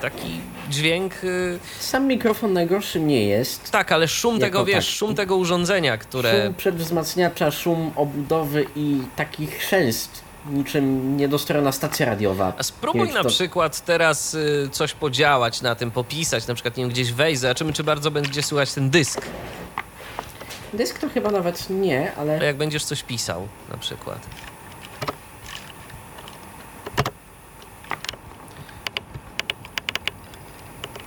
Taki 0.00 0.40
dźwięk. 0.70 1.22
yy, 1.22 1.58
Sam 1.80 2.06
mikrofon 2.06 2.52
najgorszym 2.52 3.06
nie 3.06 3.24
jest. 3.24 3.70
Tak, 3.70 3.92
ale 3.92 4.08
szum 4.08 4.38
tego, 4.40 4.64
wiesz, 4.64 4.86
taki. 4.86 4.96
szum 4.98 5.14
tego 5.14 5.36
urządzenia, 5.36 5.98
które. 5.98 6.44
Szum 6.44 6.54
przedwzmacniacza, 6.54 7.50
szum 7.50 7.92
obudowy 7.96 8.66
i 8.76 8.98
taki 9.16 9.46
chrzęst, 9.46 10.22
niczym 10.50 11.16
niedostrojona 11.16 11.72
stacja 11.72 12.06
radiowa. 12.06 12.52
A 12.58 12.62
spróbuj 12.62 13.12
na 13.12 13.22
to- 13.22 13.28
przykład 13.28 13.84
teraz 13.84 14.34
y, 14.34 14.68
coś 14.72 14.92
podziałać 14.92 15.62
na 15.62 15.74
tym, 15.74 15.90
popisać, 15.90 16.46
na 16.46 16.54
przykład 16.54 16.76
nie 16.76 16.82
wiem, 16.84 16.90
gdzieś 16.90 17.12
wejść, 17.12 17.40
zobaczymy, 17.40 17.72
czy 17.72 17.84
bardzo 17.84 18.10
będzie 18.10 18.42
słychać 18.42 18.72
ten 18.74 18.90
dysk. 18.90 19.20
Dysk 20.72 20.98
to 20.98 21.08
chyba 21.08 21.30
nawet 21.30 21.70
nie, 21.70 22.14
ale 22.14 22.44
jak 22.44 22.56
będziesz 22.56 22.84
coś 22.84 23.02
pisał, 23.02 23.48
na 23.70 23.76
przykład. 23.76 24.18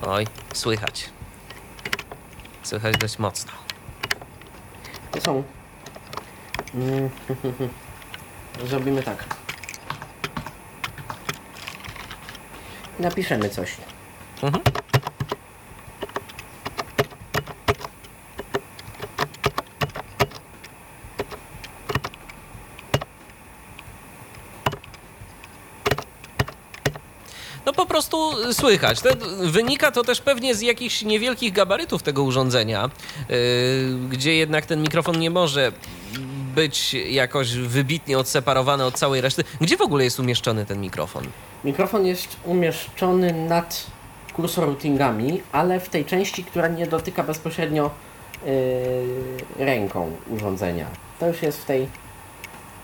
Oj, 0.02 0.26
słychać. 0.54 1.10
Słychać 2.62 2.96
dość 2.96 3.18
mocno. 3.18 3.52
to 5.10 5.20
są... 5.20 5.42
Mm, 6.74 7.10
Zrobimy 8.66 9.02
tak. 9.02 9.24
Napiszemy 12.98 13.50
coś. 13.50 13.76
Mhm. 14.42 14.62
No 27.66 27.72
po 27.72 27.86
prostu 27.86 28.32
słychać. 28.52 29.00
To 29.00 29.08
wynika 29.40 29.90
to 29.90 30.04
też 30.04 30.20
pewnie 30.20 30.54
z 30.54 30.60
jakichś 30.60 31.02
niewielkich 31.02 31.52
gabarytów 31.52 32.02
tego 32.02 32.22
urządzenia, 32.22 32.90
yy, 33.28 33.36
gdzie 34.10 34.34
jednak 34.34 34.66
ten 34.66 34.82
mikrofon 34.82 35.18
nie 35.18 35.30
może 35.30 35.72
być 36.60 36.94
jakoś 36.94 37.52
wybitnie 37.54 38.18
odseparowany 38.18 38.84
od 38.84 38.94
całej 38.94 39.20
reszty. 39.20 39.44
Gdzie 39.60 39.76
w 39.76 39.80
ogóle 39.80 40.04
jest 40.04 40.20
umieszczony 40.20 40.66
ten 40.66 40.80
mikrofon? 40.80 41.24
Mikrofon 41.64 42.06
jest 42.06 42.36
umieszczony 42.44 43.32
nad 43.32 43.86
kursor 44.32 44.64
routingami, 44.64 45.42
ale 45.52 45.80
w 45.80 45.88
tej 45.88 46.04
części, 46.04 46.44
która 46.44 46.68
nie 46.68 46.86
dotyka 46.86 47.22
bezpośrednio 47.22 47.90
yy, 48.46 49.64
ręką 49.66 50.12
urządzenia. 50.28 50.86
To 51.20 51.28
już 51.28 51.42
jest 51.42 51.60
w 51.60 51.64
tej 51.64 51.88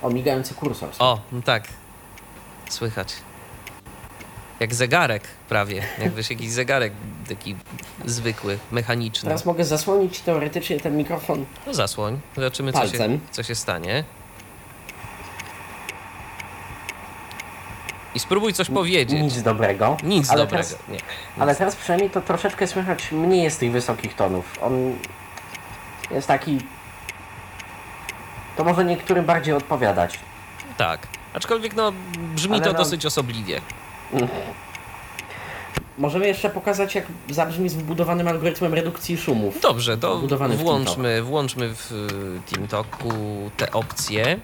omigający 0.02 0.54
kursor. 0.54 0.88
O, 0.98 1.20
no 1.32 1.42
tak. 1.42 1.64
Słychać. 2.70 3.14
Jak 4.60 4.74
zegarek 4.74 5.22
prawie. 5.48 5.82
Jakbyś 5.98 6.30
jakiś 6.30 6.50
zegarek 6.50 6.92
taki 7.28 7.56
zwykły, 8.04 8.58
mechaniczny. 8.70 9.26
Teraz 9.26 9.44
mogę 9.44 9.64
zasłonić 9.64 10.20
teoretycznie 10.20 10.80
ten 10.80 10.96
mikrofon 10.96 11.44
No 11.66 11.74
zasłoń. 11.74 12.20
Zobaczymy, 12.36 12.72
co 12.72 12.88
się, 12.88 13.18
co 13.30 13.42
się 13.42 13.54
stanie. 13.54 14.04
I 18.14 18.18
spróbuj 18.18 18.52
coś 18.52 18.70
powiedzieć. 18.70 19.22
Nic 19.22 19.42
dobrego. 19.42 19.96
Nic 20.02 20.30
ale 20.30 20.40
dobrego. 20.40 20.64
Teraz, 20.68 20.88
Nie. 20.88 20.98
ale 21.38 21.54
teraz 21.54 21.76
przynajmniej 21.76 22.10
to 22.10 22.20
troszeczkę 22.20 22.66
słychać 22.66 23.12
mniej 23.12 23.42
jest 23.42 23.60
tych 23.60 23.72
wysokich 23.72 24.14
tonów. 24.14 24.58
On 24.62 24.98
jest 26.10 26.28
taki. 26.28 26.58
To 28.56 28.64
może 28.64 28.84
niektórym 28.84 29.24
bardziej 29.24 29.54
odpowiadać. 29.54 30.18
Tak. 30.76 31.06
Aczkolwiek 31.34 31.74
no, 31.76 31.92
brzmi 32.18 32.54
Ale 32.54 32.64
to 32.64 32.72
no- 32.72 32.78
dosyć 32.78 33.06
osobliwie. 33.06 33.60
Możemy 35.98 36.26
jeszcze 36.26 36.50
pokazać, 36.50 36.94
jak 36.94 37.06
zabrzmi 37.30 37.68
z 37.68 37.74
wbudowanym 37.74 38.28
algorytmem 38.28 38.74
redukcji 38.74 39.16
szumów. 39.16 39.60
Dobrze, 39.60 39.98
to 39.98 40.18
Wbudowany 40.18 40.56
w 40.56 40.58
włączmy, 40.58 41.22
włączmy 41.22 41.74
w 41.74 41.92
y, 41.92 42.54
TeamTalku 42.54 43.10
te 43.56 43.72
opcje, 43.72 44.40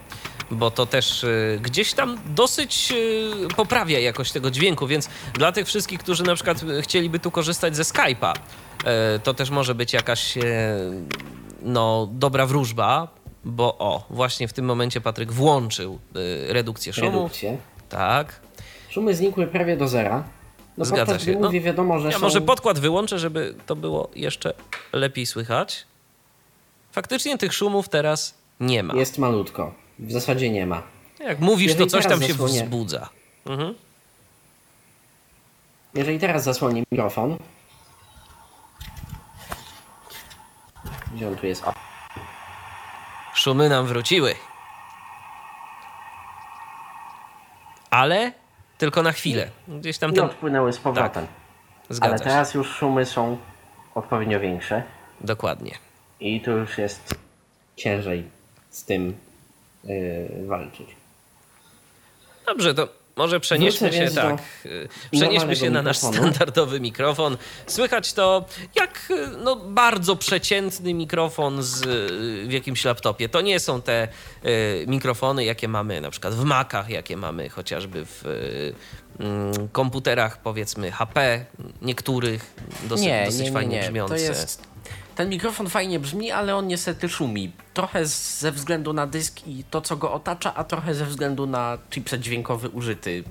bo 0.51 0.70
to 0.70 0.86
też 0.86 1.24
y, 1.24 1.59
gdzieś 1.62 1.93
tam 1.93 2.18
dosyć 2.26 2.93
y, 2.93 3.55
poprawia 3.56 3.98
jakość 3.98 4.32
tego 4.32 4.51
dźwięku, 4.51 4.86
więc 4.86 5.09
dla 5.34 5.52
tych 5.52 5.66
wszystkich, 5.66 6.01
którzy 6.01 6.24
na 6.24 6.34
przykład 6.34 6.64
chcieliby 6.80 7.18
tu 7.18 7.30
korzystać 7.30 7.76
ze 7.76 7.82
Skype'a, 7.82 8.34
y, 8.36 9.20
to 9.20 9.34
też 9.34 9.51
może 9.51 9.74
być 9.74 9.93
jakaś 9.93 10.34
no, 11.62 12.09
dobra 12.12 12.47
wróżba, 12.47 13.09
bo 13.44 13.78
o, 13.78 14.06
właśnie 14.10 14.48
w 14.48 14.52
tym 14.52 14.64
momencie 14.64 15.01
Patryk 15.01 15.32
włączył 15.32 15.98
redukcję 16.48 16.93
szumu. 16.93 17.10
Redukcję. 17.10 17.59
Tak. 17.89 18.40
Szumy 18.93 19.14
znikły 19.14 19.47
prawie 19.47 19.77
do 19.77 19.89
zera. 19.89 20.24
No 20.78 20.85
Zgadza 20.85 21.05
podczas 21.06 21.23
się. 21.23 21.31
gdy 21.31 21.40
No, 21.40 21.47
mówię, 21.47 21.60
wiadomo, 21.60 21.98
że 21.98 22.09
Ja 22.09 22.14
są... 22.14 22.20
może 22.20 22.40
podkład 22.40 22.78
wyłączę, 22.78 23.19
żeby 23.19 23.55
to 23.66 23.77
było 23.77 24.10
jeszcze 24.14 24.55
lepiej 24.93 25.27
słychać. 25.27 25.86
Faktycznie 26.93 27.39
tych 27.39 27.52
szumów 27.55 27.89
teraz 27.89 28.35
nie 28.60 28.82
ma. 28.82 28.94
Jest 28.94 29.19
malutko. 29.19 29.74
W 29.98 30.12
zasadzie 30.12 30.51
nie 30.51 30.66
ma. 30.66 30.82
Jak 31.20 31.40
mówisz, 31.40 31.73
to 31.73 31.78
Jeżeli 31.78 31.90
coś 31.90 32.06
tam 32.06 32.23
się 32.23 32.28
zasłonię. 32.32 32.62
wzbudza. 32.64 33.09
Mhm. 33.47 33.74
Jeżeli 35.94 36.19
teraz 36.19 36.44
zasłonię 36.44 36.82
mikrofon... 36.93 37.36
Gdzie 41.14 41.28
on 41.28 41.36
tu 41.36 41.47
jest? 41.47 41.64
O, 41.64 41.73
Szumy 43.35 43.69
nam 43.69 43.86
wróciły. 43.86 44.35
Ale 47.90 48.32
tylko 48.83 49.03
na 49.03 49.13
chwilę. 49.13 49.51
Gdzieś 49.69 49.99
tam 49.99 50.11
i 50.11 50.15
ten... 50.15 50.25
odpłynęły 50.25 50.73
z 50.73 50.79
powrotem. 50.79 51.27
Zgadza 51.89 52.15
Ale 52.15 52.25
teraz 52.25 52.55
już 52.55 52.69
szumy 52.69 53.07
są 53.07 53.39
odpowiednio 53.95 54.41
większe 54.41 54.83
Dokładnie. 55.21 55.79
i 56.21 56.41
tu 56.41 56.51
już 56.51 56.79
jest 56.79 57.15
ciężej 57.77 58.25
z 58.71 58.85
tym 58.85 59.17
yy, 59.85 60.47
walczyć. 60.47 60.97
Dobrze, 62.47 62.75
to 62.75 62.89
może 63.16 63.40
przenieśmy 63.40 63.90
Wrócę 63.90 64.09
się 64.09 64.14
tak. 64.14 64.39
y, 64.66 64.89
Przenieśmy 65.12 65.56
się 65.56 65.70
na 65.70 65.82
nasz 65.82 65.97
mikrofonu. 66.02 66.22
standardowy 66.32 66.80
mikrofon. 66.80 67.36
Słychać 67.66 68.12
to 68.12 68.44
jak 68.74 69.09
y, 69.10 69.28
no, 69.44 69.56
bardzo 69.56 70.16
przeciętny 70.16 70.94
mikrofon 70.94 71.62
z, 71.62 71.82
y, 71.82 72.48
w 72.48 72.52
jakimś 72.52 72.84
laptopie. 72.84 73.28
To 73.28 73.40
nie 73.40 73.60
są 73.60 73.82
te 73.82 74.09
y, 74.44 74.84
mikrofony, 74.89 75.44
jakie 75.44 75.68
mamy 75.68 76.01
na 76.01 76.10
przykład 76.10 76.34
w 76.34 76.44
Macach, 76.44 76.89
jakie 76.89 77.16
mamy 77.16 77.48
chociażby 77.48 78.05
w 78.06 78.26
y, 78.26 78.74
mm, 79.18 79.68
komputerach, 79.68 80.43
powiedzmy 80.43 80.90
HP, 80.93 81.44
niektórych 81.82 82.55
dosyć, 82.89 83.09
dosyć 83.26 83.51
fajnie 83.51 83.80
brzmiące. 83.80 84.14
To 84.14 84.20
jest... 84.20 84.72
Ten 85.14 85.28
mikrofon 85.28 85.68
fajnie 85.68 86.01
brzmi, 86.01 86.30
ale 86.30 86.56
on 86.56 86.66
niestety 86.66 87.09
szumi. 87.09 87.52
Trochę 87.74 88.06
ze 88.06 88.52
względu 88.52 88.93
na 88.93 89.06
dysk 89.06 89.47
i 89.47 89.64
to, 89.64 89.80
co 89.80 89.97
go 89.97 90.12
otacza, 90.12 90.55
a 90.55 90.64
trochę 90.64 90.94
ze 90.94 91.06
względu 91.06 91.47
na 91.47 91.78
chipset 91.90 92.20
dźwiękowy 92.20 92.68
użyty. 92.68 93.24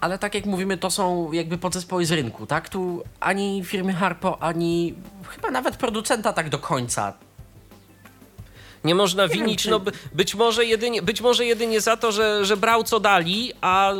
Ale 0.00 0.18
tak 0.18 0.34
jak 0.34 0.46
mówimy, 0.46 0.76
to 0.78 0.90
są 0.90 1.32
jakby 1.32 1.58
podzespoły 1.58 2.06
z 2.06 2.12
rynku, 2.12 2.46
tak? 2.46 2.68
Tu 2.68 3.02
ani 3.20 3.64
firmy 3.64 3.92
Harpo, 3.92 4.42
ani 4.42 4.94
chyba 5.28 5.50
nawet 5.50 5.76
producenta 5.76 6.32
tak 6.32 6.48
do 6.48 6.58
końca 6.58 7.12
Nie 8.84 8.94
można 8.94 9.28
wiem, 9.28 9.38
winić, 9.38 9.62
czy- 9.62 9.70
no 9.70 9.80
by- 9.80 9.92
być 10.12 10.34
może 10.34 10.64
jedynie, 10.64 11.02
być 11.02 11.20
może 11.20 11.44
jedynie 11.46 11.80
za 11.80 11.96
to, 11.96 12.12
że, 12.12 12.44
że 12.44 12.56
brał 12.56 12.84
co 12.84 13.00
dali, 13.00 13.52
a 13.60 13.92
y, 13.92 13.96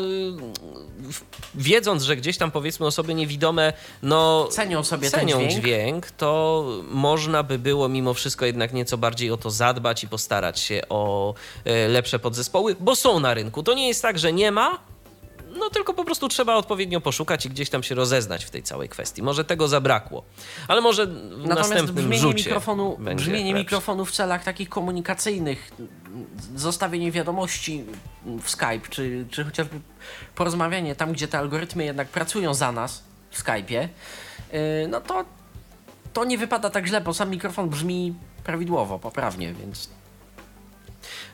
wiedząc, 1.54 2.02
że 2.02 2.16
gdzieś 2.16 2.38
tam 2.38 2.50
powiedzmy 2.50 2.86
osoby 2.86 3.14
niewidome, 3.14 3.72
no 4.02 4.48
Cenią 4.50 4.84
sobie 4.84 5.10
ten 5.10 5.20
cenią 5.20 5.48
dźwięk. 5.48 6.10
to 6.10 6.64
można 6.90 7.42
by 7.42 7.58
było 7.58 7.88
mimo 7.88 8.14
wszystko 8.14 8.46
jednak 8.46 8.72
nieco 8.72 8.98
bardziej 8.98 9.30
o 9.30 9.36
to 9.36 9.50
zadbać 9.50 10.04
i 10.04 10.08
postarać 10.08 10.60
się 10.60 10.82
o 10.88 11.34
e, 11.64 11.88
lepsze 11.88 12.18
podzespoły, 12.18 12.76
bo 12.80 12.96
są 12.96 13.20
na 13.20 13.34
rynku. 13.34 13.62
To 13.62 13.74
nie 13.74 13.88
jest 13.88 14.02
tak, 14.02 14.18
że 14.18 14.32
nie 14.32 14.52
ma, 14.52 14.78
no 15.68 15.74
tylko 15.74 15.94
po 15.94 16.04
prostu 16.04 16.28
trzeba 16.28 16.54
odpowiednio 16.54 17.00
poszukać 17.00 17.46
i 17.46 17.50
gdzieś 17.50 17.70
tam 17.70 17.82
się 17.82 17.94
rozeznać 17.94 18.44
w 18.44 18.50
tej 18.50 18.62
całej 18.62 18.88
kwestii. 18.88 19.22
Może 19.22 19.44
tego 19.44 19.68
zabrakło, 19.68 20.24
ale 20.68 20.80
może 20.80 21.06
w 21.06 21.10
Natomiast 21.12 21.48
następnym 21.48 21.96
brzmienie, 21.96 22.22
rzucie 22.22 22.44
mikrofonu, 22.44 22.98
brzmienie 23.16 23.44
lepsze. 23.44 23.58
mikrofonu 23.58 24.04
w 24.04 24.12
celach 24.12 24.44
takich 24.44 24.68
komunikacyjnych, 24.68 25.70
zostawienie 26.56 27.12
wiadomości 27.12 27.84
w 28.42 28.50
Skype, 28.50 28.88
czy, 28.90 29.26
czy 29.30 29.44
chociażby 29.44 29.80
porozmawianie 30.34 30.94
tam, 30.94 31.12
gdzie 31.12 31.28
te 31.28 31.38
algorytmy 31.38 31.84
jednak 31.84 32.08
pracują 32.08 32.54
za 32.54 32.72
nas 32.72 33.02
w 33.30 33.44
Skype'ie, 33.44 33.88
yy, 34.52 34.58
no 34.88 35.00
to, 35.00 35.24
to 36.12 36.24
nie 36.24 36.38
wypada 36.38 36.70
tak 36.70 36.86
źle, 36.86 37.00
bo 37.00 37.14
sam 37.14 37.30
mikrofon 37.30 37.68
brzmi 37.68 38.14
prawidłowo, 38.44 38.98
poprawnie, 38.98 39.54
więc 39.54 39.88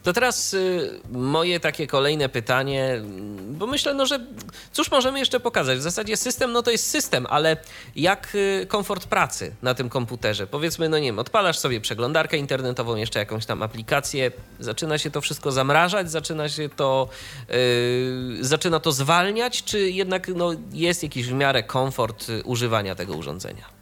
To 0.05 0.13
teraz 0.13 0.55
y, 0.55 1.01
moje 1.13 1.61
takie 1.61 1.87
kolejne 1.87 2.29
pytanie, 2.29 2.93
mm, 2.93 3.55
bo 3.55 3.67
myślę, 3.67 3.95
no, 3.95 4.07
że 4.07 4.27
cóż 4.73 4.91
możemy 4.91 5.19
jeszcze 5.19 5.41
pokazać? 5.41 5.79
W 5.79 5.83
zasadzie 5.83 6.17
system, 6.17 6.53
no 6.53 6.63
to 6.63 6.71
jest 6.71 6.91
system, 6.91 7.27
ale 7.31 7.57
jak 7.97 8.35
y, 8.35 8.67
komfort 8.69 9.07
pracy 9.07 9.55
na 9.63 9.75
tym 9.75 9.89
komputerze? 9.89 10.47
Powiedzmy, 10.47 10.89
no 10.89 10.99
nie 10.99 11.05
wiem, 11.05 11.19
odpalasz 11.19 11.59
sobie 11.59 11.81
przeglądarkę 11.81 12.37
internetową, 12.37 12.97
jeszcze 12.97 13.19
jakąś 13.19 13.47
tam 13.47 13.63
aplikację, 13.63 14.33
zaczyna 14.61 14.99
się 14.99 15.11
to 15.11 15.21
wszystko 15.21 15.53
zamrażać, 15.53 16.11
zaczyna 16.11 16.49
się 16.49 16.69
to, 16.69 17.09
y, 17.51 18.39
zaczyna 18.41 18.81
to 18.81 18.93
zwalniać, 18.93 19.65
czy 19.65 19.91
jednak 19.91 20.29
no, 20.29 20.51
jest 20.73 21.03
jakiś 21.03 21.27
w 21.27 21.33
miarę 21.33 21.63
komfort 21.63 22.29
y, 22.29 22.43
używania 22.43 22.95
tego 22.95 23.15
urządzenia? 23.15 23.75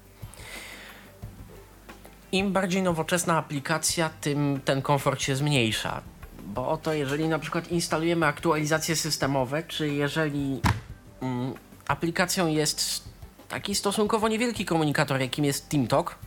im 2.33 2.53
bardziej 2.53 2.83
nowoczesna 2.83 3.39
aplikacja, 3.39 4.11
tym 4.21 4.61
ten 4.65 4.83
komfort 4.83 5.23
się 5.23 5.37
zmniejsza. 5.37 6.03
Bo 6.47 6.69
oto 6.69 6.93
jeżeli 6.93 7.29
na 7.29 7.39
przykład 7.39 7.71
instalujemy 7.71 8.27
aktualizacje 8.27 8.97
systemowe, 8.97 9.63
czy 9.63 9.89
jeżeli 9.89 10.61
mm, 11.21 11.55
aplikacją 11.87 12.49
jest 12.49 13.05
taki 13.49 13.75
stosunkowo 13.75 14.29
niewielki 14.29 14.65
komunikator, 14.65 15.21
jakim 15.21 15.45
jest 15.45 15.69
TeamTalk 15.69 16.19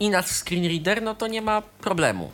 i 0.00 0.10
nasz 0.10 0.26
screen 0.26 0.64
reader, 0.64 1.02
no 1.02 1.14
to 1.14 1.26
nie 1.26 1.42
ma 1.42 1.62
problemu. 1.62 2.30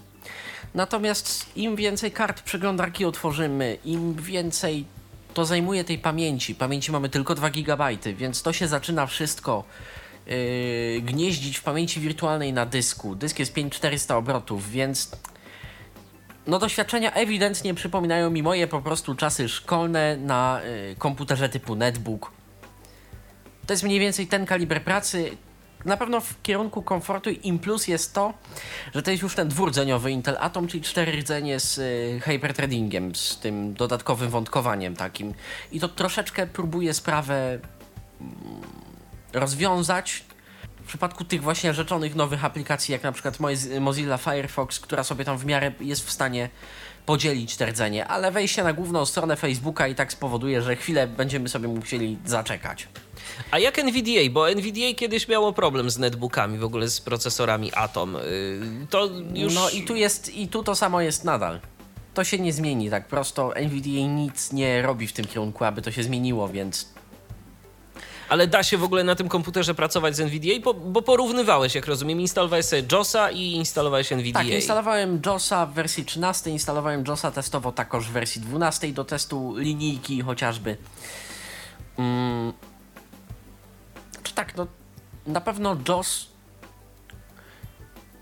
Natomiast 0.75 1.57
im 1.57 1.77
więcej 1.77 2.13
kart 2.13 2.43
przeglądarki 2.43 3.05
otworzymy, 3.05 3.79
im 3.85 4.15
więcej 4.15 4.85
to 5.35 5.45
zajmuje 5.45 5.85
tej 5.85 5.99
pamięci. 5.99 6.55
Pamięci 6.55 6.93
mamy 6.93 7.09
tylko 7.09 7.35
2 7.35 7.51
GB, 7.51 7.89
więc 8.17 8.43
to 8.43 8.53
się 8.53 8.69
zaczyna 8.69 9.07
wszystko 9.07 9.65
yy, 10.27 11.01
gnieździć 11.03 11.59
w 11.59 11.63
pamięci 11.63 12.01
wirtualnej 12.01 12.53
na 12.53 12.67
dysku. 12.67 13.15
Dysk 13.15 13.39
jest 13.39 13.53
5400 13.53 14.17
obrotów, 14.17 14.71
więc 14.71 15.11
no 16.47 16.59
doświadczenia 16.59 17.13
ewidentnie 17.13 17.75
przypominają 17.75 18.31
mi 18.31 18.43
moje 18.43 18.67
po 18.67 18.83
prostu 18.83 19.15
czasy 19.15 19.49
szkolne 19.49 20.17
na 20.17 20.61
yy, 20.65 20.97
komputerze 20.99 21.49
typu 21.49 21.75
netbook. 21.75 22.33
To 23.67 23.73
jest 23.73 23.83
mniej 23.83 24.01
więcej 24.01 24.27
ten 24.27 24.47
kaliber 24.47 24.85
pracy. 24.85 25.37
Na 25.85 25.97
pewno 25.97 26.21
w 26.21 26.43
kierunku 26.43 26.83
komfortu 26.83 27.31
im 27.31 27.59
plus 27.59 27.89
jest 27.89 28.15
to, 28.15 28.35
że 28.95 29.03
to 29.03 29.11
jest 29.11 29.23
już 29.23 29.35
ten 29.35 29.49
dwurdzeniowy 29.49 30.11
Intel 30.11 30.37
Atom, 30.41 30.69
czyli 30.69 30.83
cztery 30.83 31.13
rdzenie 31.13 31.61
z 31.61 31.79
y, 31.79 32.21
hyperthreadingiem, 32.21 33.15
z 33.15 33.39
tym 33.39 33.75
dodatkowym 33.75 34.31
wątkowaniem 34.31 34.97
takim. 34.97 35.35
I 35.73 35.81
to 35.81 35.89
troszeczkę 35.89 36.47
próbuje 36.47 36.95
sprawę 36.95 37.59
mm, 38.21 38.33
rozwiązać. 39.33 40.25
W 40.87 40.89
przypadku 40.89 41.25
tych 41.25 41.43
właśnie 41.43 41.75
rzeczonych 41.75 42.15
nowych 42.15 42.45
aplikacji, 42.45 42.93
jak 42.93 43.03
na 43.03 43.13
przykład 43.13 43.39
Moz- 43.41 43.81
Mozilla 43.81 44.17
Firefox, 44.19 44.81
która 44.81 45.05
sobie 45.05 45.25
tam 45.25 45.39
w 45.39 45.45
miarę 45.47 45.73
jest 45.81 46.07
w 46.07 46.11
stanie 46.11 46.49
podzielić 47.07 47.57
te 47.57 47.67
rdzenie, 47.67 48.07
ale 48.07 48.33
wejście 48.33 48.65
na 48.65 48.73
główną 48.73 49.07
stronę 49.07 49.37
Facebooka 49.37 49.89
i 49.89 49.95
tak 49.95 50.13
spowoduje, 50.13 50.63
że 50.63 50.77
chwilę 50.77 51.07
będziemy 51.07 51.49
sobie 51.49 51.69
musieli 51.69 52.19
zaczekać. 52.25 52.89
A 53.51 53.59
jak 53.59 53.79
NVDA? 53.79 54.31
Bo 54.31 54.51
NVDA 54.51 54.95
kiedyś 54.97 55.29
miało 55.29 55.53
problem 55.53 55.91
z 55.91 55.99
netbookami, 55.99 56.59
w 56.59 56.65
ogóle 56.65 56.89
z 56.89 57.01
procesorami 57.01 57.73
Atom. 57.75 58.17
Y, 58.17 58.87
To 58.91 59.09
już... 59.35 59.55
No 59.55 59.71
i 59.71 59.83
tu 59.83 59.97
jest, 59.97 60.35
i 60.35 60.49
tu 60.49 60.63
to 60.63 60.75
samo 60.75 61.01
jest 61.01 61.25
nadal. 61.25 61.61
To 62.15 62.25
się 62.25 62.39
nie 62.39 62.53
zmieni 62.53 62.91
tak 62.91 63.07
prosto. 63.09 63.57
NVDA 63.57 64.07
nic 64.09 64.53
nie 64.53 64.83
robi 64.83 65.07
w 65.07 65.13
tym 65.13 65.25
kierunku, 65.25 65.65
aby 65.65 65.83
to 65.83 65.93
się 65.93 66.03
zmieniło, 66.03 66.49
więc 66.49 66.89
Ale 68.29 68.47
da 68.47 68.63
się 68.63 68.79
w 68.79 68.85
ogóle 68.85 69.05
na 69.05 69.15
tym 69.15 69.29
komputerze 69.29 69.75
pracować 69.75 70.17
z 70.17 70.21
NVDA? 70.21 70.61
Bo, 70.65 70.75
bo 70.75 71.03
porównywałeś, 71.03 71.75
jak 71.75 71.87
rozumiem, 71.87 72.21
instalowałeś 72.21 72.67
sobie 72.67 72.83
JOSa 72.93 73.31
i 73.31 73.53
instalowałeś 73.53 74.13
NVDA. 74.13 74.39
tak, 74.39 74.49
instalowałem 74.49 75.21
JOSa 75.27 75.67
w 75.67 75.73
wersji 75.73 76.05
13, 76.05 76.51
instalowałem 76.51 77.05
JOSa 77.09 77.31
testowo 77.31 77.73
takoż 77.73 78.09
w 78.09 78.13
wersji 78.13 78.41
12 78.41 78.93
do 78.93 79.05
testu 79.05 79.55
linijki 79.57 80.23
chociażby. 80.23 80.77
Mm. 81.99 82.53
Czy 84.23 84.35
tak, 84.35 84.57
no 84.57 84.67
na 85.27 85.41
pewno 85.41 85.77
JOS 85.89 86.29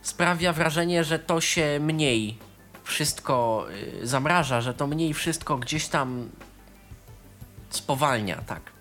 sprawia 0.02 0.52
wrażenie, 0.52 1.04
że 1.04 1.18
to 1.18 1.40
się 1.40 1.78
mniej 1.80 2.38
wszystko 2.84 3.66
y, 4.02 4.06
zamraża, 4.06 4.60
że 4.60 4.74
to 4.74 4.86
mniej 4.86 5.14
wszystko 5.14 5.58
gdzieś 5.58 5.88
tam 5.88 6.30
spowalnia, 7.70 8.42
tak. 8.46 8.73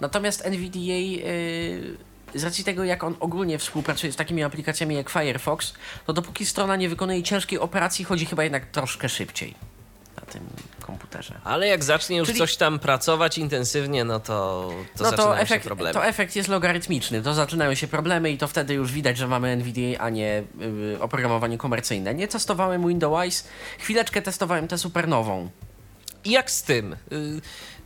Natomiast 0.00 0.46
NVDA 0.46 0.78
y, 0.78 1.96
z 2.34 2.44
racji 2.44 2.64
tego, 2.64 2.84
jak 2.84 3.04
on 3.04 3.16
ogólnie 3.20 3.58
współpracuje 3.58 4.12
z 4.12 4.16
takimi 4.16 4.42
aplikacjami 4.42 4.94
jak 4.94 5.10
Firefox, 5.10 5.74
to 6.06 6.12
dopóki 6.12 6.46
strona 6.46 6.76
nie 6.76 6.88
wykonuje 6.88 7.22
ciężkiej 7.22 7.58
operacji, 7.58 8.04
chodzi 8.04 8.26
chyba 8.26 8.44
jednak 8.44 8.66
troszkę 8.66 9.08
szybciej 9.08 9.54
na 10.20 10.26
tym 10.26 10.42
komputerze. 10.80 11.40
Ale 11.44 11.66
jak 11.66 11.84
zacznie 11.84 12.16
już 12.16 12.28
Czyli- 12.28 12.38
coś 12.38 12.56
tam 12.56 12.78
pracować 12.78 13.38
intensywnie, 13.38 14.04
no 14.04 14.20
to, 14.20 14.70
to 14.96 15.04
no 15.04 15.10
zaczynają 15.10 15.34
to 15.34 15.38
efekt, 15.40 15.64
się 15.64 15.68
problemy. 15.68 15.94
to 15.94 16.06
efekt 16.06 16.36
jest 16.36 16.48
logarytmiczny, 16.48 17.22
to 17.22 17.34
zaczynają 17.34 17.74
się 17.74 17.88
problemy 17.88 18.30
i 18.30 18.38
to 18.38 18.48
wtedy 18.48 18.74
już 18.74 18.92
widać, 18.92 19.16
że 19.16 19.28
mamy 19.28 19.48
NVDA, 19.48 19.98
a 19.98 20.10
nie 20.10 20.42
y, 20.94 21.00
oprogramowanie 21.00 21.58
komercyjne. 21.58 22.14
Nie 22.14 22.28
testowałem 22.28 22.88
Windows, 22.88 23.44
chwileczkę 23.78 24.22
testowałem 24.22 24.68
tę 24.68 24.78
supernową. 24.78 25.50
I 26.24 26.30
jak 26.30 26.50
z 26.50 26.62
tym? 26.62 26.96
Y, 27.12 27.40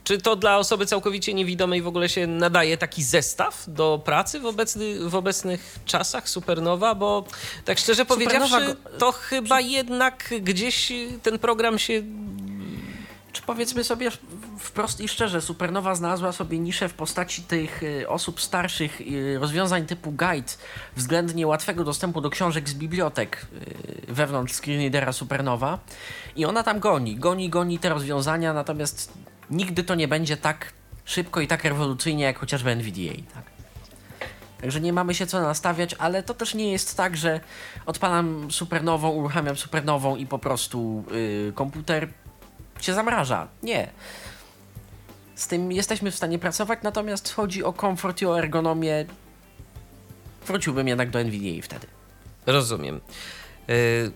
Czy 0.05 0.19
to 0.19 0.37
dla 0.37 0.59
osoby 0.59 0.87
całkowicie 0.87 1.35
niewidomej 1.35 1.83
w 1.83 1.87
ogóle 1.87 2.09
się 2.09 2.27
nadaje 2.27 2.77
taki 2.77 3.03
zestaw 3.03 3.65
do 3.69 4.03
pracy 4.05 4.41
w, 4.41 4.47
obecny, 4.47 5.09
w 5.09 5.15
obecnych 5.15 5.79
czasach 5.85 6.29
Supernowa? 6.29 6.95
Bo 6.95 7.25
tak 7.65 7.79
szczerze 7.79 8.05
powiedziawszy, 8.05 8.49
Supernowa 8.49 8.99
to 8.99 9.13
chyba 9.13 9.61
jednak 9.61 10.35
gdzieś 10.41 10.93
ten 11.23 11.39
program 11.39 11.79
się 11.79 12.03
Czy 13.33 13.43
powiedzmy 13.43 13.85
sobie 13.85 14.11
wprost 14.59 15.01
i 15.01 15.09
szczerze, 15.09 15.41
Supernowa 15.41 15.95
znalazła 15.95 16.33
sobie 16.33 16.59
niszę 16.59 16.89
w 16.89 16.95
postaci 16.95 17.43
tych 17.43 17.83
y, 17.83 18.09
osób 18.09 18.41
starszych, 18.41 19.01
y, 19.01 19.39
rozwiązań 19.41 19.87
typu 19.87 20.11
guide, 20.11 20.53
względnie 20.97 21.47
łatwego 21.47 21.85
dostępu 21.85 22.21
do 22.21 22.31
książek 22.31 22.69
z 22.69 22.75
bibliotek 22.75 23.47
y, 24.09 24.13
wewnątrz 24.13 24.55
screenreadera 24.55 25.13
Supernowa 25.13 25.79
i 26.37 26.45
ona 26.45 26.63
tam 26.63 26.81
goni, 26.81 27.17
goni, 27.17 27.49
goni 27.49 27.79
te 27.79 27.89
rozwiązania, 27.89 28.53
natomiast 28.53 29.13
nigdy 29.51 29.85
to 29.85 29.95
nie 29.95 30.09
będzie 30.09 30.37
tak 30.37 30.73
szybko 31.05 31.41
i 31.41 31.47
tak 31.47 31.65
rewolucyjnie 31.65 32.25
jak 32.25 32.39
chociażby 32.39 32.71
NVDA, 32.71 33.23
tak? 33.35 33.53
Także 34.61 34.81
nie 34.81 34.93
mamy 34.93 35.15
się 35.15 35.27
co 35.27 35.41
nastawiać, 35.41 35.95
ale 35.99 36.23
to 36.23 36.35
też 36.35 36.55
nie 36.55 36.73
jest 36.73 36.97
tak, 36.97 37.17
że 37.17 37.41
odpalam 37.87 38.51
supernową, 38.51 39.11
uruchamiam 39.11 39.57
supernową 39.57 40.17
i 40.17 40.27
po 40.27 40.39
prostu 40.39 41.05
y, 41.13 41.53
komputer 41.55 42.09
się 42.81 42.95
zamraża. 42.95 43.49
Nie. 43.63 43.91
Z 45.35 45.47
tym 45.47 45.73
jesteśmy 45.73 46.11
w 46.11 46.15
stanie 46.15 46.39
pracować, 46.39 46.79
natomiast 46.83 47.33
chodzi 47.33 47.65
o 47.65 47.73
komfort 47.73 48.23
i 48.23 48.27
o 48.27 48.39
ergonomię. 48.39 49.07
Wróciłbym 50.47 50.89
jednak 50.89 51.11
do 51.11 51.21
NVDA 51.21 51.63
wtedy. 51.63 51.87
Rozumiem. 52.47 53.01
Y, 53.71 54.13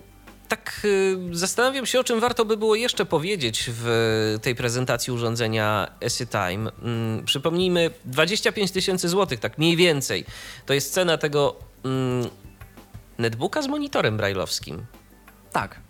Tak 0.47 0.81
y, 0.85 1.17
zastanawiam 1.31 1.85
się, 1.85 1.99
o 1.99 2.03
czym 2.03 2.19
warto 2.19 2.45
by 2.45 2.57
było 2.57 2.75
jeszcze 2.75 3.05
powiedzieć 3.05 3.69
w 3.73 4.37
tej 4.41 4.55
prezentacji 4.55 5.13
urządzenia 5.13 5.91
EasyTime. 6.03 6.71
Mm, 6.81 7.25
Przypomnijmy, 7.25 7.91
25 8.05 8.71
tysięcy 8.71 9.09
złotych, 9.09 9.39
tak 9.39 9.57
mniej 9.57 9.75
więcej. 9.75 10.25
To 10.65 10.73
jest 10.73 10.93
cena 10.93 11.17
tego 11.17 11.55
mm, 11.85 12.29
netbooka 13.17 13.61
z 13.61 13.67
monitorem 13.67 14.17
brailleowskim. 14.17 14.85
Tak. 15.51 15.86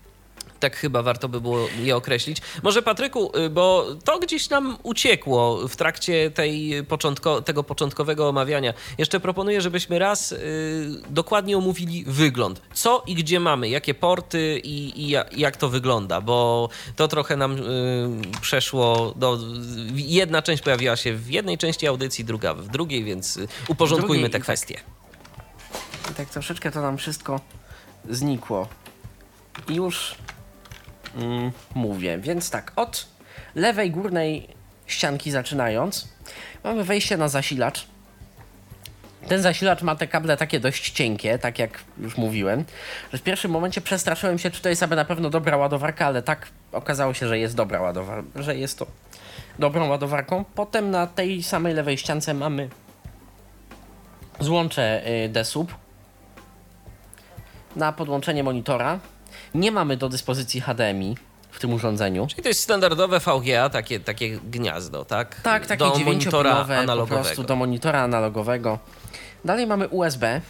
Tak 0.59 0.75
chyba 0.75 1.03
warto 1.03 1.29
by 1.29 1.41
było 1.41 1.67
je 1.84 1.95
określić. 1.95 2.41
Może 2.63 2.81
Patryku, 2.81 3.31
y, 3.38 3.49
bo 3.49 3.85
to 4.03 4.19
gdzieś 4.19 4.49
nam 4.49 4.77
uciekło 4.84 5.67
w 5.67 5.75
trakcie 5.75 6.31
tej 6.31 6.84
początko, 6.85 7.41
tego 7.41 7.63
początkowego 7.63 8.29
omawiania. 8.29 8.73
Jeszcze 8.97 9.19
proponuję, 9.19 9.61
żebyśmy 9.61 9.99
raz 9.99 10.31
y, 10.31 10.38
dokładnie 11.09 11.57
omówili 11.57 12.03
wygląd. 12.07 12.61
Co 12.73 13.03
i 13.07 13.15
gdzie 13.15 13.39
mamy, 13.39 13.69
jakie 13.69 13.93
porty 13.93 14.61
i, 14.63 15.01
i 15.01 15.09
ja- 15.09 15.25
jak 15.38 15.57
to 15.57 15.69
wygląda, 15.69 16.21
bo 16.21 16.69
to 16.95 17.07
trochę 17.07 17.38
nam 17.38 17.57
y, 17.57 17.61
przeszło. 18.41 19.13
Do, 19.15 19.38
jedna 19.95 20.41
część 20.41 20.63
pojawiła 20.63 20.95
się 20.95 21.13
w 21.13 21.29
jednej 21.29 21.57
części 21.57 21.88
audycji, 21.88 22.25
druga 22.25 22.53
w 22.53 22.67
drugiej, 22.67 23.03
więc 23.03 23.38
y, 23.38 23.47
uporządkujmy 23.67 24.13
drugiej 24.15 24.29
te 24.31 24.38
tak. 24.38 24.43
kwestie. 24.43 24.79
I 26.11 26.13
tak 26.13 26.29
troszeczkę 26.29 26.71
to 26.71 26.81
nam 26.81 26.97
wszystko 26.97 27.39
znikło. 28.09 28.67
I 29.69 29.75
już 29.75 30.15
mm, 31.18 31.52
mówię. 31.76 32.18
Więc 32.18 32.49
tak, 32.49 32.72
od 32.76 33.07
lewej 33.56 33.91
górnej 33.91 34.48
ścianki 34.88 35.31
zaczynając, 35.31 36.07
mamy 36.64 36.84
wejście 36.84 37.18
na 37.18 37.27
zasilacz. 37.27 37.88
Ten 39.27 39.41
zasilacz 39.41 39.81
ma 39.81 39.95
te 39.95 40.07
kable 40.07 40.38
takie 40.38 40.60
dość 40.60 40.91
cienkie, 40.91 41.39
tak 41.39 41.60
jak 41.60 41.80
już 41.98 42.18
mówiłem, 42.18 42.65
że 43.11 43.18
w 43.18 43.22
pierwszym 43.22 43.52
momencie 43.52 43.81
przestraszyłem 43.81 44.39
się, 44.39 44.52
czy 44.52 44.61
to 44.61 44.69
jest 44.69 44.84
aby 44.84 44.95
na 44.95 45.06
pewno 45.06 45.30
dobra 45.30 45.57
ładowarka, 45.57 46.06
ale 46.06 46.22
tak 46.22 46.48
okazało 46.72 47.14
się, 47.14 47.27
że 47.27 47.39
jest 47.39 47.56
dobra 47.56 47.81
ładowarka, 47.81 48.44
że 48.44 48.56
jest 48.56 48.80
to 48.80 48.88
dobrą 49.60 49.89
ładowarką. 49.89 50.45
Potem 50.56 50.91
na 50.91 51.07
tej 51.07 51.44
samej 51.44 51.73
lewej 51.73 51.98
ściance 51.98 52.34
mamy 52.34 52.69
złącze 54.39 55.07
y, 55.26 55.30
desub 55.30 55.76
na 57.76 57.94
podłączenie 57.94 58.44
monitora. 58.44 58.99
Nie 59.56 59.72
mamy 59.72 59.98
do 59.98 60.10
dyspozycji 60.10 60.61
HDMI 60.61 61.18
w 61.52 61.60
tym 61.60 61.74
urządzeniu. 61.74 62.28
Czyli 62.28 62.44
to 62.44 62.49
jest 62.49 62.60
standardowe 62.61 63.19
VGA, 63.19 63.69
takie, 63.69 63.99
takie 63.99 64.38
gniazdo, 64.38 65.06
tak? 65.06 65.41
Tak, 65.41 65.65
takie 65.65 65.80
do 65.80 65.86
monitora 65.86 66.06
dziewięciopinowe 66.06 66.76
po 66.76 66.80
analogowego. 66.82 67.22
prostu 67.24 67.44
do 67.44 67.56
monitora 67.56 68.02
analogowego. 68.02 68.80
Dalej 69.45 69.68
mamy 69.68 69.88
USB. 69.88 70.41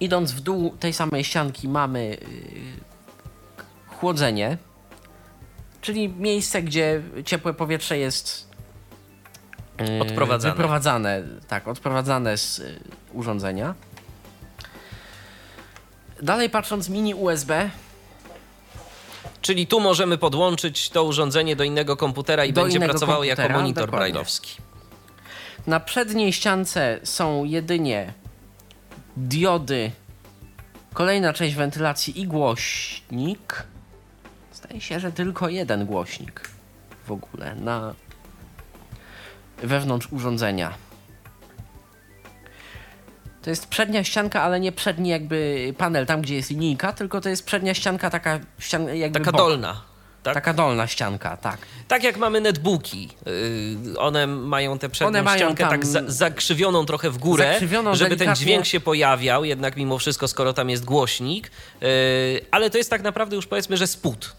Idąc 0.00 0.32
w 0.32 0.40
dół 0.40 0.76
tej 0.80 0.92
samej 0.92 1.24
ścianki 1.24 1.68
mamy 1.68 2.06
yy, 2.06 2.18
chłodzenie, 3.86 4.58
czyli 5.80 6.08
miejsce, 6.08 6.62
gdzie 6.62 7.02
ciepłe 7.24 7.54
powietrze 7.54 7.98
jest 7.98 8.48
yy, 9.78 10.00
Odprowadzane. 10.02 10.54
wyprowadzane, 10.54 11.22
tak, 11.48 11.68
odprowadzane 11.68 12.38
z 12.38 12.58
yy, 12.58 12.80
urządzenia. 13.12 13.74
Dalej 16.22 16.50
patrząc 16.50 16.88
mini 16.88 17.14
USB, 17.14 17.70
Czyli 19.42 19.66
tu 19.66 19.80
możemy 19.80 20.18
podłączyć 20.18 20.90
to 20.90 21.04
urządzenie 21.04 21.56
do 21.56 21.64
innego 21.64 21.96
komputera 21.96 22.44
i 22.44 22.52
Do 22.52 22.62
będzie 22.62 22.80
pracowało 22.80 23.24
jako 23.24 23.48
monitor 23.48 23.84
dokładnie. 23.86 23.98
brajlowski. 23.98 24.56
Na 25.66 25.80
przedniej 25.80 26.32
ściance 26.32 27.00
są 27.04 27.44
jedynie 27.44 28.12
diody, 29.16 29.90
kolejna 30.94 31.32
część 31.32 31.56
wentylacji 31.56 32.20
i 32.20 32.26
głośnik. 32.26 33.62
Zdaje 34.52 34.80
się, 34.80 35.00
że 35.00 35.12
tylko 35.12 35.48
jeden 35.48 35.86
głośnik 35.86 36.50
w 37.06 37.12
ogóle 37.12 37.54
na 37.54 37.94
wewnątrz 39.62 40.08
urządzenia. 40.12 40.74
To 43.48 43.52
jest 43.52 43.66
przednia 43.66 44.04
ścianka, 44.04 44.42
ale 44.42 44.60
nie 44.60 44.72
przedni 44.72 45.10
jakby 45.10 45.74
panel, 45.78 46.06
tam 46.06 46.22
gdzie 46.22 46.34
jest 46.34 46.50
linijka, 46.50 46.92
tylko 46.92 47.20
to 47.20 47.28
jest 47.28 47.46
przednia 47.46 47.74
ścianka 47.74 48.10
taka 48.10 48.40
ścian, 48.58 48.96
jakby 48.96 49.18
Taka 49.18 49.32
bok. 49.32 49.40
dolna. 49.40 49.82
Tak? 50.22 50.34
Taka 50.34 50.52
dolna 50.52 50.86
ścianka, 50.86 51.36
tak. 51.36 51.58
tak 51.88 52.02
jak 52.02 52.16
mamy 52.16 52.40
netbooki. 52.40 53.08
Yy, 53.86 53.98
one 53.98 54.26
mają 54.26 54.78
tę 54.78 54.88
przednią 54.88 55.08
One 55.08 55.22
mają 55.22 55.38
ściankę 55.38 55.68
tak 55.68 55.86
za, 55.86 56.00
zakrzywioną 56.06 56.86
trochę 56.86 57.10
w 57.10 57.18
górę, 57.18 57.60
żeby 57.60 58.08
ten 58.10 58.18
delikatnie. 58.18 58.34
dźwięk 58.34 58.66
się 58.66 58.80
pojawiał, 58.80 59.44
jednak 59.44 59.76
mimo 59.76 59.98
wszystko, 59.98 60.28
skoro 60.28 60.52
tam 60.52 60.70
jest 60.70 60.84
głośnik. 60.84 61.50
Yy, 61.80 61.88
ale 62.50 62.70
to 62.70 62.78
jest 62.78 62.90
tak 62.90 63.02
naprawdę 63.02 63.36
już 63.36 63.46
powiedzmy, 63.46 63.76
że 63.76 63.86
spód. 63.86 64.36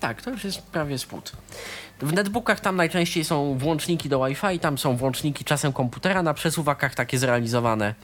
Tak, 0.00 0.22
to 0.22 0.30
już 0.30 0.44
jest 0.44 0.62
prawie 0.62 0.98
spód. 0.98 1.32
W 2.00 2.12
netbookach 2.12 2.60
tam 2.60 2.76
najczęściej 2.76 3.24
są 3.24 3.58
włączniki 3.58 4.08
do 4.08 4.24
Wi-Fi, 4.24 4.58
tam 4.58 4.78
są 4.78 4.96
włączniki 4.96 5.44
czasem 5.44 5.72
komputera 5.72 6.22
na 6.22 6.34
przesuwakach 6.34 6.94
takie 6.94 7.18
zrealizowane. 7.18 7.94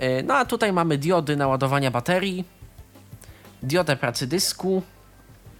Yy, 0.00 0.22
No 0.22 0.34
a 0.34 0.44
tutaj 0.44 0.72
mamy 0.72 0.98
diody 0.98 1.36
naładowania 1.36 1.90
baterii, 1.90 2.44
diodę 3.62 3.96
pracy 3.96 4.26
dysku 4.26 4.82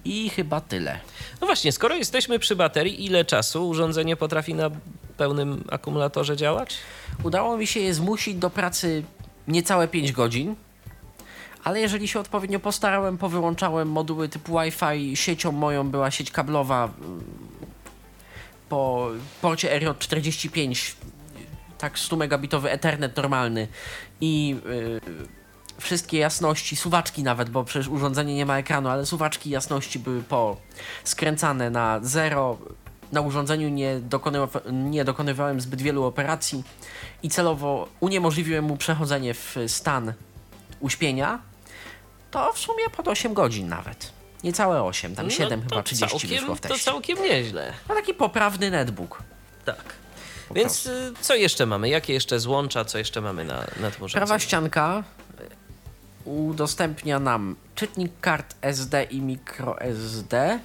i 0.05 0.29
chyba 0.29 0.61
tyle. 0.61 0.99
No 1.41 1.47
właśnie, 1.47 1.71
skoro 1.71 1.95
jesteśmy 1.95 2.39
przy 2.39 2.55
baterii, 2.55 3.05
ile 3.05 3.25
czasu 3.25 3.69
urządzenie 3.69 4.15
potrafi 4.15 4.53
na 4.53 4.71
pełnym 5.17 5.63
akumulatorze 5.71 6.37
działać? 6.37 6.77
Udało 7.23 7.57
mi 7.57 7.67
się 7.67 7.79
je 7.79 7.93
zmusić 7.93 8.35
do 8.35 8.49
pracy 8.49 9.03
niecałe 9.47 9.87
5 9.87 10.11
godzin, 10.11 10.55
ale 11.63 11.79
jeżeli 11.79 12.07
się 12.07 12.19
odpowiednio 12.19 12.59
postarałem, 12.59 13.17
powyłączałem 13.17 13.87
moduły 13.87 14.29
typu 14.29 14.59
Wi-Fi, 14.59 15.15
siecią 15.15 15.51
moją 15.51 15.89
była 15.89 16.11
sieć 16.11 16.31
kablowa 16.31 16.85
mm, 16.85 17.23
po 18.69 19.09
porcie 19.41 19.79
RJ45, 19.79 20.95
tak 21.77 21.99
100 21.99 22.15
megabitowy 22.15 22.71
Ethernet 22.71 23.17
normalny 23.17 23.67
i 24.21 24.55
y, 24.65 25.79
wszystkie 25.81 26.17
jasności, 26.17 26.75
suwaczki 26.75 27.23
nawet, 27.23 27.49
bo 27.49 27.63
przecież 27.63 27.87
urządzenie 27.87 28.35
nie 28.35 28.45
ma 28.45 28.57
ekranu, 28.57 28.89
ale 28.89 29.05
suwaczki 29.05 29.49
jasności 29.49 29.99
były 29.99 30.23
po 30.23 30.57
skręcane 31.03 31.69
na 31.69 31.99
zero. 32.01 32.57
Na 33.11 33.21
urządzeniu 33.21 33.69
nie, 33.69 33.99
dokonywa- 34.09 34.73
nie 34.73 35.05
dokonywałem 35.05 35.61
zbyt 35.61 35.81
wielu 35.81 36.03
operacji 36.03 36.63
i 37.23 37.29
celowo 37.29 37.87
uniemożliwiłem 37.99 38.65
mu 38.65 38.77
przechodzenie 38.77 39.33
w 39.33 39.55
stan 39.67 40.13
uśpienia. 40.79 41.39
To 42.31 42.53
w 42.53 42.59
sumie 42.59 42.89
pod 42.97 43.07
8 43.07 43.33
godzin 43.33 43.67
nawet. 43.67 44.11
Niecałe 44.43 44.83
8, 44.83 45.15
tam 45.15 45.31
7 45.31 45.59
no, 45.59 45.65
to 45.69 45.75
chyba 45.75 45.83
30 45.83 46.09
całkiem, 46.09 46.29
wyszło 46.29 46.55
w 46.55 46.59
To 46.61 46.67
teście. 46.69 46.83
całkiem 46.85 47.23
nieźle. 47.23 47.73
No 47.89 47.95
taki 47.95 48.13
poprawny 48.13 48.71
netbook. 48.71 49.23
Tak. 49.65 49.93
Więc 50.55 50.85
y, 50.85 51.13
co 51.21 51.35
jeszcze 51.35 51.65
mamy? 51.65 51.89
Jakie 51.89 52.13
jeszcze 52.13 52.39
złącza? 52.39 52.85
Co 52.85 52.97
jeszcze 52.97 53.21
mamy 53.21 53.43
na, 53.43 53.53
na 53.55 53.65
tym 53.65 53.81
urządzeniu? 53.83 54.11
Prawa 54.11 54.39
ścianka 54.39 55.03
y, 56.25 56.29
udostępnia 56.29 57.19
nam 57.19 57.55
czytnik 57.75 58.11
kart 58.21 58.55
SD 58.61 59.03
i 59.03 59.21
microSD. 59.21 60.59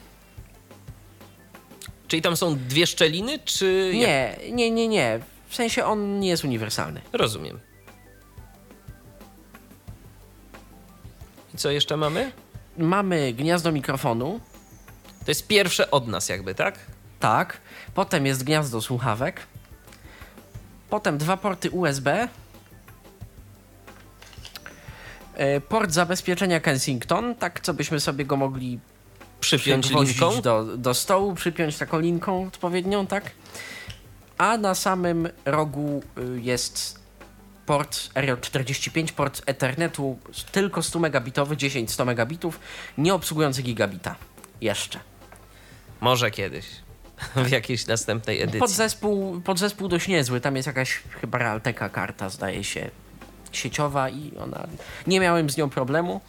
Czyli 2.09 2.23
tam 2.23 2.37
są 2.37 2.57
dwie 2.69 2.87
szczeliny, 2.87 3.39
czy... 3.39 3.91
Nie, 3.95 4.37
nie, 4.53 4.71
nie, 4.71 4.89
nie. 4.89 5.21
W 5.49 5.55
sensie 5.55 5.85
on 5.85 6.21
nie 6.21 6.29
jest 6.29 6.45
uniwersalny. 6.45 7.01
Rozumiem. 7.13 7.61
Co 11.57 11.71
jeszcze 11.71 11.97
mamy? 11.97 12.33
Mamy 12.79 13.33
gniazdo 13.33 13.73
mikrofonu, 13.73 14.41
To 15.25 15.31
jest 15.31 15.47
pierwsze 15.47 15.91
od 15.91 16.09
nas 16.09 16.29
jakby, 16.29 16.55
tak? 16.55 16.79
tak. 17.21 17.61
Potem 17.95 18.27
jest 18.27 18.45
gniazdo 18.45 18.81
słuchawek. 18.83 19.41
Potem 20.91 21.19
dwa 21.19 21.37
porty 21.37 21.71
USB. 21.71 22.29
E, 25.35 25.61
Port 25.61 25.91
zabezpieczenia 25.91 26.61
Kensington, 26.61 27.35
tak 27.35 27.61
co 27.61 27.75
byśmy 27.75 28.01
sobie 28.01 28.25
go 28.25 28.37
mogli 28.37 28.79
Przypiąć 29.41 29.91
linką. 29.91 30.41
Do, 30.41 30.65
do 30.77 30.95
stołu, 30.95 31.35
przypiąć 31.35 31.79
taką 31.79 32.01
linką 32.01 32.47
odpowiednią, 32.47 33.07
tak? 33.07 33.31
A 34.39 34.59
na 34.59 34.75
samym 34.75 35.29
rogu 35.45 36.03
y, 36.19 36.41
jest 36.41 37.04
port 37.67 38.11
RJ45, 38.15 39.13
port 39.13 39.43
Ethernetu 39.47 40.19
tylko 40.53 40.83
100 40.83 40.99
megabitowy, 40.99 41.57
10-100 41.57 42.07
megabitów, 42.07 42.61
nie 42.99 43.15
obsługujący 43.15 43.63
gigabita. 43.63 44.15
Jeszcze. 44.61 45.01
Może 46.01 46.31
kiedyś. 46.31 46.67
W 47.37 47.51
jakiejś 47.51 47.87
następnej 47.87 48.43
edycji. 48.43 48.61
Podzespół, 48.61 49.41
podzespół 49.41 49.89
dość 49.89 50.09
niezły, 50.09 50.41
tam 50.41 50.57
jest 50.57 50.67
jakaś 50.67 51.03
chyba 51.21 51.39
Realteka 51.39 51.89
karta, 51.89 52.29
zdaje 52.29 52.65
się, 52.65 52.91
sieciowa 53.53 54.09
i 54.09 54.37
ona... 54.37 54.67
Nie 55.07 55.21
miałem 55.21 55.51
z 55.51 55.57
nią 55.57 55.71
problemu. 55.71 56.21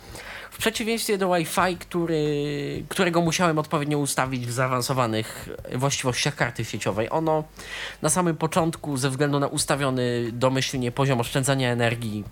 W 0.56 0.57
przeciwieństwie 0.57 1.18
do 1.18 1.34
Wi-Fi, 1.34 1.77
który, 1.80 2.84
którego 2.90 3.22
musiałem 3.22 3.60
odpowiednio 3.60 3.98
ustawić 3.98 4.48
w 4.48 4.52
zaawansowanych 4.52 5.49
właściwościach 5.76 6.36
karty 6.36 6.65
sieciowej, 6.65 7.07
ono 7.11 7.44
na 8.02 8.10
samym 8.10 8.38
początku, 8.38 8.98
ze 8.98 9.10
względu 9.10 9.40
na 9.40 9.48
ustawiony 9.48 10.32
domyślnie 10.32 10.91
poziom 10.91 11.19
oszczędzania 11.19 11.72
energii, 11.72 12.23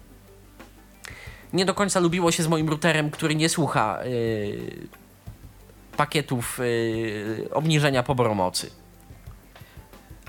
nie 1.54 1.66
do 1.66 1.74
końca 1.74 2.00
lubiło 2.00 2.32
się 2.32 2.44
z 2.44 2.48
moim 2.48 2.70
routerem, 2.70 3.12
który 3.12 3.36
nie 3.36 3.50
słucha 3.50 4.00
yy, 4.04 4.88
pakietów 5.98 6.60
yy, 6.60 7.50
obniżenia 7.52 8.04
poboru 8.04 8.36
mocy. 8.36 8.83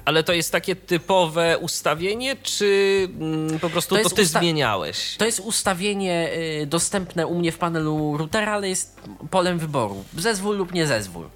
Ale 0.04 0.24
to 0.24 0.32
jest 0.32 0.52
takie 0.52 0.76
typowe 0.76 1.58
ustawienie, 1.58 2.36
czy 2.36 3.08
mm, 3.20 3.58
po 3.60 3.70
prostu 3.70 3.96
To 3.96 4.02
to, 4.02 4.10
ty 4.10 4.22
usta- 4.22 4.38
zmieniałeś? 4.40 5.16
To 5.16 5.24
jest 5.24 5.40
ustawienie 5.40 6.30
y, 6.62 6.66
dostępne 6.66 7.26
u 7.26 7.34
mnie 7.38 7.52
w 7.52 7.58
panelu 7.58 8.16
routera, 8.16 8.52
ale 8.52 8.68
jest 8.68 9.00
polem 9.30 9.58
wyboru. 9.58 10.04
Zezwól 10.18 10.56
lub 10.56 10.72
nie 10.74 10.86
zezwól. 10.86 11.28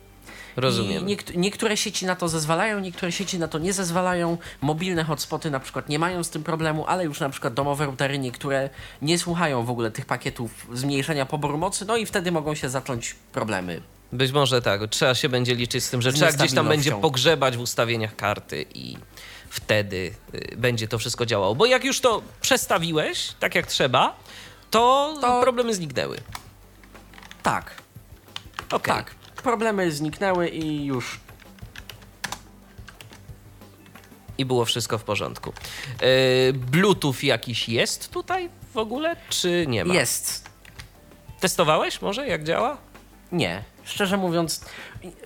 Rozumiem. 0.57 1.07
Niekt- 1.07 1.37
niektóre 1.37 1.77
sieci 1.77 2.07
na 2.07 2.17
to 2.17 2.29
zezwalają, 2.29 2.81
niektóre 2.81 3.13
sieci 3.13 3.39
na 3.39 3.49
to 3.49 3.59
nie 3.59 3.73
zezwalają. 3.73 4.39
Mobilne 4.61 5.05
hotspoty 5.05 5.51
na 5.51 5.61
przykład 5.61 5.89
nie 5.89 5.99
mają 5.99 6.25
z 6.25 6.31
tym 6.31 6.43
problemu, 6.45 6.85
ale 6.87 7.05
już 7.05 7.21
na 7.21 7.29
przykład 7.31 7.55
domowe 7.55 7.87
routery 7.87 8.19
niektóre 8.19 8.71
nie 9.03 9.19
słuchają 9.19 9.65
w 9.65 9.71
ogóle 9.71 9.91
tych 9.91 10.07
pakietów 10.07 10.67
zmniejszenia 10.73 11.27
poboru 11.27 11.59
mocy, 11.59 11.85
no 11.85 11.97
i 11.97 12.07
wtedy 12.07 12.33
mogą 12.33 12.55
się 12.55 12.69
zacząć 12.69 13.15
problemy. 13.33 13.81
Być 14.13 14.33
może 14.33 14.63
tak. 14.63 14.81
Trzeba 14.91 15.15
się 15.15 15.29
będzie 15.29 15.55
liczyć 15.55 15.85
z 15.85 15.91
tym, 15.91 16.03
że 16.03 16.13
Z 16.13 16.15
trzeba 16.15 16.33
gdzieś 16.33 16.55
tam 16.55 16.69
będzie 16.69 16.93
pogrzebać 16.93 17.57
w 17.57 17.61
ustawieniach 17.61 18.17
karty 18.17 18.67
i 18.75 18.97
wtedy 19.51 20.15
y, 20.35 20.57
będzie 20.57 20.89
to 20.89 20.99
wszystko 20.99 21.27
działało. 21.27 21.55
Bo 21.55 21.67
jak 21.67 21.85
już 21.85 22.01
to 22.01 22.23
przestawiłeś, 22.41 23.33
tak 23.41 23.55
jak 23.55 23.67
trzeba, 23.67 24.17
to, 24.71 25.15
To- 25.21 25.41
problemy 25.43 25.75
zniknęły. 25.75 26.19
Tak, 27.43 27.75
Okej. 28.73 28.95
tak. 28.95 29.15
problemy 29.43 29.93
zniknęły 29.93 30.49
i 30.49 30.85
już 30.85 31.21
I 34.39 34.45
było 34.45 34.65
wszystko 34.65 34.99
w 34.99 35.05
porządku. 35.05 35.53
Yy, 36.01 36.53
Bluetooth 36.53 37.15
jakiś 37.23 37.69
jest 37.69 38.11
tutaj 38.11 38.49
w 38.75 38.77
ogóle, 38.77 39.17
czy 39.29 39.65
nie 39.69 39.85
ma? 39.85 39.95
jest. 39.95 40.49
Testowałeś 41.41 42.03
może, 42.03 42.29
jak 42.29 42.45
działa? 42.45 42.77
Nie. 43.33 43.63
Szczerze 43.89 44.17
mówiąc, 44.17 44.61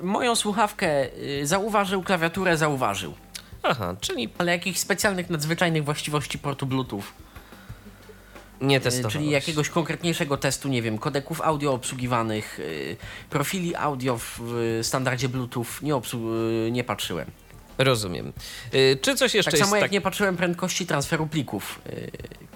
moją 0.00 0.34
słuchawkę 0.36 1.06
y, 1.40 1.46
zauważył, 1.46 2.02
klawiaturę 2.02 2.56
zauważył. 2.56 3.14
Aha, 3.62 3.96
czyli 4.00 4.28
Ale 4.38 4.52
jakichś 4.52 4.78
specjalnych, 4.78 5.30
nadzwyczajnych 5.30 5.84
właściwości 5.84 6.38
portu 6.38 6.66
Bluetooth, 6.66 7.02
nie 8.60 8.76
y, 8.76 8.80
testowałeś. 8.80 9.12
czyli 9.12 9.30
jakiegoś 9.30 9.68
konkretniejszego 9.68 10.36
testu, 10.36 10.68
nie 10.68 10.82
wiem, 10.82 10.98
kodeków 10.98 11.40
audio 11.40 11.72
obsługiwanych, 11.72 12.58
y, 12.60 12.96
profili 13.30 13.76
audio 13.76 14.18
w 14.18 14.40
standardzie 14.82 15.28
Bluetooth 15.28 15.66
nie, 15.82 15.92
obsłu- 15.94 16.70
nie 16.72 16.84
patrzyłem. 16.84 17.30
Rozumiem. 17.78 18.32
Czy 19.02 19.14
coś 19.14 19.34
jeszcze 19.34 19.50
Tak 19.50 19.58
jest 19.60 19.64
samo 19.70 19.76
jak 19.76 19.84
tak... 19.84 19.92
nie 19.92 20.00
patrzyłem 20.00 20.36
prędkości 20.36 20.86
transferu 20.86 21.26
plików, 21.26 21.80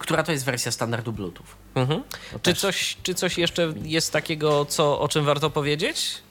która 0.07 0.23
to 0.23 0.31
jest 0.31 0.45
wersja 0.45 0.71
standardu 0.71 1.11
Bluetooth. 1.13 1.45
Mhm. 1.75 2.03
Czy, 2.41 2.53
coś, 2.53 2.97
czy 3.03 3.13
coś 3.13 3.37
jeszcze 3.37 3.73
jest 3.83 4.13
takiego, 4.13 4.65
co, 4.65 4.99
o 4.99 5.07
czym 5.07 5.25
warto 5.25 5.49
powiedzieć? 5.49 6.21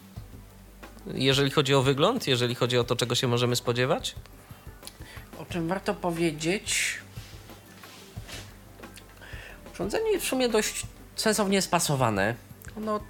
Jeżeli 1.06 1.50
chodzi 1.50 1.74
o 1.74 1.82
wygląd, 1.82 2.26
jeżeli 2.26 2.54
chodzi 2.54 2.78
o 2.78 2.84
to, 2.84 2.96
czego 2.96 3.14
się 3.14 3.26
możemy 3.28 3.56
spodziewać? 3.56 4.14
O 5.38 5.44
czym 5.44 5.68
warto 5.68 5.94
powiedzieć? 5.94 6.98
Urządzenie 9.74 10.12
jest 10.12 10.24
w 10.24 10.28
sumie 10.28 10.48
dość 10.48 10.82
sensownie 11.16 11.62
spasowane. 11.62 12.34
Ono. 12.76 13.00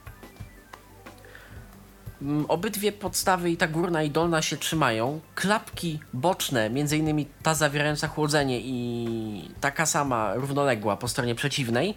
Mm, 2.22 2.44
Obydwie 2.48 2.92
podstawy, 2.92 3.50
i 3.50 3.56
ta 3.56 3.66
górna 3.66 4.02
i 4.02 4.10
dolna, 4.10 4.42
się 4.42 4.56
trzymają. 4.56 5.20
Klapki 5.34 6.00
boczne, 6.12 6.70
między 6.70 6.96
innymi 6.96 7.26
ta 7.42 7.54
zawierająca 7.54 8.08
chłodzenie 8.08 8.60
i 8.60 9.50
taka 9.60 9.86
sama 9.86 10.34
równoległa 10.34 10.96
po 10.96 11.08
stronie 11.08 11.34
przeciwnej, 11.34 11.94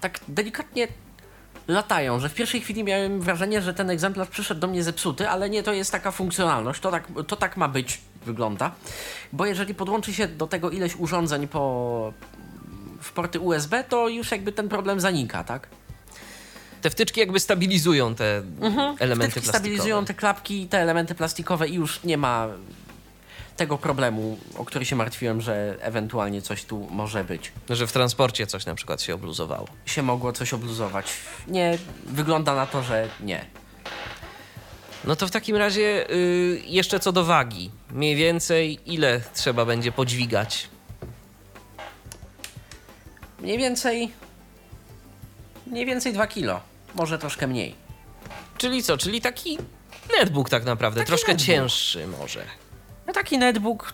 tak 0.00 0.20
delikatnie 0.28 0.88
latają, 1.68 2.20
że 2.20 2.28
w 2.28 2.34
pierwszej 2.34 2.60
chwili 2.60 2.84
miałem 2.84 3.20
wrażenie, 3.20 3.62
że 3.62 3.74
ten 3.74 3.90
egzemplarz 3.90 4.28
przyszedł 4.28 4.60
do 4.60 4.66
mnie 4.66 4.82
zepsuty, 4.82 5.28
ale 5.28 5.50
nie, 5.50 5.62
to 5.62 5.72
jest 5.72 5.92
taka 5.92 6.10
funkcjonalność, 6.10 6.80
to 6.80 6.90
tak, 6.90 7.08
to 7.26 7.36
tak 7.36 7.56
ma 7.56 7.68
być, 7.68 8.00
wygląda. 8.26 8.70
Bo 9.32 9.46
jeżeli 9.46 9.74
podłączy 9.74 10.14
się 10.14 10.28
do 10.28 10.46
tego 10.46 10.70
ileś 10.70 10.96
urządzeń 10.96 11.48
po, 11.48 12.12
w 13.00 13.12
porty 13.12 13.40
USB, 13.40 13.84
to 13.84 14.08
już 14.08 14.30
jakby 14.30 14.52
ten 14.52 14.68
problem 14.68 15.00
zanika, 15.00 15.44
tak? 15.44 15.68
Te 16.82 16.90
wtyczki 16.90 17.20
jakby 17.20 17.40
stabilizują 17.40 18.14
te 18.14 18.42
elementy 18.98 19.00
Wtyczki 19.00 19.00
plastikowe. 19.00 19.42
stabilizują 19.42 20.04
te 20.04 20.14
klapki, 20.14 20.66
te 20.68 20.78
elementy 20.78 21.14
plastikowe 21.14 21.68
i 21.68 21.74
już 21.74 22.02
nie 22.04 22.16
ma 22.18 22.48
tego 23.56 23.78
problemu, 23.78 24.38
o 24.56 24.64
który 24.64 24.84
się 24.84 24.96
martwiłem, 24.96 25.40
że 25.40 25.76
ewentualnie 25.80 26.42
coś 26.42 26.64
tu 26.64 26.88
może 26.90 27.24
być. 27.24 27.52
Że 27.70 27.86
w 27.86 27.92
transporcie 27.92 28.46
coś 28.46 28.66
na 28.66 28.74
przykład 28.74 29.02
się 29.02 29.14
obluzowało. 29.14 29.66
Się 29.86 30.02
mogło 30.02 30.32
coś 30.32 30.54
obluzować. 30.54 31.06
Nie, 31.48 31.78
wygląda 32.06 32.54
na 32.54 32.66
to, 32.66 32.82
że 32.82 33.08
nie. 33.20 33.44
No 35.04 35.16
to 35.16 35.26
w 35.26 35.30
takim 35.30 35.56
razie 35.56 36.10
y, 36.10 36.62
jeszcze 36.66 37.00
co 37.00 37.12
do 37.12 37.24
wagi. 37.24 37.70
Mniej 37.90 38.16
więcej 38.16 38.92
ile 38.92 39.20
trzeba 39.34 39.64
będzie 39.64 39.92
podźwigać? 39.92 40.68
Mniej 43.40 43.58
więcej. 43.58 44.12
Mniej 45.66 45.86
więcej 45.86 46.12
2 46.12 46.26
kilo. 46.26 46.71
Może 46.94 47.18
troszkę 47.18 47.46
mniej. 47.46 47.74
Czyli 48.58 48.82
co? 48.82 48.96
Czyli 48.96 49.20
taki 49.20 49.58
netbook 50.18 50.50
tak 50.50 50.64
naprawdę. 50.64 51.00
Taki 51.00 51.08
Troszkę 51.08 51.32
netbook. 51.32 51.46
cięższy 51.46 52.06
może. 52.06 52.44
No 53.06 53.12
taki 53.12 53.38
netbook, 53.38 53.92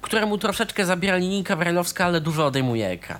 któremu 0.00 0.38
troszeczkę 0.38 0.86
zabiera 0.86 1.16
linijka 1.16 1.56
brajlowska, 1.56 2.04
ale 2.04 2.20
dużo 2.20 2.46
odejmuje 2.46 2.88
ekran. 2.88 3.18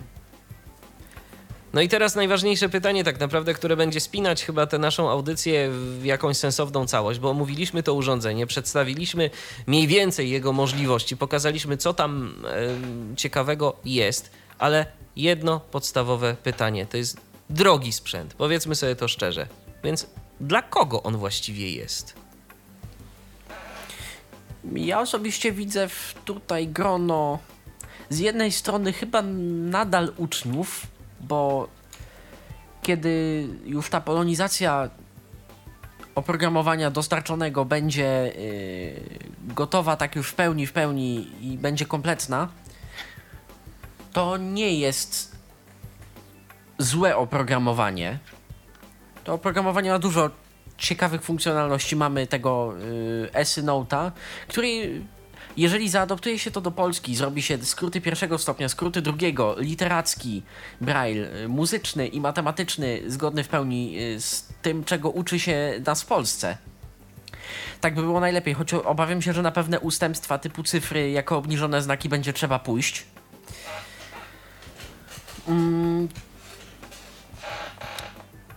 No 1.73 1.81
i 1.83 1.89
teraz 1.89 2.15
najważniejsze 2.15 2.69
pytanie 2.69 3.05
tak 3.05 3.21
naprawdę, 3.21 3.55
które 3.55 3.77
będzie 3.77 4.01
spinać 4.01 4.45
chyba 4.45 4.67
tę 4.67 4.79
naszą 4.79 5.11
audycję 5.11 5.71
w 5.71 6.05
jakąś 6.05 6.37
sensowną 6.37 6.87
całość, 6.87 7.21
bo 7.21 7.31
omówiliśmy 7.31 7.83
to 7.83 7.95
urządzenie, 7.95 8.47
przedstawiliśmy 8.47 9.31
mniej 9.67 9.87
więcej 9.87 10.31
jego 10.31 10.53
możliwości, 10.53 11.17
pokazaliśmy 11.17 11.77
co 11.77 11.95
tam 11.95 12.35
e, 13.13 13.17
ciekawego 13.17 13.77
jest, 13.85 14.31
ale 14.59 14.87
jedno 15.17 15.61
podstawowe 15.61 16.37
pytanie, 16.43 16.87
to 16.87 16.97
jest 16.97 17.21
drogi 17.51 17.93
sprzęt, 17.93 18.35
powiedzmy 18.35 18.75
sobie 18.75 18.97
to 18.97 19.09
szczerze. 19.09 19.47
Więc 19.85 20.07
dla 20.41 20.63
kogo 20.63 21.03
on 21.03 21.17
właściwie 21.17 21.71
jest? 21.71 22.15
Ja 24.73 25.01
osobiście 25.01 25.53
widzę 25.53 25.89
tutaj 26.25 26.69
grono 26.69 27.39
z 28.11 28.19
jednej 28.19 28.53
strony 28.53 28.93
chyba 28.93 29.23
nadal 29.23 30.13
uczniów, 30.17 30.87
bo 31.21 31.69
kiedy 32.83 33.47
już 33.65 33.91
ta 33.91 34.01
polonizacja 34.01 34.91
oprogramowania 36.15 36.91
dostarczonego 36.91 37.65
będzie 37.65 38.33
yy, 39.47 39.55
gotowa 39.55 39.97
tak 39.97 40.17
już 40.17 40.29
w 40.29 40.35
pełni, 40.35 40.67
w 40.67 40.73
pełni 40.73 41.31
i 41.41 41.59
będzie 41.59 41.87
kompletna, 41.87 42.49
to 44.13 44.37
nie 44.37 44.75
jest 44.79 45.36
złe 46.79 47.17
oprogramowanie. 47.17 48.19
To 49.25 49.35
oprogramowanie 49.35 49.91
ma 49.91 49.99
dużo 49.99 50.31
ciekawych 50.79 51.23
funkcjonalności. 51.23 51.97
Mamy 51.97 52.27
tego 52.27 52.75
y, 53.25 53.31
Esy 53.33 53.63
Note'a, 53.63 54.11
który 54.49 55.01
jeżeli 55.57 55.89
zaadoptuje 55.89 56.39
się 56.39 56.51
to 56.51 56.61
do 56.61 56.71
Polski, 56.71 57.17
zrobi 57.17 57.43
się 57.43 57.65
skróty 57.65 58.01
pierwszego 58.01 58.39
stopnia, 58.39 58.69
skróty 58.69 59.03
drugiego, 59.03 59.57
literacki, 59.59 60.43
braille, 60.81 61.37
y, 61.45 61.49
muzyczny 61.49 62.07
i 62.07 62.21
matematyczny, 62.21 63.03
zgodny 63.07 63.45
w 63.45 63.49
pełni 63.49 63.99
y, 64.01 64.21
z 64.21 64.49
tym, 64.63 64.85
czego 64.85 65.11
uczy 65.11 65.39
się 65.39 65.81
nas 65.87 66.03
w 66.03 66.07
Polsce. 66.07 66.59
Tak 67.81 67.95
by 67.95 68.03
było 68.03 68.21
najlepiej, 68.21 68.55
choć 68.55 68.75
obawiam 68.75 69.23
się, 69.23 69.33
że 69.33 69.43
na 69.43 69.53
pewne 69.53 69.81
ustępstwa 69.81 70.39
typu 70.39 70.63
cyfry 70.63 71.11
jako 71.11 71.37
obniżone 71.37 71.83
znaki 71.83 72.09
będzie 72.09 72.33
trzeba 72.33 72.59
pójść. 72.59 73.07
Mm, 75.49 76.09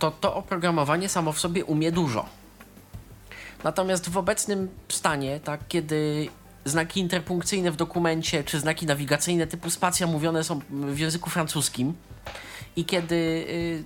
to 0.00 0.10
to 0.10 0.34
oprogramowanie 0.34 1.08
samo 1.08 1.32
w 1.32 1.40
sobie 1.40 1.64
umie 1.64 1.92
dużo. 1.92 2.26
Natomiast 3.64 4.10
w 4.10 4.16
obecnym 4.16 4.68
stanie, 4.88 5.40
tak, 5.40 5.60
kiedy 5.68 6.28
znaki 6.64 7.00
interpunkcyjne 7.00 7.70
w 7.70 7.76
dokumencie 7.76 8.44
czy 8.44 8.60
znaki 8.60 8.86
nawigacyjne 8.86 9.46
typu 9.46 9.70
spacja 9.70 10.06
mówione 10.06 10.44
są 10.44 10.60
w 10.70 10.98
języku 10.98 11.30
francuskim 11.30 11.94
i 12.76 12.84
kiedy 12.84 13.14
y, 13.14 13.84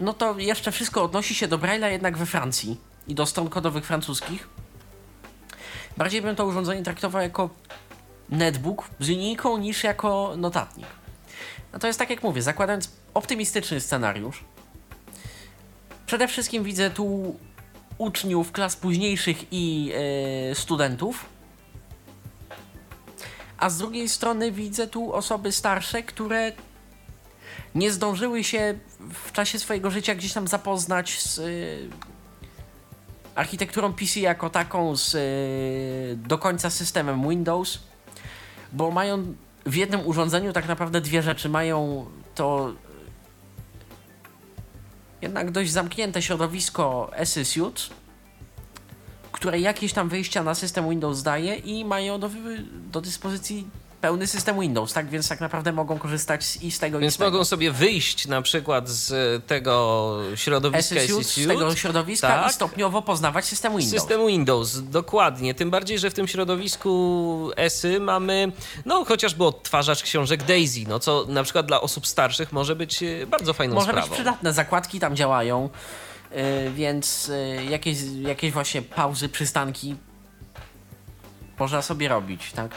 no 0.00 0.12
to 0.12 0.38
jeszcze 0.38 0.72
wszystko 0.72 1.02
odnosi 1.04 1.34
się 1.34 1.48
do 1.48 1.58
Braille'a 1.58 1.86
jednak 1.86 2.18
we 2.18 2.26
Francji 2.26 2.80
i 3.08 3.14
do 3.14 3.26
stron 3.26 3.48
kodowych 3.48 3.86
francuskich. 3.86 4.48
Bardziej 5.96 6.22
bym 6.22 6.36
to 6.36 6.46
urządzenie 6.46 6.82
traktował 6.82 7.22
jako 7.22 7.50
netbook 8.28 8.84
z 9.00 9.08
linijką 9.08 9.58
niż 9.58 9.84
jako 9.84 10.34
notatnik. 10.36 10.86
Natomiast 11.72 11.98
tak 11.98 12.10
jak 12.10 12.22
mówię, 12.22 12.42
zakładając 12.42 12.90
optymistyczny 13.14 13.80
scenariusz, 13.80 14.44
Przede 16.14 16.28
wszystkim 16.28 16.64
widzę 16.64 16.90
tu 16.90 17.36
uczniów 17.98 18.52
klas 18.52 18.76
późniejszych 18.76 19.36
i 19.50 19.92
e, 20.50 20.54
studentów. 20.54 21.26
A 23.58 23.70
z 23.70 23.78
drugiej 23.78 24.08
strony 24.08 24.52
widzę 24.52 24.86
tu 24.86 25.12
osoby 25.12 25.52
starsze, 25.52 26.02
które 26.02 26.52
nie 27.74 27.92
zdążyły 27.92 28.44
się 28.44 28.78
w 29.24 29.32
czasie 29.32 29.58
swojego 29.58 29.90
życia 29.90 30.14
gdzieś 30.14 30.32
tam 30.32 30.48
zapoznać 30.48 31.20
z 31.20 31.38
e, 31.38 31.42
architekturą 33.34 33.92
PC 33.92 34.20
jako 34.20 34.50
taką, 34.50 34.96
z 34.96 35.14
e, 35.14 35.18
do 36.16 36.38
końca 36.38 36.70
systemem 36.70 37.28
Windows, 37.28 37.78
bo 38.72 38.90
mają 38.90 39.34
w 39.66 39.74
jednym 39.74 40.06
urządzeniu 40.06 40.52
tak 40.52 40.68
naprawdę 40.68 41.00
dwie 41.00 41.22
rzeczy. 41.22 41.48
Mają 41.48 42.06
to 42.34 42.72
jednak 45.24 45.50
dość 45.50 45.70
zamknięte 45.70 46.22
środowisko 46.22 47.10
SysUte, 47.24 47.82
które 49.32 49.60
jakieś 49.60 49.92
tam 49.92 50.08
wyjścia 50.08 50.42
na 50.42 50.54
system 50.54 50.90
Windows 50.90 51.22
daje 51.22 51.56
i 51.56 51.84
mają 51.84 52.20
do, 52.20 52.30
do 52.92 53.00
dyspozycji 53.00 53.68
pełny 54.04 54.26
system 54.26 54.60
Windows, 54.60 54.92
tak 54.92 55.08
więc 55.08 55.28
tak 55.28 55.40
naprawdę 55.40 55.72
mogą 55.72 55.98
korzystać 55.98 56.44
z, 56.44 56.62
i 56.62 56.70
z 56.70 56.78
tego 56.78 56.98
i 56.98 57.00
Więc 57.00 57.14
z 57.14 57.16
tego. 57.16 57.30
mogą 57.30 57.44
sobie 57.44 57.72
wyjść 57.72 58.26
na 58.26 58.42
przykład 58.42 58.88
z 58.88 59.46
tego 59.46 60.18
środowiska 60.34 61.00
SysUte, 61.00 61.24
z 61.24 61.46
tego 61.46 61.76
środowiska 61.76 62.28
tak. 62.28 62.50
i 62.50 62.54
stopniowo 62.54 63.02
poznawać 63.02 63.44
system 63.44 63.72
Windows. 63.76 64.00
System 64.00 64.26
Windows, 64.26 64.82
dokładnie. 64.90 65.54
Tym 65.54 65.70
bardziej, 65.70 65.98
że 65.98 66.10
w 66.10 66.14
tym 66.14 66.28
środowisku 66.28 67.50
ESY 67.56 68.00
mamy, 68.00 68.52
no 68.84 69.04
chociażby 69.04 69.44
odtwarzacz 69.44 70.02
książek 70.02 70.42
Daisy, 70.42 70.80
no 70.88 70.98
co 70.98 71.24
na 71.28 71.42
przykład 71.42 71.66
dla 71.66 71.80
osób 71.80 72.06
starszych 72.06 72.52
może 72.52 72.76
być 72.76 73.02
e, 73.02 73.26
bardzo 73.26 73.52
fajną 73.52 73.74
Może 73.74 73.86
sprawą. 73.86 74.08
być 74.08 74.14
przydatne, 74.14 74.52
zakładki 74.52 75.00
tam 75.00 75.16
działają. 75.16 75.68
y, 76.66 76.70
więc 76.70 77.30
jakieś, 77.70 77.98
jakieś 78.20 78.52
właśnie 78.52 78.82
pauzy, 78.82 79.28
przystanki 79.28 79.96
można 81.58 81.82
sobie 81.82 82.08
robić, 82.08 82.52
tak? 82.52 82.70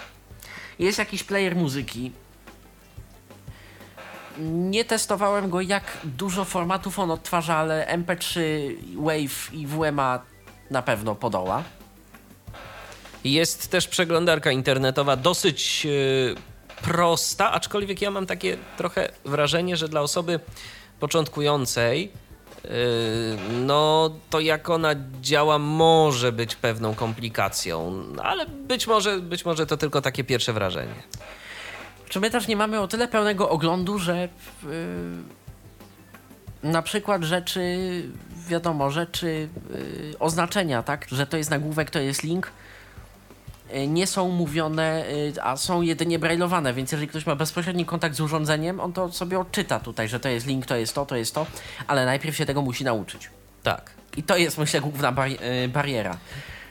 Jest 0.79 0.99
jakiś 0.99 1.23
player 1.23 1.55
muzyki. 1.55 2.11
Nie 4.39 4.85
testowałem 4.85 5.49
go, 5.49 5.61
jak 5.61 5.97
dużo 6.03 6.45
formatów 6.45 6.99
on 6.99 7.11
odtwarza, 7.11 7.55
ale 7.55 7.97
MP3, 7.97 8.39
Wave 8.95 9.53
i 9.53 9.67
WMA 9.67 10.21
na 10.71 10.81
pewno 10.81 11.15
podoła. 11.15 11.63
Jest 13.23 13.71
też 13.71 13.87
przeglądarka 13.87 14.51
internetowa 14.51 15.15
dosyć 15.15 15.85
yy, 15.85 16.35
prosta, 16.81 17.51
aczkolwiek 17.51 18.01
ja 18.01 18.11
mam 18.11 18.25
takie 18.25 18.57
trochę 18.77 19.11
wrażenie, 19.25 19.77
że 19.77 19.89
dla 19.89 20.01
osoby 20.01 20.39
początkującej 20.99 22.11
no 23.51 24.09
to 24.29 24.39
jak 24.39 24.69
ona 24.69 24.89
działa 25.21 25.59
może 25.59 26.31
być 26.31 26.55
pewną 26.55 26.95
komplikacją, 26.95 28.03
ale 28.23 28.45
być 28.45 28.87
może, 28.87 29.19
być 29.19 29.45
może 29.45 29.65
to 29.65 29.77
tylko 29.77 30.01
takie 30.01 30.23
pierwsze 30.23 30.53
wrażenie. 30.53 31.03
Czy 32.09 32.19
my 32.19 32.29
też 32.29 32.47
nie 32.47 32.55
mamy 32.55 32.79
o 32.79 32.87
tyle 32.87 33.07
pełnego 33.07 33.49
oglądu, 33.49 33.99
że 33.99 34.29
yy, 34.63 34.69
na 36.63 36.81
przykład 36.81 37.23
rzeczy, 37.23 37.77
wiadomo, 38.47 38.91
rzeczy, 38.91 39.49
yy, 39.69 40.19
oznaczenia, 40.19 40.83
tak, 40.83 41.07
że 41.11 41.27
to 41.27 41.37
jest 41.37 41.49
nagłówek, 41.49 41.89
to 41.89 41.99
jest 41.99 42.23
link, 42.23 42.45
yy, 42.45 42.66
nie 43.87 44.07
są 44.07 44.29
mówione, 44.29 45.05
yy, 45.35 45.43
a 45.43 45.57
są 45.57 45.81
jedynie 45.81 46.19
brajlowane, 46.19 46.73
więc 46.73 46.91
jeżeli 46.91 47.07
ktoś 47.07 47.25
ma 47.25 47.35
bezpośredni 47.35 47.85
kontakt 47.85 48.15
z 48.15 48.21
urządzeniem, 48.21 48.79
on 48.79 48.93
to 48.93 49.11
sobie 49.11 49.39
odczyta 49.39 49.79
tutaj, 49.79 50.09
że 50.09 50.19
to 50.19 50.29
jest 50.29 50.47
link, 50.47 50.65
to 50.65 50.75
jest 50.75 50.95
to, 50.95 51.05
to 51.05 51.15
jest 51.15 51.35
to, 51.35 51.45
ale 51.87 52.05
najpierw 52.05 52.35
się 52.35 52.45
tego 52.45 52.61
musi 52.61 52.83
nauczyć. 52.83 53.29
Tak. 53.63 53.91
I 54.17 54.23
to 54.23 54.37
jest, 54.37 54.57
myślę, 54.57 54.81
główna 54.81 55.11
bari 55.11 55.37
yy, 55.61 55.67
bariera 55.67 56.17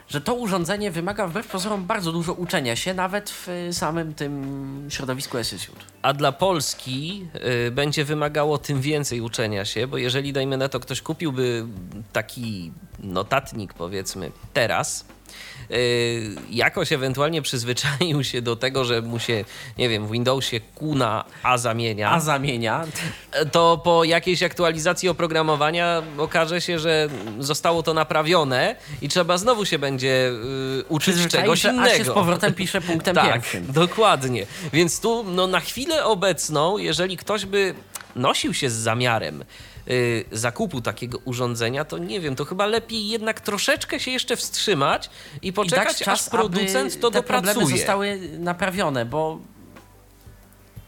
że 0.08 0.20
to 0.20 0.34
urządzenie 0.34 0.90
wymaga 0.90 1.26
wbrew 1.26 1.46
pozorom 1.46 1.86
bardzo 1.86 2.12
dużo 2.12 2.32
uczenia 2.32 2.76
się, 2.76 2.94
nawet 2.94 3.30
w 3.30 3.48
samym 3.72 4.14
tym 4.14 4.86
środowisku 4.90 5.38
Esysiut. 5.38 5.76
A 6.02 6.12
dla 6.12 6.32
Polski 6.32 7.26
y, 7.66 7.70
będzie 7.70 8.04
wymagało 8.04 8.58
tym 8.58 8.80
więcej 8.80 9.20
uczenia 9.20 9.64
się, 9.64 9.86
bo 9.86 9.98
jeżeli, 9.98 10.32
dajmy 10.32 10.56
na 10.56 10.68
to, 10.68 10.80
ktoś 10.80 11.02
kupiłby 11.02 11.66
taki 12.12 12.72
notatnik, 13.00 13.74
powiedzmy, 13.74 14.30
teraz, 14.52 15.00
y, 15.00 15.15
jakoś 16.50 16.92
ewentualnie 16.92 17.42
przyzwyczaił 17.42 18.24
się 18.24 18.42
do 18.42 18.56
tego, 18.56 18.84
że 18.84 19.02
mu 19.02 19.18
się, 19.18 19.44
nie 19.78 19.88
wiem, 19.88 20.06
w 20.06 20.10
Windowsie 20.10 20.60
Q 20.60 20.94
na 20.94 21.24
A 21.42 21.58
zamienia. 21.58 22.10
A 22.10 22.20
zamienia. 22.20 22.84
To 23.52 23.80
po 23.84 24.04
jakiejś 24.04 24.42
aktualizacji 24.42 25.08
oprogramowania 25.08 26.02
okaże 26.18 26.60
się, 26.60 26.78
że 26.78 27.08
zostało 27.38 27.82
to 27.82 27.94
naprawione 27.94 28.76
i 29.02 29.08
trzeba 29.08 29.38
znowu 29.38 29.64
się 29.64 29.78
będzie 29.78 30.30
y, 30.80 30.84
uczyć 30.88 31.26
czegoś 31.28 31.60
że 31.60 31.72
innego. 31.72 31.90
A 31.90 31.96
się 31.96 32.04
z 32.04 32.10
powrotem 32.10 32.54
pisze 32.54 32.80
punktem 32.80 33.14
tak, 33.16 33.32
pierwszym. 33.32 33.72
dokładnie. 33.72 34.46
Więc 34.72 35.00
tu 35.00 35.24
no, 35.24 35.46
na 35.46 35.60
chwilę 35.60 36.04
obecną, 36.04 36.78
jeżeli 36.78 37.16
ktoś 37.16 37.46
by 37.46 37.74
nosił 38.16 38.54
się 38.54 38.70
z 38.70 38.74
zamiarem 38.74 39.44
y, 39.88 40.24
zakupu 40.32 40.80
takiego 40.80 41.18
urządzenia, 41.24 41.84
to 41.84 41.98
nie 41.98 42.20
wiem, 42.20 42.36
to 42.36 42.44
chyba 42.44 42.66
lepiej 42.66 43.08
jednak 43.08 43.40
troszeczkę 43.40 44.00
się 44.00 44.10
jeszcze 44.10 44.36
wstrzymać 44.36 45.10
i 45.42 45.52
poczekać, 45.52 45.84
I 45.84 45.86
dać 45.88 45.98
czas, 45.98 46.20
aż 46.24 46.30
producent 46.30 47.00
to 47.00 47.10
te 47.10 47.18
dopracuje. 47.18 47.54
problemy 47.54 47.76
zostały 47.78 48.20
naprawione, 48.38 49.04
bo 49.04 49.38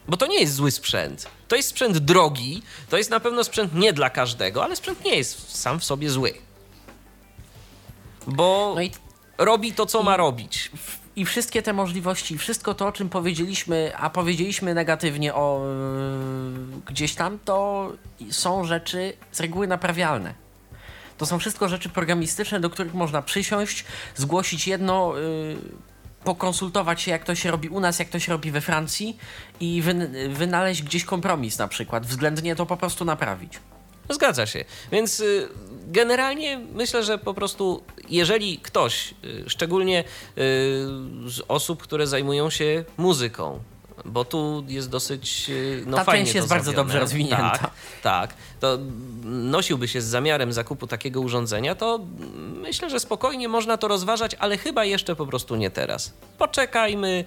Bo 0.09 0.17
to 0.17 0.27
nie 0.27 0.41
jest 0.41 0.55
zły 0.55 0.71
sprzęt. 0.71 1.27
To 1.49 1.57
jest 1.57 1.69
sprzęt 1.69 1.99
drogi, 1.99 2.63
to 2.89 2.99
jest 2.99 3.11
na 3.11 3.21
pewno 3.21 3.45
sprzęt 3.45 3.75
nie 3.75 3.93
dla 3.93 4.11
każdego, 4.11 4.65
ale 4.65 4.77
sprzęt 4.77 5.05
nie 5.05 5.17
jest 5.17 5.57
sam 5.57 5.81
w 5.81 5.85
sobie 5.85 6.11
zły. 6.11 6.35
Bo 8.27 8.73
no 8.77 8.83
i, 8.83 8.91
robi 9.39 9.73
to, 9.73 9.87
co 9.87 10.03
ma 10.03 10.17
robić. 10.17 10.71
I 11.19 11.25
wszystkie 11.25 11.63
te 11.63 11.73
możliwości, 11.73 12.39
wszystko 12.39 12.75
to, 12.75 12.87
o 12.87 12.93
czym 12.93 13.09
powiedzieliśmy, 13.09 13.93
a 13.97 14.11
powiedzieliśmy 14.11 14.75
negatywnie 14.75 15.35
o 15.35 15.65
yy, 15.65 16.81
gdzieś 16.87 17.15
tam, 17.15 17.39
to 17.45 17.93
są 18.31 18.65
rzeczy 18.65 19.13
z 19.33 19.41
reguły 19.41 19.67
naprawialne. 19.67 20.35
To 21.19 21.27
są 21.27 21.39
wszystko 21.39 21.69
rzeczy 21.69 21.89
programistyczne, 21.89 22.61
do 22.61 22.71
których 22.71 22.95
można 22.95 23.23
przysiąść, 23.23 23.85
zgłosić 24.17 24.69
jedno, 24.69 25.15
yy, 25.17 25.57
pokonsultować 26.25 27.03
się, 27.03 27.11
jak 27.11 27.25
to 27.25 27.35
się 27.35 27.51
robi 27.51 27.69
u 27.69 27.81
nas, 27.81 27.99
jak 27.99 28.09
to 28.09 28.19
się 28.19 28.33
robi 28.33 28.51
we 28.51 28.61
Francji 28.61 29.19
i 29.61 29.83
wyn 29.83 30.13
wynaleźć 30.35 30.83
gdzieś 30.83 31.05
kompromis 31.05 31.59
na 31.59 31.69
przykład, 31.69 32.07
względnie 32.07 32.57
to 32.57 32.67
po 32.67 32.77
prostu 32.77 33.05
naprawić. 33.05 33.61
Zgadza 34.11 34.47
się. 34.47 34.65
Więc 34.93 35.21
y, 35.21 35.49
generalnie 35.89 36.59
myślę, 36.75 37.05
że 37.05 37.19
po 37.19 37.35
prostu 37.35 37.83
jeżeli 38.09 38.59
ktoś, 38.59 39.15
y, 39.25 39.45
szczególnie 39.51 40.01
y, 40.01 40.05
z 41.27 41.43
osób, 41.49 41.83
które 41.83 42.07
zajmują 42.07 42.51
się 42.51 42.85
muzyką, 42.97 43.61
bo 44.05 44.25
tu 44.25 44.65
jest 44.69 44.91
dosyć 44.91 45.47
y, 45.49 45.85
no, 45.87 45.97
Ta 45.97 46.05
fajnie 46.05 46.25
część 46.25 46.35
jest 46.35 46.49
bardzo 46.49 46.73
dobrze 46.73 47.01
rozwinięta. 47.01 47.59
Tak, 47.59 47.71
tak. 48.03 48.35
To 48.61 48.79
nosiłby 49.25 49.89
się 49.89 50.01
z 50.01 50.05
zamiarem 50.05 50.53
zakupu 50.53 50.87
takiego 50.87 51.21
urządzenia, 51.21 51.75
to 51.75 52.01
myślę, 52.45 52.91
że 52.91 53.01
spokojnie 53.01 53.49
można 53.49 53.77
to 53.77 53.89
rozważać, 53.89 54.37
ale 54.39 54.59
chyba 54.59 54.85
jeszcze 54.85 55.17
po 55.17 55.27
prostu 55.27 55.57
nie 55.57 55.71
teraz. 55.71 56.13
Poczekajmy 56.39 57.25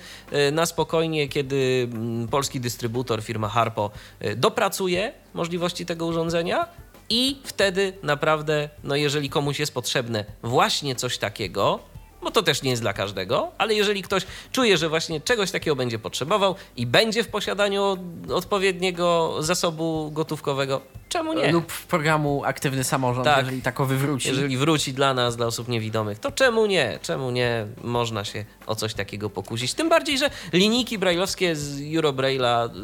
na 0.52 0.66
spokojnie, 0.66 1.28
kiedy 1.28 1.90
mm, 1.94 2.28
polski 2.28 2.60
dystrybutor, 2.60 3.22
firma 3.22 3.50
Harpo, 3.50 3.92
dopracuje 4.36 5.14
możliwości 5.34 5.86
tego 5.86 6.06
urządzenia 6.06 6.68
i 7.12 7.38
wtedy 7.44 7.94
naprawdę, 8.04 8.70
no 8.84 8.96
jeżeli 8.96 9.30
komuś 9.30 9.60
jest 9.60 9.74
potrzebne 9.74 10.26
właśnie 10.44 10.96
coś 10.96 11.18
takiego, 11.18 11.80
bo 12.24 12.32
to 12.32 12.44
też 12.44 12.62
nie 12.62 12.70
jest 12.70 12.82
dla 12.82 12.94
każdego, 12.94 13.52
ale 13.58 13.74
jeżeli 13.74 14.02
ktoś 14.02 14.26
czuje, 14.52 14.78
że 14.78 14.90
właśnie 14.90 15.22
czegoś 15.22 15.52
takiego 15.52 15.76
będzie 15.76 16.00
potrzebował 16.00 16.56
i 16.78 16.86
będzie 16.86 17.24
w 17.24 17.28
posiadaniu 17.28 17.98
odpowiedniego 18.34 19.36
zasobu 19.40 20.12
gotówkowego, 20.12 20.82
czemu 21.10 21.34
nie? 21.34 21.52
Lub 21.52 21.72
w 21.72 21.86
programu 21.86 22.42
Aktywny 22.46 22.84
Samorząd, 22.84 23.26
Tak. 23.26 23.38
jeżeli 23.38 23.62
takowy 23.62 23.98
wróci. 23.98 24.28
Jeżeli 24.28 24.58
wróci 24.58 24.94
dla 24.94 25.14
nas, 25.14 25.36
dla 25.38 25.46
osób 25.46 25.68
niewidomych, 25.68 26.20
to 26.20 26.32
czemu 26.32 26.66
nie? 26.66 27.00
Czemu 27.02 27.32
nie 27.32 27.66
można 27.84 28.26
się 28.26 28.46
o 28.68 28.76
coś 28.76 28.94
takiego 28.94 29.30
pokusić? 29.30 29.74
Tym 29.74 29.90
bardziej, 29.90 30.18
że 30.18 30.30
linijki 30.54 30.98
brajlowskie 30.98 31.56
z 31.56 31.80
Eurobraille'a, 31.80 32.76
yy, 32.76 32.82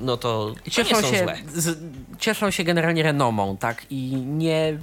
no 0.00 0.16
to, 0.16 0.52
to 0.64 0.70
cieszą, 0.70 0.96
nie 0.96 1.02
są 1.02 1.10
się, 1.10 1.18
złe. 1.18 1.36
z, 1.54 1.78
cieszą 2.18 2.50
się 2.50 2.64
generalnie 2.64 3.02
renomą, 3.02 3.56
tak? 3.56 3.86
I 3.90 3.96
nie. 4.16 4.78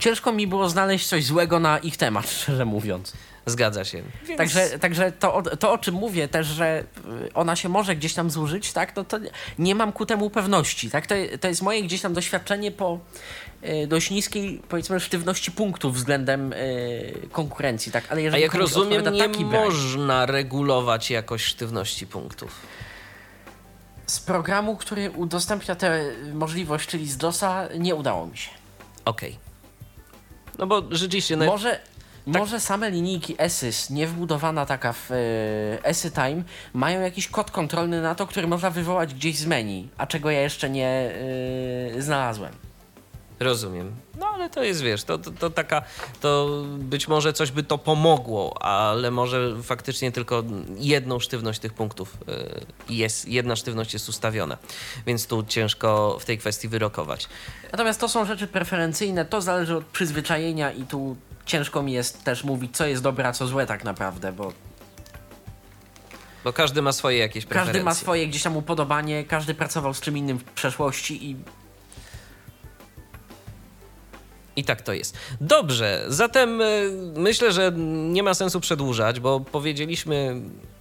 Ciężko 0.00 0.32
mi 0.32 0.46
było 0.46 0.68
znaleźć 0.68 1.06
coś 1.06 1.24
złego 1.24 1.60
na 1.60 1.78
ich 1.78 1.96
temat, 1.96 2.30
szczerze 2.30 2.64
mówiąc. 2.64 3.12
Zgadza 3.46 3.84
się. 3.84 4.02
Więc... 4.26 4.38
Także, 4.38 4.78
także 4.78 5.12
to, 5.12 5.34
o- 5.34 5.42
to, 5.56 5.72
o 5.72 5.78
czym 5.78 5.94
mówię 5.94 6.28
też, 6.28 6.46
że 6.46 6.84
y, 7.26 7.34
ona 7.34 7.56
się 7.56 7.68
może 7.68 7.96
gdzieś 7.96 8.14
tam 8.14 8.30
zużyć, 8.30 8.72
tak? 8.72 8.96
No 8.96 9.04
to 9.04 9.18
nie 9.58 9.74
mam 9.74 9.92
ku 9.92 10.06
temu 10.06 10.30
pewności, 10.30 10.90
tak? 10.90 11.06
To, 11.06 11.14
to 11.40 11.48
jest 11.48 11.62
moje 11.62 11.82
gdzieś 11.82 12.00
tam 12.00 12.12
doświadczenie 12.14 12.70
po 12.72 12.98
y, 13.64 13.86
dość 13.86 14.10
niskiej, 14.10 14.62
powiedzmy, 14.68 15.00
sztywności 15.00 15.52
punktów 15.52 15.94
względem 15.94 16.52
y, 16.52 17.28
konkurencji, 17.32 17.92
tak? 17.92 18.04
Ale 18.10 18.16
A 18.18 18.22
jeżeli 18.22 18.42
jak 18.42 18.52
komuś 18.52 18.62
rozumiem, 18.74 19.12
nie 19.14 19.18
taki 19.20 19.44
brak- 19.44 19.64
można 19.64 20.26
regulować 20.26 21.10
jakoś 21.10 21.44
sztywności 21.44 22.06
punktów. 22.06 22.54
Z 24.06 24.20
programu, 24.20 24.76
który 24.76 25.10
udostępnia 25.10 25.74
tę 25.74 26.04
możliwość, 26.34 26.88
czyli 26.88 27.08
z 27.08 27.16
DOSa, 27.16 27.68
nie 27.78 27.94
udało 27.94 28.26
mi 28.26 28.36
się. 28.38 28.50
Okej. 29.04 29.49
No 30.60 30.66
bo 30.66 30.82
rzeczywiście... 30.90 31.36
No, 31.36 31.44
Może, 31.46 31.80
może 32.26 32.60
same 32.60 32.90
linijki 32.90 33.34
ESYS, 33.38 33.90
nie 33.90 34.06
wbudowana 34.06 34.66
taka 34.66 34.92
w 34.92 35.10
e, 35.10 35.14
ESY 35.84 36.10
Time, 36.10 36.42
mają 36.74 37.00
jakiś 37.00 37.28
kod 37.28 37.50
kontrolny 37.50 38.02
na 38.02 38.14
to, 38.14 38.26
który 38.26 38.46
można 38.46 38.70
wywołać 38.70 39.14
gdzieś 39.14 39.38
z 39.38 39.46
menu, 39.46 39.88
a 39.98 40.06
czego 40.06 40.30
ja 40.30 40.40
jeszcze 40.40 40.70
nie 40.70 41.10
e, 41.96 42.02
znalazłem. 42.02 42.52
Rozumiem. 43.40 43.92
No 44.18 44.26
ale 44.26 44.50
to 44.50 44.62
jest, 44.62 44.82
wiesz, 44.82 45.04
to, 45.04 45.18
to, 45.18 45.30
to 45.30 45.50
taka, 45.50 45.82
to 46.20 46.48
być 46.78 47.08
może 47.08 47.32
coś 47.32 47.50
by 47.50 47.62
to 47.62 47.78
pomogło, 47.78 48.62
ale 48.62 49.10
może 49.10 49.62
faktycznie 49.62 50.12
tylko 50.12 50.42
jedną 50.78 51.20
sztywność 51.20 51.60
tych 51.60 51.72
punktów 51.74 52.16
y, 52.88 52.92
jest, 52.94 53.28
jedna 53.28 53.56
sztywność 53.56 53.92
jest 53.92 54.08
ustawiona, 54.08 54.58
więc 55.06 55.26
tu 55.26 55.42
ciężko 55.42 56.18
w 56.20 56.24
tej 56.24 56.38
kwestii 56.38 56.68
wyrokować. 56.68 57.28
Natomiast 57.72 58.00
to 58.00 58.08
są 58.08 58.24
rzeczy 58.24 58.46
preferencyjne, 58.46 59.24
to 59.24 59.40
zależy 59.40 59.76
od 59.76 59.84
przyzwyczajenia 59.84 60.72
i 60.72 60.82
tu 60.82 61.16
ciężko 61.46 61.82
mi 61.82 61.92
jest 61.92 62.24
też 62.24 62.44
mówić, 62.44 62.76
co 62.76 62.86
jest 62.86 63.02
dobre, 63.02 63.28
a 63.28 63.32
co 63.32 63.46
złe 63.46 63.66
tak 63.66 63.84
naprawdę, 63.84 64.32
bo 64.32 64.52
Bo 66.44 66.52
każdy 66.52 66.82
ma 66.82 66.92
swoje 66.92 67.18
jakieś 67.18 67.44
preferencje. 67.46 67.72
każdy 67.72 67.84
ma 67.84 67.94
swoje 67.94 68.26
gdzieś 68.28 68.42
tam 68.42 68.56
upodobanie, 68.56 69.24
każdy 69.24 69.54
pracował 69.54 69.94
z 69.94 70.00
czym 70.00 70.16
innym 70.18 70.38
w 70.38 70.44
przeszłości 70.44 71.30
i 71.30 71.36
I 74.56 74.64
tak 74.64 74.82
to 74.82 74.92
jest. 74.92 75.18
Dobrze, 75.40 76.04
zatem 76.08 76.60
y, 76.60 76.90
myślę, 77.16 77.52
że 77.52 77.72
nie 78.10 78.22
ma 78.22 78.34
sensu 78.34 78.60
przedłużać, 78.60 79.20
bo 79.20 79.40
powiedzieliśmy, 79.40 80.40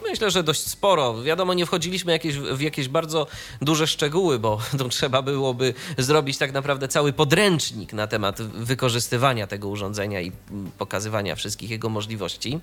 myślę, 0.09 0.31
że 0.31 0.43
dość 0.43 0.67
sporo. 0.67 1.23
Wiadomo, 1.23 1.53
nie 1.53 1.65
wchodziliśmy 1.65 2.11
jakieś, 2.11 2.37
w 2.37 2.61
jakieś 2.61 2.87
bardzo 2.87 3.27
duże 3.61 3.87
szczegóły, 3.87 4.39
bo 4.39 4.59
to 4.77 4.89
trzeba 4.99 5.21
byłoby 5.21 5.73
zrobić 5.97 6.37
tak 6.37 6.51
naprawdę 6.51 6.87
cały 6.87 7.13
podręcznik 7.13 7.93
na 7.93 8.07
temat 8.07 8.41
wykorzystywania 8.41 9.47
tego 9.47 9.67
urządzenia 9.67 10.21
i 10.21 10.31
pokazywania 10.77 11.35
wszystkich 11.35 11.69
jego 11.69 11.89
możliwości. 11.89 12.59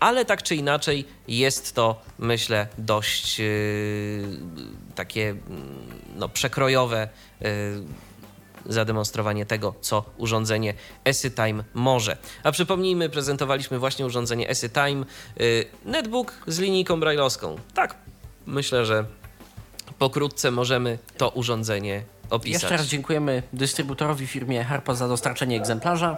Ale 0.00 0.24
tak 0.24 0.42
czy 0.42 0.56
inaczej 0.56 1.04
jest 1.28 1.74
to, 1.74 2.02
myślę, 2.18 2.66
dość 2.78 3.38
yy, 3.38 3.46
takie 4.94 5.30
mm, 5.30 5.40
no, 6.16 6.28
przekrojowe. 6.28 7.08
Yy, 7.40 7.48
zademonstrowanie 8.66 9.46
tego, 9.46 9.74
co 9.80 10.04
urządzenie 10.16 10.74
EsyTime 11.04 11.64
może. 11.74 12.16
A 12.42 12.52
przypomnijmy, 12.52 13.08
prezentowaliśmy 13.08 13.78
właśnie 13.78 14.06
urządzenie 14.06 14.48
EsyTime, 14.48 15.04
y, 15.40 15.64
netbook 15.84 16.32
z 16.46 16.58
linijką 16.58 17.00
brailleowską. 17.00 17.56
Tak, 17.74 17.94
myślę, 18.46 18.86
że 18.86 19.04
pokrótce 19.98 20.50
możemy 20.50 20.98
to 21.16 21.28
urządzenie 21.28 22.04
opisać. 22.30 22.62
Jeszcze 22.62 22.76
raz 22.76 22.86
dziękujemy 22.86 23.42
dystrybutorowi 23.52 24.26
firmie 24.26 24.64
Harpo 24.64 24.94
za 24.94 25.08
dostarczenie 25.08 25.56
egzemplarza 25.56 26.16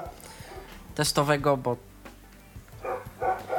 testowego, 0.95 1.57
bo 1.57 1.77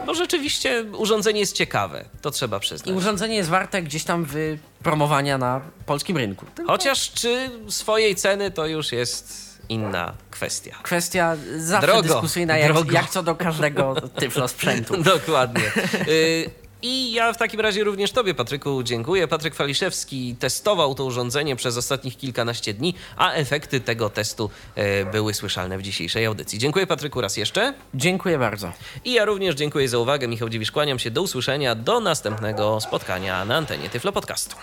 Bo 0.05 0.13
rzeczywiście 0.13 0.85
urządzenie 0.97 1.39
jest 1.39 1.55
ciekawe, 1.55 2.05
to 2.21 2.31
trzeba 2.31 2.57
i 2.57 2.59
przyznać. 2.59 2.95
urządzenie 2.95 3.35
jest 3.35 3.49
warte 3.49 3.81
gdzieś 3.81 4.03
tam 4.03 4.25
wypromowania 4.25 5.37
na 5.37 5.61
polskim 5.85 6.17
rynku. 6.17 6.45
Chociaż 6.67 7.11
czy 7.11 7.49
swojej 7.69 8.15
ceny 8.15 8.51
to 8.51 8.65
już 8.67 8.91
jest 8.91 9.43
inna 9.69 10.13
kwestia. 10.31 10.75
Kwestia 10.83 11.35
zawsze 11.57 11.87
Drogo, 11.87 12.01
dyskusyjna, 12.01 12.57
jak, 12.57 12.73
drogo. 12.73 12.91
jak 12.91 13.09
co 13.09 13.23
do 13.23 13.35
każdego 13.35 13.95
tyflo 14.19 14.47
sprzętu. 14.47 14.97
Dokładnie. 15.15 15.71
Y, 16.07 16.49
I 16.85 17.11
ja 17.11 17.33
w 17.33 17.37
takim 17.37 17.59
razie 17.59 17.83
również 17.83 18.11
Tobie, 18.11 18.33
Patryku, 18.33 18.83
dziękuję. 18.83 19.27
Patryk 19.27 19.55
Faliszewski 19.55 20.35
testował 20.39 20.95
to 20.95 21.05
urządzenie 21.05 21.55
przez 21.55 21.77
ostatnich 21.77 22.17
kilkanaście 22.17 22.73
dni, 22.73 22.95
a 23.17 23.31
efekty 23.31 23.79
tego 23.79 24.09
testu 24.09 24.49
e, 24.75 25.05
były 25.05 25.33
słyszalne 25.33 25.77
w 25.77 25.81
dzisiejszej 25.81 26.25
audycji. 26.25 26.59
Dziękuję, 26.59 26.87
Patryku, 26.87 27.21
raz 27.21 27.37
jeszcze. 27.37 27.73
Dziękuję 27.93 28.37
bardzo. 28.37 28.71
I 29.05 29.13
ja 29.13 29.25
również 29.25 29.55
dziękuję 29.55 29.89
za 29.89 29.97
uwagę. 29.97 30.27
Michał 30.27 30.49
Dziwisz, 30.49 30.71
kłaniam 30.71 30.99
się. 30.99 31.11
Do 31.11 31.21
usłyszenia. 31.21 31.75
Do 31.75 31.99
następnego 31.99 32.81
spotkania 32.81 33.45
na 33.45 33.55
antenie 33.55 33.89
Tyflo 33.89 34.11
Podcastu. 34.11 34.55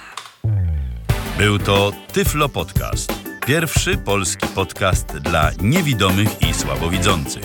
Był 1.39 1.59
to 1.59 1.93
Tyflo 2.13 2.49
Podcast. 2.49 3.13
Pierwszy 3.47 3.99
polski 3.99 4.47
podcast 4.55 5.07
dla 5.07 5.51
niewidomych 5.61 6.43
i 6.43 6.55
słabowidzących. 6.55 7.45